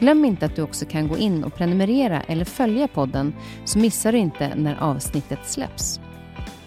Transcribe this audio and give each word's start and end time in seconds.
Glöm 0.00 0.24
inte 0.24 0.46
att 0.46 0.56
du 0.56 0.62
också 0.62 0.84
kan 0.84 1.08
gå 1.08 1.18
in 1.18 1.44
och 1.44 1.54
prenumerera 1.54 2.20
eller 2.20 2.44
följa 2.44 2.88
podden 2.88 3.34
så 3.64 3.78
missar 3.78 4.12
du 4.12 4.18
inte 4.18 4.54
när 4.54 4.76
avsnittet 4.80 5.38
släpps. 5.44 6.00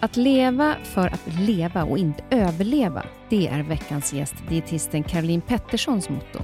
Att 0.00 0.16
leva 0.16 0.74
för 0.82 1.06
att 1.06 1.40
leva 1.40 1.84
och 1.84 1.98
inte 1.98 2.22
överleva, 2.30 3.02
det 3.28 3.48
är 3.48 3.62
veckans 3.62 4.12
gäst, 4.12 4.34
dietisten 4.48 5.02
Caroline 5.02 5.40
Petterssons 5.40 6.08
motto. 6.08 6.38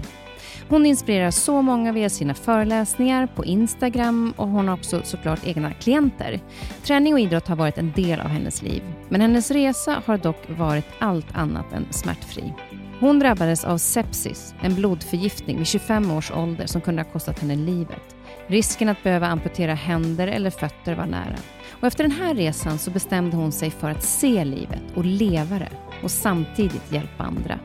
Hon 0.69 0.87
inspirerar 0.87 1.31
så 1.31 1.63
många 1.63 1.93
via 1.93 2.11
sina 2.11 2.35
föreläsningar 2.35 3.27
på 3.27 3.45
Instagram 3.45 4.35
och 4.37 4.49
hon 4.49 4.69
har 4.69 4.75
också 4.75 5.01
såklart 5.05 5.47
egna 5.47 5.73
klienter. 5.73 6.41
Träning 6.83 7.15
och 7.15 7.21
idrott 7.21 7.49
har 7.49 7.57
varit 7.57 7.79
en 7.79 7.93
del 7.93 8.21
av 8.21 8.27
hennes 8.27 8.63
liv, 8.63 8.83
men 9.09 9.21
hennes 9.21 9.51
resa 9.51 10.03
har 10.07 10.19
dock 10.19 10.51
varit 10.59 10.87
allt 10.99 11.27
annat 11.33 11.73
än 11.73 11.87
smärtfri. 11.91 12.53
Hon 13.01 13.19
drabbades 13.19 13.65
av 13.65 13.79
sepsis, 13.79 14.55
en 14.63 14.75
blodförgiftning 14.75 15.59
vid 15.59 15.67
25 15.67 16.11
års 16.11 16.31
ålder 16.31 16.67
som 16.67 16.81
kunde 16.81 17.03
ha 17.03 17.11
kostat 17.11 17.39
henne 17.39 17.57
livet. 17.57 18.17
Risken 18.47 18.89
att 18.89 19.03
behöva 19.03 19.27
amputera 19.27 19.75
händer 19.75 20.29
eller 20.29 20.51
fötter 20.51 20.95
var 20.95 21.07
nära. 21.07 21.37
Och 21.81 21.87
efter 21.87 22.05
den 22.05 22.13
här 22.13 22.35
resan 22.35 22.79
så 22.79 22.91
bestämde 22.91 23.37
hon 23.37 23.53
sig 23.53 23.71
för 23.71 23.91
att 23.91 24.03
se 24.03 24.45
livet 24.45 24.83
och 24.95 25.05
leva 25.05 25.59
det 25.59 25.71
och 26.03 26.11
samtidigt 26.11 26.93
hjälpa 26.93 27.25
andra. 27.25 27.59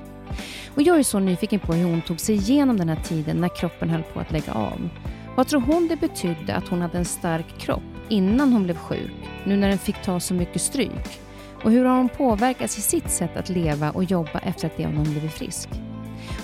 Och 0.76 0.82
jag 0.82 1.00
är 1.00 1.04
så 1.04 1.20
nyfiken 1.20 1.60
på 1.60 1.74
hur 1.74 1.86
hon 1.86 2.02
tog 2.02 2.20
sig 2.20 2.36
igenom 2.36 2.78
den 2.78 2.90
här 2.90 3.04
tiden 3.04 3.38
när 3.38 3.56
kroppen 3.56 3.90
höll 3.90 4.04
på 4.04 4.20
att 4.20 4.32
lägga 4.32 4.54
av. 4.54 4.90
Vad 5.36 5.48
tror 5.48 5.62
hon 5.62 5.88
det 5.88 5.96
betydde 5.96 6.56
att 6.56 6.68
hon 6.68 6.82
hade 6.82 6.98
en 6.98 7.06
stark 7.06 7.58
kropp 7.58 7.84
innan 8.10 8.54
hon 8.54 8.64
blev 8.64 8.78
sjuk, 8.78 9.14
nu 9.44 9.58
när 9.58 9.70
den 9.70 9.78
fick 9.78 10.02
ta 10.02 10.20
så 10.20 10.34
mycket 10.34 10.62
stryk? 10.62 11.25
Och 11.64 11.72
hur 11.72 11.86
har 11.86 11.98
hon 11.98 12.10
påverkats 12.10 12.78
i 12.78 12.82
sitt 12.82 13.12
sätt 13.12 13.38
att 13.38 13.50
leva 13.50 13.92
och 13.92 14.04
jobba 14.04 14.40
efter 14.40 14.68
att 14.68 14.78
det 14.78 14.86
hon 14.86 15.04
blivit 15.04 15.34
frisk? 15.34 15.70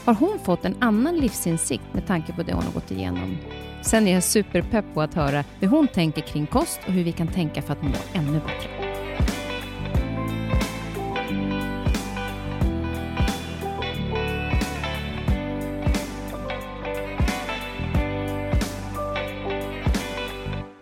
Har 0.05 0.13
hon 0.13 0.39
fått 0.39 0.65
en 0.65 0.75
annan 0.79 1.17
livsinsikt 1.17 1.83
med 1.93 2.07
tanke 2.07 2.33
på 2.33 2.43
det 2.43 2.53
hon 2.53 2.63
har 2.63 2.71
gått 2.71 2.91
igenom? 2.91 3.37
Sen 3.81 4.07
är 4.07 4.13
jag 4.13 4.23
superpepp 4.23 4.85
på 4.93 5.01
att 5.01 5.13
höra 5.13 5.43
hur 5.59 5.67
hon 5.67 5.87
tänker 5.87 6.21
kring 6.21 6.47
kost 6.47 6.79
och 6.87 6.93
hur 6.93 7.03
vi 7.03 7.11
kan 7.11 7.27
tänka 7.27 7.61
för 7.61 7.73
att 7.73 7.81
må 7.81 7.91
ännu 8.13 8.39
bättre. 8.39 8.91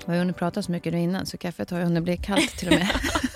Vi 0.06 0.16
har 0.16 0.20
hunnit 0.20 0.38
prata 0.38 0.62
så 0.62 0.72
mycket 0.72 0.94
nu 0.94 1.00
innan, 1.00 1.26
så 1.26 1.38
kaffet 1.38 1.70
har 1.70 1.78
ju 1.78 1.84
hunnit 1.84 2.04
bli 2.04 2.18
kallt 2.18 2.58
till 2.58 2.68
och 2.68 2.74
med. 2.74 2.90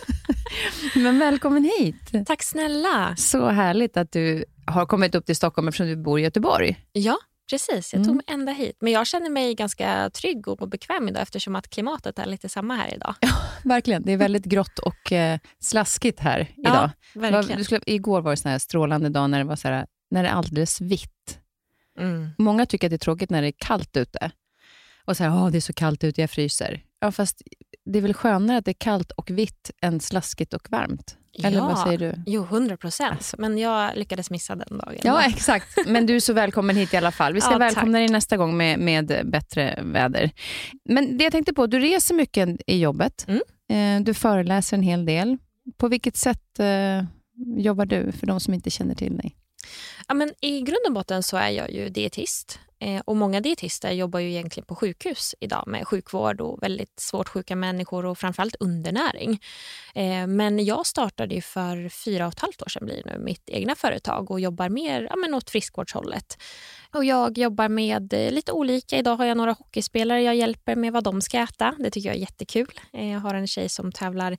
Men 0.96 1.20
välkommen 1.20 1.72
hit. 1.80 2.26
Tack 2.26 2.44
snälla. 2.44 3.16
Så 3.16 3.48
härligt 3.48 3.98
att 3.98 4.12
du 4.12 4.46
har 4.66 4.86
kommit 4.86 5.16
upp 5.16 5.26
till 5.26 5.36
Stockholm 5.36 5.68
eftersom 5.68 5.88
du 5.88 5.96
bor 5.96 6.20
i 6.20 6.24
Göteborg. 6.24 6.80
Ja, 6.92 7.18
precis. 7.50 7.94
Jag 7.94 8.04
tog 8.04 8.16
mig 8.16 8.26
ända 8.28 8.52
hit. 8.52 8.78
Men 8.80 8.94
jag 8.94 9.08
känner 9.08 9.30
mig 9.30 9.56
ganska 9.56 10.09
trygg 10.09 10.48
och 10.48 10.70
bekväm 10.70 11.08
idag 11.08 11.22
eftersom 11.22 11.56
att 11.56 11.70
klimatet 11.70 12.20
är 12.20 12.26
lite 12.26 12.50
samma 12.50 12.76
här 12.76 12.94
idag. 12.96 13.16
Ja, 13.20 13.30
verkligen. 13.64 14.03
Det 14.03 14.12
är 14.12 14.18
väldigt 14.18 14.46
grått 14.46 14.80
och 14.80 15.12
eh, 15.12 15.40
slaskigt 15.59 16.20
här 16.20 16.52
idag. 16.58 16.90
Ja, 17.14 17.20
verkligen. 17.20 17.58
Du 17.58 17.64
skulle, 17.64 17.82
igår 17.86 18.22
var 18.22 18.32
det 18.32 18.38
sån 18.38 18.52
här 18.52 18.59
strålande 18.59 19.09
dag 19.09 19.30
när 19.30 19.38
det, 19.38 19.46
var 19.46 19.56
så 19.56 19.68
här, 19.68 19.86
när 20.12 20.24
det 20.24 20.30
är 20.30 20.34
alldeles 20.34 20.82
vitt. 20.82 21.40
Mm. 22.00 22.30
Många 22.38 22.66
tycker 22.66 22.88
att 22.88 22.92
det 22.92 22.96
är 22.96 22.98
tråkigt 22.98 23.30
när 23.30 23.42
det 23.42 23.48
är 23.48 23.56
kallt 23.58 23.98
ute. 23.98 24.32
Och 25.06 25.18
så 25.18 25.24
här, 25.24 25.32
Åh, 25.32 25.50
det 25.50 25.58
är 25.58 25.62
så 25.62 25.74
kallt 25.74 26.03
ute, 26.03 26.22
jag 26.22 26.30
fryser. 26.30 26.84
Ja, 27.00 27.12
fast 27.12 27.42
det 27.86 28.00
är 28.00 28.02
väl 28.02 28.14
skönare 28.14 28.58
att 28.58 28.66
det 28.66 28.72
är 28.72 28.80
kallt 28.80 29.12
och 29.12 29.30
vitt 29.32 29.72
än 29.82 30.00
slaskigt 30.00 30.54
och 30.54 30.68
varmt? 30.72 31.18
Eller 31.44 31.58
ja, 31.58 31.66
vad 31.68 31.80
säger 31.80 31.98
du? 31.98 32.14
Jo, 32.26 32.44
100 32.44 32.78
procent. 32.78 33.12
Alltså. 33.12 33.36
Men 33.40 33.58
jag 33.58 33.98
lyckades 33.98 34.30
missa 34.30 34.56
den 34.56 34.78
dagen. 34.78 34.98
Ja, 35.04 35.24
exakt. 35.24 35.78
Men 35.88 36.06
du 36.06 36.16
är 36.16 36.20
så 36.20 36.34
välkommen 36.34 36.76
hit 36.76 36.94
i 36.94 36.98
alla 36.98 37.12
fall. 37.12 37.34
Vi 37.34 37.42
ska 37.42 37.52
Ja, 37.52 37.58
välkomna 37.58 37.86
tack. 37.86 37.94
dig 37.94 38.08
nästa 38.10 38.38
gång 38.38 38.58
med, 38.58 38.80
med 38.80 39.22
bättre 39.26 39.80
väder. 39.84 40.32
Men 40.90 41.18
det 41.18 41.24
jag 41.24 41.32
tänkte 41.34 41.54
på, 41.54 41.68
du 41.68 41.80
reser 41.80 42.16
mycket 42.16 42.50
i 42.68 42.80
jobbet. 42.80 43.26
Mm. 43.28 43.42
Eh, 44.00 44.06
Du 44.06 44.14
föreläser 44.14 44.78
en 44.78 44.84
hel 44.84 45.06
del. 45.06 45.38
På 45.78 45.88
vilket 45.88 46.18
sätt 46.18 46.60
eh, 46.60 47.04
jobbar 47.58 47.86
du, 47.86 48.12
för 48.12 48.28
de 48.28 48.40
som 48.40 48.54
inte 48.54 48.70
känner 48.70 48.96
till 48.96 49.18
dig? 49.18 49.36
Ja, 50.08 50.14
men 50.14 50.32
I 50.42 50.62
grund 50.62 50.86
och 50.88 50.94
botten 50.94 51.24
så 51.24 51.38
är 51.38 51.50
jag 51.50 51.72
ju 51.72 51.90
dietist. 51.90 52.60
Eh, 52.84 53.02
och 53.06 53.16
Många 53.16 53.42
dietister 53.42 53.92
jobbar 53.92 54.20
ju 54.20 54.30
egentligen 54.30 54.66
på 54.66 54.76
sjukhus 54.76 55.36
idag 55.40 55.64
med 55.68 55.88
sjukvård 55.88 56.42
och 56.42 56.64
väldigt 56.64 57.00
svårt 57.00 57.30
sjuka 57.30 57.56
människor 57.56 58.06
och 58.06 58.18
framförallt 58.18 58.56
undernäring. 58.60 59.40
Eh, 59.96 60.28
Men 60.28 60.66
jag 60.66 60.86
startade 60.86 61.36
ju 61.36 61.42
för 61.42 61.90
fyra 61.90 62.28
och 62.28 62.34
ett 62.34 62.40
halvt 62.40 62.62
år 62.62 62.70
sedan 62.70 62.86
blir 62.86 63.04
det 63.04 63.12
nu 63.14 63.20
mitt 63.20 63.50
egna 63.50 63.76
företag 63.76 64.32
och 64.32 64.40
jobbar 64.40 64.70
mer 64.70 65.08
ja, 65.10 65.16
men 65.16 65.34
åt 65.34 65.50
friskvårdshållet. 65.50 66.38
Och 66.94 67.06
jag 67.06 67.38
jobbar 67.38 67.70
med 67.70 68.14
eh, 68.14 68.32
lite 68.32 68.52
olika. 68.52 68.98
Idag 68.98 69.16
har 69.16 69.26
jag 69.26 69.38
några 69.38 69.52
hockeyspelare 69.52 70.22
jag 70.24 70.36
hjälper 70.36 70.76
med 70.76 70.94
vad 70.94 71.04
de 71.04 71.22
ska 71.22 71.40
äta. 71.40 71.76
Det 71.80 71.92
tycker 71.92 72.10
jag 72.10 72.16
är 72.16 72.22
jättekul. 72.22 72.80
Eh, 72.94 73.12
jag 73.12 73.20
har 73.20 73.34
en 73.34 73.48
tjej 73.48 73.70
som 73.70 73.92
tävlar 73.92 74.38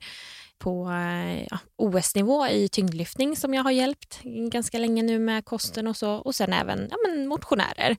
på 0.59 0.89
eh, 0.89 1.43
ja, 1.43 1.57
OS-nivå 1.75 2.47
i 2.47 2.69
tyngdlyftning 2.69 3.35
som 3.35 3.53
jag 3.53 3.63
har 3.63 3.71
hjälpt 3.71 4.21
ganska 4.51 4.77
länge 4.77 5.03
nu 5.03 5.19
med 5.19 5.45
kosten 5.45 5.87
och 5.87 5.97
så. 5.97 6.11
Och 6.11 6.35
sen 6.35 6.53
även 6.53 6.87
ja, 6.91 6.97
men 7.07 7.27
motionärer. 7.27 7.97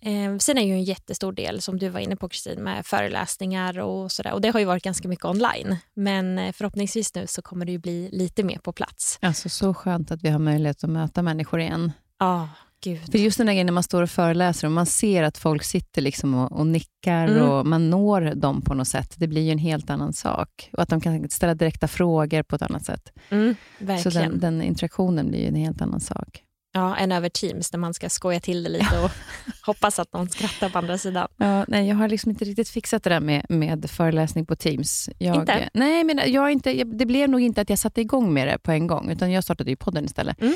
Eh, 0.00 0.36
sen 0.38 0.58
är 0.58 0.66
ju 0.66 0.72
en 0.72 0.84
jättestor 0.84 1.32
del, 1.32 1.60
som 1.60 1.78
du 1.78 1.88
var 1.88 2.00
inne 2.00 2.16
på 2.16 2.28
Kristin, 2.28 2.62
med 2.62 2.86
föreläsningar 2.86 3.78
och 3.78 4.12
sådär. 4.12 4.32
Och 4.32 4.40
det 4.40 4.48
har 4.48 4.60
ju 4.60 4.66
varit 4.66 4.82
ganska 4.82 5.08
mycket 5.08 5.24
online. 5.24 5.76
Men 5.94 6.38
eh, 6.38 6.52
förhoppningsvis 6.52 7.14
nu 7.14 7.26
så 7.26 7.42
kommer 7.42 7.66
det 7.66 7.72
ju 7.72 7.78
bli 7.78 8.08
lite 8.12 8.42
mer 8.42 8.58
på 8.58 8.72
plats. 8.72 9.18
Alltså 9.22 9.48
så 9.48 9.74
skönt 9.74 10.10
att 10.10 10.24
vi 10.24 10.28
har 10.28 10.38
möjlighet 10.38 10.84
att 10.84 10.90
möta 10.90 11.22
människor 11.22 11.60
igen. 11.60 11.92
Ja, 12.18 12.48
gud. 12.84 13.10
För 13.12 13.18
just 13.18 13.38
den 13.38 13.46
där 13.46 13.52
grejen 13.54 13.66
när 13.66 13.72
man 13.72 13.82
står 13.82 14.02
och 14.02 14.10
föreläser 14.10 14.66
och 14.66 14.72
man 14.72 14.86
ser 14.86 15.22
att 15.22 15.38
folk 15.38 15.62
sitter 15.64 16.02
liksom 16.02 16.34
och, 16.34 16.52
och 16.52 16.66
nickar 16.66 17.28
Mm. 17.28 17.42
och 17.48 17.66
man 17.66 17.90
når 17.90 18.20
dem 18.34 18.62
på 18.62 18.74
något 18.74 18.88
sätt. 18.88 19.14
Det 19.16 19.26
blir 19.28 19.42
ju 19.42 19.50
en 19.52 19.58
helt 19.58 19.90
annan 19.90 20.12
sak. 20.12 20.70
Och 20.72 20.82
att 20.82 20.88
de 20.88 21.00
kan 21.00 21.30
ställa 21.30 21.54
direkta 21.54 21.88
frågor 21.88 22.42
på 22.42 22.56
ett 22.56 22.62
annat 22.62 22.84
sätt. 22.84 23.12
Mm, 23.30 23.54
Så 24.02 24.10
den, 24.10 24.40
den 24.40 24.62
interaktionen 24.62 25.28
blir 25.28 25.38
ju 25.40 25.46
en 25.46 25.54
helt 25.54 25.80
annan 25.82 26.00
sak. 26.00 26.42
Ja, 26.72 26.96
än 26.96 27.12
över 27.12 27.28
Teams 27.28 27.70
där 27.70 27.78
man 27.78 27.94
ska 27.94 28.08
skoja 28.08 28.40
till 28.40 28.62
det 28.62 28.68
lite 28.68 28.98
och 28.98 29.10
hoppas 29.66 29.98
att 29.98 30.12
någon 30.12 30.28
skrattar 30.28 30.68
på 30.68 30.78
andra 30.78 30.98
sidan. 30.98 31.28
Ja, 31.36 31.64
nej, 31.68 31.88
jag 31.88 31.96
har 31.96 32.08
liksom 32.08 32.30
inte 32.30 32.44
riktigt 32.44 32.68
fixat 32.68 33.02
det 33.02 33.10
där 33.10 33.20
med, 33.20 33.46
med 33.48 33.90
föreläsning 33.90 34.46
på 34.46 34.56
Teams. 34.56 35.08
Jag, 35.18 35.36
Inte? 35.36 35.70
Nej, 35.74 36.04
men 36.04 36.32
jag 36.32 36.52
inte, 36.52 36.78
jag, 36.78 36.98
det 36.98 37.06
blev 37.06 37.30
nog 37.30 37.40
inte 37.40 37.60
att 37.60 37.70
jag 37.70 37.78
satte 37.78 38.00
igång 38.00 38.34
med 38.34 38.48
det 38.48 38.58
på 38.58 38.72
en 38.72 38.86
gång, 38.86 39.10
utan 39.10 39.30
jag 39.30 39.44
startade 39.44 39.70
ju 39.70 39.76
podden 39.76 40.04
istället. 40.04 40.40
Mm. 40.40 40.54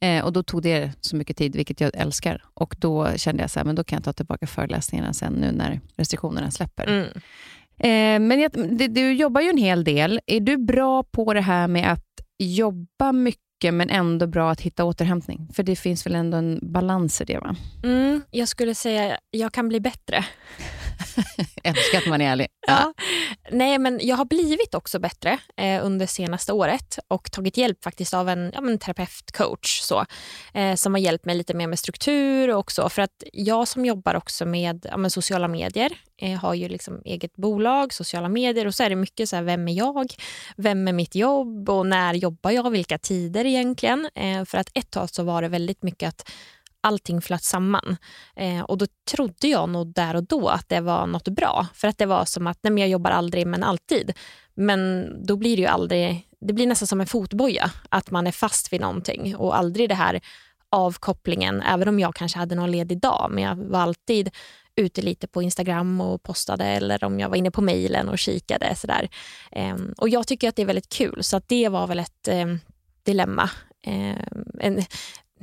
Eh, 0.00 0.24
och 0.24 0.32
Då 0.32 0.42
tog 0.42 0.62
det 0.62 0.92
så 1.00 1.16
mycket 1.16 1.36
tid, 1.36 1.56
vilket 1.56 1.80
jag 1.80 1.90
älskar. 1.94 2.44
Och 2.54 2.76
Då 2.78 3.16
kände 3.16 3.42
jag 3.42 3.50
så 3.50 3.60
här, 3.60 3.64
men 3.64 3.74
då 3.74 3.84
kan 3.84 3.96
jag 3.96 4.04
ta 4.04 4.12
tillbaka 4.12 4.46
föreläsningarna 4.46 5.12
sen 5.12 5.32
nu 5.32 5.52
när 5.52 5.80
restriktionerna 5.96 6.50
släpper. 6.50 6.86
Mm. 6.86 7.08
Eh, 7.78 8.28
men 8.28 8.40
jag, 8.40 8.76
det, 8.78 8.88
du 8.88 9.12
jobbar 9.12 9.40
ju 9.40 9.48
en 9.48 9.58
hel 9.58 9.84
del. 9.84 10.20
Är 10.26 10.40
du 10.40 10.56
bra 10.56 11.02
på 11.02 11.34
det 11.34 11.40
här 11.40 11.68
med 11.68 11.92
att 11.92 12.04
jobba 12.38 13.12
mycket 13.12 13.41
mycket 13.62 13.74
men 13.74 13.90
ändå 13.90 14.26
bra 14.26 14.50
att 14.50 14.60
hitta 14.60 14.84
återhämtning. 14.84 15.48
För 15.54 15.62
det 15.62 15.76
finns 15.76 16.06
väl 16.06 16.14
ändå 16.14 16.36
en 16.36 16.58
balans 16.62 17.20
i 17.20 17.24
det 17.24 17.38
va? 17.38 17.56
Mm, 17.84 18.22
jag 18.30 18.48
skulle 18.48 18.74
säga 18.74 19.18
jag 19.30 19.52
kan 19.52 19.68
bli 19.68 19.80
bättre. 19.80 20.24
Älskar 21.64 21.98
att 21.98 22.06
man 22.06 22.20
är 22.20 22.32
ärlig. 22.32 22.46
Ja. 22.66 22.94
Nej, 23.50 23.78
men 23.78 24.00
jag 24.02 24.16
har 24.16 24.24
blivit 24.24 24.74
också 24.74 24.98
bättre 24.98 25.38
eh, 25.56 25.86
under 25.86 26.06
senaste 26.06 26.52
året 26.52 26.98
och 27.08 27.32
tagit 27.32 27.56
hjälp 27.56 27.84
faktiskt 27.84 28.14
av 28.14 28.28
en, 28.28 28.50
ja, 28.54 28.60
men, 28.60 28.78
terapeutcoach 28.78 29.80
så, 29.80 30.04
eh, 30.54 30.74
som 30.74 30.94
har 30.94 31.00
hjälpt 31.00 31.24
mig 31.24 31.34
lite 31.34 31.54
mer 31.54 31.66
med 31.66 31.78
struktur 31.78 32.54
och 32.54 32.72
så. 32.72 32.88
För 32.88 33.02
att 33.02 33.22
jag 33.32 33.68
som 33.68 33.84
jobbar 33.84 34.14
också 34.14 34.46
med, 34.46 34.86
ja, 34.90 34.96
men, 34.96 35.10
sociala 35.10 35.48
medier 35.48 35.92
eh, 36.18 36.38
har 36.38 36.54
ju 36.54 36.68
liksom 36.68 37.02
eget 37.04 37.36
bolag, 37.36 37.92
sociala 37.92 38.28
medier 38.28 38.66
och 38.66 38.74
så 38.74 38.82
är 38.82 38.90
det 38.90 38.96
mycket 38.96 39.28
så 39.28 39.36
här, 39.36 39.42
vem 39.42 39.68
är 39.68 39.72
jag? 39.72 40.14
Vem 40.56 40.88
är 40.88 40.92
mitt 40.92 41.14
jobb 41.14 41.70
och 41.70 41.86
när 41.86 42.14
jobbar 42.14 42.50
jag? 42.50 42.70
Vilka 42.70 42.98
tider 42.98 43.44
egentligen? 43.44 44.08
Eh, 44.14 44.44
för 44.44 44.58
att 44.58 44.70
ett 44.74 44.90
tag 44.90 45.10
så 45.10 45.22
var 45.22 45.42
det 45.42 45.48
väldigt 45.48 45.82
mycket 45.82 46.08
att 46.08 46.30
allting 46.82 47.22
flöt 47.22 47.42
samman. 47.42 47.96
Eh, 48.36 48.60
och 48.60 48.78
då 48.78 48.86
trodde 49.10 49.48
jag 49.48 49.68
nog 49.68 49.94
där 49.94 50.16
och 50.16 50.24
då 50.24 50.48
att 50.48 50.68
det 50.68 50.80
var 50.80 51.06
något 51.06 51.28
bra. 51.28 51.66
För 51.74 51.88
att 51.88 51.98
det 51.98 52.06
var 52.06 52.24
som 52.24 52.46
att 52.46 52.58
nej, 52.62 52.78
jag 52.78 52.88
jobbar 52.88 53.10
aldrig 53.10 53.46
men 53.46 53.62
alltid. 53.62 54.12
Men 54.54 55.06
då 55.26 55.36
blir 55.36 55.56
det 55.56 55.62
ju 55.62 55.68
aldrig, 55.68 56.28
det 56.40 56.52
blir 56.52 56.66
nästan 56.66 56.86
som 56.86 57.00
en 57.00 57.06
fotboja. 57.06 57.70
Att 57.88 58.10
man 58.10 58.26
är 58.26 58.32
fast 58.32 58.72
vid 58.72 58.80
någonting 58.80 59.36
och 59.36 59.56
aldrig 59.56 59.88
det 59.88 59.94
här 59.94 60.20
avkopplingen. 60.70 61.62
Även 61.62 61.88
om 61.88 62.00
jag 62.00 62.14
kanske 62.14 62.38
hade 62.38 62.54
någon 62.54 62.70
ledig 62.70 63.00
dag. 63.00 63.28
Men 63.30 63.44
jag 63.44 63.56
var 63.56 63.80
alltid 63.80 64.30
ute 64.76 65.02
lite 65.02 65.26
på 65.26 65.42
Instagram 65.42 66.00
och 66.00 66.22
postade 66.22 66.64
eller 66.64 67.04
om 67.04 67.20
jag 67.20 67.28
var 67.28 67.36
inne 67.36 67.50
på 67.50 67.60
mejlen 67.60 68.08
och 68.08 68.18
kikade. 68.18 68.74
Sådär. 68.74 69.08
Eh, 69.52 69.76
och 69.96 70.08
jag 70.08 70.26
tycker 70.26 70.48
att 70.48 70.56
det 70.56 70.62
är 70.62 70.66
väldigt 70.66 70.92
kul. 70.92 71.24
Så 71.24 71.36
att 71.36 71.48
det 71.48 71.68
var 71.68 71.86
väl 71.86 71.98
ett 71.98 72.28
eh, 72.28 72.46
dilemma. 73.02 73.50
Eh, 73.86 74.16
en, 74.60 74.84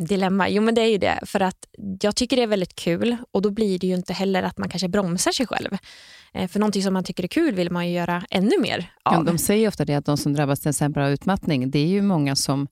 dilemma? 0.05 0.49
Jo, 0.49 0.61
men 0.61 0.75
det 0.75 0.81
är 0.81 0.89
ju 0.89 0.97
det. 0.97 1.19
För 1.25 1.39
att 1.39 1.67
jag 2.01 2.15
tycker 2.15 2.37
det 2.37 2.43
är 2.43 2.47
väldigt 2.47 2.75
kul 2.75 3.17
och 3.31 3.41
då 3.41 3.49
blir 3.49 3.79
det 3.79 3.87
ju 3.87 3.95
inte 3.95 4.13
heller 4.13 4.43
att 4.43 4.57
man 4.57 4.69
kanske 4.69 4.87
bromsar 4.87 5.31
sig 5.31 5.47
själv. 5.47 5.77
Eh, 6.33 6.47
för 6.47 6.59
någonting 6.59 6.83
som 6.83 6.93
man 6.93 7.03
tycker 7.03 7.23
är 7.23 7.27
kul 7.27 7.55
vill 7.55 7.71
man 7.71 7.87
ju 7.87 7.93
göra 7.93 8.23
ännu 8.29 8.59
mer 8.61 8.91
av. 9.03 9.13
Ja, 9.13 9.23
de 9.31 9.37
säger 9.37 9.67
ofta 9.67 9.85
det 9.85 9.95
att 9.95 10.05
de 10.05 10.17
som 10.17 10.33
drabbas 10.33 10.59
till 10.59 10.69
exempel 10.69 11.03
av 11.03 11.09
utmattning, 11.09 11.71
det 11.71 11.79
är 11.79 11.87
ju 11.87 12.01
många 12.01 12.35
som 12.35 12.67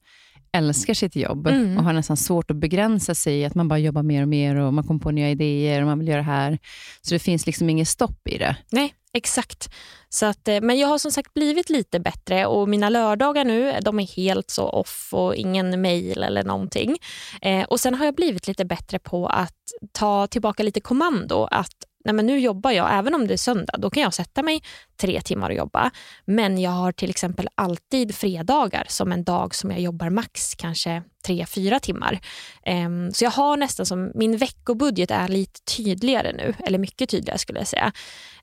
älskar 0.58 0.94
sitt 0.94 1.16
jobb 1.16 1.46
mm. 1.46 1.78
och 1.78 1.84
har 1.84 1.92
nästan 1.92 2.16
svårt 2.16 2.50
att 2.50 2.56
begränsa 2.56 3.14
sig 3.14 3.38
i 3.38 3.44
att 3.44 3.54
man 3.54 3.68
bara 3.68 3.78
jobbar 3.78 4.02
mer 4.02 4.22
och 4.22 4.28
mer 4.28 4.56
och 4.56 4.74
man 4.74 4.84
kommer 4.84 5.00
på 5.00 5.10
nya 5.10 5.30
idéer 5.30 5.80
och 5.80 5.86
man 5.86 5.98
vill 5.98 6.08
göra 6.08 6.18
det 6.18 6.22
här. 6.22 6.58
Så 7.02 7.14
det 7.14 7.18
finns 7.18 7.46
liksom 7.46 7.70
inget 7.70 7.88
stopp 7.88 8.28
i 8.28 8.38
det. 8.38 8.56
Nej, 8.70 8.94
Exakt. 9.12 9.74
Så 10.08 10.26
att, 10.26 10.48
eh, 10.48 10.60
men 10.60 10.78
jag 10.78 10.88
har 10.88 10.98
som 10.98 11.12
sagt 11.12 11.34
blivit 11.34 11.70
lite 11.70 12.00
bättre 12.00 12.46
och 12.46 12.68
mina 12.68 12.88
lördagar 12.88 13.44
nu 13.44 13.78
de 13.82 14.00
är 14.00 14.16
helt 14.16 14.50
så 14.50 14.68
off 14.68 15.08
och 15.12 15.34
ingen 15.34 15.82
mail 15.82 16.22
eller 16.22 16.44
någonting. 16.44 16.96
Eh, 17.42 17.64
och 17.64 17.80
Sen 17.80 17.94
har 17.94 18.04
jag 18.04 18.14
blivit 18.14 18.46
lite 18.46 18.64
bättre 18.64 18.98
på 18.98 19.26
att 19.26 19.56
ta 19.92 20.26
tillbaka 20.26 20.62
lite 20.62 20.80
kommando. 20.80 21.48
Att 21.50 21.76
nej 22.08 22.14
men 22.14 22.26
nu 22.26 22.38
jobbar 22.38 22.70
jag, 22.70 22.98
även 22.98 23.14
om 23.14 23.26
det 23.26 23.34
är 23.34 23.38
söndag, 23.38 23.74
då 23.78 23.90
kan 23.90 24.02
jag 24.02 24.14
sätta 24.14 24.42
mig 24.42 24.62
tre 25.00 25.20
timmar 25.20 25.50
och 25.50 25.56
jobba. 25.56 25.90
Men 26.24 26.58
jag 26.58 26.70
har 26.70 26.92
till 26.92 27.10
exempel 27.10 27.48
alltid 27.54 28.14
fredagar 28.14 28.86
som 28.88 29.12
en 29.12 29.24
dag 29.24 29.54
som 29.54 29.70
jag 29.70 29.80
jobbar 29.80 30.10
max 30.10 30.54
kanske 30.54 31.02
tre, 31.26 31.46
fyra 31.46 31.80
timmar. 31.80 32.20
Um, 32.66 33.12
så 33.12 33.24
jag 33.24 33.30
har 33.30 33.56
nästan 33.56 33.86
som, 33.86 34.12
min 34.14 34.36
veckobudget 34.36 35.10
är 35.10 35.28
lite 35.28 35.60
tydligare 35.76 36.32
nu, 36.32 36.54
eller 36.66 36.78
mycket 36.78 37.10
tydligare 37.10 37.38
skulle 37.38 37.58
jag 37.58 37.68
säga. 37.68 37.92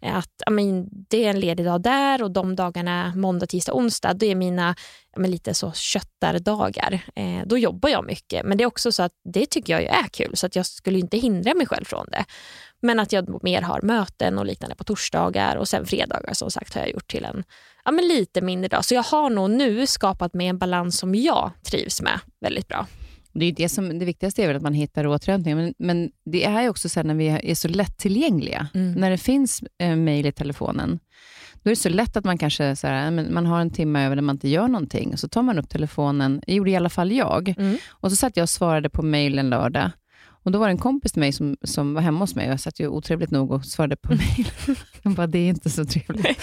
Att 0.01 0.41
I 0.49 0.51
mean, 0.51 0.87
Det 1.09 1.25
är 1.25 1.29
en 1.29 1.39
ledig 1.39 1.65
dag 1.65 1.81
där 1.81 2.23
och 2.23 2.31
de 2.31 2.55
dagarna, 2.55 3.13
måndag, 3.15 3.47
tisdag, 3.47 3.73
onsdag, 3.73 4.13
det 4.13 4.25
är 4.25 4.35
mina 4.35 4.75
men 5.15 5.31
lite 5.31 5.53
så 5.53 5.71
köttardagar. 5.71 7.01
Eh, 7.15 7.41
då 7.45 7.57
jobbar 7.57 7.89
jag 7.89 8.05
mycket, 8.05 8.45
men 8.45 8.57
det 8.57 8.63
är 8.63 8.65
också 8.65 8.91
så 8.91 9.03
att 9.03 9.11
det 9.33 9.45
tycker 9.45 9.73
jag 9.73 9.83
är 9.83 10.07
kul, 10.13 10.37
så 10.37 10.45
att 10.45 10.55
jag 10.55 10.65
skulle 10.65 10.99
inte 10.99 11.17
hindra 11.17 11.53
mig 11.53 11.67
själv 11.67 11.85
från 11.85 12.07
det. 12.11 12.25
Men 12.85 12.99
att 12.99 13.11
jag 13.11 13.43
mer 13.43 13.61
har 13.61 13.81
möten 13.81 14.37
och 14.37 14.45
liknande 14.45 14.75
på 14.75 14.83
torsdagar 14.83 15.55
och 15.55 15.67
sen 15.67 15.85
fredagar 15.85 16.33
som 16.33 16.51
sagt 16.51 16.73
har 16.73 16.81
jag 16.81 16.91
gjort 16.91 17.07
till 17.07 17.25
en 17.25 17.43
ja, 17.85 17.91
men 17.91 18.07
lite 18.07 18.41
mindre 18.41 18.67
dag. 18.67 18.85
Så 18.85 18.93
jag 18.93 19.03
har 19.03 19.29
nog 19.29 19.49
nu 19.49 19.87
skapat 19.87 20.33
mig 20.33 20.47
en 20.47 20.57
balans 20.57 20.97
som 20.97 21.15
jag 21.15 21.51
trivs 21.63 22.01
med 22.01 22.19
väldigt 22.41 22.67
bra. 22.67 22.87
Det, 23.33 23.45
är 23.45 23.51
det, 23.51 23.69
som, 23.69 23.99
det 23.99 24.05
viktigaste 24.05 24.43
är 24.43 24.47
väl 24.47 24.55
att 24.55 24.61
man 24.61 24.73
hittar 24.73 25.07
återhämtning, 25.07 25.55
men, 25.55 25.73
men 25.77 26.11
det 26.25 26.45
är 26.45 26.69
också 26.69 26.89
så 26.89 27.03
när 27.03 27.13
vi 27.13 27.27
är 27.27 27.55
så 27.55 27.67
lättillgängliga. 27.67 28.67
Mm. 28.73 28.91
När 28.91 29.09
det 29.09 29.17
finns 29.17 29.63
eh, 29.79 29.95
mejl 29.95 30.25
i 30.25 30.31
telefonen, 30.31 30.99
då 31.63 31.69
är 31.69 31.71
det 31.71 31.75
så 31.75 31.89
lätt 31.89 32.17
att 32.17 32.25
man 32.25 32.37
kanske 32.37 32.75
så 32.75 32.87
här, 32.87 33.11
man 33.11 33.45
har 33.45 33.59
en 33.61 33.71
timme 33.71 34.05
över 34.05 34.15
där 34.15 34.23
man 34.23 34.35
inte 34.35 34.49
gör 34.49 34.67
någonting. 34.67 35.17
Så 35.17 35.27
tar 35.27 35.41
man 35.41 35.59
upp 35.59 35.69
telefonen, 35.69 36.41
det 36.47 36.53
gjorde 36.53 36.71
i 36.71 36.75
alla 36.75 36.89
fall 36.89 37.11
jag. 37.11 37.53
Mm. 37.57 37.77
Och 37.89 38.09
så 38.09 38.15
satt 38.15 38.37
jag 38.37 38.43
och 38.43 38.49
svarade 38.49 38.89
på 38.89 39.01
mejl 39.01 39.39
en 39.39 39.49
lördag. 39.49 39.91
Och 40.45 40.51
Då 40.51 40.59
var 40.59 40.67
det 40.67 40.71
en 40.71 40.77
kompis 40.77 41.11
till 41.11 41.19
mig 41.19 41.31
som, 41.31 41.57
som 41.61 41.93
var 41.93 42.01
hemma 42.01 42.19
hos 42.19 42.35
mig. 42.35 42.47
Jag 42.47 42.59
satt 42.59 42.79
ju 42.79 42.87
otrevligt 42.87 43.31
nog 43.31 43.51
och 43.51 43.65
svarade 43.65 43.95
på 43.95 44.09
mejl. 44.09 44.47
De 45.03 45.13
bara, 45.15 45.27
det 45.27 45.39
är 45.39 45.49
inte 45.49 45.69
så 45.69 45.85
trevligt. 45.85 46.41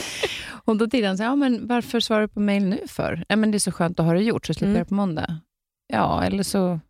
och 0.65 0.77
Då 0.77 0.87
tittade 0.87 1.07
han 1.07 1.17
så 1.17 1.23
här, 1.23 1.31
ja, 1.31 1.37
men 1.37 1.67
varför 1.67 2.01
svarar 2.01 2.23
du 2.23 2.29
på 2.29 2.41
mejl 2.41 2.65
nu 2.65 2.81
för? 2.87 3.25
Ja, 3.29 3.37
men 3.37 3.51
det 3.51 3.57
är 3.57 3.59
så 3.59 3.73
skönt 3.73 4.01
att 4.01 4.07
ha 4.07 4.13
det 4.13 4.23
gjort, 4.23 4.47
så 4.47 4.55
slipper 4.55 4.67
mm. 4.67 4.79
jag 4.79 4.89
på 4.89 4.95
måndag. 4.95 5.41
Ja, 5.87 6.25
eller 6.25 6.43
så 6.43 6.81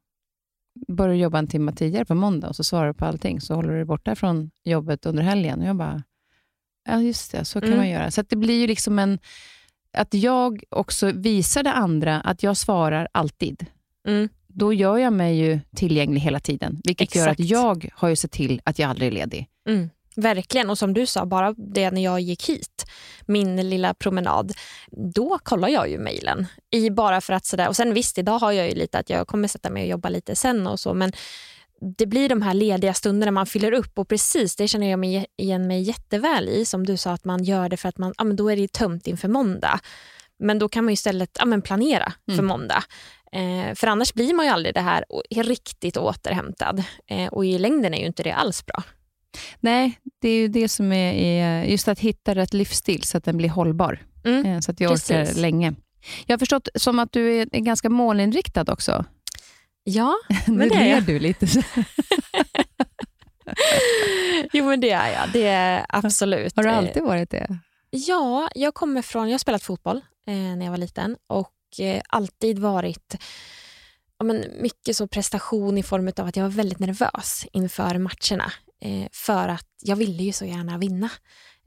börjar 0.89 1.15
du 1.15 1.21
jobba 1.21 1.39
en 1.39 1.47
timme 1.47 1.73
tidigare 1.73 2.05
på 2.05 2.15
måndag 2.15 2.49
och 2.49 2.57
så 2.57 2.65
svarar 2.65 2.87
du 2.87 2.95
på 2.95 3.05
allting, 3.05 3.41
så 3.41 3.55
håller 3.55 3.69
du 3.69 3.77
dig 3.77 3.85
borta 3.85 4.15
från 4.15 4.51
jobbet 4.65 5.07
under 5.07 5.23
helgen. 5.23 5.61
Och 5.61 5.67
jag 5.67 5.77
bara, 5.77 6.03
ja 6.89 7.01
just 7.01 7.33
det, 7.33 7.45
så 7.45 7.61
kan 7.61 7.69
mm. 7.69 7.79
man 7.79 7.91
göra. 7.91 8.11
Så 8.11 8.23
det 8.23 8.37
blir 8.37 8.61
ju 8.61 8.67
liksom 8.67 8.99
en... 8.99 9.19
Att 9.93 10.15
jag 10.15 10.63
också 10.71 11.13
visar 11.13 11.63
det 11.63 11.73
andra 11.73 12.21
att 12.21 12.43
jag 12.43 12.57
svarar 12.57 13.09
alltid. 13.13 13.67
Mm 14.07 14.29
då 14.55 14.73
gör 14.73 14.99
jag 14.99 15.13
mig 15.13 15.37
ju 15.37 15.61
tillgänglig 15.77 16.21
hela 16.21 16.41
tiden, 16.41 16.81
vilket 16.85 17.09
Exakt. 17.09 17.17
gör 17.17 17.29
att 17.33 17.51
jag 17.51 17.91
har 17.95 18.09
ju 18.09 18.17
sett 18.17 18.31
till 18.31 18.61
att 18.65 18.79
jag 18.79 18.91
aldrig 18.91 19.09
är 19.09 19.13
ledig. 19.13 19.49
Mm. 19.69 19.91
Verkligen, 20.17 20.71
och 20.71 20.79
som 20.79 20.95
du 20.95 21.07
sa, 21.07 21.27
bara 21.27 21.53
det 21.53 21.91
när 21.91 22.05
jag 22.05 22.21
gick 22.21 22.49
hit, 22.49 22.85
min 23.27 23.69
lilla 23.71 23.95
promenad, 23.95 24.53
då 25.15 25.39
kollar 25.43 25.69
jag 25.69 25.91
ju 25.91 25.99
mejlen. 25.99 26.47
bara 26.97 27.21
för 27.21 27.33
att 27.33 27.47
sådär, 27.47 27.69
och 27.69 27.77
sen 27.77 27.95
visst, 27.95 28.19
idag 28.19 28.39
har 28.39 28.53
jag 28.53 28.69
ju 28.69 28.75
lite 28.75 28.99
att 28.99 29.11
jag 29.11 29.27
kommer 29.27 29.49
sätta 29.49 29.71
mig 29.71 29.83
och 29.83 29.89
jobba 29.89 30.09
lite 30.09 30.37
sen 30.37 30.67
och 30.67 30.81
så, 30.81 30.95
men 30.95 31.13
det 31.99 32.07
blir 32.07 32.29
de 32.29 32.43
här 32.43 32.55
lediga 32.55 32.95
stunderna 32.95 33.33
man 33.33 33.47
fyller 33.47 33.73
upp 33.73 33.99
och 33.99 34.09
precis 34.09 34.57
det 34.57 34.69
känner 34.69 34.91
jag 34.91 34.99
mig 34.99 35.27
igen 35.37 35.67
mig 35.67 35.83
jätteväl 35.83 36.49
i. 36.49 36.65
Som 36.65 36.87
du 36.87 36.97
sa, 36.97 37.13
att 37.13 37.25
man 37.25 37.45
gör 37.45 37.69
det 37.69 37.77
för 37.77 37.89
att 37.89 37.99
man, 37.99 38.15
ja, 38.19 38.25
men 38.25 38.37
då 38.37 38.51
är 38.51 38.57
det 38.57 38.73
tömt 38.73 39.07
inför 39.07 39.29
måndag. 39.29 39.81
Men 40.39 40.59
då 40.59 40.69
kan 40.69 40.85
man 40.85 40.95
istället 40.95 41.31
ja, 41.39 41.45
men 41.45 41.63
planera 41.63 42.13
för 42.27 42.33
mm. 42.33 42.47
måndag. 42.47 42.85
Eh, 43.33 43.75
för 43.75 43.87
annars 43.87 44.15
blir 44.15 44.35
man 44.35 44.47
ju 44.47 44.53
aldrig 44.53 44.75
det 44.75 44.81
här 44.81 45.05
riktigt 45.31 45.97
återhämtad. 45.97 46.85
Eh, 47.07 47.27
och 47.27 47.47
i 47.47 47.59
längden 47.59 47.95
är 47.95 47.99
ju 47.99 48.07
inte 48.07 48.23
det 48.23 48.33
alls 48.33 48.67
bra. 48.67 48.83
Nej, 49.61 49.99
det 50.21 50.29
är 50.29 50.37
ju 50.37 50.49
det 50.49 50.69
som 50.69 50.93
är, 50.93 51.13
är 51.15 51.65
just 51.65 51.89
att 51.89 51.99
hitta 51.99 52.35
rätt 52.35 52.55
livsstil 52.55 53.03
så 53.03 53.19
att 53.19 53.25
den 53.25 53.37
blir 53.37 53.49
hållbar. 53.49 53.99
Mm. 54.25 54.47
Eh, 54.47 54.61
så 54.61 54.71
att 54.71 54.81
jag 54.81 54.91
Precis. 54.91 55.11
orkar 55.11 55.41
länge. 55.41 55.75
Jag 56.27 56.35
har 56.35 56.39
förstått 56.39 56.69
som 56.75 56.99
att 56.99 57.13
du 57.13 57.41
är 57.41 57.47
ganska 57.47 57.91
målinriktad 57.91 58.73
också. 58.73 59.05
Ja, 59.85 60.15
men 60.47 60.69
det 60.69 60.75
är 60.75 60.91
jag. 60.91 61.03
du 61.03 61.19
lite. 61.19 61.47
jo, 64.53 64.65
men 64.65 64.81
det 64.81 64.91
är 64.91 65.13
jag. 65.13 65.33
Det 65.33 65.47
är 65.47 65.87
absolut. 65.89 66.57
Har 66.57 66.63
du 66.63 66.71
alltid 66.71 67.03
varit 67.03 67.31
det? 67.31 67.59
Ja, 67.91 68.49
jag 68.55 68.75
kommer 68.75 69.03
från, 69.03 69.29
jag 69.29 69.35
har 69.35 69.39
spelat 69.39 69.63
fotboll 69.63 69.97
eh, 70.27 70.35
när 70.35 70.65
jag 70.65 70.71
var 70.71 70.79
liten 70.79 71.17
och 71.27 71.49
eh, 71.49 71.62
Eh, 71.81 72.03
alltid 72.09 72.59
varit 72.59 73.17
ja, 74.19 74.25
men 74.25 74.45
mycket 74.61 74.97
så 74.97 75.07
prestation 75.07 75.79
i 75.79 75.83
form 75.83 76.13
av 76.19 76.27
att 76.27 76.37
jag 76.37 76.45
var 76.45 76.51
väldigt 76.51 76.79
nervös 76.79 77.47
inför 77.53 77.99
matcherna. 77.99 78.53
Eh, 78.85 79.09
för 79.13 79.49
att 79.49 79.69
jag 79.83 79.97
ville 79.97 80.23
ju 80.23 80.33
så 80.33 80.45
gärna 80.45 80.79
vinna. 80.79 81.11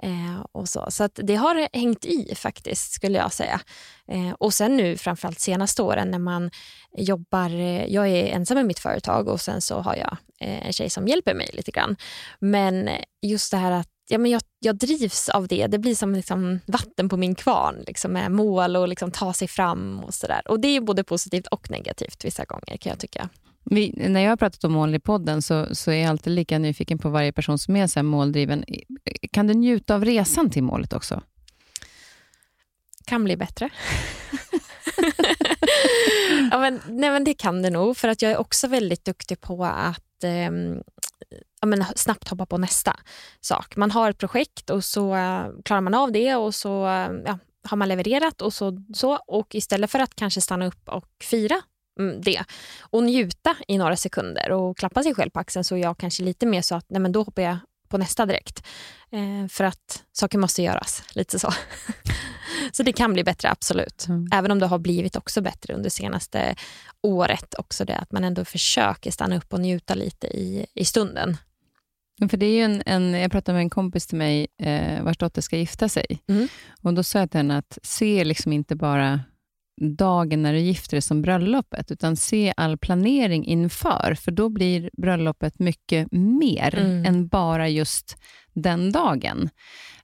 Eh, 0.04 0.46
och 0.52 0.70
så 0.70 0.86
så 0.90 1.04
att 1.04 1.20
det 1.24 1.36
har 1.36 1.78
hängt 1.78 2.06
i 2.06 2.36
faktiskt, 2.36 2.92
skulle 2.92 3.18
jag 3.18 3.34
säga. 3.34 3.62
Eh, 4.08 4.32
och 4.32 4.54
sen 4.54 4.78
nu 4.78 4.98
framförallt 4.98 5.40
senaste 5.40 5.82
åren 5.82 6.12
när 6.12 6.20
man 6.20 6.52
jobbar, 6.98 7.50
eh, 7.50 7.86
jag 7.86 8.08
är 8.08 8.26
ensam 8.26 8.58
i 8.58 8.64
mitt 8.64 8.80
företag 8.80 9.28
och 9.28 9.42
sen 9.42 9.62
så 9.62 9.80
har 9.80 9.96
jag 9.96 10.18
eh, 10.40 10.68
en 10.68 10.74
tjej 10.74 10.90
som 10.90 11.08
hjälper 11.08 11.34
mig 11.34 11.50
lite 11.54 11.72
grann. 11.72 11.96
Men 12.40 12.90
just 13.22 13.52
det 13.52 13.58
här 13.58 13.72
att 13.72 13.95
ja, 14.08 14.18
men 14.18 14.32
jag, 14.32 14.42
jag 14.60 14.76
drivs 14.76 15.30
av 15.30 15.48
det. 15.48 15.68
Det 15.68 15.80
blir 15.80 15.96
som 15.96 16.16
liksom 16.16 16.60
vatten 16.66 17.10
på 17.10 17.18
min 17.18 17.36
kvarn 17.36 17.84
liksom 17.88 18.12
med 18.12 18.32
mål 18.32 18.76
och 18.76 18.88
liksom 18.88 19.12
ta 19.12 19.34
sig 19.34 19.48
fram 19.48 20.00
och 20.00 20.14
sådär. 20.14 20.42
Och 20.46 20.60
det 20.60 20.68
är 20.68 20.82
både 20.82 21.04
positivt 21.04 21.48
och 21.48 21.72
negativt 21.72 22.26
vissa 22.26 22.46
gånger 22.46 22.78
kan 22.78 22.90
jag 22.90 23.00
tycka. 23.00 23.30
Vi, 23.70 23.94
när 24.10 24.22
jag 24.22 24.30
har 24.30 24.38
pratat 24.38 24.64
om 24.64 24.72
mål 24.72 24.96
i 24.96 25.00
podden 25.00 25.42
så, 25.42 25.76
så 25.76 25.92
är 25.92 25.96
jag 25.96 26.10
alltid 26.10 26.34
lika 26.34 26.60
nyfiken 26.60 26.98
på 26.98 27.10
varje 27.10 27.32
person 27.32 27.60
som 27.60 27.76
är 27.76 27.88
så 27.88 28.04
måldriven. 28.04 28.66
Kan 29.32 29.48
du 29.48 29.54
njuta 29.54 29.96
av 29.96 30.06
resan 30.06 30.50
till 30.50 30.64
målet 30.64 30.94
också? 30.94 31.22
Kan 33.06 33.24
bli 33.24 33.38
bättre. 33.38 33.70
ja, 36.52 36.60
men, 36.60 36.82
nej, 36.88 37.10
men 37.10 37.24
det 37.24 37.34
kan 37.34 37.62
det 37.62 37.70
nog, 37.70 37.98
för 37.98 38.08
att 38.08 38.22
jag 38.22 38.32
är 38.32 38.38
också 38.38 38.68
väldigt 38.68 39.06
duktig 39.06 39.42
på 39.42 39.66
att 39.66 40.24
eh, 40.24 40.52
ja, 41.62 41.68
men, 41.68 41.86
snabbt 41.96 42.30
hoppa 42.30 42.46
på 42.46 42.58
nästa 42.58 43.00
sak. 43.42 43.76
Man 43.76 43.92
har 43.92 44.10
ett 44.10 44.18
projekt 44.18 44.70
och 44.70 44.84
så 44.84 45.16
eh, 45.16 45.48
klarar 45.66 45.82
man 45.82 45.94
av 45.94 46.12
det 46.12 46.36
och 46.36 46.56
så 46.56 46.86
eh, 46.86 47.12
ja, 47.26 47.40
har 47.70 47.78
man 47.78 47.88
levererat 47.88 48.42
och 48.42 48.54
så, 48.54 48.84
så. 48.94 49.16
Och 49.28 49.56
istället 49.56 49.92
för 49.92 50.00
att 50.00 50.16
kanske 50.16 50.42
stanna 50.42 50.68
upp 50.68 50.90
och 50.90 51.10
fira 51.24 51.62
mm, 52.00 52.22
det. 52.22 52.44
Och 52.80 53.04
njuta 53.04 53.56
i 53.68 53.78
några 53.78 53.96
sekunder 53.96 54.52
och 54.52 54.78
klappa 54.78 55.04
sig 55.04 55.16
själv 55.16 55.30
på 55.30 55.40
axeln 55.40 55.64
så 55.64 55.76
är 55.76 55.80
jag 55.80 55.98
kanske 55.98 56.24
lite 56.24 56.46
mer 56.46 56.62
så 56.62 56.76
att 56.76 56.86
nej 56.90 57.02
men 57.02 57.12
då 57.12 57.24
hoppar 57.24 57.42
jag 57.42 57.58
på 57.90 57.98
nästa 57.98 58.26
direkt. 58.26 58.64
Eh, 59.12 59.48
för 59.50 59.64
att 59.64 60.04
saker 60.12 60.38
måste 60.38 60.62
göras, 60.62 61.04
lite 61.12 61.40
så. 61.40 61.54
så 62.72 62.84
det 62.84 62.94
kan 62.94 63.14
bli 63.14 63.24
bättre, 63.24 63.50
absolut. 63.50 64.08
Mm. 64.08 64.28
Även 64.32 64.52
om 64.52 64.60
det 64.60 64.66
har 64.66 64.80
blivit 64.80 65.16
också 65.16 65.42
bättre 65.42 65.74
under 65.74 65.90
senaste 65.90 66.56
året. 67.02 67.54
Också 67.58 67.86
det 67.86 67.98
att 67.98 68.12
man 68.12 68.24
ändå 68.24 68.46
försöker 68.46 69.12
stanna 69.12 69.38
upp 69.38 69.54
och 69.54 69.60
njuta 69.60 69.94
lite 69.94 70.28
i, 70.28 70.66
i 70.74 70.86
stunden. 70.86 71.38
För 72.30 72.38
det 72.38 72.46
är 72.46 72.66
en, 72.66 72.84
en, 72.86 73.14
jag 73.14 73.32
pratade 73.32 73.54
med 73.54 73.62
en 73.62 73.70
kompis 73.70 74.08
till 74.08 74.18
mig 74.18 74.48
eh, 74.58 75.04
vars 75.04 75.18
dotter 75.18 75.42
ska 75.42 75.58
gifta 75.58 75.90
sig. 75.90 76.20
Mm. 76.28 76.48
Och 76.82 76.94
Då 76.94 77.04
sa 77.04 77.20
jag 77.20 77.32
till 77.32 77.38
henne 77.38 77.58
att 77.58 77.78
se 77.84 78.24
liksom 78.24 78.54
inte 78.54 78.76
bara 78.76 79.20
dagen 79.82 80.42
när 80.42 80.54
du 80.54 80.60
gifter 80.60 80.98
dig 80.98 81.02
som 81.02 81.22
bröllopet, 81.22 81.92
utan 81.92 82.16
se 82.16 82.54
all 82.58 82.78
planering 82.78 83.46
inför, 83.46 84.16
för 84.22 84.32
då 84.32 84.50
blir 84.50 84.90
bröllopet 84.98 85.60
mycket 85.60 86.12
mer 86.12 86.76
mm. 86.80 87.06
än 87.06 87.28
bara 87.28 87.70
just 87.70 88.18
den 88.54 88.92
dagen. 88.92 89.50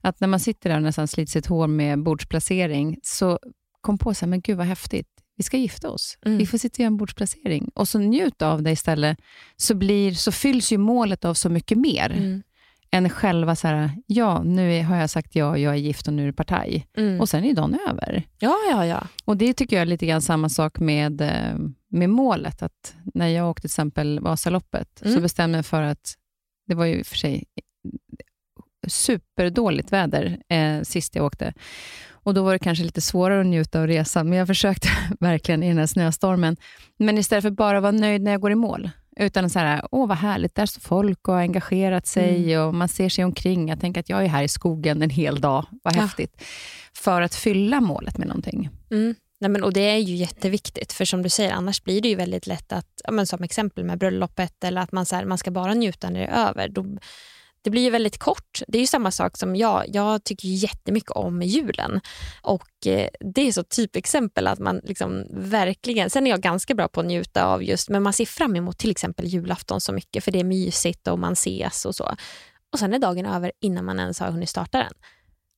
Att 0.02 0.20
när 0.20 0.28
man 0.28 0.40
sitter 0.40 0.70
där 0.70 0.78
och 0.78 0.84
nästan 0.84 1.08
sliter 1.08 1.32
sitt 1.32 1.46
hår 1.46 1.68
med 1.68 2.04
bordsplacering, 2.04 2.98
så 3.04 3.40
kom 3.82 3.98
på 3.98 4.14
här, 4.22 4.28
men 4.28 4.42
gud 4.42 4.58
vad 4.58 4.68
häftigt, 4.68 5.08
vi 5.38 5.44
ska 5.44 5.58
gifta 5.58 5.90
oss. 5.90 6.18
Mm. 6.26 6.38
Vi 6.38 6.46
får 6.46 6.58
sitta 6.58 6.76
och 6.76 6.80
göra 6.80 6.88
en 6.88 6.98
bordsplacering. 6.98 7.72
Och 7.74 7.88
så 7.88 8.00
njut 8.00 8.42
av 8.42 8.64
det 8.64 8.72
istället, 8.72 9.18
så, 9.56 9.76
blir, 9.76 10.14
så 10.14 10.32
fylls 10.32 10.72
ju 10.72 10.78
målet 10.78 11.26
av 11.26 11.34
så 11.34 11.50
mycket 11.50 11.78
mer. 11.78 12.12
Mm 12.12 12.42
än 12.92 13.10
själva 13.10 13.56
så 13.56 13.68
här, 13.68 13.92
ja, 14.08 14.44
nu 14.44 14.74
är, 14.74 14.84
har 14.84 14.98
jag 14.98 15.10
sagt 15.10 15.36
ja, 15.36 15.58
jag 15.58 15.74
är 15.74 15.78
gift 15.78 16.08
och 16.08 16.14
nu 16.14 16.24
är 16.24 16.28
det 16.28 16.34
partaj. 16.34 16.88
Mm. 16.98 17.22
Och 17.22 17.30
sen 17.30 17.44
är 17.44 17.54
dagen 17.54 17.78
över. 17.90 18.24
Ja, 18.40 18.56
ja, 18.72 18.86
ja. 18.86 19.08
Och 19.26 19.38
det 19.38 19.54
tycker 19.54 19.76
jag 19.76 19.82
är 19.82 19.86
lite 19.86 20.06
grann 20.06 20.22
samma 20.22 20.50
sak 20.50 20.80
med, 20.80 21.22
eh, 21.22 21.58
med 21.90 22.10
målet. 22.10 22.62
Att 22.62 22.96
när 23.14 23.28
jag 23.28 23.50
åkte 23.50 23.62
till 23.62 23.68
exempel 23.68 24.20
Vasaloppet, 24.20 25.02
mm. 25.02 25.16
så 25.16 25.22
bestämde 25.22 25.58
jag 25.58 25.66
för 25.66 25.82
att, 25.82 26.16
det 26.68 26.76
var 26.76 26.86
ju 26.86 27.04
för 27.04 27.18
sig 27.18 27.44
superdåligt 28.88 29.94
väder 29.94 30.38
eh, 30.50 30.82
sist 30.82 31.16
jag 31.16 31.26
åkte. 31.26 31.54
Och 32.24 32.34
Då 32.34 32.44
var 32.44 32.54
det 32.54 32.60
kanske 32.60 32.84
lite 32.84 33.02
svårare 33.02 33.42
att 33.42 33.48
njuta 33.48 33.82
av 33.82 33.88
resan, 33.88 34.30
men 34.30 34.38
jag 34.38 34.48
försökte 34.48 34.88
verkligen 35.20 35.64
i 35.64 35.68
den 35.68 35.78
här 35.78 35.86
snöstormen. 35.86 36.58
Men 36.98 37.18
istället 37.18 37.44
för 37.44 37.52
bara 37.52 37.82
vara 37.82 37.92
nöjd 37.92 38.22
när 38.22 38.32
jag 38.32 38.42
går 38.42 38.52
i 38.52 38.56
mål, 38.56 38.90
utan 39.20 39.50
så 39.50 39.60
här, 39.60 39.88
åh 39.92 40.08
vad 40.08 40.18
härligt, 40.18 40.56
där 40.56 40.66
står 40.66 40.82
folk 40.82 41.28
och 41.28 41.34
har 41.34 41.42
engagerat 41.42 42.08
sig 42.08 42.54
mm. 42.54 42.68
och 42.68 42.74
man 42.74 42.90
ser 42.90 43.10
sig 43.10 43.26
omkring. 43.26 43.70
Jag 43.70 43.80
tänker 43.80 44.00
att 44.00 44.10
jag 44.10 44.24
är 44.24 44.28
här 44.28 44.44
i 44.44 44.48
skogen 44.48 45.02
en 45.02 45.10
hel 45.10 45.42
dag, 45.42 45.66
vad 45.84 45.96
ja. 45.96 46.02
häftigt. 46.02 46.44
För 46.94 47.22
att 47.22 47.36
fylla 47.36 47.82
målet 47.82 48.18
med 48.18 48.28
någonting. 48.28 48.70
Mm. 48.92 49.16
Nej, 49.40 49.50
men, 49.50 49.64
och 49.64 49.74
Det 49.74 49.82
är 49.82 49.98
ju 49.98 50.16
jätteviktigt, 50.16 50.94
för 50.94 51.06
som 51.06 51.22
du 51.22 51.30
säger, 51.30 51.52
annars 51.52 51.84
blir 51.84 52.02
det 52.02 52.10
ju 52.10 52.16
väldigt 52.16 52.48
lätt 52.48 52.72
att, 52.72 53.02
ja, 53.04 53.12
men 53.12 53.28
som 53.28 53.44
exempel 53.44 53.84
med 53.84 53.98
bröllopet, 54.00 54.64
eller 54.64 54.82
att 54.82 54.92
man, 54.92 55.06
så 55.06 55.16
här, 55.16 55.26
man 55.26 55.38
ska 55.38 55.52
bara 55.52 55.74
njuta 55.74 56.10
när 56.10 56.20
det 56.20 56.26
är 56.26 56.50
över. 56.50 56.70
Då, 56.70 56.86
det 57.64 57.70
blir 57.70 57.82
ju 57.82 57.90
väldigt 57.90 58.18
kort. 58.18 58.62
Det 58.68 58.78
är 58.78 58.82
ju 58.82 58.88
samma 58.88 59.12
sak 59.12 59.38
som 59.38 59.56
jag. 59.56 59.86
Jag 59.88 60.24
tycker 60.24 60.48
jättemycket 60.48 61.12
om 61.12 61.42
julen. 61.42 62.02
Och 62.42 62.88
eh, 62.88 63.08
Det 63.20 63.48
är 63.48 63.52
så 63.52 63.64
typexempel 63.64 64.48
att 64.48 64.60
man 64.60 64.82
liksom 64.84 65.26
verkligen... 65.32 66.10
Sen 66.10 66.28
är 66.28 66.32
jag 66.32 66.42
ganska 66.42 66.74
bra 66.76 66.88
på 66.88 67.00
att 67.00 67.06
njuta 67.06 67.46
av 67.46 67.64
just, 67.64 67.90
men 67.90 68.04
man 68.04 68.14
ser 68.14 68.26
fram 68.26 68.56
emot 68.56 68.78
till 68.78 68.92
exempel 68.92 69.26
julafton 69.26 69.82
så 69.82 69.94
mycket 69.94 70.24
för 70.24 70.32
det 70.32 70.40
är 70.40 70.44
mysigt 70.44 71.08
och 71.08 71.20
man 71.20 71.34
ses 71.34 71.86
och 71.86 71.96
så. 71.96 72.16
Och 72.74 72.80
sen 72.80 72.94
är 72.94 73.00
dagen 73.00 73.26
över 73.26 73.52
innan 73.62 73.86
man 73.86 74.00
ens 74.00 74.20
har 74.20 74.32
hunnit 74.32 74.50
starta 74.50 74.78
den. 74.78 74.94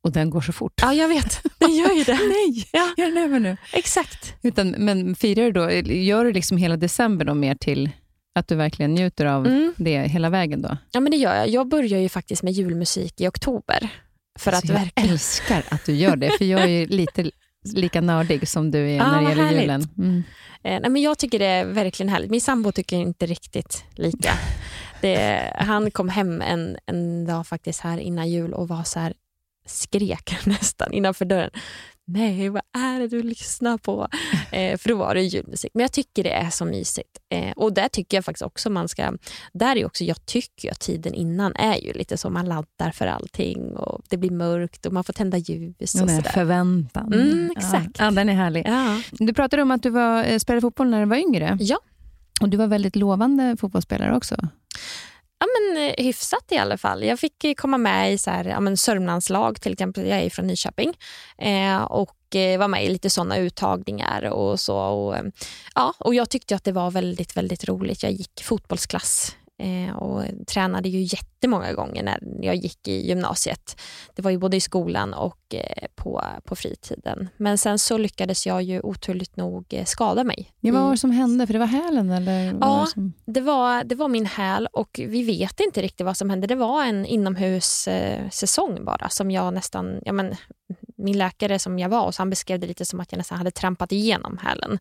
Och 0.04 0.12
den 0.12 0.30
går 0.30 0.42
så 0.42 0.54
fort. 0.54 0.74
Ja, 0.82 0.94
jag 0.94 1.08
vet. 1.08 1.42
Den 1.58 1.76
gör 1.76 1.92
ju 1.92 2.04
det. 2.04 2.14
Nej, 2.14 2.70
ja. 2.72 2.90
gör 2.98 3.06
den 3.06 3.18
över 3.18 3.40
nu. 3.40 3.58
Exakt. 3.74 4.34
Utan, 4.42 4.70
men 4.70 5.16
firar 5.16 5.44
du 5.44 5.52
då, 5.52 5.72
gör 5.94 6.26
du 6.26 6.34
liksom 6.34 6.58
hela 6.58 6.78
december 6.78 7.26
då 7.26 7.34
mer 7.34 7.56
till 7.56 7.90
att 8.36 8.48
du 8.48 8.56
verkligen 8.56 8.94
njuter 8.94 9.26
av 9.26 9.48
mm. 9.48 9.74
det 9.78 10.08
hela 10.08 10.30
vägen 10.30 10.62
då? 10.62 10.78
Ja, 10.92 11.00
men 11.00 11.12
det 11.12 11.18
gör 11.18 11.36
jag. 11.36 11.50
Jag 11.50 11.68
börjar 11.68 12.00
ju 12.00 12.10
faktiskt 12.10 12.44
med 12.44 12.54
julmusik 12.54 13.22
i 13.22 13.28
oktober. 13.28 13.90
För 14.40 14.52
att 14.52 14.66
jag 14.66 14.76
verkligen... 14.76 15.10
älskar 15.10 15.64
att 15.70 15.86
du 15.86 15.96
gör 15.96 16.16
det, 16.16 16.32
för 16.38 16.46
jag 16.46 16.70
är 16.70 16.88
lite 16.88 17.32
lika 17.64 18.02
nördig 18.02 18.48
som 18.48 18.72
du 18.72 18.90
är 18.90 18.98
ja, 18.98 19.12
när 19.12 19.22
det 19.22 19.30
gäller 19.30 19.44
härligt. 19.44 19.62
julen. 19.62 19.88
Mm. 19.98 20.24
Eh, 20.64 20.82
nej, 20.82 20.90
men 20.90 21.02
jag 21.02 21.18
tycker 21.18 21.40
det 21.40 21.46
är 21.46 21.66
verkligen 21.66 22.10
härligt. 22.10 22.32
Min 22.32 22.42
sambo 22.42 22.72
tycker 22.72 22.98
inte 22.98 23.26
riktigt 23.26 23.84
lika. 23.96 24.34
Det, 25.02 25.54
han 25.56 25.92
kom 25.92 26.10
hem 26.10 26.42
en, 26.42 26.78
en 26.86 27.26
dag 27.26 27.48
faktiskt 27.48 27.80
här 27.80 27.98
innan 27.98 28.30
jul 28.30 28.54
och 28.54 28.68
var 28.68 28.84
så 28.84 29.00
här, 29.00 29.14
skrek 29.66 30.36
nästan 30.46 30.94
innanför 30.94 31.26
dörren 31.26 31.50
nej 32.08 32.50
vad 32.50 32.62
är 32.78 33.00
det 33.00 33.08
du 33.08 33.24
lyssnar 33.24 33.78
på? 33.78 34.08
Eh, 34.52 34.78
för 34.78 34.90
då 34.90 34.96
var 34.96 35.16
det 35.16 35.22
julmusik. 35.22 35.72
Men 35.74 35.82
jag 35.82 35.92
tycker 35.92 36.24
det 36.24 36.32
är 36.32 36.50
så 36.50 36.66
mysigt. 36.66 37.18
Eh, 37.30 37.52
och 37.52 37.74
där 37.74 37.88
tycker 37.88 38.18
jag 38.18 38.26
faktiskt 38.26 38.42
också 38.42 38.70
man 38.70 38.88
ska, 38.88 39.14
där 39.54 39.76
är 39.76 39.86
också, 39.86 40.04
jag 40.04 40.26
tycker 40.26 40.72
att 40.72 40.80
tiden 40.80 41.14
innan 41.14 41.56
är 41.56 41.76
ju 41.76 41.94
lite 41.94 42.18
så, 42.18 42.30
man 42.30 42.46
laddar 42.46 42.92
för 42.92 43.08
allting 43.08 43.76
och 43.76 44.02
det 44.10 44.18
blir 44.18 44.32
mörkt 44.32 44.86
och 44.86 44.94
man 44.94 45.04
får 45.04 45.14
tända 45.14 45.38
ljus. 45.38 45.74
Och 45.80 45.88
sådär. 45.88 46.22
Förväntan. 46.22 47.14
Mm, 47.14 47.52
exakt. 47.58 48.00
Ja, 48.00 48.12
den 48.12 48.30
är 48.30 48.34
härlig. 48.34 48.64
Ja. 48.68 49.02
Du 49.12 49.34
pratade 49.34 49.62
om 49.62 49.72
att 49.72 49.84
du 49.84 49.90
var, 49.90 50.24
eh, 50.24 50.38
spelade 50.38 50.62
fotboll 50.62 50.90
när 50.90 51.00
du 51.00 51.06
var 51.06 51.18
yngre. 51.18 51.58
Ja. 51.60 51.80
Och 52.42 52.50
du 52.50 52.58
var 52.58 52.68
väldigt 52.68 52.96
lovande 52.96 53.58
fotbollsspelare 53.60 54.16
också. 54.16 54.36
Ja, 55.44 55.48
men, 55.60 55.88
eh, 55.88 56.06
hyfsat 56.06 56.52
i 56.52 56.58
alla 56.58 56.78
fall. 56.78 57.04
Jag 57.04 57.20
fick 57.20 57.44
eh, 57.44 57.54
komma 57.54 57.78
med 57.78 58.14
i 58.14 58.18
så 58.18 58.32
här, 58.32 58.46
ja, 58.46 58.60
men 58.60 58.78
Sörmlandslag, 58.78 59.62
till 59.62 59.74
exempel. 59.74 60.08
Jag 60.08 60.20
är 60.20 60.30
från 60.30 60.48
Nyköping. 60.48 60.94
Eh, 61.38 61.84
och 61.84 62.36
eh, 62.36 62.60
var 62.60 62.68
med 62.68 62.86
i 62.86 62.90
lite 62.90 63.10
såna 63.10 63.38
uttagningar 63.38 64.24
och 64.24 64.60
så. 64.60 64.78
Och, 64.78 65.18
eh, 65.18 65.24
ja, 65.76 65.94
och 65.98 66.16
jag 66.16 66.30
tyckte 66.30 66.56
att 66.56 66.64
det 66.64 66.72
var 66.72 66.92
väldigt, 66.92 67.38
väldigt 67.38 67.64
roligt. 67.64 68.04
Jag 68.04 68.12
gick 68.12 68.44
fotbollsklass 68.44 69.36
och 69.96 70.24
tränade 70.48 70.90
ju 70.90 71.02
jättemånga 71.02 71.74
gånger 71.74 72.04
när 72.04 72.20
jag 72.42 72.56
gick 72.56 72.88
i 72.88 73.08
gymnasiet. 73.08 73.82
Det 74.16 74.22
var 74.22 74.32
ju 74.32 74.38
både 74.38 74.58
i 74.58 74.60
skolan 74.60 75.14
och 75.14 75.56
eh, 75.56 75.88
på, 75.96 76.24
på 76.44 76.56
fritiden. 76.56 77.30
Men 77.38 77.58
sen 77.58 77.80
så 77.80 77.98
lyckades 77.98 78.48
jag 78.48 78.64
ju 78.64 78.82
oturligt 78.82 79.36
nog 79.36 79.66
eh, 79.70 79.86
skada 79.86 80.24
mig. 80.24 80.52
Ja, 80.60 80.74
vad 80.74 80.84
var 80.84 80.92
det 80.92 80.98
som 80.98 81.12
hände? 81.12 81.48
För 81.48 81.54
det 81.54 81.60
var 81.60 81.66
hälen? 81.66 82.12
Eller 82.12 82.58
ja, 82.62 82.82
det, 82.82 82.92
som... 82.92 83.14
det, 83.26 83.42
var, 83.42 83.84
det 83.84 83.96
var 83.96 84.08
min 84.08 84.26
häl 84.26 84.68
och 84.74 85.00
vi 85.08 85.24
vet 85.24 85.60
inte 85.60 85.82
riktigt 85.82 86.06
vad 86.06 86.18
som 86.18 86.30
hände. 86.30 86.48
Det 86.48 86.56
var 86.56 86.86
en 86.86 87.06
inomhussäsong 87.06 88.86
bara 88.86 89.10
som 89.10 89.32
jag 89.32 89.54
nästan, 89.54 90.00
ja 90.06 90.12
men 90.14 90.36
min 91.04 91.18
läkare 91.18 91.60
som 91.60 91.80
jag 91.80 91.90
var, 91.90 92.12
så 92.12 92.22
han 92.22 92.30
beskrev 92.30 92.60
det 92.60 92.68
lite 92.68 92.86
som 92.86 93.00
att 93.00 93.12
jag 93.12 93.18
nästan 93.18 93.38
hade 93.38 93.52
trampat 93.52 93.92
igenom 93.92 94.38
hälen. 94.38 94.80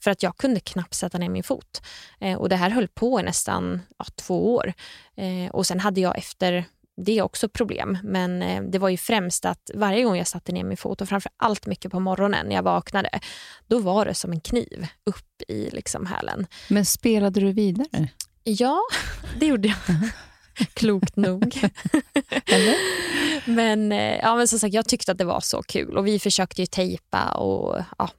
För 0.00 0.10
att 0.10 0.22
jag 0.22 0.36
kunde 0.36 0.60
knappt 0.60 0.94
sätta 0.94 1.18
ner 1.18 1.28
min 1.28 1.42
fot. 1.42 1.82
Eh, 2.20 2.38
och 2.38 2.48
det 2.48 2.56
här 2.56 2.70
höll 2.70 2.88
på 2.88 3.20
i 3.20 3.22
nästan 3.22 3.80
ja, 3.98 4.04
två 4.14 4.54
år. 4.54 4.72
Eh, 5.16 5.50
och 5.50 5.66
sen 5.66 5.80
hade 5.80 6.00
jag 6.00 6.18
efter 6.18 6.64
det 6.96 7.22
också 7.22 7.48
problem, 7.48 7.98
men 8.02 8.42
eh, 8.42 8.62
det 8.62 8.78
var 8.78 8.88
ju 8.88 8.96
främst 8.96 9.44
att 9.44 9.70
varje 9.74 10.04
gång 10.04 10.16
jag 10.16 10.26
satte 10.26 10.52
ner 10.52 10.64
min 10.64 10.76
fot 10.76 11.00
och 11.00 11.08
framför 11.08 11.32
allt 11.36 11.66
mycket 11.66 11.92
på 11.92 12.00
morgonen 12.00 12.46
när 12.46 12.54
jag 12.54 12.62
vaknade, 12.62 13.20
då 13.66 13.78
var 13.78 14.04
det 14.06 14.14
som 14.14 14.32
en 14.32 14.40
kniv 14.40 14.86
upp 15.04 15.42
i 15.48 15.70
liksom 15.70 16.06
hälen. 16.06 16.46
Men 16.68 16.84
spelade 16.84 17.40
du 17.40 17.52
vidare? 17.52 18.08
Ja, 18.44 18.80
det 19.40 19.46
gjorde 19.46 19.68
jag. 19.68 19.76
Klokt 20.74 21.16
nog. 21.16 21.60
men, 23.44 23.92
eh, 23.92 24.18
ja, 24.22 24.36
men 24.36 24.48
som 24.48 24.58
sagt, 24.58 24.74
jag 24.74 24.88
tyckte 24.88 25.12
att 25.12 25.18
det 25.18 25.24
var 25.24 25.40
så 25.40 25.62
kul 25.62 25.96
och 25.96 26.06
vi 26.06 26.18
försökte 26.18 26.62
ju 26.62 26.66
tejpa 26.66 27.30
och 27.30 27.82
ja, 27.98 28.10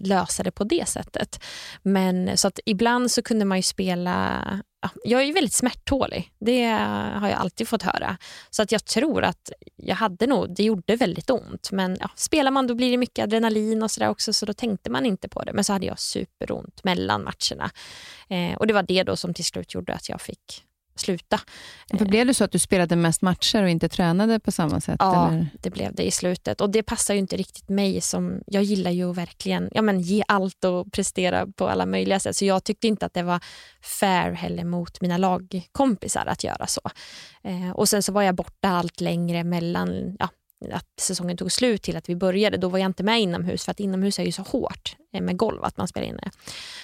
lösa 0.00 0.42
det 0.42 0.50
på 0.50 0.64
det 0.64 0.88
sättet. 0.88 1.44
Men 1.82 2.36
så 2.36 2.48
att 2.48 2.60
ibland 2.66 3.10
så 3.10 3.22
kunde 3.22 3.44
man 3.44 3.58
ju 3.58 3.62
spela 3.62 4.44
Ja, 4.82 4.90
jag 5.04 5.20
är 5.20 5.24
ju 5.26 5.32
väldigt 5.32 5.52
smärttålig. 5.52 6.32
Det 6.38 6.66
har 7.14 7.28
jag 7.28 7.38
alltid 7.38 7.68
fått 7.68 7.82
höra. 7.82 8.16
Så 8.50 8.62
att 8.62 8.72
jag 8.72 8.84
tror 8.84 9.24
att 9.24 9.52
jag 9.76 9.96
hade 9.96 10.26
nog, 10.26 10.54
det 10.54 10.62
gjorde 10.62 10.96
väldigt 10.96 11.30
ont. 11.30 11.72
Men 11.72 11.96
ja, 12.00 12.10
spelar 12.16 12.50
man 12.50 12.66
då 12.66 12.74
blir 12.74 12.90
det 12.90 12.96
mycket 12.96 13.22
adrenalin 13.22 13.82
och 13.82 13.90
sådär 13.90 14.08
också 14.08 14.32
så 14.32 14.46
då 14.46 14.52
tänkte 14.52 14.90
man 14.90 15.06
inte 15.06 15.28
på 15.28 15.42
det. 15.42 15.52
Men 15.52 15.64
så 15.64 15.72
hade 15.72 15.86
jag 15.86 15.98
superont 15.98 16.84
mellan 16.84 17.24
matcherna. 17.24 17.70
Eh, 18.28 18.56
och 18.56 18.66
det 18.66 18.74
var 18.74 18.82
det 18.82 19.02
då 19.02 19.16
som 19.16 19.34
till 19.34 19.44
slut 19.44 19.74
gjorde 19.74 19.94
att 19.94 20.08
jag 20.08 20.20
fick 20.20 20.64
sluta. 20.94 21.40
För 21.98 22.04
blev 22.04 22.26
det 22.26 22.34
så 22.34 22.44
att 22.44 22.52
du 22.52 22.58
spelade 22.58 22.96
mest 22.96 23.22
matcher 23.22 23.62
och 23.62 23.68
inte 23.68 23.88
tränade 23.88 24.40
på 24.40 24.52
samma 24.52 24.80
sätt? 24.80 24.96
Ja, 24.98 25.28
eller? 25.28 25.46
det 25.60 25.70
blev 25.70 25.94
det 25.94 26.02
i 26.02 26.10
slutet. 26.10 26.60
Och 26.60 26.70
Det 26.70 26.82
passar 26.82 27.14
ju 27.14 27.20
inte 27.20 27.36
riktigt 27.36 27.68
mig. 27.68 28.00
som 28.00 28.40
Jag 28.46 28.62
gillar 28.62 28.90
ju 28.90 29.10
att 29.10 29.16
verkligen 29.16 29.68
ja, 29.72 29.82
men 29.82 30.00
ge 30.00 30.22
allt 30.28 30.64
och 30.64 30.92
prestera 30.92 31.46
på 31.46 31.68
alla 31.68 31.86
möjliga 31.86 32.20
sätt. 32.20 32.36
Så 32.36 32.44
jag 32.44 32.64
tyckte 32.64 32.86
inte 32.86 33.06
att 33.06 33.14
det 33.14 33.22
var 33.22 33.40
fair 34.00 34.32
heller 34.32 34.64
mot 34.64 35.00
mina 35.00 35.18
lagkompisar 35.18 36.26
att 36.26 36.44
göra 36.44 36.66
så. 36.66 36.80
Eh, 37.44 37.70
och 37.70 37.88
Sen 37.88 38.02
så 38.02 38.12
var 38.12 38.22
jag 38.22 38.34
borta 38.34 38.68
allt 38.68 39.00
längre 39.00 39.44
mellan 39.44 40.16
ja, 40.18 40.28
att 40.72 41.00
säsongen 41.00 41.36
tog 41.36 41.52
slut 41.52 41.82
till 41.82 41.96
att 41.96 42.08
vi 42.08 42.16
började, 42.16 42.56
då 42.56 42.68
var 42.68 42.78
jag 42.78 42.86
inte 42.86 43.02
med 43.02 43.20
inomhus 43.20 43.64
för 43.64 43.70
att 43.70 43.80
inomhus 43.80 44.18
är 44.18 44.24
ju 44.24 44.32
så 44.32 44.42
hårt 44.42 44.96
eh, 45.14 45.20
med 45.20 45.36
golv 45.36 45.64
att 45.64 45.76
man 45.76 45.88
spelar 45.88 46.06
inne. 46.06 46.30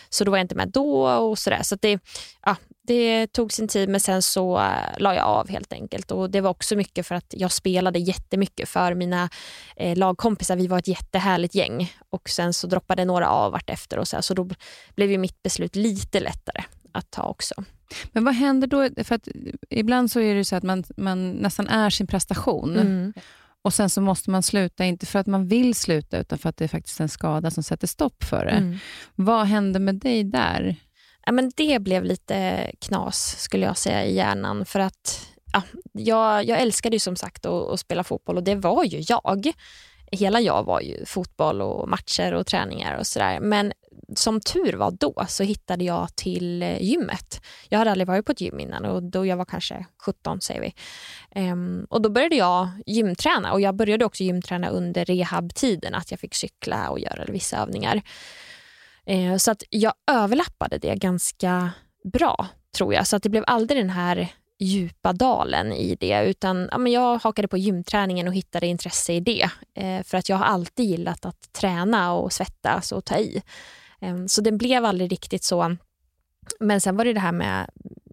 Så 0.08 0.24
då 0.24 0.30
var 0.30 0.38
jag 0.38 0.44
inte 0.44 0.54
med 0.54 0.68
då 0.68 1.08
och 1.08 1.38
sådär. 1.38 1.62
Så 1.62 1.76
det, 1.80 2.00
ja, 2.44 2.56
det 2.82 3.26
tog 3.26 3.52
sin 3.52 3.68
tid 3.68 3.88
men 3.88 4.00
sen 4.00 4.22
så 4.22 4.58
uh, 4.58 4.98
la 4.98 5.14
jag 5.14 5.24
av 5.24 5.48
helt 5.48 5.72
enkelt. 5.72 6.10
Och 6.10 6.30
Det 6.30 6.40
var 6.40 6.50
också 6.50 6.76
mycket 6.76 7.06
för 7.06 7.14
att 7.14 7.34
jag 7.36 7.52
spelade 7.52 7.98
jättemycket 7.98 8.68
för 8.68 8.94
mina 8.94 9.28
eh, 9.76 9.96
lagkompisar. 9.96 10.56
Vi 10.56 10.66
var 10.66 10.78
ett 10.78 10.88
jättehärligt 10.88 11.54
gäng 11.54 11.92
och 12.10 12.28
sen 12.28 12.52
så 12.52 12.66
droppade 12.66 13.04
några 13.04 13.28
av 13.28 13.52
vartefter 13.52 13.98
och 13.98 14.08
så, 14.08 14.16
här, 14.16 14.22
så 14.22 14.34
då 14.34 14.48
blev 14.94 15.10
ju 15.10 15.18
mitt 15.18 15.42
beslut 15.42 15.76
lite 15.76 16.20
lättare 16.20 16.64
att 16.92 17.10
ta 17.10 17.22
också. 17.22 17.54
Men 18.12 18.24
vad 18.24 18.34
händer 18.34 18.66
då? 18.66 19.04
För 19.04 19.14
att 19.14 19.28
ibland 19.70 20.10
så 20.10 20.20
är 20.20 20.34
det 20.34 20.44
så 20.44 20.56
att 20.56 20.62
man, 20.62 20.84
man 20.96 21.30
nästan 21.30 21.68
är 21.68 21.90
sin 21.90 22.06
prestation. 22.06 22.78
Mm. 22.78 23.12
Och 23.62 23.74
Sen 23.74 23.90
så 23.90 24.00
måste 24.00 24.30
man 24.30 24.42
sluta, 24.42 24.84
inte 24.84 25.06
för 25.06 25.18
att 25.18 25.26
man 25.26 25.48
vill 25.48 25.74
sluta, 25.74 26.18
utan 26.18 26.38
för 26.38 26.48
att 26.48 26.56
det 26.56 26.64
är 26.64 26.68
faktiskt 26.68 27.00
en 27.00 27.08
skada 27.08 27.50
som 27.50 27.62
sätter 27.62 27.86
stopp 27.86 28.24
för 28.24 28.44
det. 28.44 28.50
Mm. 28.50 28.78
Vad 29.14 29.46
hände 29.46 29.78
med 29.78 29.94
dig 29.94 30.24
där? 30.24 30.76
Ja, 31.26 31.32
men 31.32 31.52
det 31.56 31.78
blev 31.78 32.04
lite 32.04 32.70
knas, 32.78 33.36
skulle 33.38 33.66
jag 33.66 33.76
säga, 33.76 34.04
i 34.04 34.14
hjärnan. 34.14 34.64
För 34.64 34.80
att 34.80 35.26
ja, 35.52 35.62
jag, 35.92 36.44
jag 36.44 36.60
älskade 36.60 36.96
ju 36.96 37.00
som 37.00 37.16
sagt 37.16 37.46
att, 37.46 37.70
att 37.70 37.80
spela 37.80 38.04
fotboll 38.04 38.36
och 38.36 38.44
det 38.44 38.54
var 38.54 38.84
ju 38.84 39.04
jag. 39.08 39.52
Hela 40.12 40.40
jag 40.40 40.64
var 40.64 40.80
ju 40.80 41.04
fotboll 41.06 41.62
och 41.62 41.88
matcher 41.88 42.34
och 42.34 42.46
träningar 42.46 42.98
och 42.98 43.06
sådär. 43.06 43.40
Men 43.40 43.72
som 44.16 44.40
tur 44.40 44.72
var 44.72 44.90
då 44.90 45.24
så 45.28 45.42
hittade 45.42 45.84
jag 45.84 46.16
till 46.16 46.62
eh, 46.62 46.82
gymmet. 46.82 47.40
Jag 47.68 47.78
hade 47.78 47.90
aldrig 47.90 48.08
varit 48.08 48.26
på 48.26 48.32
ett 48.32 48.40
gym 48.40 48.60
innan 48.60 48.84
och 48.84 49.02
då 49.02 49.26
jag 49.26 49.36
var 49.36 49.44
kanske 49.44 49.86
17 50.02 50.40
säger 50.40 50.60
vi. 50.60 50.74
Um, 51.40 51.86
och 51.90 52.02
då 52.02 52.08
började 52.08 52.36
jag 52.36 52.68
gymträna 52.86 53.52
och 53.52 53.60
jag 53.60 53.74
började 53.76 54.04
också 54.04 54.22
gymträna 54.22 54.68
under 54.68 55.04
rehabtiden, 55.04 55.94
att 55.94 56.10
jag 56.10 56.20
fick 56.20 56.34
cykla 56.34 56.90
och 56.90 57.00
göra 57.00 57.24
vissa 57.28 57.56
övningar. 57.56 58.02
Uh, 59.10 59.36
så 59.36 59.50
att 59.50 59.62
jag 59.70 59.92
överlappade 60.10 60.78
det 60.78 60.94
ganska 60.94 61.70
bra 62.12 62.46
tror 62.76 62.94
jag. 62.94 63.06
Så 63.06 63.16
att 63.16 63.22
det 63.22 63.28
blev 63.28 63.44
aldrig 63.46 63.80
den 63.80 63.90
här 63.90 64.28
djupa 64.58 65.12
dalen 65.12 65.72
i 65.72 65.96
det 66.00 66.24
utan 66.24 66.68
ja, 66.70 66.78
men 66.78 66.92
jag 66.92 67.18
hakade 67.18 67.48
på 67.48 67.58
gymträningen 67.58 68.28
och 68.28 68.34
hittade 68.34 68.66
intresse 68.66 69.12
i 69.12 69.20
det. 69.20 69.50
Eh, 69.74 70.02
för 70.02 70.18
att 70.18 70.28
jag 70.28 70.36
har 70.36 70.44
alltid 70.44 70.86
gillat 70.86 71.26
att 71.26 71.52
träna 71.52 72.12
och 72.12 72.32
svettas 72.32 72.92
och 72.92 73.04
ta 73.04 73.18
i. 73.18 73.42
Ehm, 74.00 74.28
så 74.28 74.40
det 74.40 74.52
blev 74.52 74.84
aldrig 74.84 75.12
riktigt 75.12 75.44
så. 75.44 75.76
Men 76.60 76.80
sen 76.80 76.96
var 76.96 77.04
det 77.04 77.12
det 77.12 77.20
här 77.20 77.32
med 77.32 77.70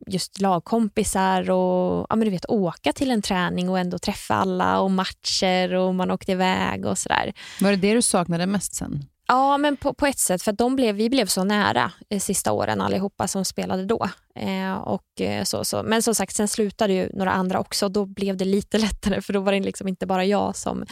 just 0.07 0.41
lagkompisar 0.41 1.49
och 1.51 2.05
ja, 2.09 2.15
men 2.15 2.19
du 2.19 2.29
vet, 2.29 2.49
åka 2.49 2.93
till 2.93 3.11
en 3.11 3.21
träning 3.21 3.69
och 3.69 3.79
ändå 3.79 3.99
träffa 3.99 4.35
alla 4.35 4.79
och 4.79 4.91
matcher 4.91 5.73
och 5.73 5.95
man 5.95 6.11
åkte 6.11 6.31
iväg 6.31 6.85
och 6.85 6.97
sådär. 6.97 7.33
Var 7.61 7.71
det 7.71 7.77
det 7.77 7.93
du 7.93 8.01
saknade 8.01 8.45
mest 8.45 8.75
sen? 8.75 9.05
Ja, 9.27 9.57
men 9.57 9.77
på, 9.77 9.93
på 9.93 10.05
ett 10.05 10.19
sätt. 10.19 10.41
För 10.41 10.51
de 10.51 10.75
blev, 10.75 10.95
vi 10.95 11.09
blev 11.09 11.25
så 11.25 11.43
nära 11.43 11.91
eh, 12.09 12.19
sista 12.19 12.51
åren 12.51 12.81
allihopa 12.81 13.27
som 13.27 13.45
spelade 13.45 13.85
då. 13.85 14.09
Eh, 14.35 14.73
och, 14.73 15.21
eh, 15.21 15.43
så, 15.43 15.65
så. 15.65 15.83
Men 15.83 16.03
som 16.03 16.15
sagt, 16.15 16.35
sen 16.35 16.47
slutade 16.47 16.93
ju 16.93 17.09
några 17.13 17.31
andra 17.31 17.59
också. 17.59 17.89
Då 17.89 18.05
blev 18.05 18.37
det 18.37 18.45
lite 18.45 18.77
lättare 18.77 19.21
för 19.21 19.33
då 19.33 19.39
var 19.39 19.51
det 19.51 19.59
liksom 19.59 19.87
inte 19.87 20.05
bara 20.05 20.25
jag 20.25 20.55
som 20.55 20.85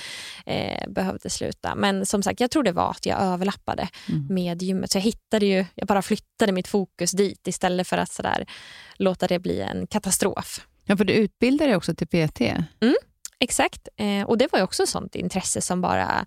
eh, 0.45 0.89
behövde 0.89 1.29
sluta. 1.29 1.75
Men 1.75 2.05
som 2.05 2.23
sagt, 2.23 2.39
jag 2.39 2.51
tror 2.51 2.63
det 2.63 2.71
var 2.71 2.91
att 2.91 3.05
jag 3.05 3.21
överlappade 3.21 3.89
mm. 4.09 4.27
med 4.29 4.61
gymmet. 4.61 4.91
Så 4.91 4.97
jag 4.97 5.03
hittade 5.03 5.45
ju, 5.45 5.65
jag 5.75 5.87
bara 5.87 6.01
flyttade 6.01 6.51
mitt 6.51 6.67
fokus 6.67 7.11
dit 7.11 7.47
istället 7.47 7.87
för 7.87 7.97
att 7.97 8.11
sådär, 8.11 8.45
låta 8.95 9.27
det 9.27 9.39
bli 9.39 9.61
en 9.61 9.87
katastrof. 9.87 10.67
Ja, 10.85 10.97
för 10.97 11.05
du 11.05 11.13
utbildade 11.13 11.69
dig 11.69 11.77
också 11.77 11.95
till 11.95 12.07
PT. 12.07 12.41
Mm, 12.41 12.95
exakt, 13.39 13.87
eh, 13.97 14.23
och 14.23 14.37
det 14.37 14.51
var 14.51 14.59
ju 14.59 14.63
också 14.63 14.85
sånt 14.85 15.15
intresse 15.15 15.61
som 15.61 15.81
bara 15.81 16.25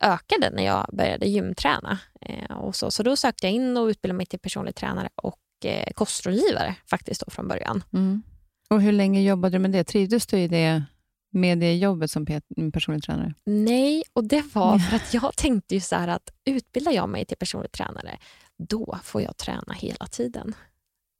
ökade 0.00 0.50
när 0.50 0.64
jag 0.64 0.86
började 0.92 1.26
gymträna. 1.26 1.98
Eh, 2.20 2.56
och 2.56 2.76
så, 2.76 2.90
så 2.90 3.02
då 3.02 3.16
sökte 3.16 3.46
jag 3.46 3.54
in 3.54 3.76
och 3.76 3.86
utbildade 3.86 4.16
mig 4.16 4.26
till 4.26 4.38
personlig 4.38 4.74
tränare 4.74 5.08
och 5.14 5.40
eh, 5.64 5.92
kostrådgivare 5.92 6.74
faktiskt 6.90 7.22
då 7.26 7.30
från 7.30 7.48
början. 7.48 7.84
Mm. 7.92 8.22
Och 8.70 8.82
Hur 8.82 8.92
länge 8.92 9.22
jobbade 9.22 9.54
du 9.54 9.58
med 9.58 9.70
det? 9.70 9.84
Trivdes 9.84 10.26
du 10.26 10.38
i 10.38 10.48
det, 10.48 10.82
med 11.30 11.58
det 11.58 11.76
jobbet 11.76 12.10
som 12.10 12.26
personlig 12.72 13.02
tränare? 13.02 13.34
Nej, 13.44 14.02
och 14.12 14.24
det 14.24 14.54
var 14.54 14.78
för 14.78 14.96
att 14.96 15.14
jag 15.14 15.32
tänkte 15.36 15.74
ju 15.74 15.80
så 15.80 15.96
att 15.96 16.30
utbildar 16.44 16.92
jag 16.92 17.08
mig 17.08 17.24
till 17.24 17.36
personlig 17.36 17.72
tränare, 17.72 18.18
då 18.58 18.98
får 19.02 19.22
jag 19.22 19.36
träna 19.36 19.74
hela 19.74 20.06
tiden. 20.06 20.54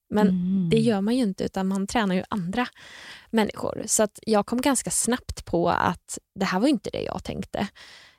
Men 0.08 0.28
mm. 0.28 0.70
det 0.70 0.78
gör 0.78 1.00
man 1.00 1.16
ju 1.16 1.22
inte, 1.22 1.44
utan 1.44 1.66
man 1.66 1.86
tränar 1.86 2.14
ju 2.14 2.22
andra 2.28 2.66
människor. 3.30 3.82
Så 3.86 4.02
att 4.02 4.18
jag 4.26 4.46
kom 4.46 4.60
ganska 4.60 4.90
snabbt 4.90 5.44
på 5.44 5.70
att 5.70 6.18
det 6.34 6.44
här 6.44 6.60
var 6.60 6.68
inte 6.68 6.90
det 6.90 7.02
jag 7.02 7.24
tänkte. 7.24 7.68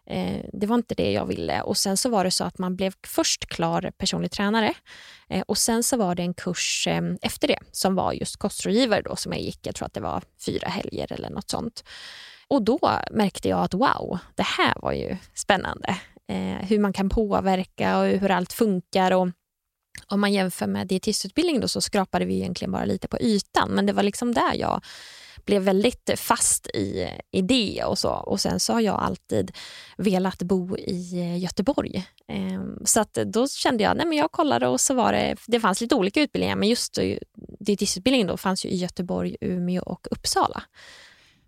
Eh, 0.10 0.46
det 0.54 0.68
var 0.68 0.76
inte 0.76 0.96
det 0.96 1.12
jag 1.12 1.26
ville. 1.26 1.62
Och 1.62 1.78
Sen 1.78 1.98
så 1.98 2.10
var 2.10 2.24
det 2.24 2.32
så 2.32 2.44
att 2.44 2.58
man 2.58 2.76
blev 2.76 2.94
först 3.08 3.46
klar 3.46 3.92
personlig 3.98 4.32
tränare 4.32 4.74
eh, 5.30 5.42
och 5.48 5.58
sen 5.58 5.84
så 5.84 5.98
var 5.98 6.16
det 6.16 6.24
en 6.24 6.34
kurs 6.34 6.88
eh, 6.88 7.02
efter 7.22 7.48
det 7.48 7.60
som 7.72 7.96
var 7.96 8.14
just 8.14 8.38
kostrådgivare 8.38 9.02
då, 9.02 9.16
som 9.16 9.34
jag 9.34 9.42
gick. 9.42 9.60
Jag 9.68 9.76
tror 9.76 9.86
att 9.86 9.94
det 9.94 10.00
var 10.00 10.24
fyra 10.46 10.68
helger 10.68 11.14
eller 11.14 11.30
något 11.30 11.50
sånt. 11.50 11.84
Och 12.48 12.62
då 12.62 12.80
märkte 13.12 13.50
jag 13.50 13.60
att 13.60 13.74
wow, 13.74 14.18
det 14.36 14.44
här 14.44 14.74
var 14.82 14.92
ju 14.92 15.18
spännande. 15.34 15.96
Eh, 16.28 16.68
hur 16.68 16.80
man 16.80 16.94
kan 16.94 17.10
påverka 17.10 18.00
och 18.00 18.06
hur 18.06 18.32
allt 18.32 18.54
funkar. 18.54 19.12
Och 19.12 19.28
om 20.08 20.22
man 20.22 20.34
jämför 20.34 20.68
med 20.68 20.88
dietistutbildning 20.88 21.60
då 21.60 21.68
så 21.68 21.82
skrapade 21.82 22.26
vi 22.26 22.36
egentligen 22.36 22.72
bara 22.72 22.86
lite 22.86 23.08
på 23.08 23.20
ytan. 23.20 23.70
Men 23.72 23.86
det 23.86 23.94
var 23.94 24.04
liksom 24.04 24.34
där 24.34 24.54
jag 24.56 24.82
blev 25.48 25.62
väldigt 25.62 26.12
fast 26.16 26.68
i, 26.68 27.08
i 27.32 27.42
det 27.42 27.84
och 27.84 27.98
så. 27.98 28.10
Och 28.10 28.42
sen 28.42 28.60
så 28.60 28.74
har 28.74 28.82
jag 28.82 29.00
alltid 29.00 29.52
velat 29.98 30.42
bo 30.42 30.78
i 30.78 31.38
Göteborg. 31.38 32.06
Ehm, 32.28 32.86
så 32.86 33.00
att 33.00 33.14
då 33.14 33.48
kände 33.48 33.84
jag, 33.84 33.98
nej 33.98 34.06
men 34.06 34.18
jag 34.18 34.32
kollade 34.32 34.68
och 34.68 34.82
så 34.82 34.94
var 34.94 35.14
det, 35.14 35.36
det 35.48 35.60
fanns 35.60 35.82
lite 35.82 35.96
olika 35.96 36.22
utbildningar 36.22 36.56
men 36.56 36.70
just 36.70 37.00
dietistutbildningen 37.60 38.28
då 38.28 38.38
fanns 38.38 38.66
ju 38.66 38.70
i 38.70 38.76
Göteborg, 38.76 39.38
Umeå 39.42 39.84
och 39.84 40.08
Uppsala. 40.12 40.64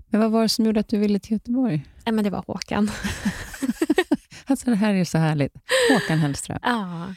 Men 0.09 0.21
vad 0.21 0.31
var 0.31 0.41
det 0.41 0.49
som 0.49 0.65
gjorde 0.65 0.79
att 0.79 0.89
du 0.89 0.97
ville 0.97 1.19
till 1.19 1.31
Göteborg? 1.31 1.85
Nej, 2.05 2.13
men 2.13 2.23
det 2.23 2.29
var 2.29 2.43
Håkan. 2.47 2.91
alltså 4.45 4.69
det 4.69 4.75
här 4.75 4.93
är 4.93 5.05
så 5.05 5.17
härligt. 5.17 5.53
Håkan 5.91 6.19
Hellström. 6.19 6.59
Ja. 6.61 7.13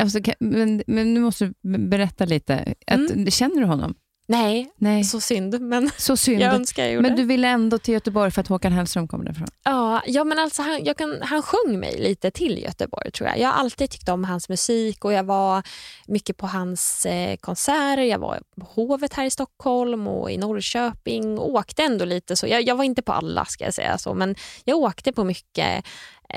Alltså, 0.00 0.20
men, 0.40 0.82
men 0.86 1.14
nu 1.14 1.20
måste 1.20 1.44
du 1.44 1.78
berätta 1.78 2.24
lite. 2.24 2.74
Att, 2.86 3.10
mm. 3.10 3.30
Känner 3.30 3.60
du 3.60 3.66
honom? 3.66 3.94
Nej, 4.30 4.72
Nej, 4.76 5.04
så 5.04 5.20
synd. 5.20 5.60
Men 5.60 5.90
så 5.96 6.16
synd. 6.16 6.40
jag 6.40 6.54
önskar 6.54 6.82
jag 6.82 6.92
gjorde. 6.92 7.08
Men 7.08 7.16
du 7.16 7.24
ville 7.24 7.48
ändå 7.48 7.78
till 7.78 7.94
Göteborg 7.94 8.30
för 8.30 8.40
att 8.40 8.48
Håkan 8.48 8.72
Hellström 8.72 9.08
kommer 9.08 9.24
därifrån? 9.24 9.48
Ja, 9.64 10.02
ja 10.06 10.24
men 10.24 10.38
alltså 10.38 10.62
han, 10.62 10.84
jag 10.84 10.96
kan, 10.96 11.22
han 11.22 11.42
sjöng 11.42 11.80
mig 11.80 11.98
lite 11.98 12.30
till 12.30 12.62
Göteborg 12.62 13.10
tror 13.10 13.28
jag. 13.28 13.38
Jag 13.38 13.48
har 13.48 13.54
alltid 13.54 13.90
tyckt 13.90 14.08
om 14.08 14.24
hans 14.24 14.48
musik 14.48 15.04
och 15.04 15.12
jag 15.12 15.24
var 15.24 15.62
mycket 16.06 16.36
på 16.36 16.46
hans 16.46 17.06
eh, 17.06 17.36
konserter. 17.36 18.02
Jag 18.02 18.18
var 18.18 18.40
på 18.60 18.66
Hovet 18.74 19.12
här 19.14 19.24
i 19.24 19.30
Stockholm 19.30 20.08
och 20.08 20.30
i 20.30 20.36
Norrköping 20.36 21.38
och 21.38 21.50
åkte 21.50 21.82
ändå 21.82 22.04
lite 22.04 22.36
så. 22.36 22.46
Jag, 22.46 22.62
jag 22.62 22.76
var 22.76 22.84
inte 22.84 23.02
på 23.02 23.12
alla 23.12 23.44
ska 23.44 23.64
jag 23.64 23.74
säga 23.74 23.98
så, 23.98 24.14
men 24.14 24.34
jag 24.64 24.78
åkte 24.78 25.12
på 25.12 25.24
mycket 25.24 25.84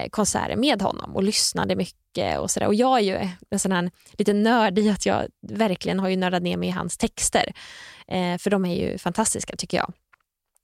konserter 0.09 0.55
med 0.55 0.81
honom 0.81 1.15
och 1.15 1.23
lyssnade 1.23 1.75
mycket 1.75 2.39
och 2.39 2.51
sådär. 2.51 2.67
Och 2.67 2.75
jag 2.75 2.99
är 2.99 3.03
ju 3.03 3.29
en 3.49 3.59
sån 3.59 3.71
här 3.71 3.91
lite 4.11 4.33
nörd 4.33 4.79
i 4.79 4.89
att 4.89 5.05
jag 5.05 5.27
verkligen 5.47 5.99
har 5.99 6.09
ju 6.09 6.15
nördat 6.15 6.43
ner 6.43 6.57
mig 6.57 6.69
i 6.69 6.71
hans 6.71 6.97
texter. 6.97 7.53
Eh, 8.07 8.37
för 8.37 8.49
de 8.49 8.65
är 8.65 8.75
ju 8.75 8.97
fantastiska 8.97 9.55
tycker 9.55 9.77
jag. 9.77 9.93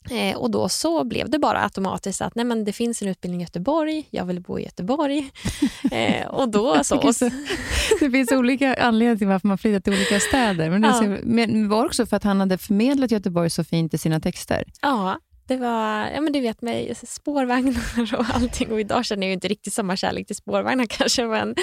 Eh, 0.09 0.37
och 0.37 0.51
då 0.51 0.69
så 0.69 1.03
blev 1.03 1.29
det 1.29 1.39
bara 1.39 1.63
automatiskt 1.63 2.21
att 2.21 2.35
nej 2.35 2.45
men 2.45 2.65
det 2.65 2.73
finns 2.73 3.01
en 3.01 3.07
utbildning 3.07 3.41
i 3.41 3.43
Göteborg, 3.43 4.07
jag 4.09 4.25
vill 4.25 4.41
bo 4.41 4.59
i 4.59 4.63
Göteborg. 4.63 5.31
eh, 5.91 6.27
och 6.27 6.49
då 6.49 6.83
så. 6.83 7.01
det 7.99 8.11
finns 8.11 8.31
olika 8.31 8.73
anledningar 8.73 9.15
till 9.15 9.27
varför 9.27 9.47
man 9.47 9.57
flyttar 9.57 9.79
till 9.79 9.93
olika 9.93 10.19
städer. 10.19 10.69
Men, 10.69 10.83
ja. 10.83 11.17
men 11.23 11.69
var 11.69 11.81
det 11.81 11.85
också 11.85 12.05
för 12.05 12.17
att 12.17 12.23
han 12.23 12.39
hade 12.39 12.57
förmedlat 12.57 13.11
Göteborg 13.11 13.49
så 13.49 13.63
fint 13.63 13.93
i 13.93 13.97
sina 13.97 14.19
texter? 14.19 14.63
Ja, 14.81 15.19
det 15.47 15.57
var, 15.57 16.10
ja 16.10 16.21
men 16.21 16.33
du 16.33 16.39
vet 16.39 16.62
med 16.62 16.97
spårvagnar 16.97 18.15
och 18.15 18.25
allting 18.33 18.71
och 18.71 18.79
idag 18.79 19.05
känner 19.05 19.27
jag 19.27 19.33
inte 19.33 19.47
riktigt 19.47 19.73
samma 19.73 19.97
kärlek 19.97 20.27
till 20.27 20.36
spårvagnar 20.36 20.86
kanske. 20.89 21.25
Men 21.25 21.55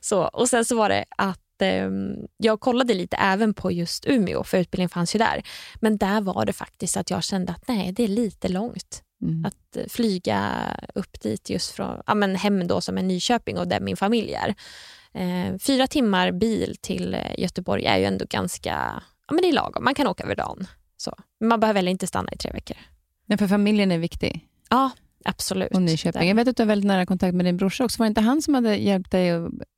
så. 0.00 0.22
Och 0.22 0.48
sen 0.48 0.64
så 0.64 0.76
var 0.76 0.88
det 0.88 1.04
att 1.16 1.62
eh, 1.62 1.90
jag 2.36 2.60
kollade 2.60 2.94
lite 2.94 3.16
även 3.16 3.54
på 3.54 3.72
just 3.72 4.06
Umeå 4.06 4.44
för 4.44 4.58
utbildningen 4.58 4.88
fanns 4.88 5.14
ju 5.14 5.18
där. 5.18 5.42
Men 5.80 5.96
där 5.96 6.20
var 6.20 6.44
det 6.44 6.52
faktiskt 6.52 6.96
att 6.96 7.10
jag 7.10 7.24
kände 7.24 7.52
att 7.52 7.68
nej 7.68 7.92
det 7.92 8.04
är 8.04 8.08
lite 8.08 8.48
långt. 8.48 9.02
Mm. 9.22 9.44
Att 9.44 9.76
eh, 9.76 9.84
flyga 9.88 10.66
upp 10.94 11.20
dit 11.20 11.50
just 11.50 11.70
från 11.70 12.02
ja, 12.06 12.14
men 12.14 12.34
hem 12.34 12.66
då 12.66 12.80
som 12.80 12.98
är 12.98 13.02
Nyköping 13.02 13.58
och 13.58 13.68
där 13.68 13.80
min 13.80 13.96
familj 13.96 14.34
är. 14.34 14.54
Eh, 15.14 15.58
fyra 15.58 15.86
timmar 15.86 16.32
bil 16.32 16.76
till 16.80 17.14
eh, 17.14 17.38
Göteborg 17.38 17.84
är 17.84 17.98
ju 17.98 18.04
ändå 18.04 18.24
ganska, 18.30 19.02
ja 19.28 19.34
men 19.34 19.42
det 19.42 19.48
är 19.48 19.52
lagom, 19.52 19.84
man 19.84 19.94
kan 19.94 20.06
åka 20.06 20.24
över 20.24 20.34
dagen. 20.34 20.66
Så. 20.96 21.14
Man 21.44 21.60
behöver 21.60 21.78
väl 21.78 21.88
inte 21.88 22.06
stanna 22.06 22.32
i 22.32 22.36
tre 22.36 22.52
veckor. 22.52 22.76
Ja, 23.30 23.36
för 23.36 23.48
familjen 23.48 23.92
är 23.92 23.98
viktig. 23.98 24.40
Ja, 24.70 24.90
absolut. 25.24 25.74
Och 25.74 25.82
Nyköping. 25.82 26.28
Jag 26.28 26.34
vet 26.34 26.48
att 26.48 26.56
du 26.56 26.62
har 26.62 26.68
väldigt 26.68 26.88
nära 26.88 27.06
kontakt 27.06 27.34
med 27.34 27.44
din 27.46 27.56
brorsa 27.56 27.84
också. 27.84 27.98
Var 27.98 28.06
det 28.06 28.08
inte 28.08 28.20
han 28.20 28.42
som 28.42 28.54
hade 28.54 28.76
hjälpt 28.76 29.10
dig, 29.10 29.28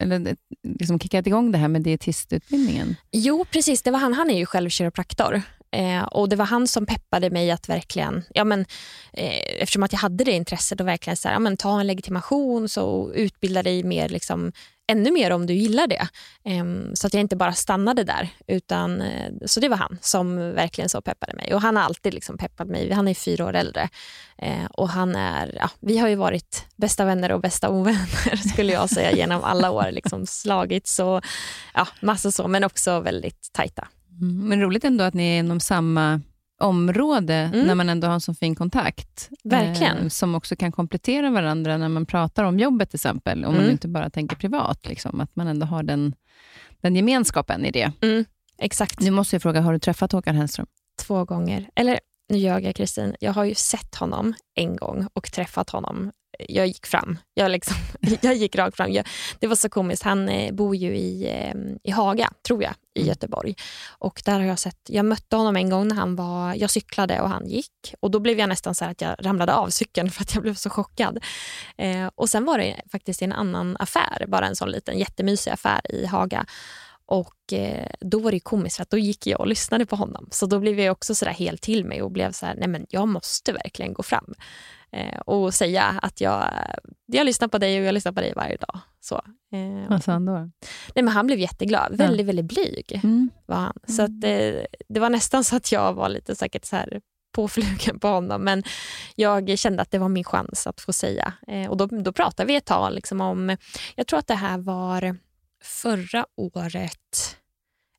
eller 0.02 0.36
liksom 0.78 0.98
kickat 1.00 1.26
igång 1.26 1.52
det 1.52 1.58
här 1.58 1.68
med 1.68 1.82
dietistutbildningen? 1.82 2.96
Jo, 3.12 3.44
precis. 3.50 3.82
Det 3.82 3.90
var 3.90 3.98
han. 3.98 4.14
Han 4.14 4.30
är 4.30 4.38
ju 4.38 4.46
själv 4.46 4.68
kiropraktor. 4.70 5.42
Eh, 5.72 6.02
och 6.02 6.28
Det 6.28 6.36
var 6.36 6.46
han 6.46 6.66
som 6.66 6.86
peppade 6.86 7.30
mig 7.30 7.50
att 7.50 7.68
verkligen, 7.68 8.22
ja, 8.34 8.44
men, 8.44 8.60
eh, 9.12 9.62
eftersom 9.62 9.82
att 9.82 9.92
jag 9.92 10.00
hade 10.00 10.24
det 10.24 10.32
intresset, 10.32 10.80
att 10.80 10.86
verkligen 10.86 11.16
så 11.16 11.28
här, 11.28 11.34
ja, 11.34 11.38
men, 11.38 11.56
ta 11.56 11.80
en 11.80 11.86
legitimation 11.86 12.68
så 12.68 13.12
utbilda 13.14 13.62
dig 13.62 13.82
mer 13.82 14.08
liksom, 14.08 14.52
ännu 14.90 15.10
mer 15.10 15.30
om 15.30 15.46
du 15.46 15.54
gillar 15.54 15.86
det. 15.86 16.08
Ehm, 16.44 16.96
så 16.96 17.06
att 17.06 17.14
jag 17.14 17.20
inte 17.20 17.36
bara 17.36 17.52
stannade 17.52 18.04
där. 18.04 18.28
Utan, 18.46 19.00
eh, 19.00 19.32
så 19.46 19.60
det 19.60 19.68
var 19.68 19.76
han 19.76 19.98
som 20.00 20.36
verkligen 20.36 20.88
så 20.88 21.00
peppade 21.00 21.36
mig. 21.36 21.54
Och 21.54 21.62
han 21.62 21.76
har 21.76 21.82
alltid 21.82 22.14
liksom 22.14 22.38
peppat 22.38 22.68
mig. 22.68 22.92
Han 22.92 23.08
är 23.08 23.14
fyra 23.14 23.46
år 23.46 23.54
äldre. 23.54 23.88
Ehm, 24.38 24.66
och 24.66 24.88
han 24.88 25.16
är, 25.16 25.56
ja, 25.60 25.70
vi 25.80 25.98
har 25.98 26.08
ju 26.08 26.14
varit 26.14 26.66
bästa 26.76 27.04
vänner 27.04 27.32
och 27.32 27.40
bästa 27.40 27.68
ovänner 27.68 28.36
skulle 28.52 28.72
jag 28.72 28.90
säga 28.90 29.12
genom 29.12 29.44
alla 29.44 29.70
år. 29.70 29.90
Liksom 29.90 30.26
slagits 30.26 30.98
och 30.98 31.24
ja, 31.74 31.88
massa 32.00 32.30
så, 32.30 32.48
men 32.48 32.64
också 32.64 33.00
väldigt 33.00 33.52
tajta. 33.52 33.88
Mm, 34.20 34.48
men 34.48 34.60
roligt 34.60 34.84
ändå 34.84 35.04
att 35.04 35.14
ni 35.14 35.36
är 35.36 35.38
inom 35.38 35.60
samma 35.60 36.20
område 36.60 37.34
mm. 37.34 37.66
när 37.66 37.74
man 37.74 37.88
ändå 37.88 38.06
har 38.06 38.14
en 38.14 38.20
så 38.20 38.34
fin 38.34 38.54
kontakt. 38.54 39.30
Verkligen. 39.44 39.98
Eh, 39.98 40.08
som 40.08 40.34
också 40.34 40.56
kan 40.56 40.72
komplettera 40.72 41.30
varandra 41.30 41.76
när 41.76 41.88
man 41.88 42.06
pratar 42.06 42.44
om 42.44 42.58
jobbet 42.58 42.90
till 42.90 42.96
exempel. 42.96 43.44
Om 43.44 43.50
mm. 43.50 43.62
man 43.62 43.72
inte 43.72 43.88
bara 43.88 44.10
tänker 44.10 44.36
privat. 44.36 44.86
Liksom, 44.88 45.20
att 45.20 45.36
man 45.36 45.46
ändå 45.46 45.66
har 45.66 45.82
den, 45.82 46.14
den 46.80 46.96
gemenskapen 46.96 47.64
i 47.64 47.70
det. 47.70 47.92
Mm. 48.02 48.24
Exakt. 48.58 49.00
Nu 49.00 49.10
måste 49.10 49.34
jag 49.34 49.42
fråga, 49.42 49.60
har 49.60 49.72
du 49.72 49.78
träffat 49.78 50.12
Håkan 50.12 50.36
Hellström? 50.36 50.66
Två 51.02 51.24
gånger. 51.24 51.70
Eller 51.74 52.00
nu 52.28 52.38
ljög 52.38 52.64
jag 52.64 52.74
Kristin. 52.74 53.14
Jag 53.20 53.32
har 53.32 53.44
ju 53.44 53.54
sett 53.54 53.94
honom 53.94 54.34
en 54.54 54.76
gång 54.76 55.06
och 55.12 55.32
träffat 55.32 55.70
honom 55.70 56.12
jag 56.48 56.66
gick 56.66 56.86
fram. 56.86 57.18
Jag, 57.34 57.50
liksom, 57.50 57.76
jag 58.20 58.34
gick 58.34 58.56
rakt 58.56 58.76
fram. 58.76 58.92
Jag, 58.92 59.08
det 59.38 59.46
var 59.46 59.56
så 59.56 59.68
komiskt. 59.68 60.02
Han 60.02 60.28
eh, 60.28 60.52
bor 60.54 60.76
ju 60.76 60.96
i, 60.96 61.28
eh, 61.28 61.54
i 61.82 61.90
Haga, 61.90 62.30
tror 62.46 62.62
jag, 62.62 62.72
i 62.94 63.00
mm. 63.00 63.08
Göteborg. 63.08 63.54
Och 63.98 64.22
där 64.24 64.32
har 64.32 64.46
jag 64.46 64.58
sett, 64.58 64.78
jag 64.88 65.04
mötte 65.04 65.36
honom 65.36 65.56
en 65.56 65.70
gång 65.70 65.88
när 65.88 65.96
han 65.96 66.16
var, 66.16 66.54
jag 66.54 66.70
cyklade 66.70 67.20
och 67.20 67.28
han 67.28 67.48
gick. 67.48 67.94
Och 68.00 68.10
Då 68.10 68.20
blev 68.20 68.38
jag 68.38 68.48
nästan 68.48 68.74
så 68.74 68.84
att 68.84 69.00
jag 69.00 69.16
ramlade 69.18 69.54
av 69.54 69.68
cykeln 69.68 70.10
för 70.10 70.22
att 70.22 70.34
jag 70.34 70.42
blev 70.42 70.54
så 70.54 70.70
chockad. 70.70 71.18
Eh, 71.78 72.10
och 72.14 72.28
Sen 72.28 72.44
var 72.44 72.58
det 72.58 72.80
faktiskt 72.92 73.22
i 73.22 73.24
en 73.24 73.32
annan 73.32 73.76
affär, 73.78 74.24
bara 74.28 74.46
en 74.46 74.56
sån 74.56 74.70
liten 74.70 74.98
jättemysig 74.98 75.50
affär 75.50 75.80
i 75.92 76.06
Haga. 76.06 76.46
Och 77.10 77.52
eh, 77.52 77.90
Då 78.00 78.18
var 78.18 78.30
det 78.30 78.40
komiskt 78.40 78.76
för 78.76 78.82
att 78.82 78.90
då 78.90 78.98
gick 78.98 79.26
jag 79.26 79.40
och 79.40 79.46
lyssnade 79.46 79.86
på 79.86 79.96
honom. 79.96 80.28
Så 80.30 80.46
då 80.46 80.58
blev 80.60 80.80
jag 80.80 80.92
också 80.92 81.14
så 81.14 81.26
helt 81.26 81.62
till 81.62 81.84
mig 81.84 82.02
och 82.02 82.10
blev 82.10 82.32
så 82.32 82.46
här, 82.46 82.54
nej 82.54 82.68
men 82.68 82.86
jag 82.88 83.08
måste 83.08 83.52
verkligen 83.52 83.94
gå 83.94 84.02
fram 84.02 84.34
eh, 84.92 85.20
och 85.20 85.54
säga 85.54 85.82
att 86.02 86.20
jag, 86.20 86.50
jag 87.06 87.26
lyssnar 87.26 87.48
på 87.48 87.58
dig 87.58 87.80
och 87.80 87.86
jag 87.86 87.92
lyssnar 87.92 88.12
på 88.12 88.20
dig 88.20 88.32
varje 88.36 88.56
dag. 88.56 88.80
Så, 89.00 89.14
eh, 89.52 89.88
Vad 89.88 90.04
sa 90.04 90.12
han 90.12 90.24
då? 90.24 90.32
Nej, 90.32 90.50
men 91.04 91.08
han 91.08 91.26
blev 91.26 91.38
jätteglad. 91.38 91.96
Väldigt, 91.96 92.20
ja. 92.20 92.26
väldigt 92.26 92.44
blyg 92.44 93.00
mm. 93.02 93.30
var 93.46 93.56
han. 93.56 93.78
Så 93.88 94.02
att, 94.02 94.24
eh, 94.24 94.64
det 94.88 95.00
var 95.00 95.10
nästan 95.10 95.44
så 95.44 95.56
att 95.56 95.72
jag 95.72 95.94
var 95.94 96.08
lite 96.08 96.36
säkert 96.36 96.64
så 96.64 96.76
här 96.76 97.00
påflugen 97.32 97.98
på 97.98 98.08
honom. 98.08 98.42
Men 98.42 98.62
jag 99.14 99.58
kände 99.58 99.82
att 99.82 99.90
det 99.90 99.98
var 99.98 100.08
min 100.08 100.24
chans 100.24 100.66
att 100.66 100.80
få 100.80 100.92
säga. 100.92 101.32
Eh, 101.46 101.70
och 101.70 101.76
då, 101.76 101.86
då 101.86 102.12
pratade 102.12 102.46
vi 102.46 102.56
ett 102.56 102.66
tag 102.66 102.92
liksom 102.92 103.20
om, 103.20 103.56
jag 103.94 104.06
tror 104.06 104.18
att 104.18 104.26
det 104.26 104.34
här 104.34 104.58
var 104.58 105.16
förra 105.62 106.26
året 106.36 107.36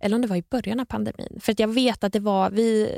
eller 0.01 0.15
om 0.15 0.21
det 0.21 0.27
var 0.27 0.35
i 0.35 0.43
början 0.49 0.79
av 0.79 0.85
pandemin. 0.85 1.39
För 1.41 1.55
jag 1.57 1.67
vet 1.67 2.03
att 2.03 2.13
det 2.13 2.19
var, 2.19 2.49
vi 2.49 2.97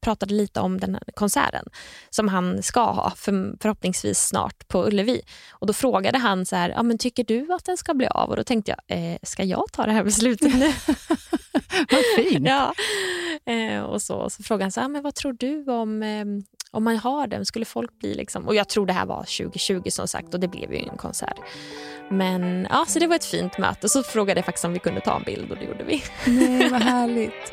pratade 0.00 0.34
lite 0.34 0.60
om 0.60 0.80
den 0.80 0.94
här 0.94 1.02
konserten 1.14 1.64
som 2.10 2.28
han 2.28 2.62
ska 2.62 2.80
ha 2.80 3.10
för, 3.16 3.56
förhoppningsvis 3.60 4.18
snart 4.18 4.68
på 4.68 4.86
Ullevi. 4.86 5.20
Och 5.50 5.66
Då 5.66 5.72
frågade 5.72 6.18
han 6.18 6.46
så 6.46 6.56
här, 6.56 6.70
ja, 6.70 6.82
men 6.82 6.98
tycker 6.98 7.24
du 7.24 7.52
att 7.52 7.64
den 7.64 7.76
ska 7.76 7.94
bli 7.94 8.06
av? 8.06 8.30
Och 8.30 8.36
Då 8.36 8.44
tänkte 8.44 8.74
jag, 8.76 8.98
eh, 8.98 9.18
ska 9.22 9.44
jag 9.44 9.72
ta 9.72 9.86
det 9.86 9.92
här 9.92 10.04
beslutet 10.04 10.54
nu? 10.54 10.66
vad 11.90 12.02
fint! 12.16 12.46
ja. 12.46 12.74
Eh, 13.52 13.80
och 13.80 14.02
så, 14.02 14.30
så 14.30 14.42
frågade 14.42 14.64
han, 14.64 14.72
så 14.72 14.80
här, 14.80 14.88
men 14.88 15.02
vad 15.02 15.14
tror 15.14 15.32
du 15.32 15.70
om, 15.70 16.02
eh, 16.02 16.24
om 16.70 16.84
man 16.84 16.96
har 16.96 17.26
den? 17.26 17.46
Skulle 17.46 17.64
folk 17.64 17.98
bli 17.98 18.14
liksom... 18.14 18.48
Och 18.48 18.54
jag 18.54 18.68
tror 18.68 18.86
det 18.86 18.92
här 18.92 19.06
var 19.06 19.18
2020 19.18 19.82
som 19.90 20.08
sagt 20.08 20.34
och 20.34 20.40
det 20.40 20.48
blev 20.48 20.72
ju 20.72 20.78
en 20.78 20.96
konsert. 20.96 21.38
Men 22.10 22.66
ja, 22.70 22.84
så 22.88 22.98
det 22.98 23.06
var 23.06 23.16
ett 23.16 23.24
fint 23.24 23.58
möte. 23.58 23.88
Så 23.88 24.02
frågade 24.02 24.38
jag 24.38 24.44
faktiskt 24.44 24.64
om 24.64 24.72
vi 24.72 24.78
kunde 24.78 25.00
ta 25.00 25.16
en 25.16 25.22
bild 25.22 25.50
och 25.50 25.56
det 25.58 25.64
gjorde 25.64 25.84
vi. 25.84 26.02
Nej, 26.26 26.68
vad 26.70 26.82
härligt. 26.82 27.52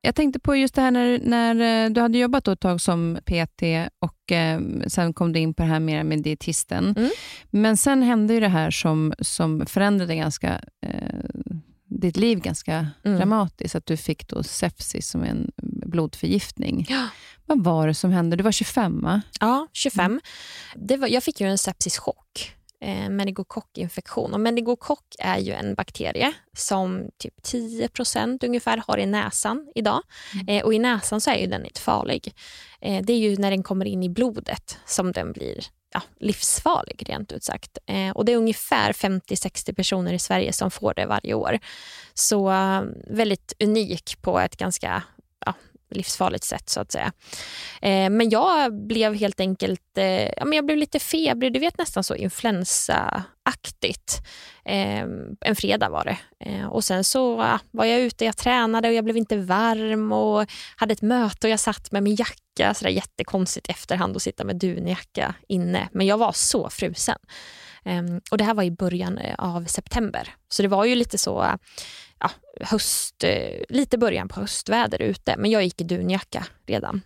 Jag 0.00 0.14
tänkte 0.14 0.38
på 0.38 0.56
just 0.56 0.74
det 0.74 0.82
här 0.82 0.90
när, 0.90 1.18
när 1.18 1.84
eh, 1.84 1.90
du 1.90 2.00
hade 2.00 2.18
jobbat 2.18 2.48
ett 2.48 2.60
tag 2.60 2.80
som 2.80 3.18
PT 3.24 3.62
och 3.98 4.32
eh, 4.32 4.60
sen 4.86 5.12
kom 5.12 5.32
du 5.32 5.40
in 5.40 5.54
på 5.54 5.62
det 5.62 5.68
här 5.68 5.80
mer 5.80 6.04
med 6.04 6.22
dietisten. 6.22 6.94
Mm. 6.96 7.10
Men 7.50 7.76
sen 7.76 8.02
hände 8.02 8.34
ju 8.34 8.40
det 8.40 8.48
här 8.48 8.70
som, 8.70 9.12
som 9.18 9.66
förändrade 9.66 10.16
ganska, 10.16 10.60
eh, 10.86 11.24
ditt 11.84 12.16
liv 12.16 12.40
ganska 12.40 12.86
mm. 13.04 13.18
dramatiskt. 13.18 13.74
Att 13.74 13.86
du 13.86 13.96
fick 13.96 14.28
då 14.28 14.42
sepsis 14.42 15.08
som 15.08 15.22
en 15.22 15.50
blodförgiftning. 15.86 16.86
Ja. 16.88 17.08
Vad 17.46 17.64
var 17.64 17.86
det 17.86 17.94
som 17.94 18.10
hände? 18.10 18.36
Du 18.36 18.44
var 18.44 18.52
25 18.52 19.00
va? 19.02 19.22
Ja, 19.40 19.66
25. 19.72 20.04
Mm. 20.04 20.20
Det 20.74 20.96
var, 20.96 21.08
jag 21.08 21.22
fick 21.22 21.40
ju 21.40 21.46
en 21.46 21.58
sepsischock 21.58 22.57
eh, 22.80 23.10
meningokockinfektion. 23.10 24.34
Och 24.34 24.40
meningokock 24.40 25.04
är 25.18 25.38
ju 25.38 25.52
en 25.52 25.74
bakterie 25.74 26.32
som 26.56 27.10
typ 27.18 27.34
10% 27.42 28.44
ungefär 28.46 28.82
har 28.86 28.98
i 28.98 29.06
näsan 29.06 29.68
idag. 29.74 30.02
Mm. 30.34 30.48
Eh, 30.48 30.64
och 30.64 30.74
I 30.74 30.78
näsan 30.78 31.20
så 31.20 31.30
är 31.30 31.36
ju 31.36 31.46
den 31.46 31.64
inte 31.64 31.80
farlig. 31.80 32.34
Eh, 32.80 33.04
det 33.04 33.12
är 33.12 33.18
ju 33.18 33.36
när 33.36 33.50
den 33.50 33.62
kommer 33.62 33.84
in 33.84 34.02
i 34.02 34.08
blodet 34.08 34.78
som 34.86 35.12
den 35.12 35.32
blir 35.32 35.64
ja, 35.92 36.02
livsfarlig 36.20 37.08
rent 37.08 37.32
ut 37.32 37.44
sagt. 37.44 37.78
Eh, 37.86 38.10
och 38.10 38.24
det 38.24 38.32
är 38.32 38.36
ungefär 38.36 38.92
50-60 38.92 39.74
personer 39.74 40.12
i 40.12 40.18
Sverige 40.18 40.52
som 40.52 40.70
får 40.70 40.94
det 40.94 41.06
varje 41.06 41.34
år. 41.34 41.58
Så 42.14 42.50
eh, 42.50 42.82
väldigt 43.06 43.52
unik 43.60 44.22
på 44.22 44.38
ett 44.38 44.56
ganska 44.56 45.02
livsfarligt 45.90 46.44
sätt 46.44 46.68
så 46.68 46.80
att 46.80 46.92
säga. 46.92 47.12
Eh, 47.82 48.10
men 48.10 48.30
jag 48.30 48.86
blev 48.86 49.14
helt 49.14 49.40
enkelt, 49.40 49.98
eh, 49.98 50.28
ja, 50.28 50.44
men 50.44 50.52
jag 50.52 50.66
blev 50.66 50.78
lite 50.78 50.98
febrig, 50.98 51.52
du 51.52 51.58
vet 51.58 51.78
nästan 51.78 52.04
så 52.04 52.14
influensaaktigt. 52.14 54.18
Eh, 54.64 55.04
en 55.40 55.56
fredag 55.56 55.88
var 55.88 56.04
det. 56.04 56.18
Eh, 56.44 56.66
och 56.66 56.84
sen 56.84 57.04
så 57.04 57.36
var 57.70 57.84
jag 57.84 58.00
ute, 58.00 58.24
jag 58.24 58.36
tränade 58.36 58.88
och 58.88 58.94
jag 58.94 59.04
blev 59.04 59.16
inte 59.16 59.36
varm 59.36 60.12
och 60.12 60.46
hade 60.76 60.92
ett 60.92 61.02
möte 61.02 61.46
och 61.46 61.50
jag 61.50 61.60
satt 61.60 61.92
med 61.92 62.02
min 62.02 62.14
jacka, 62.14 62.74
så 62.74 62.84
där 62.84 62.90
jättekonstigt 62.90 63.68
efterhand 63.68 64.16
att 64.16 64.22
sitta 64.22 64.44
med 64.44 64.56
dunjacka 64.56 65.34
inne. 65.48 65.88
Men 65.92 66.06
jag 66.06 66.18
var 66.18 66.32
så 66.32 66.70
frusen. 66.70 67.18
Ehm, 67.84 68.20
och 68.30 68.38
Det 68.38 68.44
här 68.44 68.54
var 68.54 68.62
i 68.62 68.70
början 68.70 69.18
eh, 69.18 69.34
av 69.38 69.64
september. 69.64 70.34
Så 70.48 70.62
det 70.62 70.68
var 70.68 70.84
ju 70.84 70.94
lite 70.94 71.18
så 71.18 71.58
ja, 72.18 72.30
höst, 72.60 73.24
eh, 73.24 73.62
lite 73.68 73.98
början 73.98 74.28
på 74.28 74.40
höstväder 74.40 75.02
ute, 75.02 75.34
men 75.38 75.50
jag 75.50 75.64
gick 75.64 75.80
i 75.80 75.84
dunjacka 75.84 76.46
redan. 76.66 77.00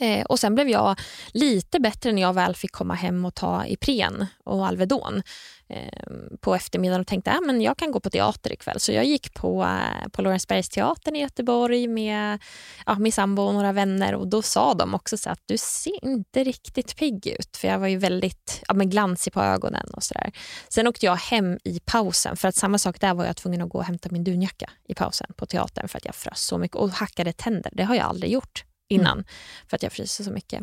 Eh, 0.00 0.24
och 0.24 0.38
Sen 0.42 0.54
blev 0.54 0.68
jag 0.68 1.00
lite 1.32 1.80
bättre 1.80 2.12
när 2.12 2.22
jag 2.22 2.32
väl 2.32 2.56
fick 2.56 2.72
komma 2.72 2.94
hem 2.94 3.24
och 3.24 3.34
ta 3.34 3.66
Ipren 3.66 4.26
och 4.44 4.66
Alvedon 4.66 5.22
eh, 5.68 6.12
på 6.40 6.54
eftermiddagen 6.54 7.00
och 7.00 7.06
tänkte 7.06 7.30
att 7.30 7.48
äh, 7.48 7.56
jag 7.56 7.78
kan 7.78 7.92
gå 7.92 8.00
på 8.00 8.10
teater 8.10 8.52
ikväll. 8.52 8.80
Så 8.80 8.92
jag 8.92 9.04
gick 9.04 9.34
på, 9.34 9.62
eh, 9.62 10.08
på 10.08 10.22
Lorensbergsteatern 10.22 11.16
i 11.16 11.20
Göteborg 11.20 11.88
med 11.88 12.38
ja, 12.86 12.98
min 12.98 13.12
sambo 13.12 13.42
och 13.42 13.54
några 13.54 13.72
vänner 13.72 14.14
och 14.14 14.28
då 14.28 14.42
sa 14.42 14.74
de 14.74 14.94
också 14.94 15.16
så 15.16 15.30
att 15.30 15.42
du 15.46 15.58
ser 15.58 16.04
inte 16.04 16.44
riktigt 16.44 16.96
pigg 16.96 17.26
ut. 17.26 17.56
För 17.56 17.68
jag 17.68 17.78
var 17.78 17.88
ju 17.88 17.96
väldigt 17.96 18.62
ja, 18.68 18.74
men 18.74 18.90
glansig 18.90 19.32
på 19.32 19.40
ögonen 19.40 19.90
och 19.92 20.02
sådär. 20.02 20.32
Sen 20.68 20.86
åkte 20.86 21.06
jag 21.06 21.16
hem 21.16 21.58
i 21.64 21.80
pausen 21.84 22.36
för 22.36 22.48
att 22.48 22.56
samma 22.56 22.78
sak 22.78 23.00
där 23.00 23.14
var 23.14 23.24
jag 23.24 23.36
tvungen 23.36 23.62
att 23.62 23.68
gå 23.68 23.78
och 23.78 23.84
hämta 23.84 24.08
min 24.12 24.24
dunjacka 24.24 24.70
i 24.88 24.94
pausen 24.94 25.32
på 25.36 25.46
teatern 25.46 25.88
för 25.88 25.98
att 25.98 26.04
jag 26.04 26.14
frös 26.14 26.40
så 26.40 26.58
mycket 26.58 26.76
och 26.76 26.90
hackade 26.90 27.32
tänder. 27.32 27.70
Det 27.74 27.82
har 27.82 27.94
jag 27.94 28.04
aldrig 28.04 28.32
gjort 28.32 28.64
innan 28.92 29.12
mm. 29.12 29.24
för 29.68 29.76
att 29.76 29.82
jag 29.82 29.92
fryser 29.92 30.24
så 30.24 30.30
mycket. 30.30 30.62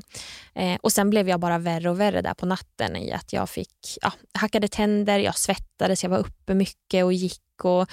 Eh, 0.55 0.75
och 0.81 0.91
Sen 0.91 1.09
blev 1.09 1.29
jag 1.29 1.39
bara 1.39 1.57
värre 1.57 1.89
och 1.89 1.99
värre 1.99 2.21
där 2.21 2.33
på 2.33 2.45
natten 2.45 2.95
i 2.95 3.11
att 3.11 3.33
jag 3.33 3.49
fick 3.49 3.97
ja, 4.01 4.11
hackade 4.33 4.67
tänder, 4.67 5.19
jag 5.19 5.37
svettades, 5.37 6.03
jag 6.03 6.09
var 6.09 6.17
uppe 6.17 6.53
mycket 6.53 7.05
och 7.05 7.13
gick. 7.13 7.41
Och 7.63 7.89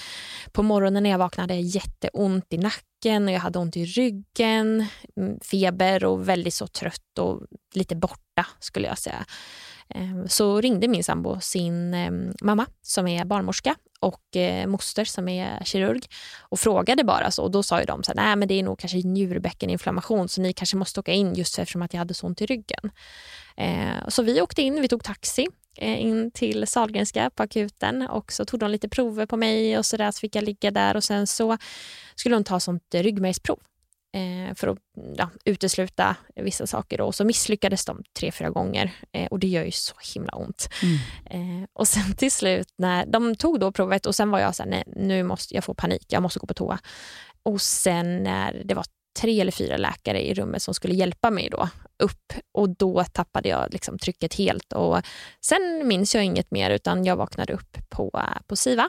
på 0.53 0.63
morgonen 0.63 1.03
när 1.03 1.11
jag 1.11 1.19
vaknade 1.19 1.43
hade 1.43 1.55
jag 1.55 1.63
jätteont 1.63 2.53
i 2.53 2.59
nacken 2.59 3.25
och 3.25 3.33
jag 3.33 3.41
hade 3.41 3.59
ont 3.59 3.77
i 3.77 3.85
ryggen, 3.85 4.87
mm, 5.17 5.41
feber 5.41 6.05
och 6.05 6.29
väldigt 6.29 6.55
så 6.55 6.67
trött 6.67 7.19
och 7.19 7.43
lite 7.75 7.97
borta 7.97 8.47
skulle 8.61 8.89
jag 8.89 8.99
säga. 8.99 9.25
Ehm, 9.89 10.29
så 10.29 10.61
ringde 10.61 10.89
min 10.89 11.05
sambo 11.05 11.41
sin 11.41 11.95
ehm, 11.95 12.33
mamma 12.43 12.67
som 12.83 13.07
är 13.07 13.25
barnmorska 13.25 13.75
och 14.01 14.37
eh, 14.37 14.67
moster 14.67 15.05
som 15.05 15.29
är 15.29 15.65
kirurg 15.65 16.03
och 16.41 16.61
frågade 16.61 17.05
bara. 17.05 17.31
så 17.31 17.43
och 17.43 17.51
Då 17.51 17.63
sa 17.63 17.81
ju 17.81 17.87
de 17.87 18.01
att 18.01 18.49
det 18.49 18.55
är 18.55 18.63
nog 18.63 18.79
kanske 18.79 18.99
njurbäckeninflammation 18.99 20.29
så 20.29 20.41
ni 20.41 20.53
kanske 20.53 20.77
måste 20.77 21.01
åka 21.01 21.13
in 21.13 21.35
just 21.35 21.59
eftersom 21.59 21.83
att 21.83 21.93
jag 21.93 21.99
hade 21.99 22.15
så 22.15 22.27
ont 22.27 22.41
i 22.43 22.47
ryggen. 22.47 22.91
Eh, 23.57 24.09
så 24.09 24.23
vi 24.23 24.41
åkte 24.41 24.63
in, 24.63 24.81
vi 24.81 24.89
tog 24.89 25.05
taxi 25.05 25.47
eh, 25.79 26.01
in 26.01 26.31
till 26.31 26.67
Sahlgrenska 26.67 27.31
på 27.31 27.43
akuten 27.43 28.03
och 28.03 28.33
så 28.33 28.45
tog 28.45 28.61
de 28.61 28.71
lite 28.71 28.89
prover 28.89 29.27
på 29.27 29.37
mig 29.37 29.79
och 29.79 29.87
så 29.87 29.97
där 29.97 30.11
så 30.11 30.21
fick 30.21 30.37
jag 30.37 30.45
ligga 30.45 30.71
där 30.71 30.97
och 30.97 31.05
sen 31.05 31.27
så 31.27 31.59
skulle 32.15 32.37
de 32.37 32.45
ta 32.45 32.61
sånt 32.61 32.95
ryggmärgsprov 32.95 33.59
för 34.55 34.69
att 34.69 34.79
ja, 35.17 35.31
utesluta 35.45 36.17
vissa 36.35 36.67
saker. 36.67 36.99
Då. 36.99 37.05
Och 37.05 37.15
så 37.15 37.25
misslyckades 37.25 37.85
de 37.85 38.03
tre, 38.19 38.33
fyra 38.33 38.51
gånger 38.51 38.93
eh, 39.13 39.27
och 39.27 39.39
det 39.39 39.49
gör 39.49 39.65
ju 39.65 39.71
så 39.71 39.95
himla 40.15 40.33
ont. 40.33 40.69
Mm. 40.83 41.63
Eh, 41.63 41.69
och 41.73 41.89
sen 41.89 42.15
till 42.15 42.33
slut, 42.33 42.69
när 42.79 43.07
de 43.07 43.37
tog 43.37 43.61
då 43.61 43.73
provet 43.73 44.07
och 44.07 44.15
sen 44.15 44.31
var 44.31 44.39
jag 44.39 44.55
så 44.55 44.63
här, 44.63 44.71
nej 44.71 44.85
nu 44.87 45.23
måste 45.23 45.55
jag 45.55 45.65
få 45.65 45.75
panik, 45.75 46.05
jag 46.09 46.23
måste 46.23 46.39
gå 46.39 46.47
på 46.47 46.55
toa. 46.55 46.79
Och 47.43 47.61
sen 47.61 48.23
när 48.23 48.63
det 48.65 48.75
var 48.75 48.85
tre 49.21 49.41
eller 49.41 49.53
fyra 49.53 49.77
läkare 49.77 50.27
i 50.27 50.35
rummet 50.35 50.63
som 50.63 50.75
skulle 50.75 50.95
hjälpa 50.95 51.31
mig 51.31 51.49
då 51.51 51.69
upp 51.99 52.33
och 52.53 52.69
då 52.69 53.05
tappade 53.05 53.49
jag 53.49 53.73
liksom 53.73 53.99
trycket 53.99 54.35
helt. 54.35 54.73
Och 54.73 55.01
sen 55.41 55.83
minns 55.85 56.15
jag 56.15 56.25
inget 56.25 56.51
mer 56.51 56.71
utan 56.71 57.05
jag 57.05 57.17
vaknade 57.17 57.53
upp 57.53 57.77
på, 57.89 58.23
på 58.47 58.57
SIVA 58.57 58.83
eh, 58.83 58.89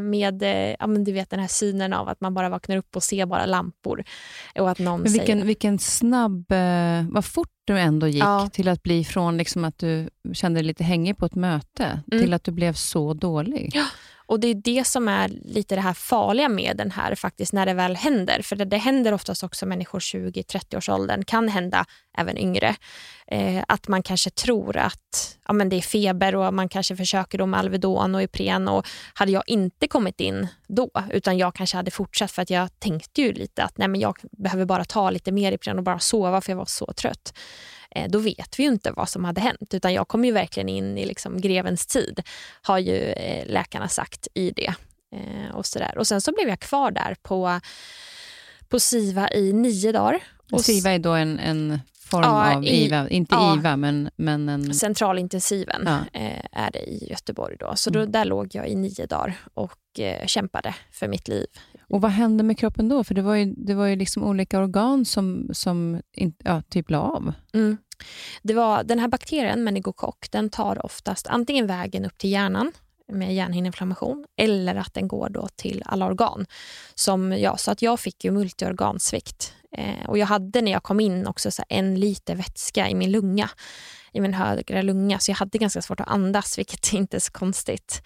med 0.00 0.42
eh, 0.42 0.76
ja, 0.80 0.86
men 0.86 1.04
du 1.04 1.12
vet, 1.12 1.30
den 1.30 1.40
här 1.40 1.48
synen 1.48 1.92
av 1.92 2.08
att 2.08 2.20
man 2.20 2.34
bara 2.34 2.48
vaknar 2.48 2.76
upp 2.76 2.96
och 2.96 3.02
ser 3.02 3.26
bara 3.26 3.46
lampor. 3.46 4.04
Och 4.58 4.70
att 4.70 4.78
någon 4.78 5.00
men 5.00 5.12
vilken, 5.12 5.26
säger, 5.38 5.44
vilken 5.46 5.78
snabb... 5.78 6.52
Eh, 6.52 7.04
vad 7.10 7.24
fort 7.24 7.48
du 7.64 7.78
ändå 7.78 8.08
gick 8.08 8.22
Ja. 8.22 8.48
till 8.52 8.68
att 8.68 8.82
bli 8.82 9.04
från 9.04 9.36
liksom 9.36 9.64
att 9.64 9.78
du 9.78 10.08
kände 10.32 10.58
dig 10.60 10.66
lite 10.66 10.84
hängig 10.84 11.16
på 11.18 11.26
ett 11.26 11.34
möte 11.34 12.00
Mm. 12.12 12.24
till 12.24 12.32
att 12.34 12.44
du 12.44 12.50
blev 12.52 12.72
så 12.72 13.14
dålig. 13.14 13.70
Ja. 13.74 13.84
Och 14.32 14.40
det 14.40 14.48
är 14.48 14.54
det 14.54 14.86
som 14.86 15.08
är 15.08 15.28
lite 15.28 15.74
det 15.74 15.80
här 15.80 15.94
farliga 15.94 16.48
med 16.48 16.76
den 16.76 16.90
här 16.90 17.14
faktiskt 17.14 17.52
när 17.52 17.66
det 17.66 17.74
väl 17.74 17.96
händer. 17.96 18.42
För 18.42 18.56
det, 18.56 18.64
det 18.64 18.76
händer 18.76 19.12
oftast 19.12 19.42
också 19.42 19.66
människor 19.66 19.98
20-30 19.98 20.76
års 20.76 20.88
åldern, 20.88 21.24
kan 21.24 21.48
hända 21.48 21.84
även 22.18 22.38
yngre. 22.38 22.76
Eh, 23.26 23.64
att 23.68 23.88
man 23.88 24.02
kanske 24.02 24.30
tror 24.30 24.76
att 24.76 25.38
ja, 25.46 25.52
men 25.52 25.68
det 25.68 25.76
är 25.76 25.80
feber 25.80 26.36
och 26.36 26.54
man 26.54 26.68
kanske 26.68 26.96
försöker 26.96 27.38
då 27.38 27.46
med 27.46 27.60
Alvedon 27.60 28.14
och 28.14 28.22
Ipren. 28.22 28.68
Och 28.68 28.86
hade 29.14 29.32
jag 29.32 29.42
inte 29.46 29.88
kommit 29.88 30.20
in 30.20 30.46
då, 30.66 30.90
utan 31.10 31.38
jag 31.38 31.54
kanske 31.54 31.76
hade 31.76 31.90
fortsatt 31.90 32.32
för 32.32 32.42
att 32.42 32.50
jag 32.50 32.80
tänkte 32.80 33.22
ju 33.22 33.32
lite 33.32 33.64
att 33.64 33.78
nej, 33.78 33.88
men 33.88 34.00
jag 34.00 34.18
behöver 34.38 34.64
bara 34.64 34.84
ta 34.84 35.10
lite 35.10 35.32
mer 35.32 35.52
Ipren 35.52 35.78
och 35.78 35.84
bara 35.84 35.98
sova 35.98 36.40
för 36.40 36.52
jag 36.52 36.56
var 36.56 36.64
så 36.64 36.92
trött. 36.96 37.34
Eh, 37.94 38.08
då 38.10 38.18
vet 38.18 38.58
vi 38.58 38.62
ju 38.62 38.68
inte 38.68 38.92
vad 38.92 39.08
som 39.08 39.24
hade 39.24 39.40
hänt. 39.40 39.74
Utan 39.74 39.92
jag 39.94 40.08
kom 40.08 40.24
ju 40.24 40.32
verkligen 40.32 40.68
in 40.68 40.98
i 40.98 41.06
liksom 41.06 41.40
grevens 41.40 41.86
tid, 41.86 42.20
har 42.62 42.78
ju 42.78 42.96
eh, 43.02 43.46
läkarna 43.46 43.88
sagt 43.88 44.28
i 44.34 44.50
det. 44.50 44.74
Eh, 45.14 45.54
och, 45.54 45.66
så 45.66 45.78
där. 45.78 45.98
och 45.98 46.06
Sen 46.06 46.20
så 46.20 46.32
blev 46.32 46.48
jag 46.48 46.60
kvar 46.60 46.90
där 46.90 47.16
på, 47.22 47.60
på 48.68 48.80
SIVA 48.80 49.30
i 49.32 49.52
nio 49.52 49.92
dagar. 49.92 50.20
Och 50.52 50.64
SIVA 50.64 50.90
är 50.90 50.98
då 50.98 51.12
en, 51.12 51.38
en 51.38 51.80
form 51.94 52.22
Ja, 52.22 52.54
av 52.56 52.64
i- 52.64 52.84
IVA, 52.84 53.08
inte 53.08 53.34
ja. 53.34 53.56
IVA, 53.56 53.76
men, 53.76 54.10
men 54.16 54.48
en... 54.48 54.74
Centralintensiven 54.74 55.82
Ja. 55.86 56.20
är 56.52 56.70
det 56.70 56.78
i 56.90 57.06
Göteborg. 57.10 57.56
Då. 57.60 57.72
Så 57.76 57.90
då, 57.90 57.98
Mm. 58.00 58.12
där 58.12 58.24
låg 58.24 58.54
jag 58.54 58.68
i 58.68 58.74
nio 58.74 59.06
dagar 59.06 59.34
och 59.54 60.00
kämpade 60.26 60.74
för 60.92 61.08
mitt 61.08 61.28
liv. 61.28 61.46
Och 61.88 62.00
vad 62.00 62.10
hände 62.10 62.42
med 62.42 62.58
kroppen 62.58 62.88
då? 62.88 63.04
För 63.04 63.14
det 63.14 63.22
var 63.22 63.34
ju, 63.34 63.54
det 63.56 63.74
var 63.74 63.86
ju 63.86 63.96
liksom 63.96 64.24
olika 64.24 64.58
organ 64.58 65.04
som, 65.04 65.48
som 65.52 66.00
in, 66.12 66.34
ja, 66.44 66.62
typ 66.62 66.90
la 66.90 67.00
av. 67.00 67.32
Mm. 67.52 67.76
Det 68.42 68.54
var, 68.54 68.84
den 68.84 68.98
här 68.98 69.08
bakterien, 69.08 69.64
meningokock, 69.64 70.26
den 70.30 70.50
tar 70.50 70.86
oftast 70.86 71.26
antingen 71.26 71.66
vägen 71.66 72.04
upp 72.04 72.18
till 72.18 72.30
hjärnan 72.30 72.72
med 73.12 73.34
hjärnhinneinflammation 73.34 74.26
eller 74.36 74.74
att 74.74 74.94
den 74.94 75.08
går 75.08 75.28
då 75.28 75.48
till 75.56 75.82
alla 75.86 76.06
organ. 76.06 76.46
Som 76.94 77.32
jag, 77.32 77.60
så 77.60 77.70
att 77.70 77.82
jag 77.82 78.00
fick 78.00 78.24
ju 78.24 78.30
multiorgansvikt. 78.30 79.54
Eh, 79.76 80.08
och 80.08 80.18
jag 80.18 80.26
hade 80.26 80.60
när 80.60 80.72
jag 80.72 80.82
kom 80.82 81.00
in 81.00 81.26
också 81.26 81.50
så 81.50 81.62
här 81.68 81.78
en 81.78 82.00
liter 82.00 82.34
vätska 82.34 82.88
i 82.88 82.94
min 82.94 83.10
lunga, 83.10 83.50
i 84.12 84.20
min 84.20 84.34
högra 84.34 84.82
lunga, 84.82 85.18
så 85.18 85.30
jag 85.30 85.36
hade 85.36 85.58
ganska 85.58 85.82
svårt 85.82 86.00
att 86.00 86.08
andas, 86.08 86.58
vilket 86.58 86.92
inte 86.92 87.16
är 87.16 87.20
så 87.20 87.32
konstigt. 87.32 88.02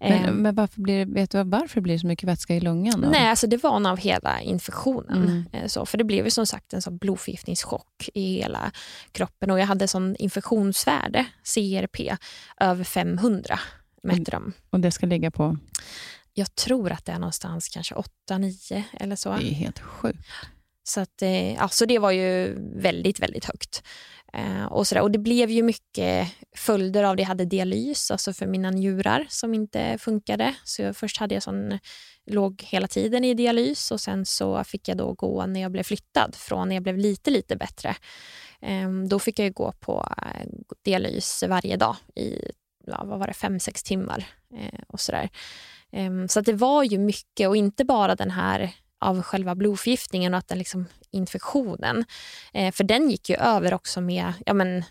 Men, 0.00 0.24
Eh, 0.24 0.32
men 0.32 0.54
varför 0.54 0.80
blir, 0.80 1.06
vet 1.06 1.30
du 1.30 1.44
varför 1.44 1.80
blir 1.80 1.94
det 1.94 2.00
så 2.00 2.06
mycket 2.06 2.28
vätska 2.28 2.54
i 2.54 2.60
lungan? 2.60 3.00
Då? 3.00 3.08
Nej, 3.08 3.28
alltså 3.30 3.46
det 3.46 3.56
var 3.62 3.80
nog 3.80 3.92
av 3.92 3.98
hela 3.98 4.40
infektionen. 4.40 5.22
Mm. 5.22 5.44
Eh, 5.52 5.66
Så, 5.66 5.86
för 5.86 5.98
det 5.98 6.04
blev 6.04 6.24
ju 6.24 6.30
som 6.30 6.46
sagt 6.46 6.72
en 6.72 6.82
sån 6.82 6.98
blodförgiftningschock 6.98 8.08
i 8.14 8.34
hela 8.36 8.72
kroppen 9.12 9.50
och 9.50 9.60
jag 9.60 9.66
hade 9.66 9.88
sån 9.88 10.16
infektionsvärde, 10.16 11.26
CRP, 11.54 12.16
över 12.60 12.84
500 12.84 13.58
mätte 14.02 14.30
de. 14.30 14.52
Och 14.70 14.80
det 14.80 14.90
ska 14.90 15.06
ligga 15.06 15.30
på... 15.30 15.56
Jag 16.34 16.54
tror 16.54 16.92
att 16.92 17.04
det 17.04 17.12
är 17.12 17.18
någonstans 17.18 17.68
kanske 17.68 17.94
8-9 18.30 18.82
eller 18.92 19.16
så. 19.16 19.36
Det 19.36 19.50
är 19.50 19.54
helt 19.54 19.78
sjukt. 19.78 20.18
Så, 20.84 21.00
att, 21.00 21.22
alltså 21.58 21.86
det 21.86 21.98
var 21.98 22.10
ju 22.10 22.54
väldigt, 22.76 23.20
väldigt 23.20 23.44
högt. 23.44 23.82
Eh, 24.32 24.64
och, 24.64 24.86
så 24.86 24.94
där. 24.94 25.02
och 25.02 25.10
Det 25.10 25.18
blev 25.18 25.50
ju 25.50 25.62
mycket 25.62 26.28
följder 26.56 27.04
av 27.04 27.16
det. 27.16 27.22
Jag 27.22 27.28
hade 27.28 27.44
dialys, 27.44 28.10
alltså 28.10 28.32
för 28.32 28.46
mina 28.46 28.70
njurar 28.70 29.26
som 29.28 29.54
inte 29.54 29.98
funkade. 29.98 30.54
Så 30.64 30.82
jag, 30.82 30.96
först 30.96 31.16
hade 31.16 31.34
jag 31.34 31.42
sån, 31.42 31.78
låg 32.26 32.62
hela 32.62 32.88
tiden 32.88 33.24
i 33.24 33.34
dialys 33.34 33.90
och 33.90 34.00
sen 34.00 34.26
så 34.26 34.64
fick 34.64 34.88
jag 34.88 34.96
då 34.96 35.12
gå 35.12 35.46
när 35.46 35.60
jag 35.60 35.72
blev 35.72 35.82
flyttad 35.82 36.34
från 36.34 36.68
när 36.68 36.76
jag 36.76 36.82
blev 36.82 36.98
lite, 36.98 37.30
lite 37.30 37.56
bättre. 37.56 37.96
Ehm, 38.60 39.08
då 39.08 39.18
fick 39.18 39.38
jag 39.38 39.46
ju 39.46 39.52
gå 39.52 39.72
på 39.72 40.12
eh, 40.26 40.46
dialys 40.84 41.44
varje 41.48 41.76
dag 41.76 41.96
i 42.14 42.50
ja, 42.86 43.04
vad 43.04 43.18
var 43.18 43.26
det, 43.26 43.32
fem, 43.32 43.60
sex 43.60 43.82
timmar. 43.82 44.26
Eh, 44.54 44.80
och 44.88 45.00
så 45.00 45.12
där. 45.12 45.28
Ehm, 45.92 46.28
så 46.28 46.40
att 46.40 46.46
det 46.46 46.52
var 46.52 46.82
ju 46.82 46.98
mycket 46.98 47.48
och 47.48 47.56
inte 47.56 47.84
bara 47.84 48.14
den 48.14 48.30
här 48.30 48.70
av 49.00 49.22
själva 49.22 49.54
blodförgiftningen 49.54 50.34
och 50.34 50.38
att 50.38 50.48
den 50.48 50.58
liksom 50.58 50.86
infektionen. 51.10 52.04
Eh, 52.52 52.72
för 52.72 52.84
den 52.84 53.10
gick 53.10 53.30
ju 53.30 53.36
över 53.36 53.74
också 53.74 54.00
med 54.00 54.32
ja, 54.46 54.54
men, 54.54 54.84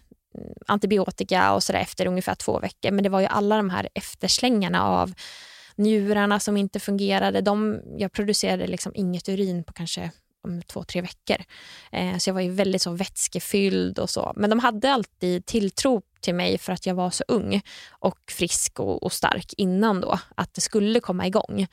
antibiotika 0.67 1.53
och 1.53 1.63
sådär 1.63 1.79
efter 1.79 2.05
ungefär 2.07 2.35
två 2.35 2.59
veckor. 2.59 2.91
Men 2.91 3.03
det 3.03 3.09
var 3.09 3.19
ju 3.19 3.27
alla 3.27 3.57
de 3.57 3.69
här 3.69 3.89
efterslängarna 3.93 4.83
av 4.83 5.13
njurarna 5.75 6.39
som 6.39 6.57
inte 6.57 6.79
fungerade. 6.79 7.41
De, 7.41 7.81
jag 7.97 8.11
producerade 8.11 8.67
liksom 8.67 8.91
inget 8.95 9.29
urin 9.29 9.63
på 9.63 9.73
kanske 9.73 10.11
om 10.43 10.61
två, 10.61 10.83
tre 10.83 11.01
veckor. 11.01 11.37
Eh, 11.91 12.17
så 12.17 12.29
jag 12.29 12.33
var 12.33 12.41
ju 12.41 12.51
väldigt 12.51 12.81
så 12.81 12.91
vätskefylld 12.91 13.99
och 13.99 14.09
så. 14.09 14.33
Men 14.35 14.49
de 14.49 14.59
hade 14.59 14.91
alltid 14.91 15.45
tilltro 15.45 16.01
till 16.21 16.35
mig 16.35 16.57
för 16.57 16.73
att 16.73 16.85
jag 16.85 16.95
var 16.95 17.09
så 17.09 17.23
ung 17.27 17.61
och 17.89 18.19
frisk 18.31 18.79
och, 18.79 19.03
och 19.03 19.13
stark 19.13 19.53
innan 19.57 20.01
då, 20.01 20.19
att 20.35 20.53
det 20.53 20.61
skulle 20.61 20.99
komma 20.99 21.27
igång. 21.27 21.67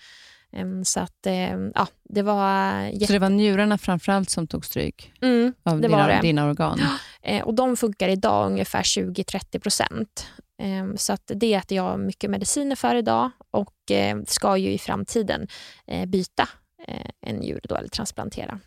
Em, 0.56 0.84
Så 0.84 1.00
att 1.00 1.26
eh, 1.26 1.56
ja, 1.74 1.86
det 2.04 2.22
var 2.22 2.80
jätte... 2.82 3.06
Så 3.06 3.12
det 3.12 3.18
var 3.18 3.28
njurarna 3.30 3.78
framförallt 3.78 4.30
som 4.30 4.46
tog 4.46 4.64
stryk 4.64 5.12
Mm, 5.22 5.52
av 5.62 5.80
dina, 5.80 6.06
det. 6.06 6.18
dina 6.22 6.46
organ? 6.48 6.80
eh, 7.22 7.42
och 7.42 7.54
de 7.54 7.76
funkar 7.76 8.08
idag 8.08 8.46
ungefär 8.46 8.82
20-30 8.82 9.58
procent. 9.58 10.26
Em, 10.58 10.96
Så 10.96 11.12
att 11.12 11.30
det 11.34 11.54
äter 11.54 11.76
jag 11.76 12.00
mycket 12.00 12.30
mediciner 12.30 12.76
för 12.76 12.94
idag 12.94 13.30
och 13.50 13.90
eh, 13.90 14.16
ska 14.26 14.56
ju 14.56 14.70
i 14.72 14.78
framtiden 14.78 15.48
eh, 15.86 16.06
byta 16.06 16.48
en 17.26 17.36
njure 17.36 17.60
då, 17.68 17.74
eller 17.76 17.88
transplantera. 17.88 18.60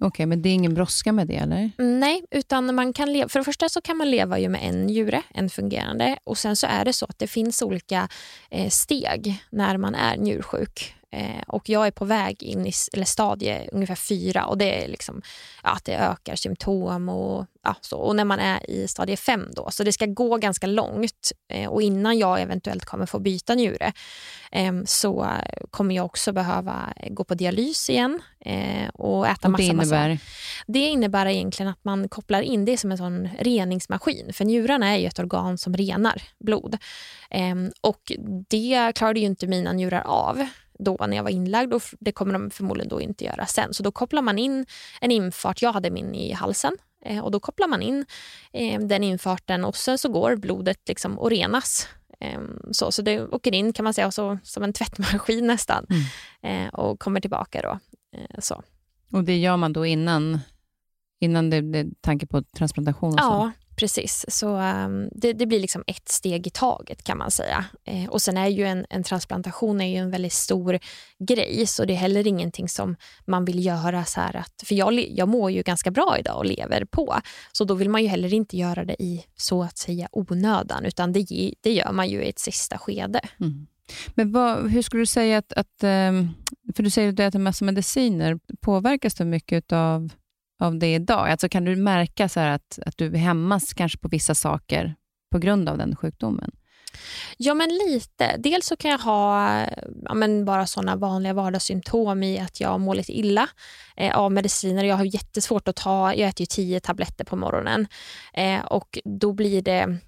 Okej, 0.00 0.26
men 0.26 0.42
det 0.42 0.48
är 0.48 0.54
ingen 0.54 0.74
brådska 0.74 1.12
med 1.12 1.26
det 1.26 1.36
eller? 1.36 1.70
Nej, 1.78 2.24
utan 2.30 2.74
man 2.74 2.92
kan 2.92 3.12
leva, 3.12 3.28
för 3.28 3.38
det 3.40 3.44
första 3.44 3.68
så 3.68 3.80
kan 3.80 3.96
man 3.96 4.10
leva 4.10 4.38
ju 4.38 4.48
med 4.48 4.60
en 4.68 4.86
njure, 4.86 5.22
en 5.34 5.50
fungerande. 5.50 6.18
Och 6.24 6.38
sen 6.38 6.56
så 6.56 6.66
är 6.66 6.84
det 6.84 6.92
så 6.92 7.06
att 7.08 7.18
det 7.18 7.26
finns 7.26 7.62
olika 7.62 8.08
steg 8.68 9.44
när 9.50 9.76
man 9.76 9.94
är 9.94 10.16
njursjuk. 10.16 10.94
Eh, 11.10 11.42
och 11.46 11.68
jag 11.68 11.86
är 11.86 11.90
på 11.90 12.04
väg 12.04 12.42
in 12.42 12.66
i 12.66 12.72
eller 12.92 13.04
stadie 13.04 13.68
ungefär 13.72 13.94
fyra 13.94 14.46
och 14.46 14.58
det 14.58 14.84
är 14.84 14.88
liksom 14.88 15.22
ja, 15.62 15.70
att 15.70 15.84
det 15.84 15.96
ökar 15.96 16.36
symptom 16.36 17.08
och 17.08 17.46
ja, 17.62 17.74
så. 17.80 17.98
Och 17.98 18.16
när 18.16 18.24
man 18.24 18.38
är 18.38 18.70
i 18.70 18.88
stadie 18.88 19.16
fem 19.16 19.48
då, 19.56 19.70
så 19.70 19.84
det 19.84 19.92
ska 19.92 20.06
gå 20.06 20.36
ganska 20.36 20.66
långt. 20.66 21.32
Eh, 21.52 21.68
och 21.68 21.82
innan 21.82 22.18
jag 22.18 22.40
eventuellt 22.40 22.84
kommer 22.84 23.06
få 23.06 23.18
byta 23.18 23.54
njure 23.54 23.92
eh, 24.52 24.72
så 24.84 25.26
kommer 25.70 25.94
jag 25.94 26.04
också 26.04 26.32
behöva 26.32 26.92
gå 27.10 27.24
på 27.24 27.34
dialys 27.34 27.90
igen 27.90 28.20
eh, 28.44 28.88
och 28.94 29.26
äta 29.26 29.48
Och 29.48 29.56
det 29.56 29.62
massa, 29.62 29.72
massa 29.72 30.04
innebär? 30.04 30.18
det 30.66 30.88
innebär 30.88 31.26
egentligen 31.26 31.72
att 31.72 31.84
man 31.84 32.08
kopplar 32.08 32.42
in 32.42 32.64
det 32.64 32.76
som 32.76 32.92
en 32.92 32.98
sån 32.98 33.28
reningsmaskin. 33.38 34.32
För 34.32 34.44
njurarna 34.44 34.88
är 34.88 34.98
ju 34.98 35.06
ett 35.06 35.18
organ 35.18 35.58
som 35.58 35.76
renar 35.76 36.22
blod. 36.38 36.78
Ehm, 37.30 37.70
och 37.80 38.12
det 38.48 38.92
klarade 38.94 39.20
ju 39.20 39.26
inte 39.26 39.46
mina 39.46 39.72
njurar 39.72 40.02
av 40.06 40.46
då 40.78 40.96
när 41.08 41.16
jag 41.16 41.24
var 41.24 41.30
inlagd 41.30 41.74
och 41.74 41.82
det 42.00 42.12
kommer 42.12 42.32
de 42.32 42.50
förmodligen 42.50 42.88
då 42.88 43.00
inte 43.00 43.24
göra 43.24 43.46
sen. 43.46 43.74
Så 43.74 43.82
då 43.82 43.92
kopplar 43.92 44.22
man 44.22 44.38
in 44.38 44.66
en 45.00 45.10
infart, 45.10 45.62
jag 45.62 45.72
hade 45.72 45.90
min 45.90 46.14
i 46.14 46.32
halsen, 46.32 46.76
eh, 47.04 47.24
och 47.24 47.30
då 47.30 47.40
kopplar 47.40 47.68
man 47.68 47.82
in 47.82 48.06
eh, 48.52 48.80
den 48.80 49.04
infarten 49.04 49.64
och 49.64 49.76
sen 49.76 49.98
så 49.98 50.08
går 50.08 50.36
blodet 50.36 50.88
liksom 50.88 51.18
och 51.18 51.30
renas. 51.30 51.88
Ehm, 52.20 52.60
så, 52.72 52.92
så 52.92 53.02
det 53.02 53.20
åker 53.20 53.54
in 53.54 53.72
kan 53.72 53.84
man 53.84 53.94
säga 53.94 54.10
så, 54.10 54.38
som 54.42 54.62
en 54.62 54.72
tvättmaskin 54.72 55.46
nästan 55.46 55.86
eh, 56.42 56.68
och 56.68 57.00
kommer 57.00 57.20
tillbaka 57.20 57.62
då. 57.62 57.78
Eh, 58.18 58.38
så. 58.38 58.62
Och 59.12 59.24
det 59.24 59.36
gör 59.36 59.56
man 59.56 59.72
då 59.72 59.86
innan, 59.86 60.40
innan 61.20 61.50
det, 61.50 61.60
det 61.60 61.86
tanke 62.00 62.26
på 62.26 62.42
transplantation? 62.42 63.12
Och 63.12 63.20
så? 63.20 63.24
Ja, 63.24 63.52
precis. 63.78 64.24
Så 64.28 64.56
um, 64.56 65.08
det, 65.12 65.32
det 65.32 65.46
blir 65.46 65.60
liksom 65.60 65.84
ett 65.86 66.08
steg 66.08 66.46
i 66.46 66.50
taget 66.50 67.02
kan 67.02 67.18
man 67.18 67.30
säga. 67.30 67.64
Eh, 67.84 68.08
och 68.08 68.22
sen 68.22 68.36
är 68.36 68.46
ju 68.46 68.64
en, 68.64 68.86
en 68.90 69.02
transplantation 69.02 69.80
är 69.80 69.86
ju 69.86 69.96
en 69.96 70.10
väldigt 70.10 70.32
stor 70.32 70.78
grej, 71.18 71.66
så 71.66 71.84
det 71.84 71.92
är 71.92 71.96
heller 71.96 72.26
ingenting 72.26 72.68
som 72.68 72.96
man 73.26 73.44
vill 73.44 73.66
göra 73.66 74.04
så 74.04 74.20
här 74.20 74.36
att, 74.36 74.62
för 74.66 74.74
jag, 74.74 74.94
jag 74.94 75.28
mår 75.28 75.50
ju 75.50 75.62
ganska 75.62 75.90
bra 75.90 76.16
idag 76.18 76.36
och 76.36 76.44
lever 76.44 76.84
på, 76.84 77.20
så 77.52 77.64
då 77.64 77.74
vill 77.74 77.90
man 77.90 78.02
ju 78.02 78.08
heller 78.08 78.34
inte 78.34 78.56
göra 78.56 78.84
det 78.84 79.02
i 79.02 79.24
så 79.36 79.62
att 79.62 79.78
säga 79.78 80.08
onödan, 80.12 80.84
utan 80.84 81.12
det, 81.12 81.52
det 81.60 81.72
gör 81.72 81.92
man 81.92 82.08
ju 82.08 82.22
i 82.22 82.28
ett 82.28 82.38
sista 82.38 82.78
skede. 82.78 83.20
Mm. 83.40 83.66
Men 84.14 84.32
vad, 84.32 84.70
hur 84.70 84.82
skulle 84.82 85.02
du 85.02 85.06
säga 85.06 85.38
att, 85.38 85.52
att 85.52 85.82
ehm, 85.82 86.28
för 86.76 86.82
du 86.82 86.90
säger 86.90 87.08
att 87.08 87.16
du 87.16 87.24
äter 87.24 87.38
massa 87.38 87.64
mediciner. 87.64 88.38
Påverkas 88.60 89.14
du 89.14 89.24
mycket 89.24 89.72
av, 89.72 90.12
av 90.58 90.78
det 90.78 90.94
idag? 90.94 91.30
Alltså 91.30 91.48
kan 91.48 91.64
du 91.64 91.76
märka 91.76 92.28
så 92.28 92.40
att, 92.40 92.78
att 92.86 92.98
du 92.98 93.16
hämmas 93.16 93.74
kanske 93.74 93.98
på 93.98 94.08
vissa 94.08 94.34
saker 94.34 94.94
på 95.30 95.38
grund 95.38 95.68
av 95.68 95.78
den 95.78 95.96
sjukdomen? 95.96 96.50
Ja, 97.36 97.54
men 97.54 97.68
lite. 97.68 98.36
Dels 98.38 98.66
så 98.66 98.76
kan 98.76 98.90
jag 98.90 98.98
ha 98.98 99.50
ja, 100.04 100.14
men 100.14 100.44
bara 100.44 100.66
såna 100.66 100.96
vanliga 100.96 101.32
vardagssymptom 101.32 102.22
i 102.22 102.38
att 102.38 102.60
jag 102.60 102.80
mår 102.80 102.94
lite 102.94 103.18
illa 103.18 103.48
eh, 103.96 104.16
av 104.16 104.32
mediciner. 104.32 104.84
Jag 104.84 104.96
har 104.96 105.04
jättesvårt 105.04 105.68
att 105.68 105.76
ta, 105.76 106.14
jag 106.14 106.28
äter 106.28 106.40
ju 106.40 106.46
tio 106.46 106.80
tabletter 106.80 107.24
på 107.24 107.36
morgonen 107.36 107.86
eh, 108.34 108.60
och 108.60 108.98
då 109.04 109.32
blir 109.32 109.62
det 109.62 109.98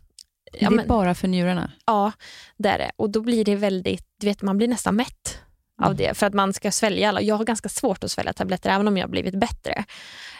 Ja, 0.53 0.59
det 0.59 0.65
är 0.65 0.71
men, 0.71 0.89
bara 0.89 1.15
för 1.15 1.29
njurarna? 1.29 1.73
Ja, 1.87 2.13
det 2.57 2.69
är 2.69 2.79
det. 2.79 2.91
Och 2.97 3.11
då 3.11 3.21
blir 3.21 3.45
det 3.45 3.57
väldigt, 3.57 4.07
du 4.21 4.27
vet 4.27 4.43
man 4.43 4.57
blir 4.57 4.69
nästan 4.69 4.97
mätt 4.97 5.39
av 5.81 5.97
det 5.97 6.15
för 6.15 6.27
att 6.27 6.35
man 6.35 6.53
ska 6.53 6.71
svälja 6.71 7.09
alla. 7.09 7.23
Jag 7.23 7.37
har 7.37 7.45
ganska 7.45 7.69
svårt 7.69 8.05
att 8.05 8.11
svälja 8.11 8.33
tabletter 8.33 8.71
även 8.71 8.89
om 8.89 8.97
jag 8.97 9.05
har 9.05 9.11
blivit 9.11 9.35
bättre. 9.35 9.85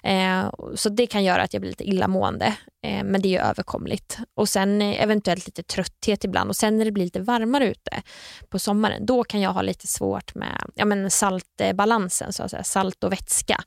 Eh, 0.03 0.51
så 0.75 0.89
det 0.89 1.07
kan 1.07 1.25
göra 1.25 1.43
att 1.43 1.55
jag 1.55 1.61
blir 1.61 1.71
lite 1.71 1.89
illamående, 1.89 2.57
eh, 2.83 3.05
men 3.05 3.23
det 3.23 3.37
är 3.37 3.43
överkomligt. 3.43 4.19
Och 4.35 4.49
sen 4.49 4.83
eventuellt 4.83 5.47
lite 5.47 5.63
trötthet 5.63 6.25
ibland 6.25 6.51
och 6.51 6.57
sen 6.57 6.79
när 6.79 6.85
det 6.85 6.93
blir 6.93 7.05
lite 7.05 7.21
varmare 7.21 7.71
ute 7.71 8.03
på 8.49 8.59
sommaren, 8.59 9.07
då 9.07 9.25
kan 9.25 9.41
jag 9.41 9.53
ha 9.53 9.63
lite 9.63 9.87
svårt 9.87 10.35
med 10.35 10.71
ja, 10.75 10.85
men 10.85 11.11
saltbalansen, 11.11 12.33
så 12.33 12.43
att 12.43 12.51
säga, 12.51 12.65
salt 12.65 13.05
och 13.05 13.13
vätska. 13.13 13.65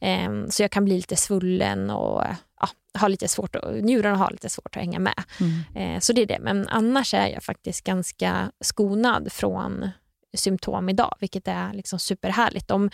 Eh, 0.00 0.46
så 0.50 0.62
jag 0.62 0.70
kan 0.70 0.84
bli 0.84 0.96
lite 0.96 1.16
svullen 1.16 1.90
och 1.90 2.24
ja, 2.60 2.68
ha 3.00 3.08
lite 3.08 3.28
svårt, 3.28 3.56
njurarna 3.82 4.16
har 4.16 4.30
lite 4.30 4.48
svårt 4.48 4.76
att 4.76 4.82
hänga 4.82 4.98
med. 4.98 5.22
Mm. 5.40 5.94
Eh, 5.94 6.00
så 6.00 6.12
det 6.12 6.22
är 6.22 6.26
det. 6.26 6.38
Men 6.40 6.68
annars 6.68 7.14
är 7.14 7.26
jag 7.26 7.42
faktiskt 7.42 7.84
ganska 7.84 8.52
skonad 8.60 9.32
från 9.32 9.90
symptom 10.36 10.88
idag, 10.88 11.16
vilket 11.20 11.48
är 11.48 11.72
liksom 11.72 11.98
superhärligt. 11.98 12.68
De 12.68 12.90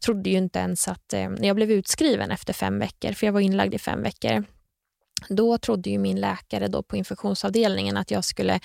trodde 0.00 0.30
ju 0.30 0.36
inte 0.36 0.58
ens 0.58 0.88
att, 0.88 1.12
eh, 1.12 1.28
när 1.28 1.46
jag 1.46 1.56
blev 1.56 1.70
utskriven 1.70 2.30
efter 2.30 2.52
fem 2.52 2.78
veckor, 2.78 3.12
för 3.12 3.26
jag 3.26 3.32
var 3.32 3.40
inlagd 3.40 3.74
i 3.74 3.78
fem 3.78 4.02
veckor, 4.02 4.44
då 5.28 5.58
trodde 5.58 5.90
ju 5.90 5.98
min 5.98 6.20
läkare 6.20 6.68
då 6.68 6.82
på 6.82 6.96
infektionsavdelningen 6.96 7.96
att 7.96 8.10
jag 8.10 8.24
skulle 8.24 8.60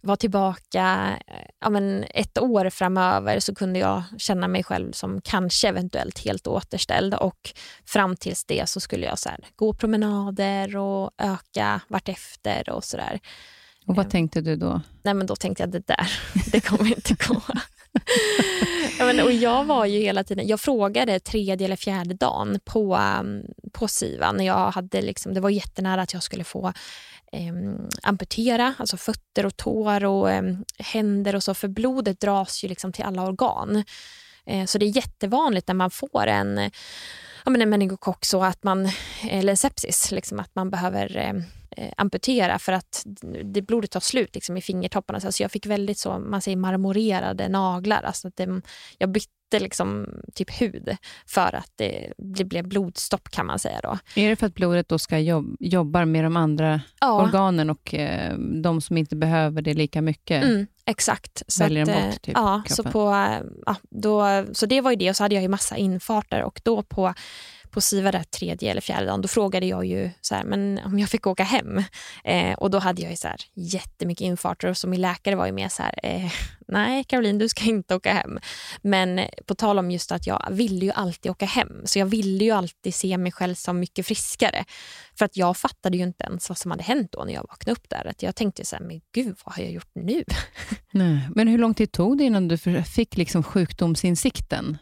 vara 0.00 0.16
tillbaka 0.16 1.16
eh, 1.26 1.48
ja, 1.60 1.70
men 1.70 2.04
ett 2.10 2.38
år 2.38 2.70
framöver 2.70 3.40
så 3.40 3.54
kunde 3.54 3.78
jag 3.78 4.02
känna 4.18 4.48
mig 4.48 4.64
själv 4.64 4.92
som 4.92 5.20
kanske 5.20 5.68
eventuellt 5.68 6.24
helt 6.24 6.46
återställd 6.46 7.14
och 7.14 7.50
fram 7.86 8.16
tills 8.16 8.44
det 8.44 8.68
så 8.68 8.80
skulle 8.80 9.06
jag 9.06 9.18
så 9.18 9.28
här, 9.28 9.46
gå 9.56 9.72
promenader 9.72 10.76
och 10.76 11.10
öka 11.18 11.80
vartefter 11.88 12.70
och 12.70 12.84
sådär. 12.84 13.20
Och 13.88 13.96
vad 13.96 14.10
tänkte 14.10 14.40
du 14.40 14.56
då? 14.56 14.80
Nej, 15.02 15.14
men 15.14 15.26
då 15.26 15.36
tänkte 15.36 15.62
jag 15.62 15.70
det 15.70 15.86
där, 15.86 16.20
det 16.52 16.60
kommer 16.60 16.86
inte 16.86 17.14
gå. 17.14 17.42
ja, 18.98 19.06
men, 19.06 19.20
och 19.20 19.32
jag 19.32 19.64
var 19.64 19.84
ju 19.86 19.98
hela 20.00 20.24
tiden, 20.24 20.46
jag 20.46 20.60
frågade 20.60 21.20
tredje 21.20 21.64
eller 21.64 21.76
fjärde 21.76 22.14
dagen 22.14 22.60
på, 22.64 22.96
um, 23.20 23.42
på 23.72 23.88
SIVA 23.88 24.32
när 24.32 24.46
jag 24.46 24.70
hade 24.70 25.00
liksom, 25.00 25.34
det 25.34 25.40
var 25.40 25.50
jättenära 25.50 26.02
att 26.02 26.12
jag 26.12 26.22
skulle 26.22 26.44
få 26.44 26.72
um, 27.32 27.88
amputera, 28.02 28.74
alltså 28.78 28.96
fötter 28.96 29.46
och 29.46 29.56
tår 29.56 30.04
och 30.04 30.28
um, 30.28 30.64
händer 30.78 31.36
och 31.36 31.42
så, 31.42 31.54
för 31.54 31.68
blodet 31.68 32.20
dras 32.20 32.64
ju 32.64 32.68
liksom 32.68 32.92
till 32.92 33.04
alla 33.04 33.22
organ. 33.22 33.84
Uh, 34.50 34.64
så 34.64 34.78
det 34.78 34.86
är 34.86 34.96
jättevanligt 34.96 35.68
när 35.68 35.74
man 35.74 35.90
får 35.90 36.26
en, 36.26 36.70
ja, 37.48 37.52
men 37.52 37.62
en 37.62 37.70
meningokock 37.70 38.24
så 38.24 38.42
att 38.42 38.64
man, 38.64 38.88
eller 39.30 39.54
sepsis, 39.54 40.10
liksom 40.12 40.40
att 40.40 40.54
man 40.54 40.70
behöver 40.70 41.16
eh, 41.16 41.92
amputera 41.96 42.58
för 42.58 42.72
att 42.72 43.06
det 43.44 43.62
blodet 43.62 43.90
tar 43.90 44.00
slut 44.00 44.34
liksom, 44.34 44.56
i 44.56 44.60
fingertopparna. 44.60 45.20
Så 45.20 45.26
alltså 45.26 45.42
jag 45.42 45.50
fick 45.50 45.66
väldigt 45.66 45.98
så, 45.98 46.18
man 46.18 46.42
säger 46.42 46.56
marmorerade 46.56 47.48
naglar. 47.48 48.02
Alltså 48.02 48.28
att 48.28 48.36
det, 48.36 48.60
jag 48.98 49.10
bytte 49.10 49.58
liksom 49.58 50.08
typ 50.34 50.60
hud 50.60 50.96
för 51.26 51.54
att 51.54 51.72
det, 51.76 52.12
det 52.18 52.44
blev 52.44 52.68
blodstopp 52.68 53.28
kan 53.28 53.46
man 53.46 53.58
säga. 53.58 53.80
Då. 53.82 53.98
Är 54.14 54.28
det 54.28 54.36
för 54.36 54.46
att 54.46 54.54
blodet 54.54 54.88
då 54.88 54.98
ska 54.98 55.18
jobb, 55.18 55.56
jobbar 55.60 56.04
med 56.04 56.24
de 56.24 56.36
andra 56.36 56.80
ja. 57.00 57.22
organen 57.22 57.70
och 57.70 57.94
eh, 57.94 58.38
de 58.38 58.80
som 58.80 58.96
inte 58.96 59.16
behöver 59.16 59.62
det 59.62 59.74
lika 59.74 60.02
mycket? 60.02 60.44
Mm, 60.44 60.66
exakt. 60.88 61.42
Så 61.48 61.64
väljer 61.64 61.82
att, 61.82 62.10
bort 62.10 62.22
typ, 62.22 62.34
ja, 62.36 62.62
så, 62.68 62.82
på, 62.82 63.00
ja, 63.66 63.76
då, 63.90 64.44
så 64.52 64.66
det 64.66 64.80
var 64.80 64.90
ju 64.90 64.96
det 64.96 65.10
och 65.10 65.16
så 65.16 65.24
hade 65.24 65.34
jag 65.34 65.42
ju 65.42 65.48
massa 65.48 65.76
infarter 65.76 66.42
och 66.42 66.60
då 66.64 66.82
på 66.82 67.14
på 67.70 67.80
SIVA 67.80 68.12
där 68.12 68.22
tredje 68.22 68.70
eller 68.70 68.80
fjärde 68.80 69.06
dagen, 69.06 69.22
då 69.22 69.28
frågade 69.28 69.66
jag 69.66 69.86
ju 69.86 70.10
så 70.20 70.34
här, 70.34 70.44
men 70.44 70.80
om 70.84 70.98
jag 70.98 71.08
fick 71.08 71.26
åka 71.26 71.42
hem. 71.42 71.82
Eh, 72.24 72.52
och 72.52 72.70
då 72.70 72.78
hade 72.78 73.02
jag 73.02 73.10
ju 73.10 73.16
så 73.16 73.28
här, 73.28 73.40
jättemycket 73.54 74.24
infarter 74.24 74.68
och 74.68 74.76
så 74.76 74.88
min 74.88 75.00
läkare 75.00 75.34
var 75.34 75.46
ju 75.46 75.52
med 75.52 75.72
så 75.72 75.82
här, 75.82 75.94
eh, 76.02 76.32
nej 76.68 77.04
Caroline 77.04 77.38
du 77.38 77.48
ska 77.48 77.64
inte 77.64 77.94
åka 77.94 78.12
hem. 78.12 78.38
Men 78.82 79.20
på 79.46 79.54
tal 79.54 79.78
om 79.78 79.90
just 79.90 80.12
att 80.12 80.26
jag 80.26 80.48
ville 80.50 80.84
ju 80.84 80.90
alltid 80.90 81.30
åka 81.30 81.46
hem, 81.46 81.82
så 81.84 81.98
jag 81.98 82.06
ville 82.06 82.44
ju 82.44 82.50
alltid 82.50 82.94
se 82.94 83.18
mig 83.18 83.32
själv 83.32 83.54
som 83.54 83.80
mycket 83.80 84.06
friskare. 84.06 84.64
För 85.18 85.24
att 85.24 85.36
jag 85.36 85.56
fattade 85.56 85.96
ju 85.96 86.02
inte 86.02 86.24
ens 86.24 86.48
vad 86.48 86.58
som 86.58 86.70
hade 86.70 86.82
hänt 86.82 87.12
då 87.12 87.24
när 87.24 87.32
jag 87.32 87.46
vaknade 87.48 87.72
upp 87.72 87.88
där. 87.88 88.06
Att 88.06 88.22
jag 88.22 88.36
tänkte 88.36 88.64
så 88.64 88.76
här, 88.76 88.82
men 88.82 89.00
gud 89.14 89.36
vad 89.44 89.54
har 89.54 89.62
jag 89.62 89.72
gjort 89.72 89.90
nu? 89.94 90.24
Nej. 90.92 91.28
Men 91.34 91.48
hur 91.48 91.58
lång 91.58 91.74
tid 91.74 91.92
tog 91.92 92.18
det 92.18 92.24
innan 92.24 92.48
du 92.48 92.58
fick 92.84 93.16
liksom 93.16 93.42
sjukdomsinsikten? 93.42 94.78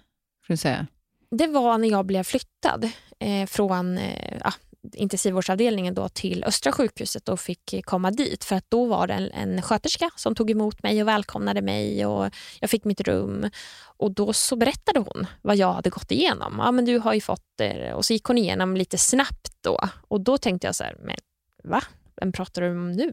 Säga? 0.59 0.87
Det 1.31 1.47
var 1.47 1.79
när 1.79 1.89
jag 1.89 2.07
blev 2.07 2.23
flyttad 2.23 2.91
eh, 3.19 3.47
från 3.47 3.99
eh, 3.99 4.39
ja, 4.41 4.53
intensivvårdsavdelningen 4.93 5.95
då 5.95 6.09
till 6.09 6.45
Östra 6.45 6.73
sjukhuset 6.73 7.29
och 7.29 7.41
fick 7.41 7.75
komma 7.85 8.11
dit. 8.11 8.45
För 8.45 8.57
att 8.57 8.65
då 8.69 8.85
var 8.85 9.07
det 9.07 9.15
en, 9.15 9.31
en 9.33 9.63
sköterska 9.63 10.11
som 10.17 10.35
tog 10.35 10.51
emot 10.51 10.83
mig 10.83 11.03
och 11.03 11.09
välkomnade 11.09 11.63
mig 11.63 12.07
och 12.07 12.35
jag 12.61 12.71
fick 12.71 12.85
mitt 12.85 13.01
rum. 13.01 13.51
Och 13.97 14.15
då 14.15 14.33
så 14.33 14.57
berättade 14.57 15.01
hon 15.01 15.27
vad 15.43 15.57
jag 15.57 15.73
hade 15.73 15.91
gått 15.91 16.11
igenom. 16.11 16.55
Ja, 16.59 16.73
men 16.73 16.85
du 16.85 16.99
har 16.99 17.15
ju 17.15 17.21
fått 17.21 17.47
det. 17.57 17.95
Och 17.95 18.05
så 18.05 18.13
gick 18.13 18.25
hon 18.25 18.39
igenom 18.39 18.77
lite 18.77 18.99
snabbt 18.99 19.53
då. 19.61 19.81
Och 20.09 20.21
då 20.21 20.39
tänkte 20.39 20.67
jag 20.67 20.75
så 20.75 20.85
här, 20.85 20.97
men 21.01 21.17
va? 21.65 21.83
Vem 22.21 22.33
pratar 22.33 22.63
du 22.63 22.71
om 22.71 22.93
nu? 22.93 23.13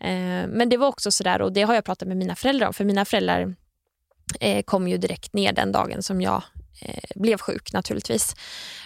Eh, 0.00 0.48
men 0.48 0.68
det 0.68 0.76
var 0.76 0.88
också 0.88 1.10
så 1.10 1.24
där 1.24 1.42
och 1.42 1.52
det 1.52 1.62
har 1.62 1.74
jag 1.74 1.84
pratat 1.84 2.08
med 2.08 2.16
mina 2.16 2.36
föräldrar 2.36 2.66
om. 2.66 2.74
För 2.74 2.84
mina 2.84 3.04
föräldrar 3.04 3.54
eh, 4.40 4.62
kom 4.62 4.88
ju 4.88 4.96
direkt 4.96 5.32
ner 5.32 5.52
den 5.52 5.72
dagen 5.72 6.02
som 6.02 6.20
jag 6.20 6.42
Eh, 6.80 7.10
blev 7.14 7.38
sjuk 7.38 7.72
naturligtvis. 7.72 8.34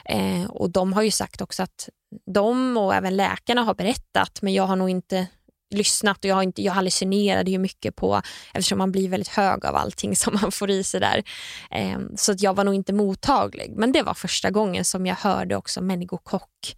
Eh, 0.05 0.44
och 0.44 0.70
de 0.70 0.92
har 0.92 1.03
ju 1.03 1.11
sagt 1.11 1.40
också 1.40 1.62
att 1.62 1.88
de 2.35 2.76
och 2.76 2.94
även 2.94 3.16
läkarna 3.16 3.62
har 3.62 3.74
berättat 3.74 4.42
men 4.42 4.53
jag 4.53 4.66
har 4.66 4.76
nog 4.76 4.90
inte 4.90 5.26
lyssnat 5.74 6.18
och 6.18 6.24
jag, 6.24 6.35
har 6.35 6.42
inte, 6.42 6.62
jag 6.62 6.72
hallucinerade 6.72 7.50
ju 7.50 7.59
mycket 7.59 7.96
på 7.96 8.22
eftersom 8.55 8.79
man 8.79 8.92
blir 8.92 9.09
väldigt 9.09 9.29
hög 9.29 9.66
av 9.66 9.76
allting 9.76 10.16
som 10.16 10.38
man 10.42 10.53
får 10.53 10.70
i 10.70 10.85
sig 10.85 11.00
där. 11.00 11.22
Eh, 11.70 11.98
så 12.16 12.33
att 12.33 12.40
jag 12.40 12.57
var 12.57 12.64
nog 12.64 12.74
inte 12.74 12.92
mottaglig. 12.92 13.72
Men 13.76 13.92
det 13.92 14.03
var 14.03 14.14
första 14.14 14.50
gången 14.50 14.85
som 14.85 15.07
jag 15.07 15.16
hörde 15.16 15.57
också 15.57 15.81
meningokock 15.81 16.76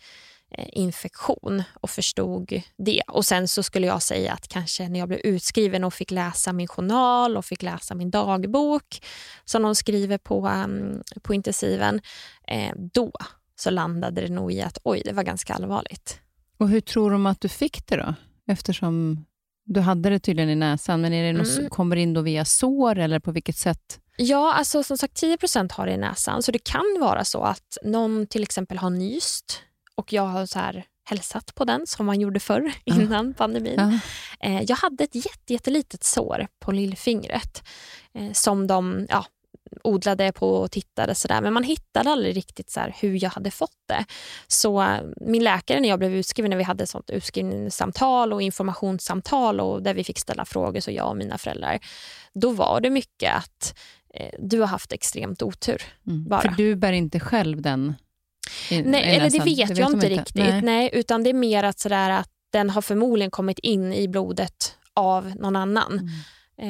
infektion 0.58 1.62
och 1.74 1.90
förstod 1.90 2.62
det. 2.76 3.02
Och 3.08 3.26
Sen 3.26 3.48
så 3.48 3.62
skulle 3.62 3.86
jag 3.86 4.02
säga 4.02 4.32
att 4.32 4.48
kanske 4.48 4.88
när 4.88 4.98
jag 4.98 5.08
blev 5.08 5.20
utskriven 5.20 5.84
och 5.84 5.94
fick 5.94 6.10
läsa 6.10 6.52
min 6.52 6.68
journal 6.68 7.36
och 7.36 7.44
fick 7.44 7.62
läsa 7.62 7.94
min 7.94 8.10
dagbok 8.10 9.06
som 9.44 9.62
de 9.62 9.74
skriver 9.74 10.18
på, 10.18 10.48
um, 10.48 11.02
på 11.22 11.34
intensiven, 11.34 12.00
eh, 12.48 12.72
då 12.92 13.12
så 13.56 13.70
landade 13.70 14.20
det 14.20 14.28
nog 14.28 14.52
i 14.52 14.62
att 14.62 14.78
oj, 14.84 15.02
det 15.04 15.12
var 15.12 15.22
ganska 15.22 15.54
allvarligt. 15.54 16.20
Och 16.58 16.68
Hur 16.68 16.80
tror 16.80 17.10
de 17.10 17.26
att 17.26 17.40
du 17.40 17.48
fick 17.48 17.86
det 17.86 17.96
då? 17.96 18.14
Eftersom 18.48 19.24
du 19.64 19.80
hade 19.80 20.10
det 20.10 20.18
tydligen 20.18 20.50
i 20.50 20.54
näsan, 20.54 21.00
men 21.00 21.12
är 21.12 21.24
det 21.24 21.32
något 21.32 21.48
mm. 21.48 21.56
som 21.56 21.70
kommer 21.70 21.96
in 21.96 22.14
då 22.14 22.20
via 22.20 22.44
sår 22.44 22.98
eller 22.98 23.20
på 23.20 23.32
vilket 23.32 23.56
sätt? 23.56 24.00
Ja, 24.16 24.54
alltså 24.54 24.82
som 24.82 24.98
sagt 24.98 25.22
10% 25.22 25.72
har 25.72 25.86
det 25.86 25.92
i 25.92 25.96
näsan, 25.96 26.42
så 26.42 26.52
det 26.52 26.64
kan 26.64 26.96
vara 27.00 27.24
så 27.24 27.42
att 27.42 27.78
någon 27.84 28.26
till 28.26 28.42
exempel 28.42 28.78
har 28.78 28.90
nyst 28.90 29.60
och 30.02 30.12
jag 30.12 30.22
har 30.22 30.46
så 30.46 30.58
här 30.58 30.84
hälsat 31.04 31.54
på 31.54 31.64
den 31.64 31.86
som 31.86 32.06
man 32.06 32.20
gjorde 32.20 32.40
förr 32.40 32.72
innan 32.84 33.26
ja. 33.28 33.34
pandemin. 33.36 33.74
Ja. 33.76 33.98
Eh, 34.48 34.62
jag 34.62 34.76
hade 34.76 35.04
ett 35.04 35.14
jätte, 35.14 35.52
jättelitet 35.52 36.04
sår 36.04 36.46
på 36.60 36.72
lillfingret 36.72 37.62
eh, 38.14 38.32
som 38.32 38.66
de 38.66 39.06
ja, 39.08 39.26
odlade 39.84 40.32
på 40.32 40.54
och 40.54 40.70
tittade 40.70 41.14
sådär 41.14 41.40
men 41.40 41.52
man 41.52 41.62
hittade 41.62 42.10
aldrig 42.10 42.36
riktigt 42.36 42.70
så 42.70 42.80
hur 42.80 43.24
jag 43.24 43.30
hade 43.30 43.50
fått 43.50 43.78
det. 43.88 44.04
Så 44.46 44.82
eh, 44.82 45.00
min 45.16 45.44
läkare 45.44 45.80
när 45.80 45.88
jag 45.88 45.98
blev 45.98 46.14
utskriven, 46.14 46.50
när 46.50 46.56
vi 46.56 46.64
hade 46.64 46.86
sånt 46.86 47.10
utskrivningssamtal 47.10 48.32
och 48.32 48.42
informationssamtal 48.42 49.60
och 49.60 49.82
där 49.82 49.94
vi 49.94 50.04
fick 50.04 50.18
ställa 50.18 50.44
frågor, 50.44 50.80
så 50.80 50.90
jag 50.90 51.08
och 51.08 51.16
mina 51.16 51.38
föräldrar, 51.38 51.78
då 52.34 52.50
var 52.50 52.80
det 52.80 52.90
mycket 52.90 53.36
att 53.36 53.78
eh, 54.14 54.34
du 54.38 54.60
har 54.60 54.66
haft 54.66 54.92
extremt 54.92 55.42
otur. 55.42 55.82
Mm. 56.06 56.28
Bara. 56.28 56.40
För 56.40 56.48
du 56.48 56.76
bär 56.76 56.92
inte 56.92 57.20
själv 57.20 57.62
den 57.62 57.94
i, 58.70 58.82
Nej, 58.82 59.16
eller 59.16 59.30
det 59.30 59.38
vet, 59.38 59.44
det 59.44 59.64
vet 59.64 59.78
jag 59.78 59.92
inte 59.92 60.08
riktigt. 60.08 60.34
Nej. 60.34 60.62
Nej. 60.62 60.90
utan 60.92 61.22
det 61.22 61.30
är 61.30 61.34
mer 61.34 61.62
att, 61.62 61.78
sådär 61.78 62.10
att 62.10 62.28
den 62.52 62.70
har 62.70 62.82
förmodligen 62.82 63.30
kommit 63.30 63.58
in 63.58 63.92
i 63.92 64.08
blodet 64.08 64.76
av 64.94 65.32
någon 65.36 65.56
annan. 65.56 65.92
Mm. 65.92 66.08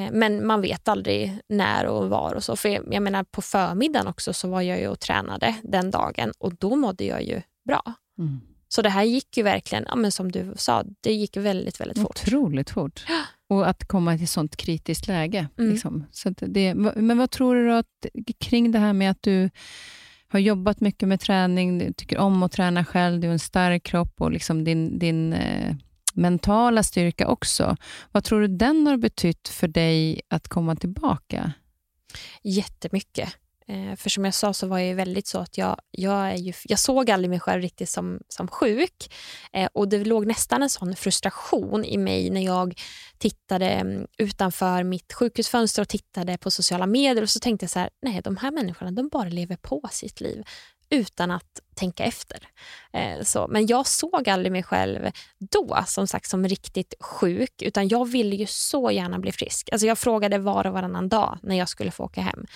Eh, 0.06 0.12
men 0.12 0.46
man 0.46 0.60
vet 0.60 0.88
aldrig 0.88 1.38
när 1.48 1.86
och 1.86 2.10
var 2.10 2.34
och 2.34 2.44
så. 2.44 2.56
För 2.56 2.68
jag, 2.68 2.84
jag 2.90 3.02
menar 3.02 3.24
på 3.24 3.42
förmiddagen 3.42 4.06
också 4.06 4.32
så 4.32 4.48
var 4.48 4.60
jag 4.62 4.80
ju 4.80 4.88
och 4.88 5.00
tränade 5.00 5.54
den 5.62 5.90
dagen 5.90 6.32
och 6.38 6.54
då 6.54 6.76
mådde 6.76 7.04
jag 7.04 7.22
ju 7.22 7.42
bra. 7.66 7.82
Mm. 8.18 8.40
Så 8.68 8.82
det 8.82 8.88
här 8.88 9.02
gick 9.02 9.36
ju 9.36 9.42
verkligen, 9.42 9.84
ja, 9.88 9.96
men 9.96 10.12
som 10.12 10.32
du 10.32 10.52
sa, 10.56 10.84
det 11.00 11.12
gick 11.12 11.36
väldigt, 11.36 11.80
väldigt 11.80 11.98
fort. 11.98 12.10
Otroligt 12.10 12.70
fort. 12.70 13.04
och 13.48 13.68
att 13.68 13.88
komma 13.88 14.14
till 14.14 14.24
ett 14.24 14.30
sånt 14.30 14.56
kritiskt 14.56 15.08
läge. 15.08 15.48
Mm. 15.58 15.72
Liksom. 15.72 16.06
Så 16.12 16.30
det, 16.30 16.74
men 16.74 17.18
vad 17.18 17.30
tror 17.30 17.54
du 17.54 17.72
att, 17.72 18.06
kring 18.38 18.72
det 18.72 18.78
här 18.78 18.92
med 18.92 19.10
att 19.10 19.22
du 19.22 19.50
har 20.32 20.40
jobbat 20.40 20.80
mycket 20.80 21.08
med 21.08 21.20
träning, 21.20 21.78
du 21.78 21.92
tycker 21.92 22.18
om 22.18 22.42
att 22.42 22.52
träna 22.52 22.84
själv, 22.84 23.20
du 23.20 23.26
har 23.26 23.32
en 23.32 23.38
stark 23.38 23.82
kropp 23.82 24.20
och 24.20 24.32
liksom 24.32 24.64
din, 24.64 24.98
din 24.98 25.32
eh, 25.32 25.74
mentala 26.14 26.82
styrka 26.82 27.28
också. 27.28 27.76
Vad 28.12 28.24
tror 28.24 28.40
du 28.40 28.48
den 28.48 28.86
har 28.86 28.96
betytt 28.96 29.48
för 29.48 29.68
dig 29.68 30.20
att 30.28 30.48
komma 30.48 30.76
tillbaka? 30.76 31.52
Jättemycket. 32.42 33.36
Eh, 33.72 33.96
för 33.96 34.10
som 34.10 34.24
jag 34.24 34.34
sa 34.34 34.52
så 34.52 34.66
var 34.66 34.78
jag 34.78 34.94
väldigt 34.94 35.26
så 35.26 35.38
att 35.38 35.58
jag, 35.58 35.76
jag, 35.90 36.30
är 36.30 36.36
ju, 36.36 36.52
jag 36.64 36.78
såg 36.78 37.10
aldrig 37.10 37.30
mig 37.30 37.40
själv 37.40 37.62
riktigt 37.62 37.88
som, 37.88 38.20
som 38.28 38.48
sjuk. 38.48 39.14
Eh, 39.52 39.68
och 39.72 39.88
det 39.88 40.04
låg 40.04 40.26
nästan 40.26 40.62
en 40.62 40.70
sån 40.70 40.96
frustration 40.96 41.84
i 41.84 41.98
mig 41.98 42.30
när 42.30 42.44
jag 42.44 42.80
tittade 43.18 43.66
mm, 43.66 44.06
utanför 44.18 44.82
mitt 44.82 45.12
sjukhusfönster 45.12 45.82
och 45.82 45.88
tittade 45.88 46.38
på 46.38 46.50
sociala 46.50 46.86
medier 46.86 47.22
och 47.22 47.30
så 47.30 47.40
tänkte 47.40 47.64
jag 47.64 47.70
så 47.70 47.78
här, 47.78 47.90
nej 48.02 48.20
de 48.24 48.36
här 48.36 48.50
människorna 48.50 48.90
de 48.90 49.08
bara 49.08 49.28
lever 49.28 49.56
på 49.56 49.88
sitt 49.92 50.20
liv 50.20 50.44
utan 50.92 51.30
att 51.30 51.60
tänka 51.74 52.04
efter. 52.04 52.48
Eh, 52.92 53.22
så. 53.22 53.46
Men 53.48 53.66
jag 53.66 53.86
såg 53.86 54.28
aldrig 54.28 54.52
mig 54.52 54.62
själv 54.62 55.10
då 55.38 55.78
som 55.86 56.06
sagt 56.06 56.28
som 56.30 56.48
riktigt 56.48 56.94
sjuk 57.00 57.62
utan 57.62 57.88
jag 57.88 58.08
ville 58.08 58.36
ju 58.36 58.46
så 58.46 58.90
gärna 58.90 59.18
bli 59.18 59.32
frisk. 59.32 59.68
Alltså 59.72 59.86
jag 59.86 59.98
frågade 59.98 60.38
var 60.38 60.66
och 60.66 60.72
varannan 60.72 61.08
dag 61.08 61.38
när 61.42 61.56
jag 61.56 61.68
skulle 61.68 61.90
få 61.90 62.04
åka 62.04 62.20
hem 62.20 62.46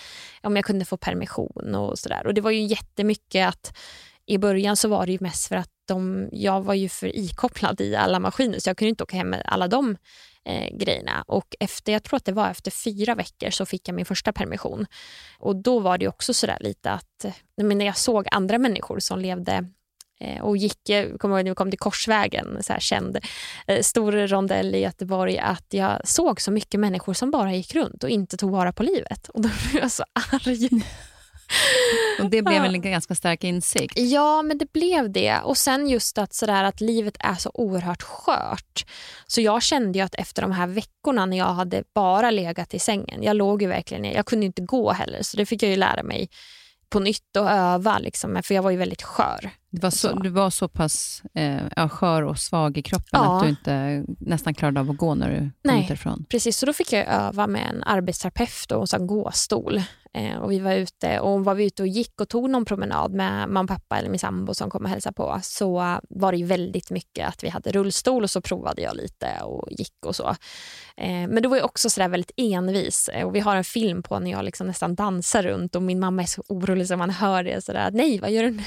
om 0.43 0.55
jag 0.55 0.65
kunde 0.65 0.85
få 0.85 0.97
permission 0.97 1.75
och 1.75 1.99
sådär. 1.99 2.27
Och 2.27 2.33
det 2.33 2.41
var 2.41 2.51
ju 2.51 2.61
jättemycket 2.61 3.47
att 3.47 3.77
i 4.25 4.37
början 4.37 4.77
så 4.77 4.89
var 4.89 5.05
det 5.05 5.11
ju 5.11 5.17
mest 5.21 5.47
för 5.47 5.55
att 5.55 5.76
de, 5.87 6.29
jag 6.31 6.61
var 6.61 6.73
ju 6.73 6.89
för 6.89 7.15
ikopplad 7.15 7.81
i 7.81 7.95
alla 7.95 8.19
maskiner 8.19 8.59
så 8.59 8.69
jag 8.69 8.77
kunde 8.77 8.89
inte 8.89 9.03
åka 9.03 9.17
hem 9.17 9.29
med 9.29 9.41
alla 9.45 9.67
de 9.67 9.97
eh, 10.45 10.77
grejerna. 10.77 11.23
Och 11.27 11.55
efter, 11.59 11.91
jag 11.91 12.03
tror 12.03 12.17
att 12.17 12.25
det 12.25 12.31
var 12.31 12.49
efter 12.49 12.71
fyra 12.71 13.15
veckor 13.15 13.49
så 13.49 13.65
fick 13.65 13.87
jag 13.87 13.95
min 13.95 14.05
första 14.05 14.33
permission. 14.33 14.85
Och 15.39 15.55
då 15.55 15.79
var 15.79 15.97
det 15.97 16.07
också 16.07 16.33
sådär 16.33 16.57
lite 16.59 16.91
att, 16.91 17.25
eh, 17.25 17.33
när 17.63 17.85
jag 17.85 17.97
såg 17.97 18.27
andra 18.31 18.57
människor 18.57 18.99
som 18.99 19.19
levde 19.19 19.69
eh, 20.19 20.41
och 20.41 20.57
gick, 20.57 20.89
eh, 20.89 21.07
jag 21.09 21.19
kommer 21.19 21.35
ihåg 21.35 21.45
när 21.45 21.51
vi 21.51 21.55
kom 21.55 21.71
till 21.71 21.79
Korsvägen, 21.79 22.63
så 22.63 22.73
här 22.73 22.79
känd 22.79 23.17
stor 23.81 24.11
rondell 24.11 24.75
i 24.75 24.79
Göteborg, 24.79 25.37
att 25.37 25.65
jag 25.69 26.07
såg 26.07 26.41
så 26.41 26.51
mycket 26.51 26.79
människor 26.79 27.13
som 27.13 27.31
bara 27.31 27.53
gick 27.53 27.75
runt 27.75 28.03
och 28.03 28.09
inte 28.09 28.37
tog 28.37 28.51
vara 28.51 28.73
på 28.73 28.83
livet. 28.83 29.29
Och 29.29 29.41
då 29.41 29.49
blev 29.49 29.81
jag 29.81 29.91
så 29.91 30.03
arg. 30.31 30.69
Och 32.19 32.29
Det 32.29 32.41
blev 32.41 32.61
väl 32.61 32.75
en 32.75 32.81
ganska 32.81 33.15
stark 33.15 33.43
insikt? 33.43 33.93
Ja, 33.97 34.41
men 34.41 34.57
det 34.57 34.73
blev 34.73 35.11
det. 35.11 35.39
Och 35.43 35.57
sen 35.57 35.87
just 35.87 36.17
att, 36.17 36.33
sådär, 36.33 36.63
att 36.63 36.81
livet 36.81 37.17
är 37.19 37.35
så 37.35 37.51
oerhört 37.53 38.01
skört. 38.01 38.85
Så 39.27 39.41
jag 39.41 39.63
kände 39.63 39.99
ju 39.99 40.05
att 40.05 40.15
efter 40.15 40.41
de 40.41 40.51
här 40.51 40.67
veckorna 40.67 41.25
när 41.25 41.37
jag 41.37 41.53
hade 41.53 41.83
bara 41.95 42.31
legat 42.31 42.73
i 42.73 42.79
sängen, 42.79 43.23
jag 43.23 43.35
låg 43.35 43.61
ju 43.61 43.67
verkligen 43.67 44.03
jag 44.03 44.25
kunde 44.25 44.45
inte 44.45 44.61
gå 44.61 44.91
heller, 44.91 45.21
så 45.21 45.37
det 45.37 45.45
fick 45.45 45.63
jag 45.63 45.69
ju 45.69 45.75
lära 45.75 46.03
mig 46.03 46.29
på 46.89 46.99
nytt 46.99 47.35
och 47.37 47.51
öva, 47.51 47.99
liksom, 47.99 48.41
för 48.43 48.55
jag 48.55 48.61
var 48.61 48.71
ju 48.71 48.77
väldigt 48.77 49.03
skör. 49.03 49.49
Du 49.69 49.81
var 49.81 49.89
så, 49.89 50.13
du 50.13 50.29
var 50.29 50.49
så 50.49 50.67
pass 50.67 51.23
eh, 51.33 51.89
skör 51.89 52.21
och 52.21 52.39
svag 52.39 52.77
i 52.77 52.81
kroppen 52.81 53.07
ja. 53.11 53.37
att 53.37 53.43
du 53.43 53.49
inte 53.49 54.03
nästan 54.19 54.53
klarade 54.53 54.79
av 54.79 54.91
att 54.91 54.97
gå 54.97 55.15
när 55.15 55.29
du 55.29 55.39
kom 55.39 55.51
Nej, 55.63 55.83
utifrån? 55.83 56.25
Precis, 56.29 56.57
så 56.57 56.65
då 56.65 56.73
fick 56.73 56.93
jag 56.93 57.07
öva 57.07 57.47
med 57.47 57.69
en 57.69 57.83
arbetsterapeut 57.83 58.71
och 58.71 58.93
en 58.93 59.07
gåstol. 59.07 59.81
Eh, 60.13 60.37
och 60.37 60.51
vi 60.51 60.59
var 60.59 60.73
ute 60.73 61.19
och 61.19 61.45
var 61.45 61.55
vi 61.55 61.65
ute 61.65 61.81
och 61.81 61.87
gick 61.87 62.21
och 62.21 62.29
tog 62.29 62.49
någon 62.49 62.65
promenad 62.65 63.13
med 63.13 63.49
mamma 63.49 63.67
pappa 63.67 63.97
eller 63.97 64.09
min 64.09 64.19
sambo 64.19 64.53
som 64.53 64.69
kom 64.69 64.83
och 64.83 64.89
hälsade 64.89 65.13
på 65.13 65.39
så 65.43 65.99
var 66.09 66.31
det 66.31 66.43
väldigt 66.43 66.91
mycket 66.91 67.27
att 67.27 67.43
vi 67.43 67.49
hade 67.49 67.71
rullstol 67.71 68.23
och 68.23 68.29
så 68.29 68.41
provade 68.41 68.81
jag 68.81 68.95
lite 68.95 69.41
och 69.43 69.71
gick 69.71 70.05
och 70.05 70.15
så. 70.15 70.27
Eh, 70.97 71.27
men 71.27 71.43
det 71.43 71.47
var 71.47 71.61
också 71.61 71.89
så 71.89 72.07
väldigt 72.07 72.31
envis 72.37 73.09
eh, 73.09 73.25
och 73.25 73.35
vi 73.35 73.39
har 73.39 73.55
en 73.55 73.63
film 73.63 74.03
på 74.03 74.19
när 74.19 74.31
jag 74.31 74.45
liksom 74.45 74.67
nästan 74.67 74.95
dansar 74.95 75.43
runt 75.43 75.75
och 75.75 75.81
min 75.81 75.99
mamma 75.99 76.21
är 76.21 76.27
så 76.27 76.43
orolig 76.47 76.87
så 76.87 76.97
man 76.97 77.09
hör 77.09 77.43
det 77.43 77.63
sådär, 77.63 77.91
nej 77.93 78.19
vad 78.19 78.31
gör 78.31 78.43
du 78.43 78.51
nu? 78.51 78.63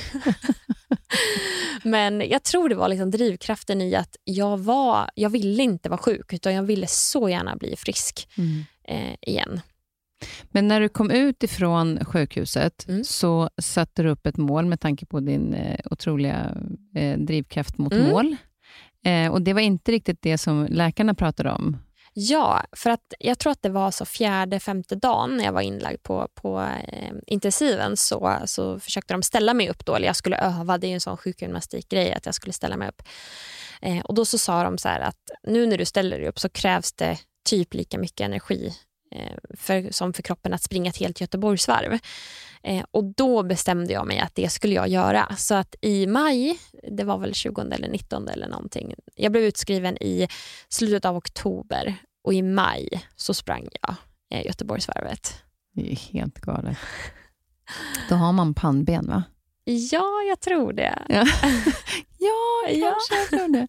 Men 1.83 2.21
jag 2.29 2.43
tror 2.43 2.69
det 2.69 2.75
var 2.75 2.89
liksom 2.89 3.11
drivkraften 3.11 3.81
i 3.81 3.95
att 3.95 4.17
jag, 4.25 4.59
var, 4.59 5.11
jag 5.15 5.31
ville 5.31 5.63
inte 5.63 5.89
vara 5.89 5.99
sjuk 5.99 6.33
utan 6.33 6.55
jag 6.55 6.63
ville 6.63 6.87
så 6.87 7.29
gärna 7.29 7.57
bli 7.57 7.77
frisk 7.77 8.29
mm. 8.39 8.65
igen. 9.21 9.61
Men 10.53 10.69
när 10.69 10.81
du 10.81 10.89
kom 10.89 11.11
ut 11.11 11.43
ifrån 11.43 12.05
sjukhuset 12.05 12.89
mm. 12.89 13.05
så 13.05 13.51
satte 13.63 14.03
du 14.03 14.09
upp 14.09 14.27
ett 14.27 14.37
mål 14.37 14.67
med 14.67 14.81
tanke 14.81 15.07
på 15.07 15.21
din 15.21 15.55
eh, 15.55 15.81
otroliga 15.91 16.57
eh, 16.95 17.19
drivkraft 17.19 17.79
mot 17.79 17.93
mm. 17.93 18.11
mål. 18.11 18.37
Eh, 19.05 19.33
och 19.33 19.43
Det 19.43 19.53
var 19.53 19.61
inte 19.61 19.93
riktigt 19.93 20.23
det 20.23 20.39
som 20.39 20.67
läkarna 20.71 21.15
pratade 21.15 21.51
om. 21.51 21.77
Ja, 22.13 22.65
för 22.73 22.91
att 22.91 23.15
jag 23.19 23.39
tror 23.39 23.53
att 23.53 23.63
det 23.63 23.69
var 23.69 23.91
så 23.91 24.05
fjärde, 24.05 24.61
femte 24.61 24.95
dagen 24.95 25.37
när 25.37 25.45
jag 25.45 25.53
var 25.53 25.61
inlagd 25.61 26.03
på, 26.03 26.29
på 26.35 26.61
eh, 26.61 27.13
intensiven 27.27 27.97
så, 27.97 28.39
så 28.45 28.81
försökte 28.81 29.15
de 29.15 29.23
ställa 29.23 29.55
mig 29.55 29.71
upp 29.71 29.87
då, 29.87 29.95
eller 29.95 30.07
jag 30.07 30.17
skulle 30.17 30.37
öva, 30.37 30.79
det 30.79 30.87
är 30.87 30.95
en 30.95 31.01
sån 31.01 31.17
sjukgymnastikgrej 31.17 32.13
att 32.13 32.27
jag 32.27 32.35
skulle 32.35 32.53
ställa 32.53 32.77
mig 32.77 32.89
upp. 32.89 33.03
Eh, 33.83 34.01
och 34.01 34.15
då 34.15 34.25
så 34.25 34.39
sa 34.39 34.65
de 34.65 34.79
så 34.79 34.89
att 34.89 35.31
nu 35.43 35.67
när 35.67 35.79
du 35.79 35.85
ställer 35.85 36.19
dig 36.19 36.29
upp 36.29 36.39
så 36.39 36.49
krävs 36.49 36.93
det 36.93 37.19
typ 37.45 37.75
lika 37.75 37.99
mycket 37.99 38.21
energi 38.21 38.73
för, 39.55 39.93
som 39.93 40.13
för 40.13 40.23
kroppen 40.23 40.55
att 40.55 40.63
springa 40.63 40.91
ett 40.91 40.97
helt 40.97 41.21
Göteborgsvarv. 41.21 41.99
Eh, 42.63 42.85
och 42.91 43.05
då 43.05 43.43
bestämde 43.43 43.93
jag 43.93 44.07
mig 44.07 44.19
att 44.19 44.35
det 44.35 44.49
skulle 44.49 44.75
jag 44.75 44.89
göra. 44.89 45.37
Så 45.37 45.55
att 45.55 45.75
i 45.81 46.07
maj, 46.07 46.59
det 46.91 47.05
var 47.05 47.19
väl 47.19 47.35
20 47.35 47.61
eller 47.61 47.89
19 47.89 48.29
eller 48.29 48.49
någonting, 48.49 48.95
jag 49.15 49.33
blev 49.33 49.45
utskriven 49.45 50.03
i 50.03 50.29
slutet 50.69 51.05
av 51.05 51.17
oktober 51.17 51.95
och 52.25 52.35
i 52.35 52.43
maj 52.43 52.89
så 53.17 53.35
sprang 53.35 53.69
jag 53.81 53.95
eh, 54.31 54.47
Göteborgsvarvet. 54.47 55.43
Det 55.73 55.93
är 55.93 55.97
helt 55.97 56.41
galet. 56.41 56.79
Då 58.09 58.15
har 58.15 58.33
man 58.33 58.55
pannben 58.55 59.07
va? 59.07 59.23
Ja, 59.65 60.23
jag 60.29 60.41
tror 60.41 60.73
det. 60.73 60.99
Ja, 61.09 61.15
ja 62.19 62.63
kanske 62.67 63.15
ja. 63.15 63.21
jag 63.21 63.29
tror 63.29 63.53
det. 63.53 63.69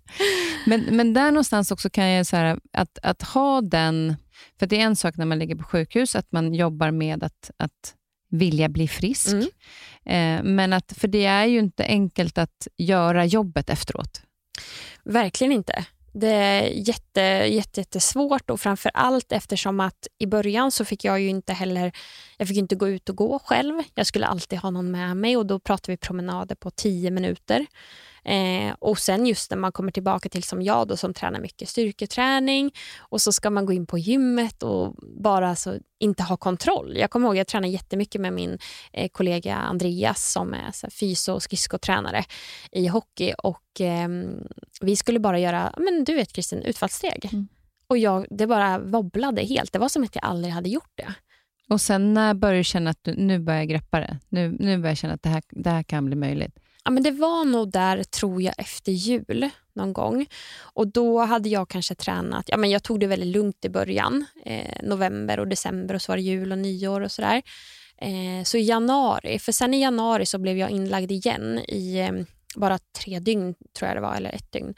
Men, 0.66 0.82
men 0.82 1.14
där 1.14 1.32
någonstans 1.32 1.72
också 1.72 1.90
kan 1.90 2.10
jag 2.10 2.26
säga 2.26 2.60
att, 2.74 3.00
att 3.04 3.22
ha 3.22 3.62
den... 3.62 4.16
För 4.60 4.66
det 4.66 4.76
är 4.76 4.82
en 4.82 4.96
sak 4.96 5.18
när 5.18 5.26
man 5.26 5.40
ligger 5.40 5.56
på 5.56 5.64
sjukhus, 5.64 6.16
att 6.16 6.32
man 6.32 6.54
jobbar 6.54 6.92
med 6.92 7.24
att, 7.24 7.52
att 7.58 7.96
vilja 8.30 8.70
bli 8.70 8.88
frisk. 8.88 9.28
Mm. 9.28 9.48
Eh, 10.06 10.44
men 10.52 10.74
att, 10.74 10.94
för 10.98 11.08
det 11.08 11.26
är 11.26 11.46
ju 11.46 11.60
inte 11.60 11.86
enkelt 11.86 12.38
att 12.38 12.68
göra 12.78 13.26
jobbet 13.26 13.70
efteråt. 13.70 14.22
Verkligen 15.04 15.54
inte. 15.54 15.86
Det 16.14 16.28
är 16.28 16.64
jätte, 16.64 17.22
jätte, 17.22 17.80
jättesvårt 17.80 18.50
och 18.50 18.60
framför 18.60 18.92
allt 18.94 19.32
eftersom 19.32 19.80
att 19.80 20.08
i 20.18 20.26
början 20.26 20.72
så 20.72 20.86
fick 20.86 21.04
jag 21.04 21.22
ju 21.22 21.28
inte 21.28 21.54
heller, 21.54 21.92
jag 22.38 22.48
fick 22.48 22.58
inte 22.58 22.76
gå 22.76 22.90
ut 22.90 23.10
och 23.10 23.16
gå 23.16 23.40
själv. 23.40 23.84
Jag 23.96 24.08
skulle 24.08 24.26
alltid 24.26 24.60
ha 24.60 24.70
någon 24.70 24.92
med 24.92 25.18
mig 25.18 25.38
och 25.38 25.46
då 25.46 25.60
pratade 25.60 25.92
vi 25.92 25.98
promenader 25.98 26.56
på 26.56 26.72
tio 26.72 27.12
minuter. 27.12 27.66
Eh, 28.24 28.76
och 28.80 29.00
sen 29.00 29.26
just 29.26 29.52
när 29.52 29.58
man 29.58 29.72
kommer 29.72 29.92
tillbaka 29.92 30.30
till 30.30 30.44
som 30.44 30.62
jag 30.62 30.88
då, 30.88 30.98
som 30.98 31.14
tränar 31.14 31.40
mycket 31.40 31.70
styrketräning 31.70 32.72
och 33.00 33.22
så 33.22 33.32
ska 33.32 33.50
man 33.50 33.66
gå 33.66 33.74
in 33.74 33.86
på 33.86 33.98
gymmet 33.98 34.64
och 34.64 34.96
bara 35.02 35.50
alltså, 35.50 35.78
inte 36.00 36.24
ha 36.24 36.38
kontroll. 36.38 36.98
Jag 36.98 37.12
kommer 37.12 37.28
ihåg 37.28 37.38
jag 37.38 37.48
tränade 37.48 37.74
jättemycket 37.74 38.22
med 38.22 38.34
min 38.34 38.58
eh, 38.94 39.10
kollega 39.10 39.56
Andreas 39.56 40.32
som 40.32 40.54
är 40.54 40.72
så 40.72 40.88
här, 40.88 40.92
fyso 40.92 41.34
och 41.34 41.44
skridskotränare 41.44 42.24
i 42.72 42.88
hockey 42.88 43.34
och 43.38 43.82
eh, 43.82 44.10
vi 44.82 44.96
skulle 44.96 45.20
bara 45.20 45.40
göra, 45.40 45.74
men 45.78 46.04
du 46.04 46.16
vet 46.16 46.34
Kristin, 46.34 46.62
utfallssteg. 46.62 47.30
Mm. 47.32 47.48
Och 47.88 47.98
jag, 47.98 48.26
det 48.30 48.48
bara 48.48 48.80
wobblade 48.80 49.42
helt. 49.42 49.74
Det 49.74 49.80
var 49.80 49.90
som 49.90 50.04
att 50.04 50.16
jag 50.16 50.26
aldrig 50.26 50.54
hade 50.54 50.70
gjort 50.70 50.92
det. 50.96 51.14
Och 51.70 51.82
sen 51.82 52.14
när 52.14 52.34
började 52.34 52.60
du 52.60 52.64
känna 52.64 52.90
att 52.90 53.04
du, 53.04 53.16
nu 53.16 53.40
börjar 53.40 53.60
jag 53.60 53.70
greppa 53.70 54.00
det? 54.00 54.20
Nu, 54.30 54.58
nu 54.60 54.78
börjar 54.78 54.92
jag 54.92 54.98
känna 54.98 55.14
att 55.14 55.24
det 55.24 55.30
här, 55.30 55.44
det 55.50 55.70
här 55.70 55.84
kan 55.84 56.06
bli 56.06 56.16
möjligt? 56.16 56.60
Ja, 56.84 56.92
men 56.92 57.04
det 57.04 57.12
var 57.12 57.46
nog 57.46 57.72
där, 57.72 58.04
tror 58.04 58.42
jag, 58.42 58.54
efter 58.58 58.92
jul 58.92 59.50
någon 59.74 59.94
gång. 59.94 60.26
Och 60.62 60.88
Då 60.88 61.20
hade 61.20 61.50
jag 61.50 61.70
kanske 61.70 61.96
tränat... 61.96 62.46
Ja, 62.48 62.58
men 62.58 62.70
jag 62.70 62.84
tog 62.84 63.00
det 63.00 63.08
väldigt 63.08 63.36
lugnt 63.36 63.66
i 63.66 63.70
början. 63.70 64.26
Eh, 64.46 64.78
november 64.84 65.40
och 65.40 65.48
december 65.48 65.96
och 65.96 66.02
så 66.02 66.12
var 66.12 66.18
det 66.18 66.24
jul 66.24 66.52
och 66.52 66.58
nyår 66.58 67.02
och 67.02 67.12
sådär. 67.12 67.42
Eh, 67.98 68.44
så 68.44 68.58
i 68.58 68.62
januari, 68.62 69.40
för 69.40 69.52
sen 69.52 69.74
i 69.74 69.82
januari 69.82 70.26
så 70.26 70.38
blev 70.38 70.58
jag 70.58 70.70
inlagd 70.70 71.12
igen 71.12 71.60
i 71.60 72.00
eh, 72.00 72.12
bara 72.56 72.80
tre 73.00 73.20
dygn, 73.20 73.56
tror 73.78 73.88
jag 73.88 73.98
det 73.98 74.02
var, 74.02 74.16
eller 74.16 74.32
ett 74.32 74.52
dygn. 74.52 74.74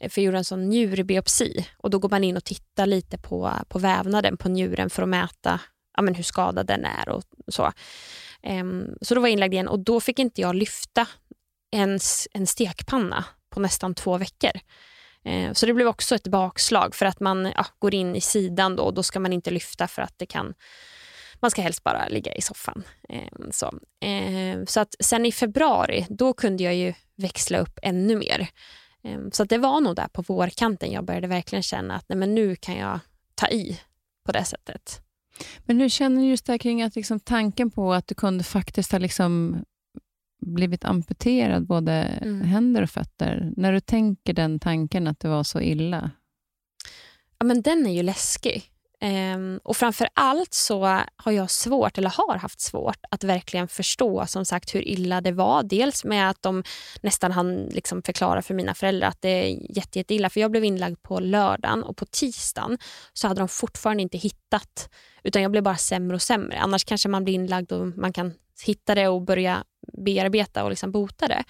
Eh, 0.00 0.10
för 0.10 0.20
jag 0.20 0.26
gjorde 0.26 0.38
en 0.38 0.44
sån 0.44 0.68
njurbiopsi. 0.68 1.66
Och 1.76 1.90
då 1.90 1.98
går 1.98 2.08
man 2.08 2.24
in 2.24 2.36
och 2.36 2.44
tittar 2.44 2.86
lite 2.86 3.18
på, 3.18 3.52
på 3.68 3.78
vävnaden 3.78 4.36
på 4.36 4.48
njuren 4.48 4.90
för 4.90 5.02
att 5.02 5.08
mäta 5.08 5.60
ja, 5.96 6.02
men 6.02 6.14
hur 6.14 6.22
skadad 6.22 6.66
den 6.66 6.84
är 6.84 7.08
och 7.08 7.22
så. 7.48 7.72
Um, 8.42 8.96
så 9.00 9.14
då 9.14 9.20
var 9.20 9.28
jag 9.28 9.32
inlagd 9.32 9.52
igen 9.52 9.68
och 9.68 9.78
då 9.78 10.00
fick 10.00 10.18
inte 10.18 10.40
jag 10.40 10.54
lyfta 10.54 11.06
en, 11.74 11.98
en 12.32 12.46
stekpanna 12.46 13.24
på 13.50 13.60
nästan 13.60 13.94
två 13.94 14.18
veckor. 14.18 14.50
Eh, 15.24 15.52
så 15.52 15.66
det 15.66 15.74
blev 15.74 15.88
också 15.88 16.14
ett 16.14 16.26
bakslag 16.26 16.94
för 16.94 17.06
att 17.06 17.20
man 17.20 17.52
ja, 17.56 17.66
går 17.78 17.94
in 17.94 18.16
i 18.16 18.20
sidan 18.20 18.76
då 18.76 18.82
och 18.82 18.94
då 18.94 19.02
ska 19.02 19.20
man 19.20 19.32
inte 19.32 19.50
lyfta 19.50 19.88
för 19.88 20.02
att 20.02 20.14
det 20.16 20.26
kan 20.26 20.54
man 21.40 21.50
ska 21.50 21.62
helst 21.62 21.84
bara 21.84 22.08
ligga 22.08 22.34
i 22.34 22.40
soffan. 22.40 22.82
Eh, 23.08 23.50
så. 23.50 23.66
Eh, 24.06 24.64
så 24.66 24.80
att 24.80 24.94
sen 25.00 25.26
i 25.26 25.32
februari, 25.32 26.06
då 26.08 26.32
kunde 26.32 26.62
jag 26.62 26.74
ju 26.74 26.94
växla 27.16 27.58
upp 27.58 27.78
ännu 27.82 28.16
mer. 28.16 28.48
Ehm, 29.04 29.30
så 29.30 29.44
det 29.44 29.58
var 29.58 29.80
nog 29.80 29.96
där 29.96 30.08
på 30.08 30.22
vårkanten 30.22 30.92
jag 30.92 31.04
började 31.04 31.26
verkligen 31.26 31.62
känna 31.62 31.94
att 31.94 32.08
nej, 32.08 32.18
men 32.18 32.34
nu 32.34 32.56
kan 32.56 32.76
jag 32.76 33.00
ta 33.34 33.48
i 33.48 33.80
på 34.26 34.32
det 34.32 34.44
sättet. 34.44 35.00
Men 35.64 35.80
hur 35.80 35.88
känner 35.88 36.22
du 36.22 36.28
just 36.28 36.46
där 36.46 36.58
kring 36.58 36.82
att 36.82 36.96
liksom 36.96 37.20
tanken 37.20 37.70
på 37.70 37.92
att 37.92 38.06
du 38.06 38.14
kunde 38.14 38.44
faktiskt 38.44 38.92
ha 38.92 38.98
liksom 38.98 39.64
blivit 40.46 40.84
amputerad, 40.84 41.66
både 41.66 41.92
mm. 41.92 42.40
händer 42.40 42.82
och 42.82 42.90
fötter. 42.90 43.52
När 43.56 43.72
du 43.72 43.80
tänker 43.80 44.32
den 44.32 44.60
tanken 44.60 45.06
att 45.06 45.20
det 45.20 45.28
var 45.28 45.42
så 45.42 45.60
illa? 45.60 46.10
Ja, 47.38 47.44
men 47.44 47.62
den 47.62 47.86
är 47.86 47.92
ju 47.92 48.02
läskig. 48.02 48.70
Um, 49.04 49.60
och 49.62 49.76
framför 49.76 50.08
allt 50.14 50.54
så 50.54 51.00
har 51.16 51.32
jag 51.32 51.50
svårt, 51.50 51.98
eller 51.98 52.10
har 52.10 52.36
haft 52.36 52.60
svårt, 52.60 52.98
att 53.10 53.24
verkligen 53.24 53.68
förstå 53.68 54.26
som 54.26 54.44
sagt 54.44 54.74
hur 54.74 54.88
illa 54.88 55.20
det 55.20 55.32
var. 55.32 55.62
Dels 55.62 56.04
med 56.04 56.30
att 56.30 56.42
de 56.42 56.62
nästan 57.02 57.32
hann 57.32 57.66
liksom 57.66 58.02
förklara 58.02 58.42
för 58.42 58.54
mina 58.54 58.74
föräldrar 58.74 59.08
att 59.08 59.22
det 59.22 59.28
är 59.28 59.76
jätte, 59.76 59.98
jätte 59.98 60.30
För 60.30 60.40
jag 60.40 60.50
blev 60.50 60.64
inlagd 60.64 61.02
på 61.02 61.20
lördagen 61.20 61.82
och 61.82 61.96
på 61.96 62.06
tisdagen 62.06 62.78
så 63.12 63.28
hade 63.28 63.40
de 63.40 63.48
fortfarande 63.48 64.02
inte 64.02 64.18
hittat. 64.18 64.88
Utan 65.22 65.42
jag 65.42 65.50
blev 65.50 65.62
bara 65.62 65.76
sämre 65.76 66.14
och 66.14 66.22
sämre. 66.22 66.58
Annars 66.58 66.84
kanske 66.84 67.08
man 67.08 67.24
blir 67.24 67.34
inlagd 67.34 67.72
och 67.72 67.86
man 67.86 68.12
kan 68.12 68.32
hitta 68.62 68.94
det 68.94 69.08
och 69.08 69.22
börja 69.22 69.64
bearbeta 69.92 70.64
och 70.64 70.70
liksom 70.70 70.92
bota 70.92 71.28
det. 71.28 71.44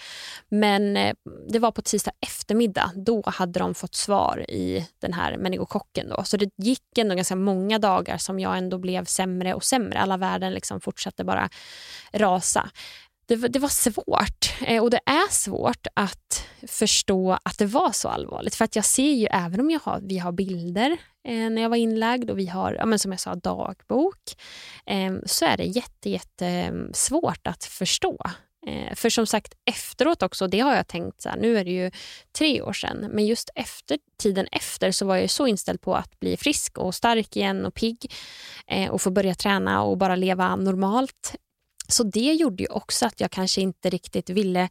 Men 0.49 0.97
eh, 0.97 1.15
det 1.49 1.59
var 1.59 1.71
på 1.71 1.83
tisdag 1.83 2.13
eftermiddag. 2.21 2.91
Då 2.97 3.23
hade 3.27 3.59
de 3.61 3.75
fått 3.75 3.95
svar 3.95 4.51
i 4.51 4.89
den 4.99 5.13
här 5.13 5.37
meningokocken. 5.37 6.09
Då. 6.09 6.25
Så 6.25 6.37
det 6.37 6.51
gick 6.57 6.99
ändå 6.99 7.15
ganska 7.15 7.37
många 7.37 7.79
dagar 7.79 8.19
som 8.19 8.41
jag 8.41 8.59
ändå 8.59 8.79
blev 8.79 9.05
sämre 9.05 9.55
och 9.55 9.65
sämre. 9.65 9.99
Alla 9.99 10.17
värden 10.17 10.53
liksom 10.53 10.81
fortsatte 10.81 11.25
bara 11.25 11.49
rasa 12.13 12.71
det, 13.27 13.37
det, 13.37 13.59
var 13.59 13.69
svårt 13.69 14.53
eh, 14.67 14.83
och 14.83 14.91
det 14.91 15.01
är 15.07 15.33
svårt 15.33 15.87
att 15.95 16.49
förstå 16.69 17.39
att 17.43 17.59
det 17.59 17.67
var 17.67 17.93
så 17.93 18.09
allvarligt. 18.09 18.55
För 18.55 18.65
att 18.65 18.77
jag 18.77 18.85
ser 18.85 19.13
ju, 19.13 19.27
även 19.31 19.61
om 19.61 19.71
jag 19.71 19.81
har, 19.81 20.01
vi 20.03 20.19
har 20.19 20.33
bilder 20.33 20.91
eh, 21.29 21.51
när 21.51 21.63
jag 21.63 21.69
var 21.69 21.77
inlagd 21.77 22.31
och 22.31 22.39
vi 22.39 22.47
har, 22.47 22.73
ja, 22.73 22.87
men 22.87 22.99
som 22.99 23.11
jag 23.13 23.21
sa, 23.21 23.35
dagbok, 23.35 24.21
eh, 24.87 25.15
så 25.27 25.45
är 25.45 25.57
det 25.57 25.65
jätte, 25.65 26.11
jätte 26.11 26.47
mm, 26.47 26.91
svårt 26.95 27.47
att 27.47 27.65
förstå. 27.65 28.19
Eh, 28.67 28.95
för 28.95 29.11
som 29.11 29.27
sagt 29.27 29.55
efteråt 29.65 30.23
också, 30.23 30.47
det 30.47 30.61
har 30.61 30.75
jag 30.75 30.89
tänkt, 30.89 31.23
så 31.23 31.29
här, 31.29 31.37
nu 31.37 31.59
är 31.59 31.65
det 31.65 31.71
ju 31.71 31.91
tre 32.39 32.63
år 32.63 32.73
sedan, 32.73 33.09
men 33.13 33.27
just 33.27 33.51
efter 33.55 33.99
tiden 34.19 34.47
efter 34.53 34.91
så 34.91 35.07
var 35.07 35.17
jag 35.17 35.31
så 35.31 35.47
inställd 35.47 35.81
på 35.81 35.95
att 35.95 36.21
bli 36.21 36.37
frisk 36.37 36.79
och 36.79 36.95
stark 36.95 37.37
igen 37.37 37.67
och 37.67 37.75
pigg 37.75 38.13
eh, 38.67 38.91
och 38.91 39.03
få 39.03 39.11
börja 39.11 39.35
träna 39.35 39.83
och 39.83 39.99
bara 39.99 40.17
leva 40.17 40.57
normalt 40.57 41.35
så 41.89 42.03
det 42.03 42.33
gjorde 42.33 42.63
ju 42.63 42.69
också 42.69 43.07
att 43.07 43.21
jag 43.21 43.31
kanske 43.31 43.61
inte 43.61 43.91
riktigt 43.91 44.31
ville 44.31 44.69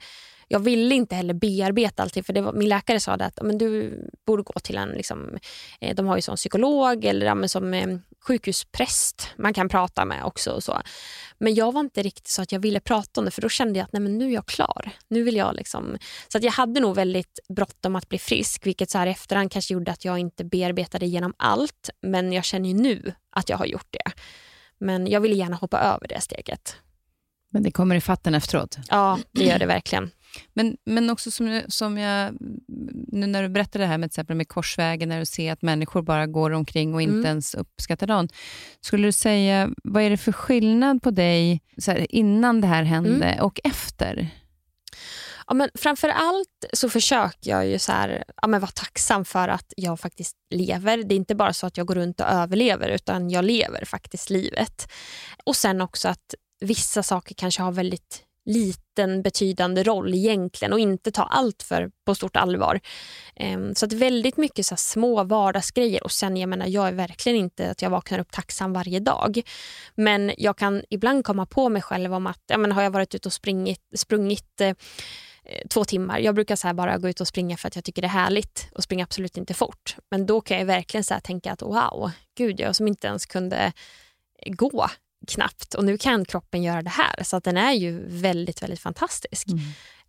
jag 0.48 0.60
ville 0.60 0.96
inte 0.96 1.16
heller 1.16 1.34
bearbeta 1.34 2.04
allting 2.04 2.24
för 2.24 2.34
det 2.34 2.42
var, 2.42 2.54
min 2.54 2.70
läkare 2.70 3.00
sa 3.00 3.12
att 3.14 3.40
men 3.42 3.58
du 3.58 4.00
borde 4.26 4.44
gå 4.44 4.54
till 4.60 4.78
en, 4.78 4.90
liksom, 4.90 5.38
eh, 5.82 5.96
de 5.96 6.08
har 6.08 6.16
ju 6.16 6.22
sån 6.22 6.36
psykolog 6.36 7.06
eller 7.06 7.26
ja, 7.26 7.48
som 7.48 7.74
eh, 7.74 7.98
sjukhuspräst 8.28 9.30
man 9.38 9.54
kan 9.54 9.70
prata 9.70 10.06
med 10.06 10.24
också. 10.24 10.52
Och 10.52 10.64
så. 10.64 10.82
Men 11.38 11.56
jag 11.56 11.72
var 11.72 11.80
inte 11.80 12.04
riktigt 12.04 12.28
så 12.28 12.42
att 12.42 12.52
jag 12.52 12.60
ville 12.60 12.80
prata 12.80 13.22
om 13.22 13.26
det 13.26 13.32
för 13.32 13.42
då 13.42 13.50
kände 13.50 13.80
jag 13.80 13.86
att 13.86 13.94
nej, 13.94 14.02
men 14.02 14.18
nu 14.18 14.26
är 14.26 14.34
jag 14.34 14.46
klar. 14.46 14.90
Nu 15.08 15.24
vill 15.24 15.36
jag 15.36 15.56
liksom... 15.56 15.98
Så 16.28 16.38
att 16.38 16.44
jag 16.44 16.52
hade 16.52 16.80
nog 16.80 16.96
väldigt 16.96 17.40
bråttom 17.50 17.96
att 17.96 18.10
bli 18.10 18.20
frisk 18.20 18.66
vilket 18.66 18.90
så 18.90 18.98
här 18.98 19.08
i 19.08 19.12
efterhand 19.12 19.52
kanske 19.52 19.74
gjorde 19.74 19.92
att 19.92 20.06
jag 20.06 20.20
inte 20.20 20.44
bearbetade 20.44 21.06
igenom 21.06 21.34
allt 21.38 21.90
men 22.02 22.34
jag 22.34 22.44
känner 22.44 22.70
ju 22.70 22.76
nu 22.76 23.14
att 23.30 23.50
jag 23.50 23.58
har 23.58 23.66
gjort 23.66 23.88
det. 23.90 24.12
Men 24.78 25.08
jag 25.08 25.22
ville 25.22 25.36
gärna 25.36 25.56
hoppa 25.56 25.80
över 25.80 26.08
det 26.08 26.22
steget. 26.22 26.78
Men 27.54 27.64
det 27.64 27.72
kommer 27.72 27.96
i 27.96 28.02
fatten 28.02 28.36
efteråt? 28.36 28.78
Ja, 28.90 29.20
det 29.32 29.44
gör 29.44 29.60
det 29.60 29.66
verkligen. 29.66 30.12
Men, 30.54 30.78
men 30.86 31.10
också 31.10 31.32
som, 31.32 31.62
som 31.68 31.98
jag, 31.98 32.34
nu 33.08 33.28
när 33.28 33.44
du 33.44 33.50
berättar 33.50 33.80
det 33.80 33.86
här 33.86 33.98
med, 33.98 34.12
till 34.12 34.16
exempel 34.16 34.36
med 34.36 34.48
Korsvägen, 34.48 35.10
när 35.10 35.20
du 35.20 35.26
ser 35.26 35.54
att 35.54 35.62
människor 35.62 36.02
bara 36.02 36.28
går 36.28 36.52
omkring 36.52 36.94
och 36.94 37.02
inte 37.02 37.14
mm. 37.14 37.26
ens 37.26 37.56
uppskattar 37.56 38.08
dagen. 38.08 38.30
Skulle 38.82 39.08
du 39.08 39.12
säga, 39.12 39.70
vad 39.84 40.04
är 40.04 40.10
det 40.10 40.18
för 40.18 40.32
skillnad 40.32 41.02
på 41.02 41.12
dig 41.12 41.62
här, 41.88 42.16
innan 42.16 42.62
det 42.62 42.68
här 42.68 42.84
hände 42.84 43.26
mm. 43.26 43.46
och 43.46 43.60
efter? 43.64 44.30
Ja, 45.48 45.54
men 45.54 45.70
framför 45.76 46.10
allt 46.10 46.66
så 46.74 46.90
försöker 46.90 47.52
jag 47.52 47.68
ju 47.68 47.80
så 47.80 47.92
här, 47.92 48.24
ja, 48.42 48.48
men 48.48 48.62
vara 48.62 48.72
tacksam 48.72 49.26
för 49.26 49.48
att 49.48 49.74
jag 49.78 50.00
faktiskt 50.00 50.36
lever. 50.50 50.98
Det 50.98 51.16
är 51.16 51.18
inte 51.18 51.36
bara 51.36 51.54
så 51.54 51.68
att 51.68 51.78
jag 51.78 51.88
går 51.88 51.96
runt 51.96 52.20
och 52.20 52.28
överlever 52.28 52.90
utan 52.90 53.30
jag 53.30 53.46
lever 53.46 53.86
faktiskt 53.86 54.30
livet. 54.30 54.92
Och 55.44 55.56
sen 55.56 55.82
också 55.82 56.08
att 56.08 56.36
vissa 56.60 57.04
saker 57.04 57.36
kanske 57.36 57.62
har 57.62 57.72
väldigt 57.72 58.24
liten 58.46 59.22
betydande 59.22 59.84
roll 59.84 60.14
egentligen 60.14 60.74
och 60.74 60.80
inte 60.80 61.12
ta 61.12 61.24
allt 61.24 61.64
för 61.64 61.92
på 62.06 62.16
stort 62.16 62.36
allvar. 62.36 62.80
Ehm, 63.36 63.76
så 63.76 63.86
att 63.86 63.94
väldigt 63.94 64.38
mycket 64.38 64.66
så 64.66 64.76
små 64.76 65.24
vardagsgrejer 65.24 66.04
och 66.04 66.12
sen 66.12 66.38
jag 66.38 66.50
menar 66.50 66.68
jag 66.68 66.88
är 66.88 66.92
verkligen 66.92 67.38
inte 67.38 67.72
att 67.72 67.82
jag 67.82 67.90
vaknar 67.90 68.20
upp 68.20 68.32
tacksam 68.32 68.74
varje 68.74 69.00
dag. 69.00 69.42
Men 69.96 70.32
jag 70.38 70.58
kan 70.58 70.84
ibland 70.90 71.26
komma 71.26 71.46
på 71.46 71.70
mig 71.70 71.82
själv 71.82 72.14
om 72.14 72.28
att 72.28 72.42
ja, 72.48 72.58
men 72.58 72.72
har 72.72 72.84
jag 72.84 72.92
varit 72.92 73.16
ute 73.16 73.30
och 73.30 73.34
springit, 73.34 73.82
sprungit 73.96 74.62
eh, 74.62 74.76
två 75.70 75.86
timmar. 75.86 76.20
Jag 76.20 76.36
brukar 76.36 76.56
så 76.56 76.74
bara 76.74 76.98
gå 76.98 77.10
ut 77.10 77.22
och 77.22 77.28
springa 77.28 77.58
för 77.58 77.68
att 77.68 77.76
jag 77.76 77.84
tycker 77.84 78.02
det 78.02 78.08
är 78.08 78.10
härligt 78.10 78.70
och 78.76 78.84
springa 78.84 79.04
absolut 79.04 79.38
inte 79.38 79.54
fort. 79.54 79.96
Men 80.12 80.26
då 80.26 80.42
kan 80.42 80.60
jag 80.60 80.66
verkligen 80.66 81.04
så 81.04 81.16
tänka 81.24 81.52
att 81.52 81.62
wow, 81.62 82.12
gud 82.38 82.60
jag 82.60 82.76
som 82.76 82.88
inte 82.88 83.08
ens 83.08 83.26
kunde 83.26 83.74
gå 84.46 84.90
knappt 85.28 85.74
och 85.74 85.86
nu 85.86 85.98
kan 85.98 86.26
kroppen 86.26 86.64
göra 86.64 86.82
det 86.82 86.90
här. 86.90 87.24
Så 87.24 87.38
att 87.38 87.44
den 87.44 87.58
är 87.58 87.74
ju 87.74 88.06
väldigt, 88.08 88.64
väldigt 88.64 88.80
fantastisk. 88.80 89.48
Mm. 89.48 89.64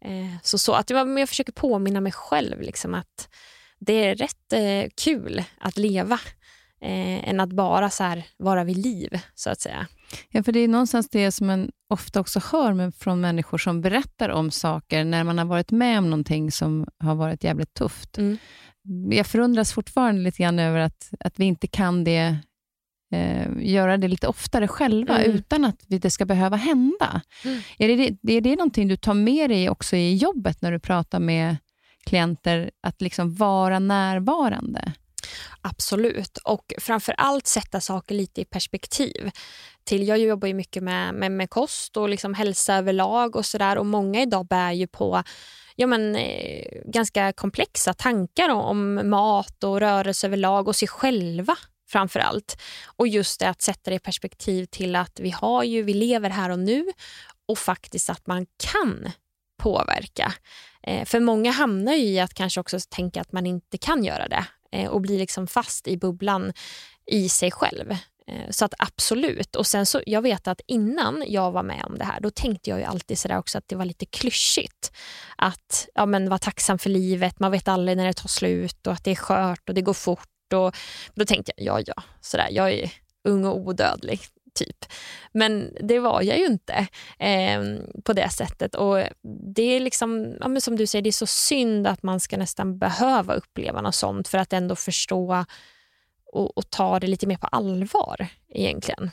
Eh, 0.04 0.36
så, 0.42 0.58
så 0.58 0.72
att 0.72 0.90
jag, 0.90 1.18
jag 1.18 1.28
försöker 1.28 1.52
påminna 1.52 2.00
mig 2.00 2.12
själv 2.12 2.60
liksom 2.60 2.94
att 2.94 3.28
det 3.78 3.92
är 3.92 4.14
rätt 4.14 4.52
eh, 4.52 4.90
kul 4.96 5.44
att 5.58 5.78
leva 5.78 6.20
eh, 6.80 7.28
än 7.28 7.40
att 7.40 7.52
bara 7.52 7.90
så 7.90 8.04
här, 8.04 8.26
vara 8.36 8.64
vid 8.64 8.76
liv, 8.76 9.20
så 9.34 9.50
att 9.50 9.60
säga. 9.60 9.86
Ja, 10.30 10.42
för 10.42 10.52
det 10.52 10.60
är 10.60 10.68
någonstans 10.68 11.08
det 11.08 11.32
som 11.32 11.46
man 11.46 11.70
ofta 11.88 12.20
också 12.20 12.40
hör 12.52 12.90
från 12.90 13.20
människor 13.20 13.58
som 13.58 13.80
berättar 13.80 14.28
om 14.28 14.50
saker 14.50 15.04
när 15.04 15.24
man 15.24 15.38
har 15.38 15.44
varit 15.44 15.70
med 15.70 15.98
om 15.98 16.10
någonting 16.10 16.52
som 16.52 16.86
har 16.98 17.14
varit 17.14 17.44
jävligt 17.44 17.74
tufft. 17.74 18.18
Mm. 18.18 18.38
Jag 19.10 19.26
förundras 19.26 19.72
fortfarande 19.72 20.22
lite 20.22 20.42
grann 20.42 20.58
över 20.58 20.78
att, 20.78 21.10
att 21.20 21.38
vi 21.38 21.44
inte 21.44 21.66
kan 21.66 22.04
det 22.04 22.38
eh, 23.14 23.72
göra 23.72 23.96
det 23.96 24.08
lite 24.08 24.28
oftare 24.28 24.68
själva, 24.68 25.18
mm. 25.18 25.36
utan 25.36 25.64
att 25.64 25.76
det 25.86 26.10
ska 26.10 26.24
behöva 26.24 26.56
hända. 26.56 27.20
Mm. 27.44 27.60
Är, 27.78 27.88
det, 27.88 28.36
är 28.36 28.40
det 28.40 28.56
någonting 28.56 28.88
du 28.88 28.96
tar 28.96 29.14
med 29.14 29.50
dig 29.50 29.70
också 29.70 29.96
i 29.96 30.14
jobbet, 30.14 30.62
när 30.62 30.72
du 30.72 30.78
pratar 30.78 31.20
med 31.20 31.56
klienter, 32.06 32.70
att 32.82 33.02
liksom 33.02 33.34
vara 33.34 33.78
närvarande? 33.78 34.92
Absolut, 35.60 36.38
och 36.38 36.74
framför 36.78 37.14
allt 37.18 37.46
sätta 37.46 37.80
saker 37.80 38.14
lite 38.14 38.40
i 38.40 38.44
perspektiv. 38.44 39.30
Till, 39.84 40.08
jag 40.08 40.18
jobbar 40.18 40.48
ju 40.48 40.54
mycket 40.54 40.82
med, 40.82 41.14
med, 41.14 41.32
med 41.32 41.50
kost 41.50 41.96
och 41.96 42.08
liksom 42.08 42.34
hälsa 42.34 42.74
överlag 42.74 43.36
och 43.36 43.46
sådär 43.46 43.78
och 43.78 43.86
många 43.86 44.22
idag 44.22 44.46
bär 44.46 44.72
ju 44.72 44.86
på 44.86 45.22
ja, 45.76 45.86
men, 45.86 46.16
eh, 46.16 46.66
ganska 46.84 47.32
komplexa 47.32 47.94
tankar 47.94 48.48
om, 48.48 48.60
om 48.60 49.10
mat 49.10 49.64
och 49.64 49.80
rörelse 49.80 50.26
överlag 50.26 50.68
och 50.68 50.76
sig 50.76 50.88
själva 50.88 51.56
framför 51.94 52.20
allt. 52.20 52.56
Och 52.96 53.08
just 53.08 53.40
det 53.40 53.48
att 53.48 53.62
sätta 53.62 53.90
det 53.90 53.96
i 53.96 53.98
perspektiv 53.98 54.64
till 54.64 54.96
att 54.96 55.20
vi, 55.20 55.30
har 55.30 55.64
ju, 55.64 55.82
vi 55.82 55.94
lever 55.94 56.30
här 56.30 56.50
och 56.50 56.58
nu 56.58 56.86
och 57.48 57.58
faktiskt 57.58 58.10
att 58.10 58.26
man 58.26 58.46
kan 58.72 59.10
påverka. 59.62 60.32
Eh, 60.82 61.04
för 61.04 61.20
många 61.20 61.50
hamnar 61.50 61.94
ju 61.94 62.04
i 62.04 62.20
att 62.20 62.34
kanske 62.34 62.60
också 62.60 62.78
tänka 62.88 63.20
att 63.20 63.32
man 63.32 63.46
inte 63.46 63.78
kan 63.78 64.04
göra 64.04 64.28
det 64.28 64.44
eh, 64.72 64.90
och 64.90 65.00
blir 65.00 65.18
liksom 65.18 65.46
fast 65.46 65.88
i 65.88 65.96
bubblan 65.96 66.52
i 67.06 67.28
sig 67.28 67.50
själv. 67.50 67.90
Eh, 68.26 68.50
så 68.50 68.64
att 68.64 68.74
absolut. 68.78 69.56
Och 69.56 69.66
sen 69.66 69.86
så, 69.86 70.02
Jag 70.06 70.22
vet 70.22 70.48
att 70.48 70.60
innan 70.66 71.24
jag 71.26 71.52
var 71.52 71.62
med 71.62 71.84
om 71.84 71.98
det 71.98 72.04
här, 72.04 72.20
då 72.20 72.30
tänkte 72.30 72.70
jag 72.70 72.78
ju 72.78 72.84
alltid 72.84 73.18
sådär 73.18 73.38
också 73.38 73.58
att 73.58 73.68
det 73.68 73.76
var 73.76 73.84
lite 73.84 74.06
klyschigt. 74.06 74.92
Att 75.36 75.88
ja, 75.94 76.06
men 76.06 76.28
vara 76.28 76.38
tacksam 76.38 76.78
för 76.78 76.90
livet, 76.90 77.40
man 77.40 77.50
vet 77.50 77.68
aldrig 77.68 77.96
när 77.96 78.06
det 78.06 78.12
tar 78.12 78.28
slut 78.28 78.86
och 78.86 78.92
att 78.92 79.04
det 79.04 79.10
är 79.10 79.16
skört 79.16 79.68
och 79.68 79.74
det 79.74 79.82
går 79.82 79.94
fort 79.94 80.33
och 80.52 80.76
då 81.14 81.24
tänkte 81.24 81.52
jag, 81.56 81.80
ja 81.80 81.92
ja, 81.96 82.02
sådär, 82.20 82.48
jag 82.50 82.72
är 82.72 82.90
ung 83.24 83.44
och 83.44 83.56
odödlig. 83.56 84.20
Typ. 84.54 84.84
Men 85.32 85.76
det 85.80 85.98
var 85.98 86.22
jag 86.22 86.38
ju 86.38 86.46
inte 86.46 86.86
eh, 87.18 87.62
på 88.04 88.12
det 88.12 88.28
sättet. 88.30 88.74
Och 88.74 88.98
det 89.54 89.62
är 89.62 89.80
liksom, 89.80 90.36
ja, 90.40 90.48
men 90.48 90.60
som 90.60 90.76
du 90.76 90.86
säger, 90.86 91.02
det 91.02 91.10
är 91.10 91.12
så 91.12 91.26
synd 91.26 91.86
att 91.86 92.02
man 92.02 92.20
ska 92.20 92.36
nästan 92.36 92.78
behöva 92.78 93.34
uppleva 93.34 93.80
något 93.80 93.94
sånt 93.94 94.28
för 94.28 94.38
att 94.38 94.52
ändå 94.52 94.76
förstå 94.76 95.44
och, 96.32 96.58
och 96.58 96.70
ta 96.70 97.00
det 97.00 97.06
lite 97.06 97.26
mer 97.26 97.36
på 97.36 97.46
allvar 97.46 98.26
egentligen. 98.48 99.10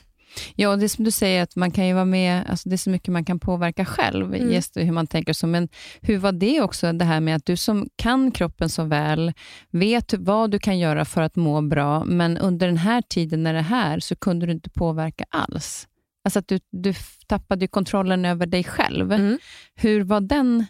Ja, 0.56 0.76
det 0.76 0.86
är 0.86 0.88
som 0.88 1.04
du 1.04 1.10
säger, 1.10 1.42
att 1.42 1.56
man 1.56 1.70
kan 1.70 1.86
ju 1.86 1.94
vara 1.94 2.04
med, 2.04 2.46
alltså 2.48 2.68
det 2.68 2.74
är 2.74 2.76
så 2.76 2.90
mycket 2.90 3.08
man 3.08 3.24
kan 3.24 3.40
påverka 3.40 3.84
själv, 3.84 4.34
mm. 4.34 4.52
just 4.52 4.76
hur 4.76 4.92
man 4.92 5.06
tänker. 5.06 5.32
Så, 5.32 5.46
men 5.46 5.68
hur 6.00 6.18
var 6.18 6.32
det 6.32 6.60
också, 6.60 6.92
det 6.92 7.04
här 7.04 7.20
med 7.20 7.36
att 7.36 7.46
du 7.46 7.56
som 7.56 7.88
kan 7.96 8.30
kroppen 8.30 8.68
så 8.68 8.84
väl, 8.84 9.32
vet 9.70 10.14
vad 10.14 10.50
du 10.50 10.58
kan 10.58 10.78
göra 10.78 11.04
för 11.04 11.22
att 11.22 11.36
må 11.36 11.60
bra, 11.60 12.04
men 12.04 12.38
under 12.38 12.66
den 12.66 12.78
här 12.78 13.02
tiden 13.02 13.42
när 13.42 13.52
det 13.52 13.58
är 13.58 13.62
här, 13.62 14.00
så 14.00 14.16
kunde 14.16 14.46
du 14.46 14.52
inte 14.52 14.70
påverka 14.70 15.24
alls. 15.30 15.88
Alltså 16.24 16.38
att 16.38 16.48
du, 16.48 16.60
du 16.70 16.94
tappade 17.26 17.68
kontrollen 17.68 18.24
över 18.24 18.46
dig 18.46 18.64
själv. 18.64 19.12
Mm. 19.12 19.38
Hur 19.74 20.04
var 20.04 20.20
den 20.20 20.66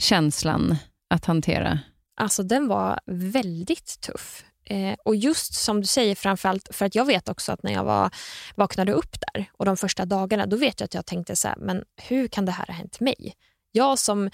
känslan 0.00 0.76
att 1.10 1.24
hantera? 1.24 1.78
Alltså 2.16 2.42
den 2.42 2.68
var 2.68 3.00
väldigt 3.06 4.00
tuff. 4.00 4.44
Eh, 4.64 4.96
och 5.04 5.16
just 5.16 5.54
som 5.54 5.80
du 5.80 5.86
säger, 5.86 6.14
framförallt 6.14 6.68
för 6.74 6.86
att 6.86 6.94
jag 6.94 7.04
vet 7.04 7.28
också 7.28 7.52
att 7.52 7.62
när 7.62 7.72
jag 7.72 7.84
var, 7.84 8.10
vaknade 8.54 8.92
upp 8.92 9.16
där 9.20 9.50
och 9.52 9.64
de 9.64 9.76
första 9.76 10.04
dagarna, 10.04 10.46
då 10.46 10.56
vet 10.56 10.80
jag 10.80 10.84
att 10.84 10.94
jag 10.94 11.06
tänkte 11.06 11.36
så 11.36 11.48
här, 11.48 11.56
men 11.56 11.84
hur 12.02 12.28
kan 12.28 12.44
det 12.44 12.52
här 12.52 12.66
ha 12.66 12.74
hänt 12.74 13.00
mig? 13.00 13.34
Jag 13.72 13.98
som 13.98 14.30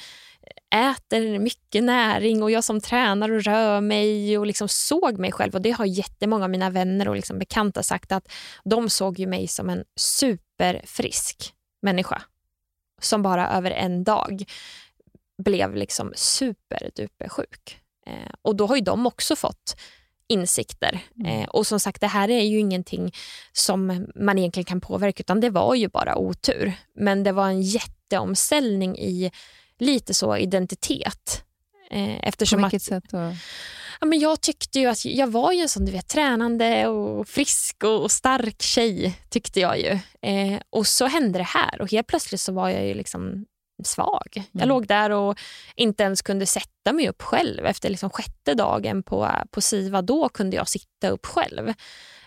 äter 0.74 1.38
mycket 1.38 1.84
näring 1.84 2.42
och 2.42 2.50
jag 2.50 2.64
som 2.64 2.80
tränar 2.80 3.32
och 3.32 3.42
rör 3.42 3.80
mig 3.80 4.38
och 4.38 4.46
liksom 4.46 4.68
såg 4.68 5.18
mig 5.18 5.32
själv. 5.32 5.54
Och 5.54 5.62
Det 5.62 5.70
har 5.70 5.84
jättemånga 5.84 6.44
av 6.44 6.50
mina 6.50 6.70
vänner 6.70 7.08
och 7.08 7.16
liksom 7.16 7.38
bekanta 7.38 7.82
sagt 7.82 8.12
att 8.12 8.32
de 8.64 8.90
såg 8.90 9.18
ju 9.18 9.26
mig 9.26 9.48
som 9.48 9.70
en 9.70 9.84
superfrisk 9.96 11.54
människa 11.82 12.22
som 13.00 13.22
bara 13.22 13.48
över 13.48 13.70
en 13.70 14.04
dag 14.04 14.44
blev 15.42 15.74
liksom 15.74 16.12
superduper 16.16 17.28
sjuk. 17.28 17.80
Eh, 18.06 18.32
och 18.42 18.56
då 18.56 18.66
har 18.66 18.76
ju 18.76 18.82
de 18.82 19.06
också 19.06 19.36
fått 19.36 19.76
insikter. 20.30 21.00
Mm. 21.18 21.40
Eh, 21.40 21.48
och 21.48 21.66
som 21.66 21.80
sagt, 21.80 22.00
det 22.00 22.06
här 22.06 22.30
är 22.30 22.42
ju 22.42 22.58
ingenting 22.58 23.14
som 23.52 24.06
man 24.14 24.38
egentligen 24.38 24.64
kan 24.64 24.80
påverka 24.80 25.20
utan 25.20 25.40
det 25.40 25.50
var 25.50 25.74
ju 25.74 25.88
bara 25.88 26.16
otur. 26.16 26.72
Men 26.94 27.24
det 27.24 27.32
var 27.32 27.46
en 27.46 27.62
jätteomställning 27.62 28.98
i 28.98 29.30
lite 29.78 30.14
så 30.14 30.36
identitet. 30.36 31.44
Eh, 31.90 32.28
eftersom 32.28 32.58
På 32.58 32.64
vilket 32.66 32.82
att, 32.82 33.04
sätt 33.04 33.04
då? 33.10 33.36
Ja, 34.00 34.06
men 34.06 34.18
jag 34.18 34.40
tyckte 34.40 34.80
ju 34.80 34.86
att 34.86 35.04
jag 35.04 35.26
var 35.26 35.52
ju 35.52 35.60
en 35.60 35.68
sån 35.68 35.84
du 35.84 35.92
vet, 35.92 36.08
tränande 36.08 36.86
och 36.86 37.28
frisk 37.28 37.84
och 37.84 38.10
stark 38.10 38.62
tjej. 38.62 39.18
tyckte 39.28 39.60
jag 39.60 39.78
ju. 39.78 39.98
Eh, 40.30 40.60
och 40.70 40.86
så 40.86 41.06
hände 41.06 41.38
det 41.38 41.44
här 41.44 41.80
och 41.80 41.90
helt 41.90 42.06
plötsligt 42.06 42.40
så 42.40 42.52
var 42.52 42.68
jag 42.68 42.86
ju 42.86 42.94
liksom 42.94 43.46
svag. 43.86 44.36
Mm. 44.36 44.46
Jag 44.52 44.68
låg 44.68 44.86
där 44.86 45.10
och 45.10 45.38
inte 45.74 46.02
ens 46.02 46.22
kunde 46.22 46.46
sätta 46.46 46.92
mig 46.92 47.08
upp 47.08 47.22
själv. 47.22 47.66
Efter 47.66 47.90
liksom 47.90 48.10
sjätte 48.10 48.54
dagen 48.54 49.02
på, 49.02 49.30
på 49.50 49.60
SIVA 49.60 50.02
då 50.02 50.28
kunde 50.28 50.56
jag 50.56 50.68
sitta 50.68 51.08
upp 51.08 51.26
själv. 51.26 51.72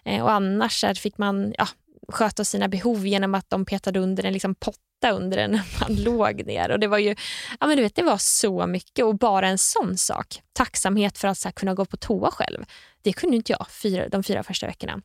Eh, 0.05 0.23
och 0.23 0.31
Annars 0.31 0.85
fick 0.99 1.17
man 1.17 1.53
ja, 1.57 1.67
sköta 2.07 2.45
sina 2.45 2.67
behov 2.67 3.07
genom 3.07 3.35
att 3.35 3.49
de 3.49 3.65
petade 3.65 3.99
under 3.99 4.23
en 4.25 4.33
liksom 4.33 4.55
potta 4.55 5.11
under 5.11 5.37
en 5.37 5.51
när 5.51 5.79
man 5.79 5.95
låg 6.03 6.45
ner. 6.45 6.71
Och 6.71 6.79
det 6.79 6.87
var 6.87 6.97
ju 6.97 7.15
ja, 7.59 7.67
men 7.67 7.77
du 7.77 7.83
vet, 7.83 7.95
det 7.95 8.03
var 8.03 8.17
så 8.17 8.67
mycket 8.67 9.05
och 9.05 9.17
bara 9.17 9.47
en 9.47 9.57
sån 9.57 9.97
sak. 9.97 10.41
Tacksamhet 10.53 11.17
för 11.17 11.27
att 11.27 11.37
så 11.37 11.47
här, 11.47 11.53
kunna 11.53 11.73
gå 11.73 11.85
på 11.85 11.97
toa 11.97 12.31
själv. 12.31 12.65
Det 13.01 13.13
kunde 13.13 13.35
inte 13.35 13.51
jag 13.51 13.67
fyra, 13.69 14.09
de 14.09 14.23
fyra 14.23 14.43
första 14.43 14.67
veckorna. 14.67 15.01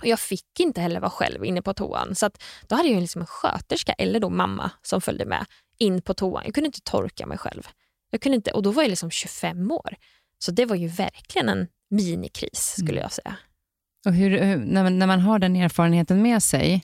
Och 0.00 0.06
Jag 0.06 0.20
fick 0.20 0.60
inte 0.60 0.80
heller 0.80 1.00
vara 1.00 1.10
själv 1.10 1.44
inne 1.44 1.62
på 1.62 1.74
toan. 1.74 2.14
Så 2.14 2.26
att 2.26 2.42
då 2.66 2.76
hade 2.76 2.88
jag 2.88 3.00
liksom 3.00 3.20
en 3.20 3.26
sköterska 3.26 3.92
eller 3.92 4.20
då 4.20 4.30
mamma 4.30 4.70
som 4.82 5.00
följde 5.00 5.24
med 5.24 5.46
in 5.78 6.02
på 6.02 6.14
toan. 6.14 6.42
Jag 6.44 6.54
kunde 6.54 6.66
inte 6.66 6.80
torka 6.80 7.26
mig 7.26 7.38
själv. 7.38 7.68
Jag 8.10 8.20
kunde 8.20 8.36
inte, 8.36 8.50
och 8.50 8.62
då 8.62 8.70
var 8.70 8.82
jag 8.82 8.90
liksom 8.90 9.10
25 9.10 9.70
år. 9.70 9.94
Så 10.38 10.52
det 10.52 10.64
var 10.64 10.76
ju 10.76 10.88
verkligen 10.88 11.48
en 11.48 11.66
minikris 11.90 12.74
skulle 12.78 13.00
mm. 13.00 13.02
jag 13.02 13.12
säga. 13.12 13.36
Och 14.06 14.14
hur, 14.14 14.56
när, 14.56 14.90
när 14.90 15.06
man 15.06 15.20
har 15.20 15.38
den 15.38 15.56
erfarenheten 15.56 16.22
med 16.22 16.42
sig, 16.42 16.82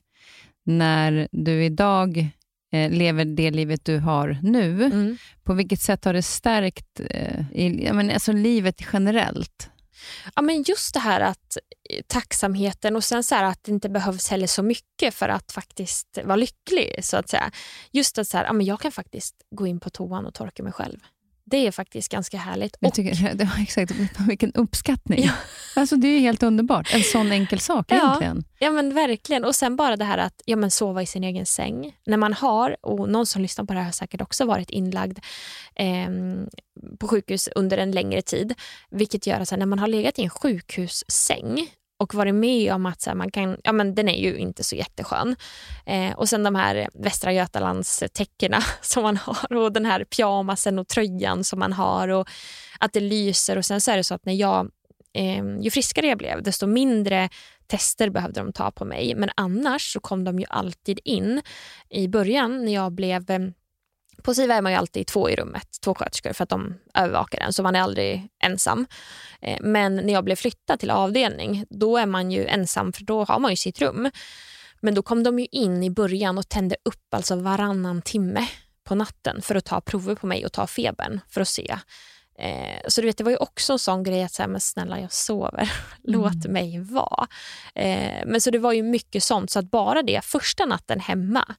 när 0.64 1.28
du 1.32 1.64
idag 1.64 2.28
eh, 2.72 2.90
lever 2.90 3.24
det 3.24 3.50
livet 3.50 3.84
du 3.84 3.98
har 3.98 4.38
nu, 4.42 4.84
mm. 4.84 5.16
på 5.42 5.54
vilket 5.54 5.80
sätt 5.80 6.04
har 6.04 6.12
det 6.12 6.22
stärkt 6.22 7.00
eh, 7.10 7.40
i, 7.52 7.90
men, 7.92 8.10
alltså 8.10 8.32
livet 8.32 8.82
generellt? 8.92 9.70
Ja, 10.34 10.42
men 10.42 10.62
just 10.62 10.94
det 10.94 11.00
här 11.00 11.20
att 11.20 11.56
eh, 11.56 11.62
tacksamheten 12.06 12.96
och 12.96 13.04
sen 13.04 13.24
så 13.24 13.34
att 13.34 13.64
det 13.64 13.72
inte 13.72 13.88
behövs 13.88 14.28
heller 14.28 14.46
så 14.46 14.62
mycket 14.62 15.14
för 15.14 15.28
att 15.28 15.52
faktiskt 15.52 16.18
vara 16.24 16.36
lycklig. 16.36 17.04
så 17.04 17.16
att 17.16 17.28
säga. 17.28 17.50
Just 17.92 18.18
att 18.18 18.28
så 18.28 18.36
här, 18.36 18.44
ja, 18.44 18.52
men 18.52 18.66
jag 18.66 18.80
kan 18.80 18.92
faktiskt 18.92 19.34
gå 19.50 19.66
in 19.66 19.80
på 19.80 19.90
toan 19.90 20.26
och 20.26 20.34
torka 20.34 20.62
mig 20.62 20.72
själv. 20.72 20.98
Det 21.46 21.66
är 21.66 21.70
faktiskt 21.70 22.12
ganska 22.12 22.38
härligt. 22.38 22.76
Jag 22.80 22.94
tycker, 22.94 23.34
det 23.34 23.44
var 23.44 23.62
exakt, 23.62 23.92
vilken 24.28 24.52
uppskattning. 24.52 25.24
Ja. 25.24 25.32
Alltså, 25.76 25.96
det 25.96 26.08
är 26.08 26.20
helt 26.20 26.42
underbart. 26.42 26.94
En 26.94 27.02
sån 27.02 27.32
enkel 27.32 27.60
sak 27.60 27.86
ja, 27.88 27.96
egentligen. 27.96 28.44
Ja, 28.58 28.70
men 28.70 28.94
verkligen. 28.94 29.44
Och 29.44 29.54
sen 29.54 29.76
bara 29.76 29.96
det 29.96 30.04
här 30.04 30.18
att 30.18 30.42
ja, 30.44 30.56
men 30.56 30.70
sova 30.70 31.02
i 31.02 31.06
sin 31.06 31.24
egen 31.24 31.46
säng. 31.46 31.96
När 32.06 32.16
man 32.16 32.32
har, 32.32 32.76
och 32.80 33.08
någon 33.08 33.26
som 33.26 33.42
lyssnar 33.42 33.64
på 33.64 33.72
det 33.72 33.78
här 33.78 33.84
har 33.84 33.92
säkert 33.92 34.20
också 34.20 34.44
varit 34.44 34.70
inlagd 34.70 35.18
eh, 35.76 36.08
på 37.00 37.08
sjukhus 37.08 37.48
under 37.54 37.78
en 37.78 37.90
längre 37.90 38.22
tid. 38.22 38.54
Vilket 38.90 39.26
gör 39.26 39.40
att 39.40 39.50
när 39.50 39.66
man 39.66 39.78
har 39.78 39.88
legat 39.88 40.18
i 40.18 40.22
en 40.22 40.30
sjukhussäng 40.30 41.68
och 41.96 42.14
varit 42.14 42.34
med 42.34 42.72
om 42.72 42.86
att 42.86 43.00
så 43.00 43.10
här, 43.10 43.14
man 43.14 43.30
kan, 43.30 43.56
ja, 43.64 43.72
men 43.72 43.94
den 43.94 44.08
är 44.08 44.22
ju 44.22 44.36
inte 44.36 44.64
så 44.64 44.76
jätteskön. 44.76 45.36
Eh, 45.86 46.12
och 46.12 46.28
sen 46.28 46.42
de 46.42 46.54
här 46.54 46.88
Västra 46.94 47.32
Götalands 47.32 48.04
täckena 48.12 48.62
som 48.80 49.02
man 49.02 49.16
har 49.16 49.52
och 49.52 49.72
den 49.72 49.86
här 49.86 50.04
pyjamasen 50.04 50.78
och 50.78 50.88
tröjan 50.88 51.44
som 51.44 51.58
man 51.58 51.72
har 51.72 52.08
och 52.08 52.28
att 52.80 52.92
det 52.92 53.00
lyser. 53.00 53.58
Och 53.58 53.64
sen 53.64 53.80
så 53.80 53.90
är 53.90 53.96
det 53.96 54.04
så 54.04 54.14
att 54.14 54.26
när 54.26 54.34
jag, 54.34 54.70
eh, 55.14 55.44
ju 55.60 55.70
friskare 55.70 56.06
jag 56.06 56.18
blev 56.18 56.42
desto 56.42 56.66
mindre 56.66 57.28
tester 57.66 58.10
behövde 58.10 58.40
de 58.40 58.52
ta 58.52 58.70
på 58.70 58.84
mig. 58.84 59.14
Men 59.14 59.30
annars 59.36 59.92
så 59.92 60.00
kom 60.00 60.24
de 60.24 60.38
ju 60.38 60.46
alltid 60.48 61.00
in. 61.04 61.42
I 61.90 62.08
början 62.08 62.64
när 62.64 62.74
jag 62.74 62.92
blev 62.92 63.30
eh, 63.30 63.38
på 64.22 64.34
SIVA 64.34 64.54
är 64.54 64.62
man 64.62 64.72
ju 64.72 64.78
alltid 64.78 65.06
två 65.06 65.30
i 65.30 65.36
rummet, 65.36 65.68
två 65.84 65.94
sköterskor 65.94 66.32
för 66.32 66.42
att 66.42 66.48
de 66.48 66.74
övervakar 66.94 67.40
en 67.40 67.52
så 67.52 67.62
man 67.62 67.76
är 67.76 67.80
aldrig 67.80 68.28
ensam. 68.44 68.86
Eh, 69.40 69.58
men 69.60 69.96
när 69.96 70.12
jag 70.12 70.24
blev 70.24 70.36
flyttad 70.36 70.80
till 70.80 70.90
avdelning 70.90 71.64
då 71.70 71.96
är 71.96 72.06
man 72.06 72.30
ju 72.30 72.46
ensam 72.46 72.92
för 72.92 73.04
då 73.04 73.24
har 73.24 73.38
man 73.38 73.50
ju 73.50 73.56
sitt 73.56 73.80
rum. 73.80 74.10
Men 74.80 74.94
då 74.94 75.02
kom 75.02 75.22
de 75.22 75.38
ju 75.38 75.46
in 75.50 75.82
i 75.82 75.90
början 75.90 76.38
och 76.38 76.48
tände 76.48 76.76
upp 76.84 77.14
alltså 77.14 77.36
varannan 77.36 78.02
timme 78.02 78.48
på 78.84 78.94
natten 78.94 79.42
för 79.42 79.54
att 79.54 79.64
ta 79.64 79.80
prover 79.80 80.14
på 80.14 80.26
mig 80.26 80.46
och 80.46 80.52
ta 80.52 80.66
febern 80.66 81.20
för 81.28 81.40
att 81.40 81.48
se. 81.48 81.78
Eh, 82.38 82.80
så 82.88 83.00
du 83.00 83.06
vet, 83.06 83.18
det 83.18 83.24
var 83.24 83.30
ju 83.30 83.36
också 83.36 83.72
en 83.72 83.78
sån 83.78 84.02
grej 84.02 84.22
att 84.22 84.32
säga, 84.32 84.48
men 84.48 84.60
snälla 84.60 85.00
jag 85.00 85.12
sover, 85.12 85.72
låt 86.02 86.44
mm. 86.44 86.52
mig 86.52 86.80
vara. 86.80 87.26
Eh, 87.74 88.22
men 88.26 88.40
så 88.40 88.50
det 88.50 88.58
var 88.58 88.72
ju 88.72 88.82
mycket 88.82 89.22
sånt, 89.22 89.50
så 89.50 89.58
att 89.58 89.70
bara 89.70 90.02
det 90.02 90.24
första 90.24 90.64
natten 90.64 91.00
hemma 91.00 91.54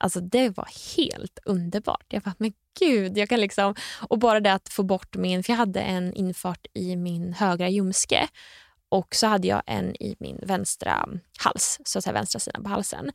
Alltså 0.00 0.20
det 0.20 0.56
var 0.56 0.96
helt 0.96 1.38
underbart. 1.44 2.04
Jag 2.08 2.22
bara, 2.22 2.34
men 2.38 2.52
gud, 2.78 3.18
jag 3.18 3.28
kan 3.28 3.40
liksom... 3.40 3.74
Och 4.08 4.18
bara 4.18 4.40
det 4.40 4.52
att 4.52 4.68
få 4.68 4.82
bort 4.82 5.16
min... 5.16 5.42
För 5.42 5.52
jag 5.52 5.58
hade 5.58 5.80
en 5.80 6.14
infart 6.14 6.66
i 6.74 6.96
min 6.96 7.32
högra 7.32 7.68
ljumske 7.68 8.28
och 8.88 9.14
så 9.14 9.26
hade 9.26 9.48
jag 9.48 9.62
en 9.66 10.02
i 10.02 10.16
min 10.18 10.38
vänstra 10.42 11.08
hals, 11.38 11.80
så 11.84 11.98
att 11.98 12.04
säga 12.04 12.14
vänstra 12.14 12.38
sidan 12.38 12.62
på 12.62 12.70
halsen. 12.70 13.12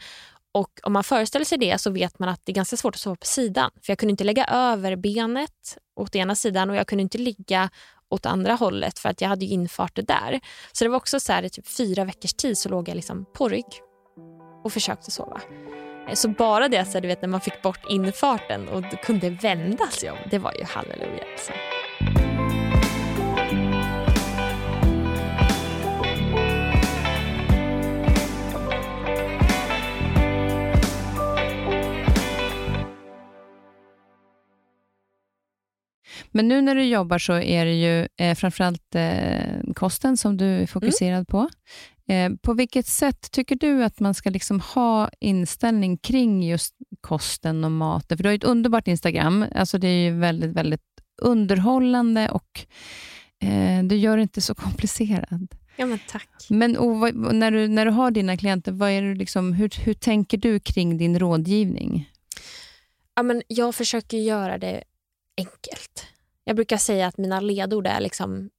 Och 0.52 0.80
om 0.84 0.94
man 0.94 1.04
föreställer 1.04 1.46
sig 1.46 1.58
det 1.58 1.82
så 1.82 1.92
vet 1.92 2.20
man 2.20 2.30
att 2.30 2.42
det 2.44 2.52
är 2.52 2.56
ganska 2.56 2.78
svårt 2.78 2.96
att 2.96 3.02
sova 3.02 3.16
på 3.16 3.26
sidan. 3.26 3.72
För 3.82 3.92
jag 3.92 3.98
kunde 3.98 4.12
inte 4.12 4.24
lägga 4.24 4.46
över 4.46 4.96
benet 4.96 5.78
åt 5.96 6.16
ena 6.16 6.36
sidan 6.36 6.70
och 6.70 6.76
jag 6.76 6.88
kunde 6.88 7.02
inte 7.02 7.18
ligga 7.18 7.70
åt 8.10 8.26
andra 8.26 8.54
hållet 8.54 9.00
för 9.00 9.10
att 9.10 9.22
jag 9.22 9.30
hade 9.30 9.46
infarter 9.46 10.04
där. 10.04 10.40
Så 10.72 10.84
det 10.84 10.90
var 10.90 10.98
också 10.98 11.20
så 11.20 11.34
här, 11.34 11.44
i 11.44 11.50
typ 11.50 11.68
fyra 11.68 12.06
veckors 12.06 12.34
tid 12.34 12.58
så 12.58 12.70
låg 12.70 12.90
jag 12.90 12.96
liksom 12.96 13.26
på 13.34 13.50
rygg 13.50 13.82
och 14.64 14.74
försökte 14.74 15.12
sova. 15.12 15.42
Så 16.14 16.30
bara 16.30 16.68
det, 16.68 16.86
så 16.86 17.00
du 17.00 17.08
vet, 17.08 17.22
när 17.22 17.30
man 17.30 17.42
fick 17.42 17.62
bort 17.62 17.86
infarten 17.90 18.68
och 18.68 18.84
kunde 19.04 19.30
vända 19.30 19.88
sig 19.88 20.12
om, 20.12 20.18
det 20.32 20.40
var 20.40 20.54
ju 20.60 20.64
halleluja. 20.64 21.24
Alltså. 21.32 21.52
Men 36.36 36.48
nu 36.48 36.62
när 36.62 36.76
du 36.76 36.84
jobbar 36.84 37.18
så 37.18 37.34
är 37.34 37.66
det 37.66 37.74
ju 37.74 38.08
eh, 38.18 38.36
framförallt 38.36 38.96
eh, 38.96 39.74
kosten 39.76 40.18
som 40.18 40.38
du 40.38 40.46
är 40.46 40.68
fokuserad 40.68 41.14
mm. 41.14 41.26
på. 41.26 41.50
Eh, 42.08 42.32
på 42.42 42.54
vilket 42.54 42.88
sätt 42.88 43.32
tycker 43.32 43.56
du 43.56 43.84
att 43.84 44.00
man 44.00 44.14
ska 44.14 44.30
liksom 44.30 44.60
ha 44.60 45.10
inställning 45.20 45.98
kring 45.98 46.44
just 46.44 46.76
kosten 47.02 47.64
och 47.64 47.72
maten? 47.72 48.18
För 48.18 48.24
du 48.24 48.30
har 48.30 48.36
ett 48.36 48.44
underbart 48.44 48.88
Instagram. 48.88 49.46
Alltså 49.56 49.78
det 49.78 49.88
är 49.88 50.12
ju 50.12 50.20
väldigt, 50.20 50.52
väldigt 50.52 50.82
underhållande 51.22 52.30
och 52.30 52.66
eh, 53.40 53.84
du 53.84 53.96
gör 53.96 54.18
det 54.18 54.24
inte 54.24 54.42
så 54.42 54.56
komplicerat. 54.66 55.30
Ja, 55.76 55.86
men 55.86 56.00
tack. 56.08 56.30
Men 56.50 56.78
och, 56.78 57.16
när, 57.16 57.52
du, 57.52 57.68
när 57.68 57.86
du 57.86 57.92
har 57.92 58.12
dina 58.12 58.38
klienter, 58.38 58.72
vad 58.72 58.90
är 58.90 59.02
det 59.02 59.16
liksom, 59.16 59.54
hur, 59.54 59.86
hur 59.86 59.94
tänker 59.94 60.38
du 60.38 60.60
kring 60.60 60.98
din 60.98 61.20
rådgivning? 61.20 62.10
Ja, 63.16 63.24
men 63.24 63.42
jag 63.48 63.76
försöker 63.76 64.18
göra 64.18 64.58
det 64.58 64.84
enkelt. 65.38 66.08
Jag 66.44 66.56
brukar 66.56 66.78
säga 66.78 67.08
att 67.08 67.18
mina 67.18 67.40
ledord 67.40 67.88
är 67.88 68.02
liksom 68.02 68.50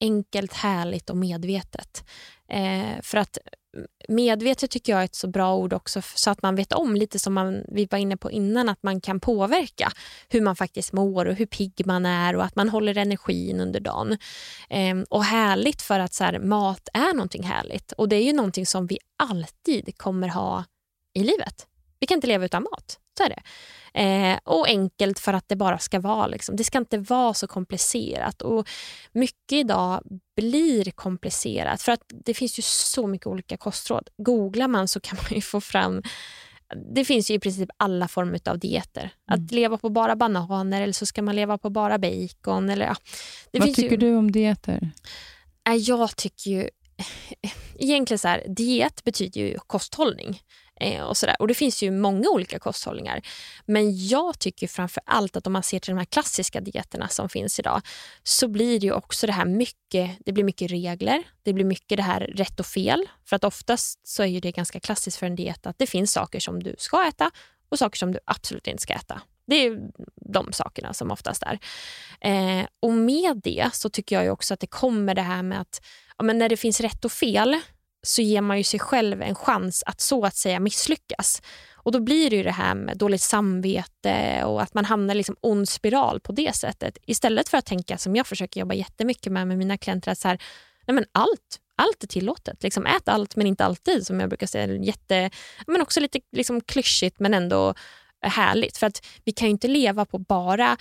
enkelt, 0.00 0.52
härligt 0.52 1.10
och 1.10 1.16
medvetet. 1.16 2.04
Eh, 2.50 3.02
för 3.02 3.18
att 3.18 3.38
medvetet 4.08 4.70
tycker 4.70 4.92
jag 4.92 5.00
är 5.00 5.04
ett 5.04 5.14
så 5.14 5.28
bra 5.28 5.54
ord 5.54 5.72
också 5.72 6.02
så 6.14 6.30
att 6.30 6.42
man 6.42 6.56
vet 6.56 6.72
om 6.72 6.96
lite 6.96 7.18
som 7.18 7.34
man, 7.34 7.64
vi 7.68 7.86
var 7.90 7.98
inne 7.98 8.16
på 8.16 8.30
innan 8.30 8.68
att 8.68 8.82
man 8.82 9.00
kan 9.00 9.20
påverka 9.20 9.92
hur 10.28 10.40
man 10.40 10.56
faktiskt 10.56 10.92
mår 10.92 11.26
och 11.26 11.34
hur 11.34 11.46
pigg 11.46 11.82
man 11.86 12.06
är 12.06 12.36
och 12.36 12.44
att 12.44 12.56
man 12.56 12.68
håller 12.68 12.98
energin 12.98 13.60
under 13.60 13.80
dagen. 13.80 14.18
Eh, 14.70 14.96
och 15.08 15.24
härligt 15.24 15.82
för 15.82 16.00
att 16.00 16.14
så 16.14 16.24
här, 16.24 16.38
mat 16.38 16.88
är 16.92 17.14
någonting 17.14 17.42
härligt 17.42 17.92
och 17.92 18.08
det 18.08 18.16
är 18.16 18.24
ju 18.24 18.32
någonting 18.32 18.66
som 18.66 18.86
vi 18.86 18.98
alltid 19.16 19.98
kommer 19.98 20.28
ha 20.28 20.64
i 21.14 21.24
livet. 21.24 21.66
Vi 22.00 22.06
kan 22.06 22.14
inte 22.14 22.26
leva 22.26 22.44
utan 22.44 22.62
mat 22.62 22.98
ofta 23.20 23.24
är 23.24 23.28
det. 23.28 23.42
Eh, 23.92 24.38
och 24.44 24.68
enkelt 24.68 25.18
för 25.18 25.32
att 25.32 25.48
det 25.48 25.56
bara 25.56 25.78
ska 25.78 26.00
vara. 26.00 26.26
Liksom. 26.26 26.56
Det 26.56 26.64
ska 26.64 26.78
inte 26.78 26.98
vara 26.98 27.34
så 27.34 27.46
komplicerat. 27.46 28.42
Och 28.42 28.68
Mycket 29.12 29.52
idag 29.52 30.02
blir 30.36 30.90
komplicerat 30.90 31.82
för 31.82 31.92
att 31.92 32.02
det 32.24 32.34
finns 32.34 32.58
ju 32.58 32.62
så 32.62 33.06
mycket 33.06 33.26
olika 33.26 33.56
kostråd. 33.56 34.08
Googlar 34.16 34.68
man 34.68 34.88
så 34.88 35.00
kan 35.00 35.18
man 35.22 35.34
ju 35.34 35.40
få 35.40 35.60
fram 35.60 36.02
det 36.94 37.04
finns 37.04 37.30
ju 37.30 37.34
i 37.34 37.38
princip 37.38 37.68
alla 37.76 38.08
former 38.08 38.40
av 38.44 38.58
dieter. 38.58 39.02
Mm. 39.02 39.12
Att 39.44 39.52
leva 39.52 39.78
på 39.78 39.88
bara 39.88 40.16
bananer 40.16 40.82
eller 40.82 40.92
så 40.92 41.06
ska 41.06 41.22
man 41.22 41.36
leva 41.36 41.58
på 41.58 41.70
bara 41.70 41.98
bacon. 41.98 42.70
Eller, 42.70 42.86
ja. 42.86 42.96
Vad 43.52 43.74
tycker 43.74 43.90
ju... 43.90 43.96
du 43.96 44.16
om 44.16 44.30
dieter? 44.30 44.90
Jag 45.78 46.16
tycker 46.16 46.50
ju... 46.50 46.68
Egentligen 47.78 48.18
så 48.18 48.28
här, 48.28 48.44
diet 48.48 49.04
betyder 49.04 49.40
ju 49.40 49.58
kosthållning. 49.66 50.40
Eh, 50.80 51.02
och, 51.02 51.16
sådär. 51.16 51.36
och 51.38 51.48
Det 51.48 51.54
finns 51.54 51.82
ju 51.82 51.90
många 51.90 52.28
olika 52.28 52.58
kosthållningar. 52.58 53.22
Men 53.66 54.06
jag 54.06 54.38
tycker 54.38 54.68
framför 54.68 55.02
allt 55.06 55.36
att 55.36 55.46
om 55.46 55.52
man 55.52 55.62
ser 55.62 55.78
till 55.78 55.90
de 55.90 55.98
här 55.98 56.04
klassiska 56.04 56.60
dieterna 56.60 57.08
som 57.08 57.28
finns 57.28 57.58
idag 57.58 57.82
så 58.22 58.48
blir 58.48 58.80
det 58.80 58.86
ju 58.86 58.92
också 58.92 59.26
det 59.26 59.32
här 59.32 59.44
mycket, 59.44 60.10
det 60.24 60.32
blir 60.32 60.44
mycket 60.44 60.70
regler. 60.70 61.22
Det 61.42 61.52
blir 61.52 61.64
mycket 61.64 61.96
det 61.96 62.02
här 62.02 62.20
rätt 62.20 62.60
och 62.60 62.66
fel. 62.66 63.08
För 63.24 63.36
att 63.36 63.44
oftast 63.44 64.08
så 64.08 64.22
är 64.22 64.26
ju 64.26 64.40
det 64.40 64.52
ganska 64.52 64.80
klassiskt 64.80 65.16
för 65.16 65.26
en 65.26 65.36
diet 65.36 65.66
att 65.66 65.78
det 65.78 65.86
finns 65.86 66.12
saker 66.12 66.40
som 66.40 66.62
du 66.62 66.74
ska 66.78 67.08
äta 67.08 67.30
och 67.68 67.78
saker 67.78 67.98
som 67.98 68.12
du 68.12 68.18
absolut 68.24 68.66
inte 68.66 68.82
ska 68.82 68.92
äta. 68.92 69.20
Det 69.46 69.56
är 69.56 69.80
de 70.16 70.52
sakerna 70.52 70.94
som 70.94 71.10
oftast 71.10 71.42
är. 71.42 71.58
Eh, 72.20 72.66
och 72.80 72.92
med 72.92 73.40
det 73.44 73.70
så 73.72 73.88
tycker 73.88 74.22
jag 74.22 74.32
också 74.32 74.54
att 74.54 74.60
det 74.60 74.66
kommer 74.66 75.14
det 75.14 75.22
här 75.22 75.42
med 75.42 75.60
att 75.60 75.82
ja, 76.18 76.24
men 76.24 76.38
när 76.38 76.48
det 76.48 76.56
finns 76.56 76.80
rätt 76.80 77.04
och 77.04 77.12
fel 77.12 77.60
så 78.02 78.22
ger 78.22 78.40
man 78.40 78.58
ju 78.58 78.64
sig 78.64 78.80
själv 78.80 79.22
en 79.22 79.34
chans 79.34 79.82
att 79.86 80.00
så 80.00 80.24
att 80.24 80.36
säga 80.36 80.60
misslyckas. 80.60 81.42
Och 81.82 81.92
Då 81.92 82.00
blir 82.00 82.30
det 82.30 82.36
ju 82.36 82.42
det 82.42 82.50
här 82.50 82.74
med 82.74 82.98
dåligt 82.98 83.20
samvete 83.20 84.44
och 84.44 84.62
att 84.62 84.74
man 84.74 84.84
hamnar 84.84 85.14
i 85.14 85.16
liksom 85.16 85.36
ond 85.40 85.68
spiral 85.68 86.20
på 86.20 86.32
det 86.32 86.56
sättet. 86.56 86.98
Istället 87.06 87.48
för 87.48 87.58
att 87.58 87.66
tänka 87.66 87.98
som 87.98 88.16
jag 88.16 88.26
försöker 88.26 88.60
jobba 88.60 88.74
jättemycket 88.74 89.32
med 89.32 89.46
med 89.46 89.58
mina 89.58 89.78
klienter, 89.78 90.12
att 90.12 90.18
så 90.18 90.28
här, 90.28 90.42
nej 90.86 90.94
men 90.94 91.04
allt, 91.12 91.60
allt 91.76 92.02
är 92.02 92.08
tillåtet. 92.08 92.62
Liksom, 92.62 92.86
ät 92.86 93.08
allt 93.08 93.36
men 93.36 93.46
inte 93.46 93.64
alltid, 93.64 94.06
som 94.06 94.20
jag 94.20 94.28
brukar 94.28 94.46
säga. 94.46 94.76
Jätte, 94.76 95.30
men 95.66 95.82
också 95.82 96.00
lite 96.00 96.20
liksom 96.32 96.60
klyschigt 96.60 97.20
men 97.20 97.34
ändå 97.34 97.74
härligt. 98.22 98.76
För 98.76 98.86
att 98.86 99.06
vi 99.24 99.32
kan 99.32 99.48
ju 99.48 99.50
inte 99.50 99.68
leva 99.68 100.04
på 100.04 100.18
bara 100.18 100.76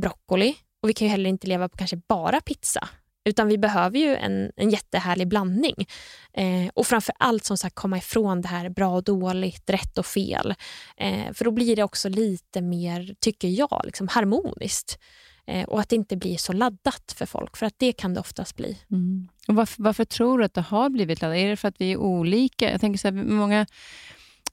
broccoli 0.00 0.54
och 0.82 0.88
vi 0.88 0.94
kan 0.94 1.06
ju 1.06 1.10
heller 1.10 1.30
inte 1.30 1.46
leva 1.46 1.68
på 1.68 1.76
kanske 1.76 1.96
bara 2.08 2.40
pizza. 2.40 2.88
Utan 3.24 3.48
vi 3.48 3.58
behöver 3.58 3.98
ju 3.98 4.16
en, 4.16 4.52
en 4.56 4.70
jättehärlig 4.70 5.28
blandning. 5.28 5.86
Eh, 6.32 6.68
och 6.74 6.86
framför 6.86 7.14
allt 7.18 7.44
som 7.44 7.58
sagt 7.58 7.74
komma 7.74 7.98
ifrån 7.98 8.40
det 8.40 8.48
här 8.48 8.68
bra 8.68 8.94
och 8.94 9.04
dåligt, 9.04 9.70
rätt 9.70 9.98
och 9.98 10.06
fel. 10.06 10.54
Eh, 10.96 11.32
för 11.32 11.44
då 11.44 11.50
blir 11.50 11.76
det 11.76 11.82
också 11.82 12.08
lite 12.08 12.60
mer, 12.62 13.14
tycker 13.20 13.48
jag, 13.48 13.82
liksom 13.84 14.08
harmoniskt. 14.08 14.98
Eh, 15.46 15.64
och 15.64 15.80
att 15.80 15.88
det 15.88 15.96
inte 15.96 16.16
blir 16.16 16.36
så 16.36 16.52
laddat 16.52 17.14
för 17.16 17.26
folk, 17.26 17.56
för 17.56 17.66
att 17.66 17.74
det 17.78 17.92
kan 17.92 18.14
det 18.14 18.20
oftast 18.20 18.56
bli. 18.56 18.78
Mm. 18.90 19.28
Och 19.48 19.54
varför, 19.54 19.82
varför, 19.82 20.04
tror 20.04 20.38
du 20.38 20.44
att 20.44 20.54
det 20.54 20.60
har 20.60 20.90
blivit 20.90 21.22
laddat? 21.22 21.38
Är 21.38 21.48
det 21.48 21.56
för 21.56 21.68
att 21.68 21.80
vi 21.80 21.92
är 21.92 21.96
olika? 21.96 22.70
Jag 22.70 22.80
tänker 22.80 22.98
så 22.98 23.08
här, 23.08 23.14
många 23.24 23.66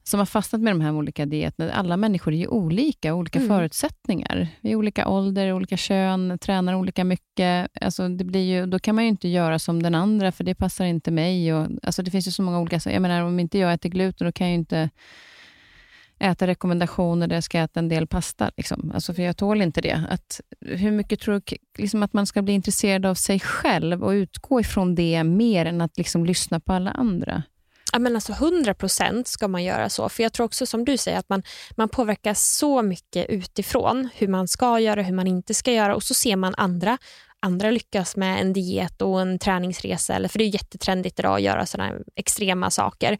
som 0.02 0.18
har 0.18 0.26
fastnat 0.26 0.62
med 0.62 0.72
de 0.72 0.80
här 0.80 0.92
olika 0.92 1.26
dieterna, 1.26 1.72
alla 1.72 1.96
människor 1.96 2.34
är 2.34 2.38
ju 2.38 2.46
olika, 2.46 3.14
olika 3.14 3.38
mm. 3.38 3.48
förutsättningar. 3.48 4.48
Vi 4.60 4.70
är 4.72 4.76
olika 4.76 5.08
ålder, 5.08 5.52
olika 5.52 5.76
kön, 5.76 6.38
tränar 6.38 6.74
olika 6.74 7.04
mycket. 7.04 7.68
Alltså 7.80 8.08
det 8.08 8.24
blir 8.24 8.40
ju, 8.40 8.66
då 8.66 8.78
kan 8.78 8.94
man 8.94 9.04
ju 9.04 9.10
inte 9.10 9.28
göra 9.28 9.58
som 9.58 9.82
den 9.82 9.94
andra, 9.94 10.32
för 10.32 10.44
det 10.44 10.54
passar 10.54 10.84
inte 10.84 11.10
mig. 11.10 11.54
Och, 11.54 11.66
alltså 11.82 12.02
det 12.02 12.10
finns 12.10 12.26
ju 12.28 12.30
så 12.30 12.42
många 12.42 12.60
olika... 12.60 12.90
Jag 12.90 13.02
menar, 13.02 13.22
om 13.22 13.40
inte 13.40 13.58
jag 13.58 13.72
äter 13.72 13.88
gluten, 13.88 14.26
då 14.26 14.32
kan 14.32 14.46
jag 14.46 14.52
ju 14.52 14.58
inte 14.58 14.90
äta 16.18 16.46
rekommendationer 16.46 17.26
där 17.26 17.36
jag 17.36 17.44
ska 17.44 17.58
äta 17.58 17.80
en 17.80 17.88
del 17.88 18.06
pasta. 18.06 18.50
Liksom. 18.56 18.90
Alltså 18.94 19.14
för 19.14 19.22
jag 19.22 19.36
tål 19.36 19.62
inte 19.62 19.80
det. 19.80 20.04
Att, 20.10 20.40
hur 20.60 20.90
mycket 20.90 21.20
tror 21.20 21.42
du 21.44 21.56
liksom 21.78 22.02
att 22.02 22.12
man 22.12 22.26
ska 22.26 22.42
bli 22.42 22.52
intresserad 22.52 23.06
av 23.06 23.14
sig 23.14 23.40
själv 23.40 24.04
och 24.04 24.10
utgå 24.10 24.60
ifrån 24.60 24.94
det 24.94 25.24
mer 25.24 25.66
än 25.66 25.80
att 25.80 25.98
liksom 25.98 26.26
lyssna 26.26 26.60
på 26.60 26.72
alla 26.72 26.90
andra? 26.90 27.42
Ja, 27.92 27.98
men 27.98 28.14
alltså 28.14 28.32
100 28.32 28.74
procent 28.74 29.28
ska 29.28 29.48
man 29.48 29.64
göra 29.64 29.88
så. 29.88 30.08
För 30.08 30.22
jag 30.22 30.32
tror 30.32 30.46
också 30.46 30.66
som 30.66 30.84
du 30.84 30.96
säger 30.96 31.18
att 31.18 31.28
man, 31.28 31.42
man 31.76 31.88
påverkas 31.88 32.56
så 32.56 32.82
mycket 32.82 33.26
utifrån 33.28 34.08
hur 34.14 34.28
man 34.28 34.48
ska 34.48 34.80
göra, 34.80 35.02
hur 35.02 35.14
man 35.14 35.26
inte 35.26 35.54
ska 35.54 35.72
göra 35.72 35.94
och 35.96 36.02
så 36.02 36.14
ser 36.14 36.36
man 36.36 36.54
andra 36.56 36.98
andra 37.42 37.70
lyckas 37.70 38.16
med 38.16 38.40
en 38.40 38.52
diet 38.52 39.02
och 39.02 39.20
en 39.20 39.38
träningsresa. 39.38 40.14
Eller, 40.14 40.28
för 40.28 40.38
det 40.38 40.44
är 40.44 40.54
jättetrendigt 40.54 41.18
idag 41.18 41.34
att 41.34 41.42
göra 41.42 41.66
sådana 41.66 41.94
extrema 42.16 42.70
saker. 42.70 43.12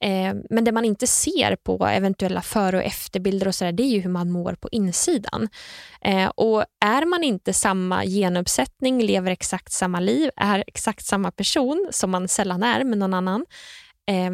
Eh, 0.00 0.34
men 0.50 0.64
det 0.64 0.72
man 0.72 0.84
inte 0.84 1.06
ser 1.06 1.56
på 1.56 1.86
eventuella 1.86 2.42
före 2.42 2.76
och 2.76 2.82
efterbilder 2.82 3.48
och 3.48 3.54
så 3.54 3.64
där, 3.64 3.72
det 3.72 3.82
är 3.82 3.88
ju 3.88 4.00
hur 4.00 4.10
man 4.10 4.30
mår 4.30 4.54
på 4.54 4.68
insidan. 4.72 5.48
Eh, 6.00 6.26
och 6.26 6.64
är 6.84 7.06
man 7.06 7.24
inte 7.24 7.52
samma 7.52 8.04
genuppsättning, 8.04 9.02
lever 9.02 9.30
exakt 9.30 9.72
samma 9.72 10.00
liv, 10.00 10.30
är 10.36 10.64
exakt 10.66 11.06
samma 11.06 11.30
person 11.30 11.88
som 11.90 12.10
man 12.10 12.28
sällan 12.28 12.62
är 12.62 12.84
med 12.84 12.98
någon 12.98 13.14
annan, 13.14 13.46
eh, 14.06 14.30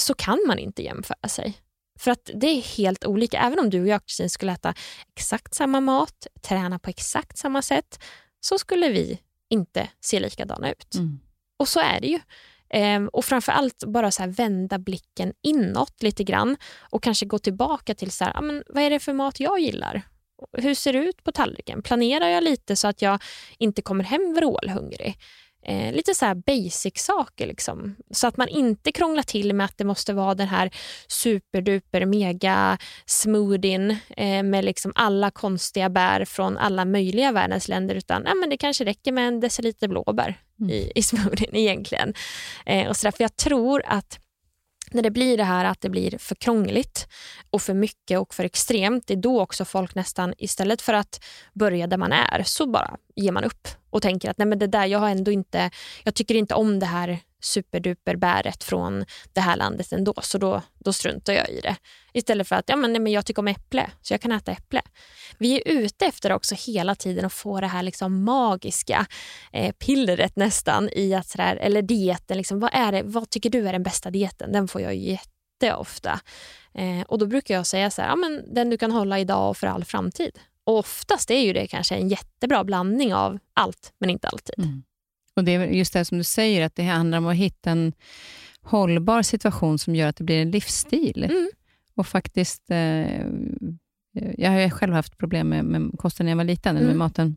så 0.00 0.14
kan 0.14 0.44
man 0.46 0.58
inte 0.58 0.82
jämföra 0.82 1.28
sig. 1.28 1.58
För 1.98 2.10
att 2.10 2.30
det 2.34 2.46
är 2.46 2.62
helt 2.62 3.06
olika. 3.06 3.38
Även 3.38 3.58
om 3.58 3.70
du 3.70 3.80
och 3.80 3.88
jag 3.88 4.06
Kristin 4.06 4.30
skulle 4.30 4.52
äta 4.52 4.74
exakt 5.16 5.54
samma 5.54 5.80
mat, 5.80 6.26
träna 6.42 6.78
på 6.78 6.90
exakt 6.90 7.38
samma 7.38 7.62
sätt, 7.62 8.04
så 8.40 8.58
skulle 8.58 8.88
vi 8.88 9.20
inte 9.50 9.88
se 10.00 10.20
likadana 10.20 10.72
ut. 10.72 10.94
Mm. 10.94 11.20
Och 11.58 11.68
så 11.68 11.80
är 11.80 12.00
det 12.00 12.06
ju. 12.06 12.20
Ehm, 12.70 13.08
och 13.08 13.24
framför 13.24 13.52
allt 13.52 13.84
bara 13.86 14.10
så 14.10 14.26
vända 14.26 14.78
blicken 14.78 15.32
inåt 15.42 16.02
lite 16.02 16.24
grann 16.24 16.56
och 16.90 17.02
kanske 17.02 17.26
gå 17.26 17.38
tillbaka 17.38 17.94
till 17.94 18.10
så 18.10 18.24
här, 18.24 18.36
ah, 18.36 18.40
men 18.40 18.62
vad 18.66 18.82
är 18.82 18.90
det 18.90 19.00
för 19.00 19.12
mat 19.12 19.40
jag 19.40 19.60
gillar? 19.60 20.02
Hur 20.52 20.74
ser 20.74 20.92
det 20.92 20.98
ut 20.98 21.24
på 21.24 21.32
tallriken? 21.32 21.82
Planerar 21.82 22.28
jag 22.28 22.44
lite 22.44 22.76
så 22.76 22.88
att 22.88 23.02
jag 23.02 23.22
inte 23.58 23.82
kommer 23.82 24.04
hem 24.04 24.34
vrålhungrig? 24.34 25.18
Eh, 25.66 25.92
lite 25.92 26.14
så 26.14 26.34
basic-saker. 26.34 27.46
Liksom. 27.46 27.96
Så 28.10 28.26
att 28.26 28.36
man 28.36 28.48
inte 28.48 28.92
krånglar 28.92 29.22
till 29.22 29.54
med 29.54 29.64
att 29.64 29.78
det 29.78 29.84
måste 29.84 30.12
vara 30.12 30.34
den 30.34 30.48
här 30.48 30.70
superduper 31.08 32.06
mega 32.06 32.78
smoothien 33.06 33.96
eh, 34.16 34.42
med 34.42 34.64
liksom 34.64 34.92
alla 34.94 35.30
konstiga 35.30 35.88
bär 35.88 36.24
från 36.24 36.58
alla 36.58 36.84
möjliga 36.84 37.32
världens 37.32 37.68
länder. 37.68 37.94
Utan 37.94 38.26
eh, 38.26 38.34
men 38.34 38.50
det 38.50 38.56
kanske 38.56 38.84
räcker 38.84 39.12
med 39.12 39.28
en 39.28 39.40
deciliter 39.40 39.88
blåbär 39.88 40.40
mm. 40.60 40.70
i, 40.70 40.92
i 40.94 41.02
smoothien 41.02 41.56
egentligen. 41.56 42.14
Eh, 42.66 42.88
och 42.88 42.96
så 42.96 43.06
där, 43.06 43.12
för 43.12 43.24
jag 43.24 43.36
tror 43.36 43.82
att 43.86 44.18
när 44.94 45.02
det 45.02 45.10
blir 45.10 45.36
det 45.36 45.44
här 45.44 45.64
att 45.64 45.80
det 45.80 45.88
blir 45.88 46.18
för 46.18 46.34
krångligt 46.34 47.08
och 47.50 47.62
för 47.62 47.74
mycket 47.74 48.18
och 48.18 48.34
för 48.34 48.44
extremt, 48.44 49.06
det 49.06 49.14
är 49.14 49.18
då 49.18 49.40
också 49.40 49.64
folk 49.64 49.94
nästan 49.94 50.34
istället 50.38 50.82
för 50.82 50.94
att 50.94 51.24
börja 51.52 51.86
där 51.86 51.96
man 51.96 52.12
är 52.12 52.42
så 52.42 52.66
bara 52.66 52.96
ger 53.14 53.32
man 53.32 53.44
upp 53.44 53.68
och 53.90 54.02
tänker 54.02 54.30
att 54.30 54.38
nej 54.38 54.46
men 54.46 54.58
det 54.58 54.66
där, 54.66 54.86
jag 54.86 54.98
har 54.98 55.08
ändå 55.08 55.30
inte, 55.30 55.70
jag 56.04 56.14
tycker 56.14 56.34
inte 56.34 56.54
om 56.54 56.78
det 56.78 56.86
här 56.86 57.18
superduper 57.44 58.16
bäret 58.16 58.64
från 58.64 59.04
det 59.32 59.40
här 59.40 59.56
landet 59.56 59.92
ändå, 59.92 60.14
så 60.22 60.38
då, 60.38 60.62
då 60.78 60.92
struntar 60.92 61.32
jag 61.32 61.50
i 61.50 61.60
det. 61.60 61.76
Istället 62.12 62.48
för 62.48 62.56
att 62.56 62.68
ja, 62.68 62.76
men, 62.76 62.92
nej, 62.92 63.00
men 63.00 63.12
jag 63.12 63.26
tycker 63.26 63.42
om 63.42 63.48
äpple, 63.48 63.90
så 64.02 64.14
jag 64.14 64.20
kan 64.20 64.32
äta 64.32 64.52
äpple. 64.52 64.82
Vi 65.38 65.56
är 65.56 65.68
ute 65.68 66.06
efter 66.06 66.32
också 66.32 66.54
hela 66.66 66.94
tiden 66.94 67.24
att 67.24 67.32
få 67.32 67.60
det 67.60 67.66
här 67.66 67.82
liksom 67.82 68.24
magiska 68.24 69.06
eh, 69.52 69.72
pillret 69.72 70.36
nästan 70.36 70.88
i 70.92 71.14
att 71.14 71.28
sådär, 71.28 71.56
eller 71.56 71.82
dieten, 71.82 72.36
liksom, 72.36 72.60
vad, 72.60 72.70
är 72.72 72.92
det, 72.92 73.02
vad 73.02 73.30
tycker 73.30 73.50
du 73.50 73.68
är 73.68 73.72
den 73.72 73.82
bästa 73.82 74.10
dieten? 74.10 74.52
Den 74.52 74.68
får 74.68 74.80
jag 74.80 74.94
jätteofta. 74.94 76.20
Eh, 76.74 77.02
och 77.06 77.18
då 77.18 77.26
brukar 77.26 77.54
jag 77.54 77.66
säga 77.66 77.90
så 77.90 78.02
här, 78.02 78.08
ja, 78.08 78.16
men 78.16 78.54
den 78.54 78.70
du 78.70 78.78
kan 78.78 78.92
hålla 78.92 79.18
idag 79.18 79.50
och 79.50 79.56
för 79.56 79.66
all 79.66 79.84
framtid. 79.84 80.38
Och 80.64 80.78
oftast 80.78 81.30
är 81.30 81.40
ju 81.40 81.52
det 81.52 81.66
kanske 81.66 81.94
en 81.94 82.08
jättebra 82.08 82.64
blandning 82.64 83.14
av 83.14 83.38
allt, 83.54 83.92
men 83.98 84.10
inte 84.10 84.28
alltid. 84.28 84.58
Mm. 84.58 84.82
Och 85.36 85.44
Det 85.44 85.54
är 85.54 85.66
just 85.66 85.92
det 85.92 86.04
som 86.04 86.18
du 86.18 86.24
säger, 86.24 86.66
att 86.66 86.76
det 86.76 86.82
handlar 86.82 87.18
om 87.18 87.26
att 87.26 87.36
hitta 87.36 87.70
en 87.70 87.92
hållbar 88.62 89.22
situation 89.22 89.78
som 89.78 89.94
gör 89.94 90.08
att 90.08 90.16
det 90.16 90.24
blir 90.24 90.42
en 90.42 90.50
livsstil. 90.50 91.24
Mm. 91.24 91.50
Och 91.96 92.06
faktiskt, 92.06 92.70
eh, 92.70 93.26
jag 94.38 94.50
har 94.50 94.70
själv 94.70 94.92
haft 94.92 95.18
problem 95.18 95.48
med, 95.48 95.64
med 95.64 95.98
kosten 95.98 96.26
när 96.26 96.30
jag 96.30 96.36
var 96.36 96.44
liten, 96.44 96.76
mm. 96.76 96.88
med 96.88 96.96
maten 96.96 97.36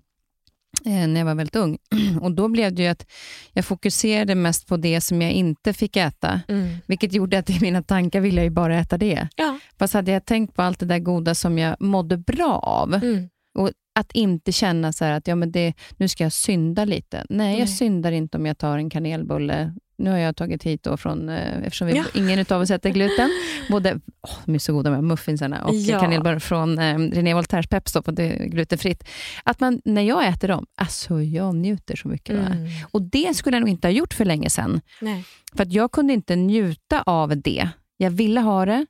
eh, 0.86 1.08
när 1.08 1.20
jag 1.20 1.26
var 1.26 1.36
väldigt 1.36 1.56
ung. 1.56 1.78
Och 2.22 2.32
Då 2.32 2.48
blev 2.48 2.74
det 2.74 2.84
ju 2.84 2.88
att 2.88 3.06
jag 3.54 3.66
fokuserade 3.66 4.36
mest 4.36 4.68
på 4.68 4.78
det 4.78 5.02
som 5.02 5.22
jag 5.22 5.32
inte 5.32 5.74
fick 5.74 5.96
äta, 5.96 6.42
mm. 6.48 6.78
vilket 6.86 7.14
gjorde 7.14 7.40
att 7.40 7.50
i 7.50 7.60
mina 7.62 7.84
tankar 7.84 8.20
ville 8.20 8.44
jag 8.44 8.54
bara 8.54 8.80
äta 8.80 8.98
det. 8.98 9.28
Ja. 9.36 9.60
Fast 9.80 9.94
hade 9.94 10.12
jag 10.12 10.26
tänkt 10.26 10.56
på 10.56 10.62
allt 10.62 10.80
det 10.80 10.86
där 10.86 11.00
goda 11.00 11.36
som 11.36 11.58
jag 11.58 11.82
mådde 11.82 12.18
bra 12.18 12.60
av, 12.60 12.94
mm. 12.94 13.30
och 13.54 13.72
att 13.98 14.12
inte 14.12 14.52
känna 14.52 14.94
så 14.94 15.06
att 15.06 15.28
ja, 15.28 15.36
men 15.36 15.52
det, 15.52 15.74
nu 15.98 16.08
ska 16.08 16.24
jag 16.24 16.34
synda 16.34 16.86
lite. 16.86 17.26
Nej, 17.30 17.48
Nej, 17.48 17.60
jag 17.60 17.70
syndar 17.70 18.12
inte 18.12 18.38
om 18.38 18.46
jag 18.46 18.58
tar 18.58 18.78
en 18.78 18.90
kanelbulle. 18.90 19.74
Nu 19.98 20.10
har 20.10 20.18
jag 20.18 20.36
tagit 20.36 20.64
hit 20.64 20.84
då 20.84 20.98
från, 20.98 21.30
eh, 21.30 21.58
eftersom 21.64 21.88
vi, 21.88 21.96
ja. 21.96 22.04
ingen 22.14 22.46
av 22.50 22.62
oss 22.62 22.72
äter 22.72 22.90
gluten, 22.90 23.30
både, 23.70 23.94
oh, 24.22 24.38
de 24.46 24.56
är 24.56 24.60
så 24.60 24.74
goda 24.74 24.92
med 24.92 25.04
muffinsarna 25.04 25.66
och 25.66 25.76
ja. 25.76 26.00
kanelbullar 26.00 26.40
från 26.40 26.80
eh, 26.80 26.98
René 26.98 27.34
Voltaires 27.34 27.68
Peps, 27.68 27.94
på 27.94 28.12
det 28.12 28.24
är 28.24 28.46
glutenfritt. 28.46 29.04
Att 29.44 29.60
man, 29.60 29.82
när 29.86 30.02
jag 30.02 30.28
äter 30.28 30.48
dem, 30.48 30.66
alltså 30.76 31.22
jag 31.22 31.56
njuter 31.56 31.96
så 31.96 32.08
mycket. 32.08 32.36
Mm. 32.36 32.68
Och 32.92 33.02
det 33.02 33.36
skulle 33.36 33.56
jag 33.56 33.62
nog 33.62 33.70
inte 33.70 33.88
ha 33.88 33.92
gjort 33.92 34.14
för 34.14 34.26
länge 34.26 34.50
sedan. 34.50 34.82
Nej. 35.02 35.24
För 35.54 35.64
att 35.64 35.74
jag 35.74 35.92
kunde 35.92 36.14
inte 36.14 36.36
njuta 36.36 37.02
av 37.02 37.42
det. 37.42 37.70
Jag 37.98 38.12
ville 38.12 38.42
ha 38.42 38.66
det, 38.66 38.86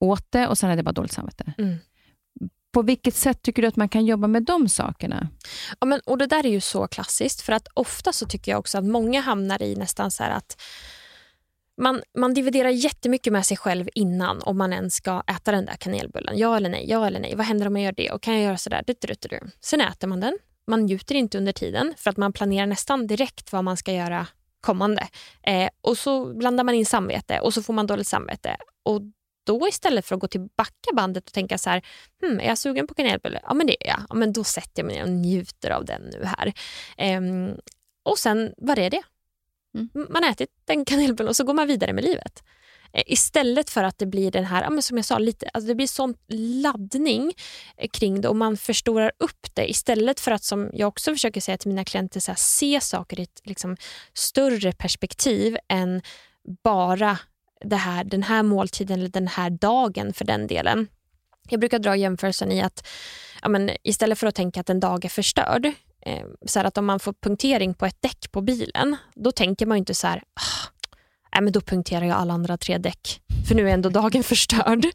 åt 0.00 0.26
det 0.30 0.48
och 0.48 0.58
sen 0.58 0.68
hade 0.68 0.78
jag 0.78 0.84
bara 0.84 0.92
dåligt 0.92 1.12
samvete. 1.12 1.52
Mm. 1.58 1.76
På 2.72 2.82
vilket 2.82 3.14
sätt 3.14 3.42
tycker 3.42 3.62
du 3.62 3.68
att 3.68 3.76
man 3.76 3.88
kan 3.88 4.06
jobba 4.06 4.26
med 4.26 4.42
de 4.42 4.68
sakerna? 4.68 5.28
Ja, 5.80 5.86
men, 5.86 6.00
och 6.00 6.18
Det 6.18 6.26
där 6.26 6.46
är 6.46 6.50
ju 6.50 6.60
så 6.60 6.86
klassiskt, 6.86 7.40
för 7.40 7.52
att 7.52 7.68
ofta 7.74 8.12
så 8.12 8.26
tycker 8.26 8.52
jag 8.52 8.58
också 8.58 8.78
att 8.78 8.84
många 8.84 9.20
hamnar 9.20 9.62
i 9.62 9.76
nästan 9.76 10.10
så 10.10 10.24
att 10.24 10.56
man, 11.80 12.02
man 12.18 12.34
dividerar 12.34 12.68
jättemycket 12.68 13.32
med 13.32 13.46
sig 13.46 13.56
själv 13.56 13.88
innan 13.94 14.42
om 14.42 14.58
man 14.58 14.72
ens 14.72 14.94
ska 14.94 15.22
äta 15.26 15.52
den 15.52 15.66
där 15.66 15.74
kanelbullen. 15.74 16.38
Ja 16.38 16.56
eller 16.56 16.68
nej, 16.68 16.84
ja 16.88 17.06
eller 17.06 17.20
nej. 17.20 17.34
Vad 17.36 17.46
händer 17.46 17.66
om 17.66 17.76
jag 17.76 17.84
gör 17.84 17.92
det? 17.92 18.10
Och 18.10 18.22
kan 18.22 18.34
jag 18.34 18.42
göra 18.42 18.56
sådär? 18.56 18.82
Du, 18.86 18.94
du, 19.00 19.14
du. 19.20 19.40
Sen 19.60 19.80
äter 19.80 20.08
man 20.08 20.20
den. 20.20 20.38
Man 20.66 20.80
njuter 20.80 21.14
inte 21.14 21.38
under 21.38 21.52
tiden 21.52 21.94
för 21.96 22.10
att 22.10 22.16
man 22.16 22.32
planerar 22.32 22.66
nästan 22.66 23.06
direkt 23.06 23.52
vad 23.52 23.64
man 23.64 23.76
ska 23.76 23.92
göra 23.92 24.26
kommande. 24.60 25.08
Eh, 25.42 25.68
och 25.80 25.98
så 25.98 26.34
blandar 26.34 26.64
man 26.64 26.74
in 26.74 26.86
samvete 26.86 27.40
och 27.40 27.54
så 27.54 27.62
får 27.62 27.72
man 27.72 27.86
dåligt 27.86 28.06
samvete. 28.06 28.56
Och 28.82 29.00
då 29.44 29.68
istället 29.68 30.06
för 30.06 30.14
att 30.14 30.20
gå 30.20 30.28
tillbaka 30.28 30.90
bandet 30.92 31.26
och 31.26 31.32
tänka 31.32 31.58
så 31.58 31.70
här, 31.70 31.82
hmm, 32.22 32.40
är 32.40 32.44
jag 32.44 32.58
sugen 32.58 32.86
på 32.86 32.94
kanelbulle? 32.94 33.40
Ja 33.42 33.54
men 33.54 33.66
det 33.66 33.86
är 33.86 33.88
jag. 33.88 34.02
Ja, 34.08 34.14
men 34.14 34.32
då 34.32 34.44
sätter 34.44 34.82
jag 34.82 34.86
mig 34.86 34.96
ner 34.96 35.02
och 35.02 35.10
njuter 35.10 35.70
av 35.70 35.84
den 35.84 36.02
nu 36.02 36.24
här. 36.24 36.52
Eh, 36.96 37.20
och 38.02 38.18
sen 38.18 38.54
var 38.56 38.76
det 38.76 38.88
det. 38.88 39.02
Mm. 39.74 40.06
Man 40.10 40.22
har 40.22 40.30
ätit 40.30 40.50
en 40.66 40.84
kanelbulle 40.84 41.28
och 41.28 41.36
så 41.36 41.44
går 41.44 41.54
man 41.54 41.66
vidare 41.66 41.92
med 41.92 42.04
livet. 42.04 42.42
Eh, 42.92 43.02
istället 43.06 43.70
för 43.70 43.84
att 43.84 43.98
det 43.98 44.06
blir 44.06 44.30
den 44.30 44.44
här, 44.44 44.62
ja, 44.62 44.82
som 44.82 44.96
jag 44.96 45.06
sa, 45.06 45.18
lite, 45.18 45.48
alltså 45.48 45.68
det 45.68 45.74
blir 45.74 45.86
sån 45.86 46.14
laddning 46.62 47.32
eh, 47.76 47.88
kring 47.92 48.20
det 48.20 48.28
och 48.28 48.36
man 48.36 48.56
förstorar 48.56 49.12
upp 49.18 49.54
det 49.54 49.70
istället 49.70 50.20
för 50.20 50.30
att, 50.30 50.44
som 50.44 50.70
jag 50.72 50.88
också 50.88 51.12
försöker 51.12 51.40
säga 51.40 51.58
till 51.58 51.68
mina 51.68 51.84
klienter, 51.84 52.20
så 52.20 52.30
här, 52.30 52.38
se 52.38 52.80
saker 52.80 53.20
i 53.20 53.22
ett 53.22 53.40
liksom, 53.44 53.76
större 54.14 54.72
perspektiv 54.72 55.56
än 55.68 56.02
bara 56.64 57.18
det 57.64 57.76
här, 57.76 58.04
den 58.04 58.22
här 58.22 58.42
måltiden 58.42 58.98
eller 58.98 59.08
den 59.08 59.28
här 59.28 59.50
dagen 59.50 60.12
för 60.12 60.24
den 60.24 60.46
delen. 60.46 60.88
Jag 61.48 61.60
brukar 61.60 61.78
dra 61.78 61.96
jämförelsen 61.96 62.52
i 62.52 62.62
att 62.62 62.88
ja, 63.42 63.48
men, 63.48 63.70
istället 63.82 64.18
för 64.18 64.26
att 64.26 64.34
tänka 64.34 64.60
att 64.60 64.70
en 64.70 64.80
dag 64.80 65.04
är 65.04 65.08
förstörd, 65.08 65.66
eh, 66.06 66.26
så 66.46 66.60
att 66.60 66.78
om 66.78 66.86
man 66.86 67.00
får 67.00 67.12
punktering 67.12 67.74
på 67.74 67.86
ett 67.86 68.02
däck 68.02 68.32
på 68.32 68.40
bilen, 68.40 68.96
då 69.14 69.32
tänker 69.32 69.66
man 69.66 69.78
inte 69.78 69.94
så 69.94 70.06
här, 70.06 70.22
ah, 70.34 70.71
nej, 71.32 71.42
men 71.42 71.52
då 71.52 71.60
punkterar 71.60 72.04
jag 72.04 72.16
alla 72.16 72.34
andra 72.34 72.56
tre 72.56 72.78
däck, 72.78 73.20
för 73.48 73.54
nu 73.54 73.68
är 73.68 73.72
ändå 73.72 73.88
dagen 73.88 74.22
förstörd. 74.22 74.86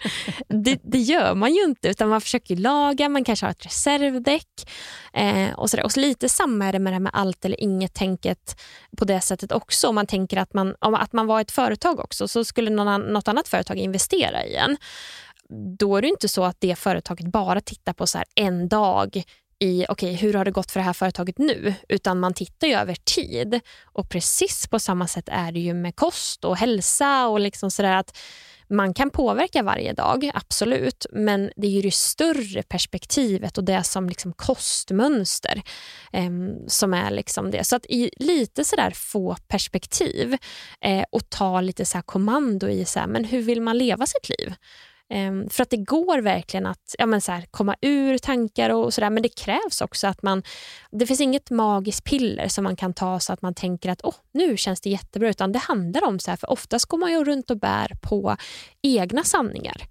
Det, 0.47 0.79
det 0.83 0.99
gör 0.99 1.35
man 1.35 1.53
ju 1.53 1.63
inte, 1.63 1.87
utan 1.87 2.09
man 2.09 2.21
försöker 2.21 2.55
laga, 2.55 3.09
man 3.09 3.23
kanske 3.23 3.45
har 3.45 3.51
ett 3.51 3.65
reservdäck. 3.65 4.71
Eh, 5.13 5.53
och, 5.53 5.69
så 5.69 5.83
och 5.83 5.91
så 5.91 5.99
lite 5.99 6.29
samma 6.29 6.65
är 6.65 6.73
det 6.73 6.79
med 6.79 6.93
det 6.93 6.95
här 6.95 6.99
med 6.99 7.11
allt 7.15 7.45
eller 7.45 7.61
inget-tänket 7.61 8.61
på 8.97 9.05
det 9.05 9.21
sättet 9.21 9.51
också. 9.51 9.87
Om 9.87 9.95
man 9.95 10.07
tänker 10.07 10.37
att 10.37 10.53
man, 10.53 10.75
om 10.79 10.93
att 10.93 11.13
man 11.13 11.27
var 11.27 11.41
ett 11.41 11.51
företag 11.51 11.99
också, 11.99 12.27
så 12.27 12.45
skulle 12.45 12.69
någon, 12.69 13.01
något 13.01 13.27
annat 13.27 13.47
företag 13.47 13.77
investera 13.77 14.45
i 14.45 14.55
en 14.55 14.77
då 15.49 15.95
är 15.95 16.01
det 16.01 16.07
inte 16.07 16.27
så 16.27 16.43
att 16.43 16.57
det 16.59 16.75
företaget 16.75 17.27
bara 17.27 17.61
tittar 17.61 17.93
på 17.93 18.07
så 18.07 18.23
en 18.35 18.67
dag 18.67 19.23
i 19.59 19.85
okay, 19.89 20.13
hur 20.13 20.33
har 20.33 20.45
det 20.45 20.51
gått 20.51 20.71
för 20.71 20.79
det 20.79 20.83
här 20.83 20.93
företaget 20.93 21.37
nu, 21.37 21.73
utan 21.89 22.19
man 22.19 22.33
tittar 22.33 22.67
ju 22.67 22.73
över 22.73 22.95
tid. 22.95 23.59
Och 23.83 24.09
precis 24.09 24.67
på 24.67 24.79
samma 24.79 25.07
sätt 25.07 25.29
är 25.31 25.51
det 25.51 25.59
ju 25.59 25.73
med 25.73 25.95
kost 25.95 26.45
och 26.45 26.57
hälsa 26.57 27.27
och 27.27 27.39
liksom 27.39 27.71
sådär 27.71 27.95
att 27.97 28.17
man 28.69 28.93
kan 28.93 29.09
påverka 29.09 29.63
varje 29.63 29.93
dag, 29.93 30.31
absolut, 30.33 31.05
men 31.11 31.51
det 31.55 31.67
är 31.67 31.71
ju 31.71 31.81
det 31.81 31.93
större 31.93 32.63
perspektivet 32.63 33.57
och 33.57 33.63
det 33.63 33.83
som 33.83 34.09
liksom 34.09 34.33
kostmönster 34.33 35.61
eh, 36.13 36.29
som 36.67 36.93
är 36.93 37.11
liksom 37.11 37.51
det. 37.51 37.63
Så 37.63 37.75
att 37.75 37.85
i 37.85 38.11
lite 38.17 38.65
sådär 38.65 38.91
få 38.91 39.35
perspektiv 39.47 40.37
eh, 40.81 41.03
och 41.11 41.29
ta 41.29 41.61
lite 41.61 41.85
så 41.85 42.01
kommando 42.01 42.67
i 42.69 42.85
så 42.85 42.99
här, 42.99 43.07
men 43.07 43.23
hur 43.23 43.41
vill 43.41 43.61
man 43.61 43.77
leva 43.77 44.05
sitt 44.05 44.29
liv? 44.29 44.53
Um, 45.13 45.49
för 45.49 45.63
att 45.63 45.69
det 45.69 45.77
går 45.77 46.21
verkligen 46.21 46.65
att 46.65 46.95
ja, 46.97 47.05
men 47.05 47.21
så 47.21 47.31
här, 47.31 47.45
komma 47.51 47.75
ur 47.81 48.17
tankar 48.17 48.69
och 48.69 48.93
sådär. 48.93 49.09
Men 49.09 49.23
det 49.23 49.35
krävs 49.35 49.81
också 49.81 50.07
att 50.07 50.23
man... 50.23 50.43
Det 50.91 51.07
finns 51.07 51.21
inget 51.21 51.49
magiskt 51.49 52.03
piller 52.03 52.47
som 52.47 52.63
man 52.63 52.75
kan 52.75 52.93
ta 52.93 53.19
så 53.19 53.33
att 53.33 53.41
man 53.41 53.53
tänker 53.53 53.89
att 53.89 54.01
oh, 54.01 54.15
nu 54.31 54.57
känns 54.57 54.81
det 54.81 54.89
jättebra. 54.89 55.29
Utan 55.29 55.51
det 55.51 55.59
handlar 55.59 56.07
om 56.07 56.19
så 56.19 56.31
här, 56.31 56.37
för 56.37 56.49
oftast 56.49 56.85
går 56.85 56.97
man 56.97 57.11
ju 57.11 57.23
runt 57.23 57.51
och 57.51 57.59
bär 57.59 57.91
på 58.01 58.35
egna 58.81 59.23
sanningar 59.23 59.81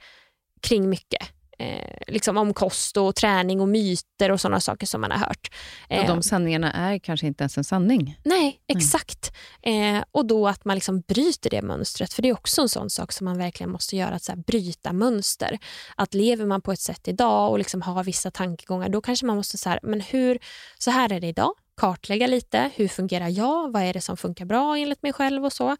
kring 0.61 0.89
mycket 0.89 1.36
eh, 1.59 1.99
liksom 2.07 2.37
om 2.37 2.55
kost 2.55 2.97
och 2.97 3.15
träning 3.15 3.61
och 3.61 3.69
myter 3.69 4.31
och 4.31 4.41
sådana 4.41 4.61
saker 4.61 4.87
som 4.87 5.01
man 5.01 5.11
har 5.11 5.19
hört. 5.19 5.51
Eh, 5.89 6.01
och 6.01 6.07
de 6.07 6.23
sanningarna 6.23 6.73
är 6.73 6.99
kanske 6.99 7.27
inte 7.27 7.43
ens 7.43 7.59
en 7.59 7.65
sanning. 7.65 8.21
Nej, 8.25 8.61
exakt. 8.69 9.33
Mm. 9.63 9.97
Eh, 9.97 10.05
och 10.13 10.27
då 10.27 10.49
att 10.49 10.65
man 10.65 10.75
liksom 10.75 11.01
bryter 11.01 11.51
det 11.51 11.63
mönstret, 11.63 12.13
för 12.13 12.23
det 12.23 12.29
är 12.29 12.33
också 12.33 12.63
en 12.63 12.69
sån 12.69 12.91
sak 12.91 13.13
som 13.13 13.25
man 13.25 13.39
verkligen 13.39 13.71
måste 13.71 13.97
göra, 13.97 14.15
att 14.15 14.23
så 14.23 14.33
här, 14.33 14.39
bryta 14.39 14.93
mönster. 14.93 15.59
Att 15.97 16.15
lever 16.15 16.47
man 16.47 16.63
på 16.63 16.73
ett 16.73 16.81
sätt 16.81 17.09
idag 17.09 17.51
och 17.51 17.59
liksom 17.59 17.83
har 17.83 18.05
vissa 18.05 18.31
tankegångar, 18.31 18.89
då 18.89 19.01
kanske 19.01 19.27
man 19.27 19.37
måste 19.37 19.59
så 19.59 19.79
men 19.83 20.01
hur, 20.01 20.39
så 20.79 20.91
här 20.91 21.13
är 21.13 21.21
det 21.21 21.27
idag, 21.27 21.53
kartlägga 21.77 22.27
lite. 22.27 22.71
Hur 22.75 22.89
fungerar 22.89 23.29
jag? 23.29 23.73
Vad 23.73 23.83
är 23.83 23.93
det 23.93 24.01
som 24.01 24.17
funkar 24.17 24.45
bra 24.45 24.77
enligt 24.79 25.03
mig 25.03 25.13
själv 25.13 25.45
och 25.45 25.53
så. 25.53 25.77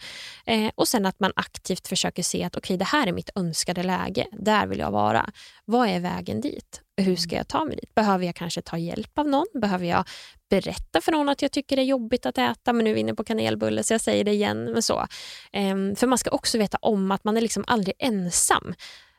Eh, 0.47 0.71
och 0.75 0.89
sen 0.89 1.07
att 1.07 1.21
man 1.21 1.33
aktivt 1.37 1.89
försöker 1.89 2.23
se 2.23 2.45
att 2.45 2.57
okej, 2.57 2.75
okay, 2.75 2.77
det 2.77 2.85
här 2.85 3.07
är 3.07 3.13
mitt 3.13 3.31
önskade 3.35 3.83
läge. 3.83 4.27
Där 4.33 4.67
vill 4.67 4.79
jag 4.79 4.91
vara. 4.91 5.31
Vad 5.65 5.89
är 5.89 6.01
vägen 6.01 6.41
dit? 6.41 6.81
Hur 6.97 7.17
ska 7.17 7.37
jag 7.37 7.49
ta 7.49 7.65
mig 7.65 7.77
dit? 7.77 7.95
Behöver 7.95 8.27
jag 8.27 8.35
kanske 8.35 8.63
ta 8.63 8.79
hjälp 8.79 9.19
av 9.19 9.29
någon? 9.29 9.47
Behöver 9.61 9.87
jag 9.87 10.05
berätta 10.51 11.01
för 11.01 11.13
någon 11.13 11.29
att 11.29 11.43
jag 11.43 11.53
tycker 11.53 11.77
det 11.77 11.83
är 11.83 11.87
jobbigt 11.87 12.27
att 12.27 12.39
äta, 12.39 12.73
men 12.73 12.85
nu 12.85 12.91
är 12.91 12.95
vi 12.95 13.01
inne 13.01 13.15
på 13.15 13.25
kanelbulle 13.25 13.83
så 13.83 13.95
jag 13.95 14.01
säger 14.01 14.25
det 14.25 14.33
igen. 14.33 14.65
Men 14.65 14.83
så. 14.83 15.07
Eh, 15.53 15.77
för 15.97 16.07
man 16.07 16.19
ska 16.19 16.31
också 16.31 16.59
veta 16.59 16.79
om 16.81 17.11
att 17.11 17.25
man 17.25 17.37
är 17.37 17.41
liksom 17.41 17.65
aldrig 17.67 17.95
ensam 17.99 18.75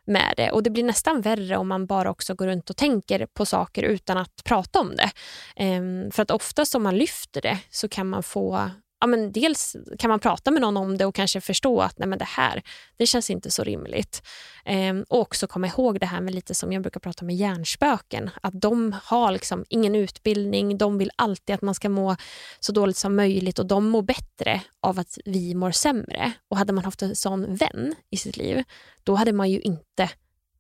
med 0.08 0.34
det. 0.38 0.52
Och 0.52 0.64
Det 0.64 0.70
blir 0.70 0.84
nästan 0.84 1.22
värre 1.22 1.58
om 1.58 1.68
man 1.68 1.86
bara 1.86 2.10
också 2.10 2.36
går 2.36 2.48
runt 2.48 2.70
och 2.70 2.78
tänker 2.78 3.26
på 3.26 3.46
saker 3.46 3.84
utan 3.84 4.18
att 4.18 4.44
prata 4.44 4.80
om 4.80 4.96
det. 4.96 5.12
Ehm, 5.56 6.12
för 6.12 6.24
att 6.24 6.32
oftast 6.32 6.76
om 6.76 6.84
man 6.84 6.98
lyfter 6.98 7.42
det 7.42 7.60
så 7.70 7.90
kan 7.90 8.08
man 8.08 8.24
få 8.24 8.70
ja, 9.00 9.08
men 9.08 9.32
dels 9.32 9.76
kan 10.00 10.10
man 10.10 10.20
prata 10.20 10.52
med 10.52 10.62
någon 10.62 10.78
om 10.78 10.98
det 10.98 11.06
och 11.06 11.16
kanske 11.16 11.42
förstå 11.42 11.82
att 11.82 12.00
nej, 12.00 12.08
men 12.08 12.20
det 12.20 12.26
här 12.26 12.64
det 12.98 13.06
känns 13.06 13.30
inte 13.30 13.52
så 13.52 13.64
rimligt. 13.64 14.22
Ehm, 14.66 15.06
och 15.10 15.20
också 15.20 15.48
komma 15.48 15.68
ihåg 15.68 16.00
det 16.00 16.06
här 16.06 16.22
med 16.22 16.36
lite 16.36 16.56
som 16.56 16.74
jag 16.74 16.82
brukar 16.82 17.00
prata 17.00 17.26
med 17.26 17.36
hjärnspöken. 17.36 18.30
Att 18.42 18.62
de 18.62 18.96
har 19.04 19.32
liksom 19.32 19.66
ingen 19.70 19.96
utbildning, 19.96 20.78
de 20.78 20.98
vill 20.98 21.12
alltid 21.16 21.56
att 21.56 21.62
man 21.62 21.76
ska 21.76 21.90
må 21.90 22.16
så 22.60 22.72
dåligt 22.72 22.98
som 22.98 23.16
möjligt 23.16 23.60
och 23.60 23.66
de 23.66 23.90
mår 23.90 24.02
bättre 24.02 24.62
av 24.80 25.00
att 25.00 25.18
vi 25.26 25.56
mår 25.56 25.72
sämre. 25.72 26.32
Och 26.48 26.58
hade 26.58 26.74
man 26.74 26.86
haft 26.86 27.02
en 27.02 27.16
sån 27.16 27.56
vän 27.56 27.96
i 28.10 28.18
sitt 28.18 28.38
liv, 28.38 28.64
då 29.04 29.16
hade 29.16 29.34
man 29.34 29.50
ju 29.50 29.60
inte 29.60 30.10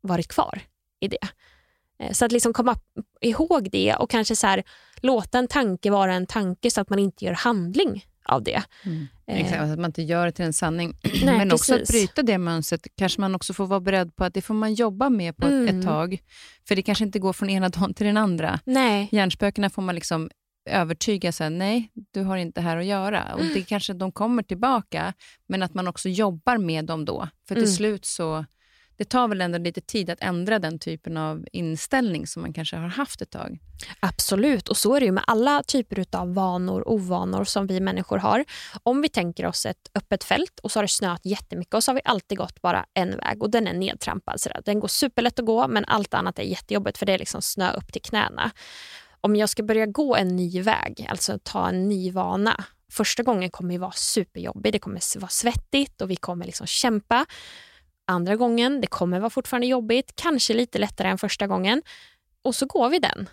varit 0.01 0.27
kvar 0.27 0.61
i 0.99 1.07
det. 1.07 1.27
Eh, 1.99 2.11
så 2.11 2.25
att 2.25 2.31
liksom 2.31 2.53
komma 2.53 2.75
ihåg 3.21 3.71
det 3.71 3.95
och 3.95 4.09
kanske 4.09 4.35
så 4.35 4.47
här, 4.47 4.63
låta 5.01 5.39
en 5.39 5.47
tanke 5.47 5.91
vara 5.91 6.13
en 6.13 6.27
tanke 6.27 6.71
så 6.71 6.81
att 6.81 6.89
man 6.89 6.99
inte 6.99 7.25
gör 7.25 7.33
handling 7.33 8.05
av 8.27 8.43
det. 8.43 8.63
Mm. 8.85 9.07
Eh. 9.27 9.41
Exakt, 9.41 9.61
att 9.61 9.79
man 9.79 9.85
inte 9.89 10.01
gör 10.01 10.25
det 10.25 10.31
till 10.31 10.45
en 10.45 10.53
sanning. 10.53 10.93
Nej, 11.23 11.37
Men 11.37 11.51
också 11.51 11.73
precis. 11.73 11.89
att 11.89 11.93
bryta 11.93 12.23
det 12.23 12.37
mönstret 12.37 12.87
kanske 12.95 13.21
man 13.21 13.35
också 13.35 13.53
får 13.53 13.67
vara 13.67 13.79
beredd 13.79 14.15
på 14.15 14.23
att 14.23 14.33
det 14.33 14.41
får 14.41 14.53
man 14.53 14.73
jobba 14.73 15.09
med 15.09 15.37
på 15.37 15.47
mm. 15.47 15.79
ett, 15.79 15.85
tag. 15.85 16.21
För 16.67 16.75
det 16.75 16.81
kanske 16.81 17.03
inte 17.03 17.19
går 17.19 17.33
från 17.33 17.49
ena 17.49 17.69
dagen 17.79 17.93
till 17.93 18.05
den 18.05 18.17
andra. 18.17 18.59
Nej. 18.65 19.09
Hjärnspökena 19.11 19.69
får 19.69 19.81
man 19.81 19.95
liksom 19.95 20.29
övertyga 20.69 21.31
sig, 21.31 21.49
nej, 21.49 21.91
du 22.11 22.23
har 22.23 22.37
inte 22.37 22.61
här 22.61 22.77
att 22.77 22.85
göra. 22.85 23.33
Och 23.33 23.43
det 23.53 23.61
kanske 23.61 23.93
de 23.93 24.11
kommer 24.11 24.43
tillbaka, 24.43 25.13
men 25.47 25.63
att 25.63 25.73
man 25.73 25.87
också 25.87 26.09
jobbar 26.09 26.57
med 26.57 26.85
dem 26.85 27.05
då. 27.05 27.29
För 27.47 27.55
till 27.55 27.63
mm. 27.63 27.75
slut 27.75 28.05
så 28.05 28.45
det 28.97 29.05
tar 29.05 29.27
väl 29.27 29.41
ändå 29.41 29.57
lite 29.57 29.81
tid 29.81 30.09
att 30.09 30.21
ändra 30.21 30.59
den 30.59 30.79
typen 30.79 31.17
av 31.17 31.45
inställning 31.51 32.27
som 32.27 32.41
man 32.41 32.53
kanske 32.53 32.75
har 32.75 32.87
haft 32.87 33.21
ett 33.21 33.29
tag. 33.29 33.59
Absolut, 33.99 34.69
och 34.69 34.77
så 34.77 34.95
är 34.95 34.99
det 34.99 35.05
ju 35.05 35.11
med 35.11 35.23
alla 35.27 35.63
typer 35.63 36.05
av 36.11 36.33
vanor 36.33 36.81
och 36.81 36.93
ovanor 36.93 37.43
som 37.43 37.67
vi 37.67 37.79
människor 37.79 38.17
har. 38.17 38.45
Om 38.83 39.01
vi 39.01 39.09
tänker 39.09 39.45
oss 39.45 39.65
ett 39.65 39.91
öppet 39.95 40.23
fält 40.23 40.59
och 40.63 40.71
så 40.71 40.79
har 40.79 40.83
det 40.83 40.87
snöat 40.87 41.25
jättemycket 41.25 41.73
och 41.73 41.83
så 41.83 41.91
har 41.91 41.95
vi 41.95 42.01
alltid 42.05 42.37
gått 42.37 42.61
bara 42.61 42.85
en 42.93 43.17
väg 43.17 43.43
och 43.43 43.49
den 43.49 43.67
är 43.67 43.73
nedtrampad. 43.73 44.41
Så 44.41 44.49
den 44.65 44.79
går 44.79 44.87
superlätt 44.87 45.39
att 45.39 45.45
gå 45.45 45.67
men 45.67 45.85
allt 45.85 46.13
annat 46.13 46.39
är 46.39 46.43
jättejobbigt 46.43 46.97
för 46.97 47.05
det 47.05 47.13
är 47.13 47.19
liksom 47.19 47.41
snö 47.41 47.71
upp 47.71 47.93
till 47.93 48.01
knäna. 48.01 48.51
Om 49.21 49.35
jag 49.35 49.49
ska 49.49 49.63
börja 49.63 49.85
gå 49.85 50.15
en 50.15 50.35
ny 50.35 50.61
väg, 50.61 51.07
alltså 51.09 51.39
ta 51.43 51.69
en 51.69 51.89
ny 51.89 52.11
vana, 52.11 52.63
första 52.91 53.23
gången 53.23 53.49
kommer 53.49 53.73
det 53.73 53.79
vara 53.79 53.91
superjobbig. 53.91 54.73
det 54.73 54.79
kommer 54.79 55.19
vara 55.19 55.29
svettigt 55.29 56.01
och 56.01 56.11
vi 56.11 56.15
kommer 56.15 56.45
liksom 56.45 56.67
kämpa. 56.67 57.25
Andra 58.07 58.35
gången, 58.35 58.81
det 58.81 58.87
kommer 58.87 59.19
vara 59.19 59.29
fortfarande 59.29 59.67
jobbigt, 59.67 60.11
kanske 60.15 60.53
lite 60.53 60.79
lättare 60.79 61.07
än 61.07 61.17
första 61.17 61.47
gången. 61.47 61.81
Och 62.41 62.55
så 62.55 62.65
går 62.65 62.89
vi 62.89 62.99
den 62.99 63.29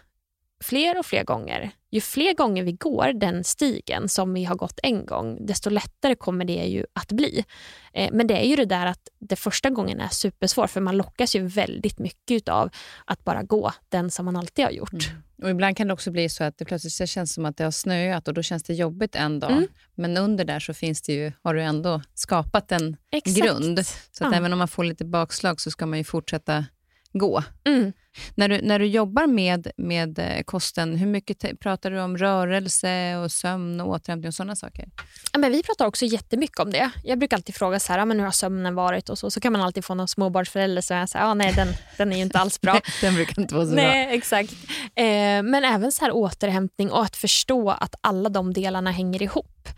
fler 0.65 0.99
och 0.99 1.07
fler 1.07 1.25
gånger, 1.25 1.71
ju 1.91 2.01
fler 2.01 2.35
gånger 2.35 2.63
vi 2.63 2.73
går 2.73 3.13
den 3.13 3.45
stigen 3.45 4.09
som 4.09 4.35
vi 4.35 4.45
har 4.45 4.57
gått 4.57 4.81
en 4.83 5.07
gång, 5.07 5.47
desto 5.47 5.71
lättare 5.71 6.15
kommer 6.15 6.45
det 6.45 6.65
ju 6.65 6.85
att 6.93 7.13
bli. 7.13 7.45
Eh, 7.93 8.11
men 8.13 8.27
det 8.27 8.45
är 8.45 8.49
ju 8.49 8.57
det 8.57 8.65
där 8.65 8.87
att 8.87 9.09
det 9.19 9.37
första 9.37 9.71
gången 9.71 10.01
är 10.01 10.09
supersvårt 10.09 10.71
för 10.71 10.81
man 10.81 10.97
lockas 10.97 11.37
ju 11.37 11.47
väldigt 11.47 11.99
mycket 11.99 12.49
av 12.49 12.71
att 13.05 13.25
bara 13.25 13.43
gå 13.43 13.73
den 13.89 14.11
som 14.11 14.25
man 14.25 14.37
alltid 14.37 14.65
har 14.65 14.73
gjort. 14.73 14.93
Mm. 14.93 15.23
Och 15.43 15.51
Ibland 15.51 15.77
kan 15.77 15.87
det 15.87 15.93
också 15.93 16.11
bli 16.11 16.29
så 16.29 16.45
att 16.45 16.59
det 16.59 16.65
plötsligt 16.65 17.09
känns 17.09 17.35
som 17.35 17.45
att 17.45 17.57
det 17.57 17.65
har 17.65 17.71
snöat 17.71 18.29
och 18.29 18.35
då 18.35 18.43
känns 18.43 18.63
det 18.63 18.75
jobbigt 18.75 19.17
en 19.17 19.41
dag. 19.41 19.51
Mm. 19.51 19.67
Men 19.95 20.17
under 20.17 20.45
där 20.45 20.61
så 20.61 20.75
finns 20.75 21.03
det 21.03 21.13
ju, 21.13 21.33
har 21.43 21.55
du 21.55 21.63
ändå 21.63 22.03
skapat 22.15 22.73
en 22.73 22.97
Exakt. 23.11 23.37
grund. 23.37 23.87
Så 23.87 24.25
att 24.25 24.33
ja. 24.33 24.39
även 24.39 24.53
om 24.53 24.59
man 24.59 24.69
får 24.69 24.85
lite 24.85 25.05
bakslag 25.05 25.61
så 25.61 25.71
ska 25.71 25.87
man 25.87 25.99
ju 25.99 26.05
fortsätta 26.05 26.65
gå. 27.19 27.43
Mm. 27.65 27.93
När, 28.35 28.49
du, 28.49 28.61
när 28.63 28.79
du 28.79 28.87
jobbar 28.87 29.27
med, 29.27 29.71
med 29.77 30.19
eh, 30.19 30.43
kosten, 30.43 30.97
hur 30.97 31.07
mycket 31.07 31.61
pratar 31.61 31.91
du 31.91 32.01
om 32.01 32.19
rörelse, 32.19 33.17
och 33.17 33.33
sömn 33.33 33.81
och 33.81 33.89
återhämtning 33.89 34.29
och 34.29 34.35
sådana 34.35 34.57
saker? 34.57 34.89
Ja, 35.33 35.39
men 35.39 35.53
vi 35.53 35.63
pratar 35.63 35.87
också 35.87 36.05
jättemycket 36.05 36.59
om 36.59 36.71
det. 36.71 36.91
Jag 37.05 37.19
brukar 37.19 37.37
alltid 37.37 37.55
fråga 37.55 37.81
så 37.81 37.93
här, 37.93 38.05
men 38.05 38.19
hur 38.19 38.25
har 38.25 38.33
sömnen 38.33 38.75
varit? 38.75 39.09
Och 39.09 39.19
så, 39.19 39.31
så 39.31 39.41
kan 39.41 39.53
man 39.53 39.63
alltid 39.63 39.85
få 39.85 39.95
någon 39.95 40.09
småbarnsförälder 40.09 40.83
som 40.83 41.07
säger 41.09 41.25
ah, 41.25 41.35
nej 41.35 41.53
den, 41.57 41.69
den 41.97 42.13
är 42.13 42.17
ju 42.17 42.23
inte 42.23 42.39
alls 42.39 42.61
bra. 42.61 42.81
den 43.01 43.15
brukar 43.15 43.43
inte 43.43 43.55
vara 43.55 43.67
så 43.67 43.73
nej, 43.73 44.07
bra. 44.07 44.15
Exakt. 44.15 44.53
Eh, 44.95 45.05
men 45.43 45.65
även 45.65 45.93
så 45.93 46.05
här 46.05 46.13
återhämtning 46.13 46.91
och 46.91 47.03
att 47.03 47.17
förstå 47.17 47.71
att 47.71 47.95
alla 48.01 48.29
de 48.29 48.53
delarna 48.53 48.91
hänger 48.91 49.23
ihop. 49.23 49.69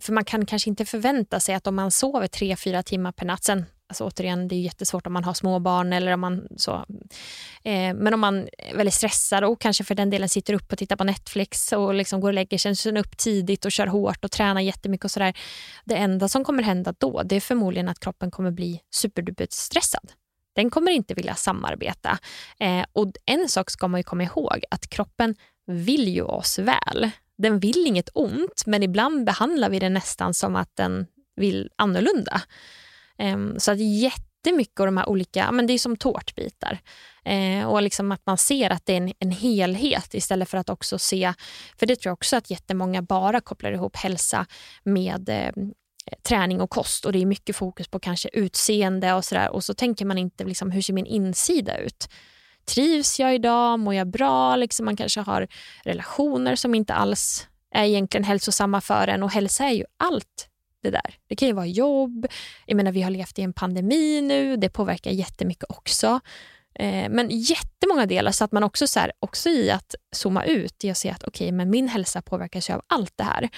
För 0.00 0.12
man 0.12 0.24
kan 0.24 0.46
kanske 0.46 0.70
inte 0.70 0.84
förvänta 0.84 1.40
sig 1.40 1.54
att 1.54 1.66
om 1.66 1.74
man 1.74 1.90
sover 1.90 2.26
tre, 2.26 2.56
fyra 2.56 2.82
timmar 2.82 3.12
per 3.12 3.26
natt, 3.26 3.44
sen 3.44 3.64
Alltså 3.88 4.04
återigen, 4.04 4.48
det 4.48 4.54
är 4.54 4.60
jättesvårt 4.60 5.06
om 5.06 5.12
man 5.12 5.24
har 5.24 5.34
småbarn 5.34 5.92
eller 5.92 6.12
om 6.12 6.20
man 6.20 6.48
så. 6.56 6.84
Eh, 7.62 7.94
men 7.94 8.14
om 8.14 8.20
man 8.20 8.48
är 8.58 8.76
väldigt 8.76 8.94
stressad 8.94 9.44
och 9.44 9.60
kanske 9.60 9.84
för 9.84 9.94
den 9.94 10.10
delen 10.10 10.28
sitter 10.28 10.54
upp 10.54 10.72
och 10.72 10.78
tittar 10.78 10.96
på 10.96 11.04
Netflix 11.04 11.72
och 11.72 11.94
liksom 11.94 12.20
går 12.20 12.28
och 12.28 12.34
lägger 12.34 12.58
sig 12.58 12.98
upp 12.98 13.16
tidigt 13.16 13.64
och 13.64 13.72
kör 13.72 13.86
hårt 13.86 14.24
och 14.24 14.30
tränar 14.30 14.60
jättemycket 14.60 15.04
och 15.04 15.10
sådär. 15.10 15.38
Det 15.84 15.94
enda 15.96 16.28
som 16.28 16.44
kommer 16.44 16.62
hända 16.62 16.94
då, 16.98 17.22
det 17.22 17.36
är 17.36 17.40
förmodligen 17.40 17.88
att 17.88 18.00
kroppen 18.00 18.30
kommer 18.30 18.50
bli 18.50 18.80
superduper 18.94 19.46
stressad. 19.50 20.12
Den 20.54 20.70
kommer 20.70 20.92
inte 20.92 21.14
vilja 21.14 21.34
samarbeta. 21.34 22.18
Eh, 22.58 22.84
och 22.92 23.12
en 23.24 23.48
sak 23.48 23.70
ska 23.70 23.88
man 23.88 24.00
ju 24.00 24.04
komma 24.04 24.22
ihåg, 24.22 24.64
att 24.70 24.88
kroppen 24.88 25.34
vill 25.66 26.08
ju 26.08 26.22
oss 26.22 26.58
väl. 26.58 27.10
Den 27.38 27.58
vill 27.58 27.86
inget 27.86 28.08
ont, 28.14 28.66
men 28.66 28.82
ibland 28.82 29.24
behandlar 29.24 29.70
vi 29.70 29.78
den 29.78 29.94
nästan 29.94 30.34
som 30.34 30.56
att 30.56 30.76
den 30.76 31.06
vill 31.36 31.70
annorlunda. 31.76 32.42
Ehm, 33.18 33.60
så 33.60 33.72
att 33.72 33.80
jättemycket 33.80 34.80
av 34.80 34.86
de 34.86 34.96
här 34.96 35.08
olika, 35.08 35.52
men 35.52 35.66
det 35.66 35.72
är 35.72 35.78
som 35.78 35.96
tårtbitar. 35.96 36.78
Ehm, 37.24 37.66
och 37.66 37.82
liksom 37.82 38.12
att 38.12 38.26
man 38.26 38.38
ser 38.38 38.70
att 38.70 38.86
det 38.86 38.92
är 38.92 38.96
en, 38.96 39.12
en, 39.18 39.30
helhet 39.30 40.14
istället 40.14 40.48
för 40.48 40.58
att 40.58 40.70
också 40.70 40.98
se, 40.98 41.32
för 41.78 41.86
det 41.86 41.96
tror 41.96 42.10
jag 42.10 42.14
också 42.14 42.36
att 42.36 42.50
jättemånga 42.50 43.02
bara 43.02 43.40
kopplar 43.40 43.72
ihop 43.72 43.96
hälsa 43.96 44.46
med 44.84 45.28
ehm, 45.28 45.72
träning 46.22 46.60
och 46.60 46.70
kost 46.70 47.04
och 47.04 47.12
det 47.12 47.22
är 47.22 47.26
mycket 47.26 47.56
fokus 47.56 47.88
på 47.88 47.98
kanske 48.00 48.28
utseende 48.32 49.14
och 49.14 49.24
sådär 49.24 49.50
och 49.50 49.64
så 49.64 49.74
tänker 49.74 50.04
man 50.04 50.18
inte 50.18 50.44
liksom, 50.44 50.70
hur 50.70 50.82
ser 50.82 50.92
min 50.92 51.06
insida 51.06 51.78
ut? 51.78 52.08
Trivs 52.64 53.20
jag 53.20 53.34
idag? 53.34 53.78
Mår 53.78 53.94
jag 53.94 54.06
bra? 54.06 54.56
Liksom 54.56 54.84
man 54.84 54.96
kanske 54.96 55.20
har 55.20 55.48
relationer 55.84 56.56
som 56.56 56.74
inte 56.74 56.94
alls 56.94 57.46
är 57.74 57.84
egentligen 57.84 58.24
hälsosamma 58.24 58.80
för 58.80 59.08
en 59.08 59.22
och 59.22 59.30
hälsa 59.30 59.64
är 59.64 59.72
ju 59.72 59.84
allt 59.96 60.48
det 60.86 60.90
där. 60.90 61.14
Det 61.28 61.36
kan 61.36 61.48
ju 61.48 61.54
vara 61.54 61.66
jobb, 61.66 62.26
jag 62.66 62.76
menar 62.76 62.92
vi 62.92 63.02
har 63.02 63.10
levt 63.10 63.38
i 63.38 63.42
en 63.42 63.52
pandemi 63.52 64.20
nu, 64.20 64.56
det 64.56 64.68
påverkar 64.68 65.10
jättemycket 65.10 65.64
också. 65.68 66.20
Eh, 66.78 67.08
men 67.10 67.28
jättemånga 67.30 68.06
delar 68.06 68.32
så 68.32 68.44
att 68.44 68.52
man 68.52 68.62
också, 68.64 68.86
så 68.86 69.00
här, 69.00 69.12
också 69.20 69.48
i 69.48 69.70
att 69.70 69.94
zooma 70.12 70.44
ut 70.44 70.84
jag 70.84 70.96
ser 70.96 71.08
se 71.08 71.14
att 71.14 71.24
okej, 71.24 71.46
okay, 71.46 71.52
men 71.52 71.70
min 71.70 71.88
hälsa 71.88 72.22
påverkas 72.22 72.70
ju 72.70 72.74
av 72.74 72.82
allt 72.86 73.12
det 73.16 73.24
här. 73.24 73.48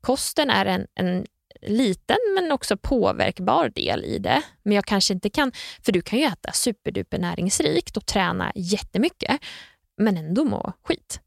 Kosten 0.00 0.50
är 0.50 0.66
en, 0.66 0.86
en 0.94 1.26
liten 1.62 2.16
men 2.34 2.52
också 2.52 2.76
påverkbar 2.76 3.68
del 3.68 4.04
i 4.04 4.18
det. 4.18 4.42
Men 4.62 4.72
jag 4.72 4.84
kanske 4.84 5.14
inte 5.14 5.30
kan, 5.30 5.52
för 5.84 5.92
du 5.92 6.02
kan 6.02 6.18
ju 6.18 6.24
äta 6.24 6.52
superduper 6.52 7.18
näringsrikt 7.18 7.96
och 7.96 8.06
träna 8.06 8.52
jättemycket 8.54 9.40
men 9.96 10.16
ändå 10.16 10.44
må 10.44 10.72
skit. 10.82 11.20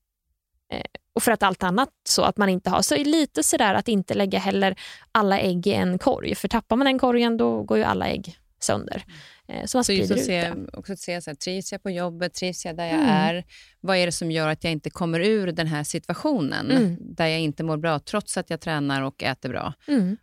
Eh, 0.74 0.82
och 1.16 1.24
för 1.24 1.32
att 1.32 1.44
allt 1.44 1.64
annat 1.64 1.90
så 2.10 2.24
att 2.24 2.38
man 2.38 2.50
inte 2.50 2.70
har. 2.70 2.82
Så 2.82 2.96
lite 2.96 3.44
sådär 3.44 3.74
att 3.74 3.88
inte 3.88 4.14
lägga 4.14 4.40
heller 4.40 4.76
alla 5.12 5.40
ägg 5.40 5.68
i 5.68 5.74
en 5.74 5.98
korg. 5.98 6.36
För 6.36 6.48
tappar 6.48 6.76
man 6.76 6.86
den 6.86 7.00
korgen 7.00 7.38
då 7.38 7.64
går 7.64 7.78
ju 7.78 7.84
alla 7.84 8.08
ägg 8.08 8.38
sönder. 8.60 9.04
Eh, 9.48 9.66
så 9.66 9.78
man 9.78 9.84
sprider 9.84 10.08
så 10.08 10.14
ut 10.14 10.26
se, 10.26 10.42
det. 10.42 10.78
Också 10.78 10.94
att 10.94 11.00
se, 11.00 11.22
så 11.22 11.30
här, 11.30 11.36
trivs 11.36 11.72
jag 11.72 11.84
på 11.84 11.90
jobbet, 11.90 12.34
trivs 12.34 12.66
jag 12.66 12.78
där 12.78 12.86
jag 12.86 12.94
mm. 12.94 13.10
är? 13.10 13.44
Vad 13.82 13.98
är 13.98 14.06
det 14.06 14.12
som 14.12 14.32
gör 14.32 14.50
att 14.50 14.64
jag 14.64 14.74
inte 14.74 14.90
kommer 14.90 15.20
ur 15.20 15.52
den 15.52 15.68
här 15.68 15.84
situationen 15.84 16.72
mm. 16.72 16.98
där 17.00 17.28
jag 17.28 17.40
inte 17.40 17.64
mår 17.64 17.78
bra 17.78 18.00
trots 18.00 18.38
att 18.38 18.50
jag 18.50 18.62
tränar 18.62 19.02
och 19.02 19.24
äter 19.24 19.50
bra? 19.50 19.74
Mm. 19.88 20.18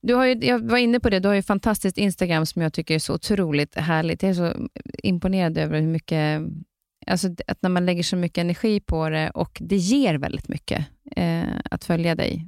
Du 0.00 0.14
har 0.14 0.26
ju, 0.26 0.34
jag 0.34 0.58
var 0.70 0.78
inne 0.78 1.00
på 1.00 1.10
det, 1.10 1.20
du 1.20 1.28
har 1.28 1.34
ju 1.34 1.42
fantastiskt 1.42 1.98
Instagram 1.98 2.46
som 2.46 2.62
jag 2.62 2.72
tycker 2.72 2.94
är 2.94 2.98
så 2.98 3.14
otroligt 3.14 3.74
härligt. 3.74 4.22
Jag 4.22 4.30
är 4.30 4.34
så 4.34 4.68
imponerad 5.02 5.58
över 5.58 5.80
hur 5.80 5.88
mycket 5.88 6.42
Alltså 7.10 7.28
att 7.46 7.62
när 7.62 7.70
man 7.70 7.86
lägger 7.86 8.02
så 8.02 8.16
mycket 8.16 8.38
energi 8.38 8.80
på 8.80 9.08
det 9.08 9.30
och 9.30 9.58
det 9.60 9.76
ger 9.76 10.14
väldigt 10.14 10.48
mycket 10.48 10.86
eh, 11.16 11.42
att 11.70 11.84
följa 11.84 12.14
dig. 12.14 12.46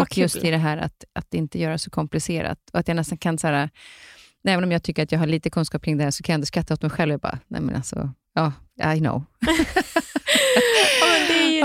Och 0.00 0.08
kul. 0.08 0.22
just 0.22 0.36
i 0.36 0.50
det 0.50 0.58
här 0.58 0.76
att, 0.76 1.04
att 1.12 1.34
inte 1.34 1.58
göra 1.58 1.78
så 1.78 1.90
komplicerat. 1.90 2.58
Och 2.72 2.80
att 2.80 2.88
jag 2.88 2.94
nästan 2.94 3.18
kan, 3.18 3.38
så 3.38 3.46
här, 3.46 3.70
även 4.48 4.64
om 4.64 4.72
jag 4.72 4.82
tycker 4.82 5.02
att 5.02 5.12
jag 5.12 5.18
har 5.18 5.26
lite 5.26 5.50
kunskap 5.50 5.82
kring 5.82 5.98
det 5.98 6.04
här, 6.04 6.10
så 6.10 6.22
kan 6.22 6.32
jag 6.32 6.34
ändå 6.34 6.46
skratta 6.46 6.74
åt 6.74 6.82
mig 6.82 6.90
själv. 6.90 7.10
Jag 7.10 7.20
bara, 7.20 7.38
nej 7.48 7.60
men 7.60 7.76
alltså, 7.76 8.10
ja, 8.34 8.52
I 8.94 8.98
know. 8.98 9.24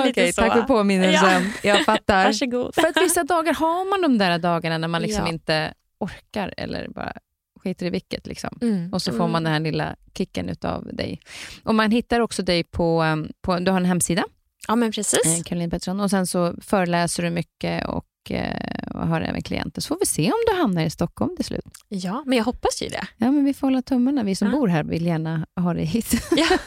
lite 0.06 0.10
okay. 0.10 0.34
Tack 0.34 0.54
för 0.54 0.62
påminnelsen. 0.62 1.52
Ja. 1.64 1.70
Jag 1.70 1.86
fattar. 1.86 2.26
Varsågod. 2.26 2.76
För 2.76 2.88
att 2.88 2.98
vissa 2.98 3.24
dagar 3.24 3.54
har 3.54 3.90
man 3.90 4.02
de 4.02 4.18
där 4.18 4.40
dagarna 4.40 4.78
när 4.78 4.88
man 4.88 5.02
liksom 5.02 5.26
ja. 5.26 5.32
inte 5.32 5.74
orkar 6.00 6.54
eller 6.58 6.88
bara 6.88 7.14
skiter 7.62 7.86
i 7.86 7.90
vilket. 7.90 8.28
Liksom. 8.28 8.58
Mm. 8.62 8.94
Och 8.94 9.02
så 9.02 9.12
får 9.12 9.28
man 9.28 9.30
mm. 9.30 9.44
den 9.44 9.54
här 9.54 9.60
lilla 9.60 9.96
kicken 10.18 10.56
av 10.62 10.90
dig. 10.94 11.20
Och 11.64 11.76
Man 11.76 11.92
hittar 11.92 12.20
också 12.20 12.44
dig 12.44 12.64
på, 12.64 13.04
um, 13.04 13.32
på 13.42 13.60
du 13.60 13.72
har 13.72 13.78
en 13.78 13.86
hemsida. 13.86 14.24
Ja, 14.68 14.76
men 14.76 14.92
precis. 14.92 15.26
Eh, 15.26 15.44
Caroline 15.44 15.70
Pettersson. 15.70 16.00
Och 16.00 16.10
sen 16.10 16.28
så 16.28 16.56
föreläser 16.62 17.24
du 17.24 17.30
mycket 17.30 17.88
och 17.88 18.32
eh, 18.32 18.82
och 18.94 19.08
har 19.08 19.22
även 19.22 19.42
klienter. 19.42 19.82
Så 19.82 19.88
får 19.88 19.98
vi 20.00 20.06
se 20.06 20.32
om 20.32 20.38
du 20.48 20.62
hamnar 20.62 20.84
i 20.84 20.90
Stockholm 20.90 21.36
till 21.36 21.46
slut. 21.46 21.66
Ja, 21.88 22.24
men 22.26 22.38
jag 22.38 22.46
hoppas 22.46 22.82
ju 22.82 22.88
det. 22.88 23.08
Ja, 23.18 23.32
men 23.32 23.46
vi 23.46 23.54
får 23.54 23.68
hålla 23.68 23.82
tummarna. 23.82 24.24
Vi 24.24 24.36
som 24.36 24.48
ja. 24.48 24.58
bor 24.58 24.68
här 24.68 24.84
vill 24.84 25.06
gärna 25.06 25.46
ha 25.56 25.74
dig 25.74 25.86
hit. 25.86 26.14
ja. 26.32 26.58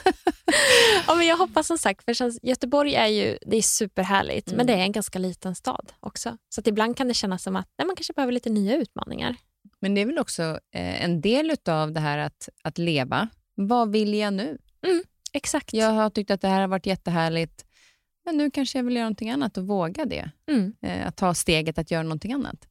ja, 1.07 1.15
men 1.15 1.27
jag 1.27 1.37
hoppas 1.37 1.67
som 1.67 1.79
sagt, 1.79 2.05
för 2.05 2.47
Göteborg 2.47 2.95
är 2.95 3.07
ju 3.07 3.39
det 3.47 3.57
är 3.57 3.63
superhärligt, 3.63 4.49
mm. 4.49 4.57
men 4.57 4.67
det 4.67 4.73
är 4.73 4.79
en 4.79 4.93
ganska 4.93 5.19
liten 5.19 5.55
stad 5.55 5.93
också. 6.01 6.37
Så 6.55 6.63
ibland 6.65 6.97
kan 6.97 7.09
det 7.09 7.15
kännas 7.15 7.43
som 7.43 7.57
att 7.57 7.69
nej, 7.79 7.87
man 7.87 7.97
kanske 7.97 8.13
behöver 8.13 8.33
lite 8.33 8.51
nya 8.51 8.77
utmaningar. 8.77 9.37
Men 9.85 9.95
det 9.95 10.01
är 10.01 10.07
väl 10.07 10.19
också 10.19 10.43
eh, 10.75 11.05
en 11.05 11.21
del 11.21 11.57
av 11.69 11.93
det 11.93 12.01
här 12.01 12.19
att, 12.19 12.49
att 12.63 12.79
leva. 12.79 13.29
Vad 13.55 13.93
vill 13.93 14.15
jag 14.15 14.35
nu? 14.35 14.59
Mm, 14.87 15.03
exakt. 15.33 15.73
Jag 15.73 15.91
har 15.91 16.11
tyckt 16.11 16.31
att 16.31 16.41
det 16.41 16.49
här 16.49 16.61
har 16.61 16.69
varit 16.69 16.87
jättehärligt, 16.87 17.65
men 18.25 18.37
nu 18.37 18.51
kanske 18.51 18.79
jag 18.79 18.85
vill 18.85 18.95
göra 18.97 19.05
någonting 19.05 19.31
annat 19.31 19.57
och 19.57 19.67
våga 19.67 20.05
det. 20.05 20.31
Mm. 20.51 20.75
Eh, 20.83 21.07
att 21.07 21.17
ta 21.17 21.35
steget 21.35 21.79
att 21.79 21.91
göra 21.91 22.03
någonting 22.03 22.33
annat. 22.33 22.69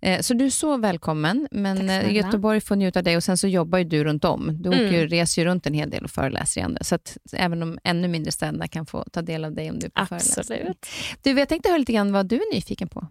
Eh, 0.00 0.20
så 0.20 0.34
du 0.34 0.46
är 0.46 0.50
så 0.50 0.76
välkommen, 0.76 1.48
men 1.50 2.14
Göteborg 2.14 2.60
får 2.60 2.76
njuta 2.76 3.00
av 3.00 3.04
dig 3.04 3.16
och 3.16 3.24
sen 3.24 3.38
så 3.38 3.48
jobbar 3.48 3.78
ju 3.78 3.84
du 3.84 4.04
runt 4.04 4.24
om. 4.24 4.62
Du 4.62 4.72
mm. 4.72 4.86
åker 4.86 5.08
reser 5.08 5.42
ju 5.42 5.48
runt 5.48 5.66
en 5.66 5.74
hel 5.74 5.90
del 5.90 6.04
och 6.04 6.10
föreläser 6.10 6.60
i 6.60 6.64
andra, 6.64 6.84
så 6.84 6.94
att 6.94 7.16
även 7.32 7.60
de 7.60 7.78
ännu 7.84 8.08
mindre 8.08 8.32
städerna 8.32 8.68
kan 8.68 8.86
få 8.86 9.04
ta 9.12 9.22
del 9.22 9.44
av 9.44 9.54
dig 9.54 9.70
om 9.70 9.78
du 9.78 9.86
är 9.86 9.90
på 9.90 10.14
Absolut. 10.14 10.46
föreläsning. 10.46 10.74
Du, 11.22 11.30
jag 11.30 11.48
tänkte 11.48 11.68
höra 11.68 11.78
lite 11.78 11.92
grann 11.92 12.12
vad 12.12 12.26
du 12.26 12.36
är 12.36 12.54
nyfiken 12.54 12.88
på. 12.88 13.08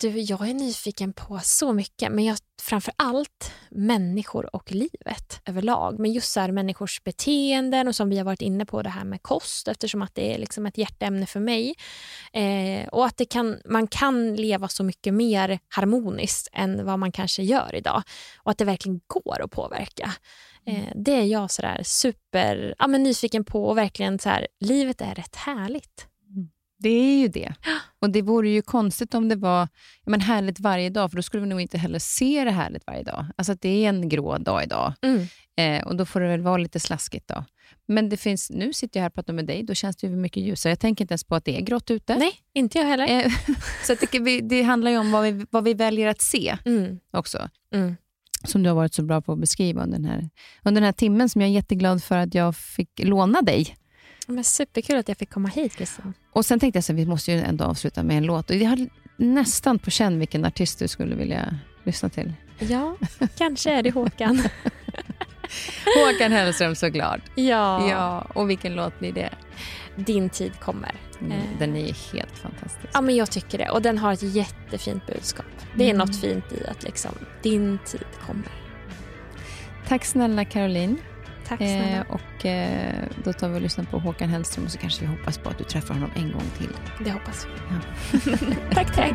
Du, 0.00 0.20
jag 0.20 0.48
är 0.48 0.54
nyfiken 0.54 1.12
på 1.12 1.40
så 1.42 1.72
mycket, 1.72 2.12
men 2.12 2.24
jag, 2.24 2.38
framför 2.62 2.94
allt 2.96 3.52
människor 3.70 4.56
och 4.56 4.72
livet 4.72 5.40
överlag. 5.44 5.98
Men 5.98 6.12
just 6.12 6.32
så 6.32 6.40
här, 6.40 6.52
människors 6.52 7.04
beteenden 7.04 7.88
och 7.88 7.96
som 7.96 8.10
vi 8.10 8.18
har 8.18 8.24
varit 8.24 8.42
inne 8.42 8.66
på 8.66 8.82
det 8.82 8.88
här 8.88 9.04
med 9.04 9.22
kost 9.22 9.68
eftersom 9.68 10.02
att 10.02 10.14
det 10.14 10.34
är 10.34 10.38
liksom 10.38 10.66
ett 10.66 10.78
hjärteämne 10.78 11.26
för 11.26 11.40
mig. 11.40 11.74
Eh, 12.32 12.88
och 12.88 13.06
att 13.06 13.16
det 13.16 13.24
kan, 13.24 13.60
man 13.64 13.86
kan 13.86 14.34
leva 14.34 14.68
så 14.68 14.84
mycket 14.84 15.14
mer 15.14 15.58
harmoniskt 15.68 16.48
än 16.52 16.86
vad 16.86 16.98
man 16.98 17.12
kanske 17.12 17.42
gör 17.42 17.74
idag. 17.74 18.02
Och 18.38 18.50
att 18.50 18.58
det 18.58 18.64
verkligen 18.64 19.00
går 19.06 19.42
att 19.42 19.50
påverka. 19.50 20.12
Eh, 20.66 20.92
det 20.94 21.12
är 21.12 21.24
jag 21.24 21.50
så 21.50 21.62
där 21.62 21.80
super 21.82 22.74
ja, 22.78 22.86
men 22.86 23.02
nyfiken 23.02 23.44
på 23.44 23.64
och 23.64 23.78
verkligen 23.78 24.18
så 24.18 24.28
här, 24.28 24.46
livet 24.60 25.00
är 25.00 25.14
rätt 25.14 25.36
härligt. 25.36 26.08
Det 26.84 26.90
är 26.90 27.18
ju 27.18 27.28
det. 27.28 27.54
Och 28.00 28.10
Det 28.10 28.22
vore 28.22 28.48
ju 28.48 28.62
konstigt 28.62 29.14
om 29.14 29.28
det 29.28 29.36
var 29.36 29.68
men 30.06 30.20
härligt 30.20 30.60
varje 30.60 30.90
dag, 30.90 31.10
för 31.10 31.16
då 31.16 31.22
skulle 31.22 31.40
vi 31.40 31.46
nog 31.48 31.60
inte 31.60 31.78
heller 31.78 31.98
se 31.98 32.44
det 32.44 32.50
härligt 32.50 32.86
varje 32.86 33.02
dag. 33.02 33.26
Alltså 33.36 33.52
att 33.52 33.60
det 33.60 33.84
är 33.84 33.88
en 33.88 34.08
grå 34.08 34.38
dag 34.38 34.62
idag. 34.62 34.92
Mm. 35.02 35.26
Eh, 35.56 35.86
och 35.86 35.96
Då 35.96 36.04
får 36.04 36.20
det 36.20 36.28
väl 36.28 36.40
vara 36.40 36.56
lite 36.56 36.80
slaskigt. 36.80 37.28
då. 37.28 37.44
Men 37.86 38.08
det 38.08 38.16
finns, 38.16 38.50
nu 38.50 38.72
sitter 38.72 39.00
jag 39.00 39.02
här 39.02 39.08
och 39.08 39.14
pratar 39.14 39.32
med 39.32 39.46
dig, 39.46 39.62
då 39.62 39.74
känns 39.74 39.96
det 39.96 40.06
ju 40.06 40.16
mycket 40.16 40.42
ljusare. 40.42 40.70
Jag 40.70 40.80
tänker 40.80 41.04
inte 41.04 41.12
ens 41.12 41.24
på 41.24 41.34
att 41.34 41.44
det 41.44 41.56
är 41.56 41.60
grått 41.60 41.90
ute. 41.90 42.16
Nej, 42.16 42.32
inte 42.54 42.78
jag 42.78 42.86
heller. 42.86 43.08
Eh, 43.08 43.32
så 43.86 43.94
det, 44.12 44.40
det 44.40 44.62
handlar 44.62 44.90
ju 44.90 44.98
om 44.98 45.12
vad 45.12 45.22
vi, 45.22 45.46
vad 45.50 45.64
vi 45.64 45.74
väljer 45.74 46.08
att 46.08 46.20
se 46.20 46.56
mm. 46.64 46.98
också. 47.10 47.48
Mm. 47.74 47.96
Som 48.44 48.62
du 48.62 48.70
har 48.70 48.76
varit 48.76 48.94
så 48.94 49.02
bra 49.02 49.20
på 49.20 49.32
att 49.32 49.38
beskriva 49.38 49.82
under 49.82 49.98
den, 49.98 50.04
här, 50.04 50.30
under 50.62 50.80
den 50.80 50.84
här 50.86 50.92
timmen, 50.92 51.28
som 51.28 51.40
jag 51.40 51.48
är 51.50 51.54
jätteglad 51.54 52.02
för 52.02 52.18
att 52.18 52.34
jag 52.34 52.56
fick 52.56 52.90
låna 53.04 53.42
dig 53.42 53.76
Men 54.26 54.44
superkul 54.44 54.96
att 54.96 55.08
jag 55.08 55.18
fick 55.18 55.30
komma 55.30 55.48
hit, 55.48 55.76
Kristin. 55.76 56.14
Och 56.32 56.46
sen 56.46 56.60
tänkte 56.60 56.76
jag 56.76 56.82
att 56.82 56.90
vi 56.90 57.06
måste 57.06 57.32
ju 57.32 57.38
ändå 57.38 57.64
avsluta 57.64 58.02
med 58.02 58.16
en 58.16 58.24
låt. 58.24 58.50
Och 58.50 58.56
jag 58.56 58.68
hade 58.68 58.88
nästan 59.16 59.78
på 59.78 59.90
känn 59.90 60.18
vilken 60.18 60.44
artist 60.44 60.78
du 60.78 60.88
skulle 60.88 61.14
vilja 61.14 61.58
lyssna 61.84 62.08
till. 62.08 62.32
Ja, 62.58 62.96
kanske 63.36 63.70
är 63.70 63.82
det 63.82 63.90
Håkan. 63.90 64.42
Håkan 65.96 66.32
Hellström 66.32 66.74
såklart. 66.74 67.20
Ja. 67.34 67.90
ja. 67.90 68.20
Och 68.20 68.50
vilken 68.50 68.74
låt 68.74 68.98
blir 68.98 69.12
det? 69.12 69.30
Din 69.96 70.30
tid 70.30 70.60
kommer. 70.60 70.94
Mm, 71.20 71.40
den 71.58 71.76
är 71.76 72.12
helt 72.12 72.38
fantastisk. 72.38 72.88
Ja, 72.92 73.00
men 73.00 73.16
jag 73.16 73.30
tycker 73.30 73.58
det. 73.58 73.70
Och 73.70 73.82
den 73.82 73.98
har 73.98 74.12
ett 74.12 74.22
jättefint 74.22 75.06
budskap. 75.06 75.46
Det 75.74 75.84
är 75.84 75.94
mm. 75.94 75.98
något 75.98 76.20
fint 76.20 76.52
i 76.52 76.66
att 76.66 76.82
liksom, 76.82 77.12
din 77.42 77.78
tid 77.86 78.06
kommer. 78.26 78.52
Tack 79.88 80.04
snälla 80.04 80.44
Caroline. 80.44 80.96
Tack 81.48 81.58
snälla. 81.58 81.96
Eh, 81.96 82.04
och 82.08 82.46
eh, 82.46 83.08
då 83.24 83.32
tar 83.32 83.48
vi 83.48 83.56
och 83.56 83.60
lyssnar 83.60 83.84
på 83.84 83.98
Håkan 83.98 84.28
Hellström 84.28 84.64
och 84.64 84.70
så 84.70 84.78
kanske 84.78 85.00
vi 85.00 85.06
hoppas 85.06 85.38
på 85.38 85.50
att 85.50 85.58
du 85.58 85.64
träffar 85.64 85.94
honom 85.94 86.10
en 86.16 86.32
gång 86.32 86.50
till. 86.58 86.70
Det 87.04 87.10
hoppas 87.10 87.46
vi. 87.46 87.74
Ja. 87.74 88.56
tack, 88.74 88.94
tack. 88.94 89.14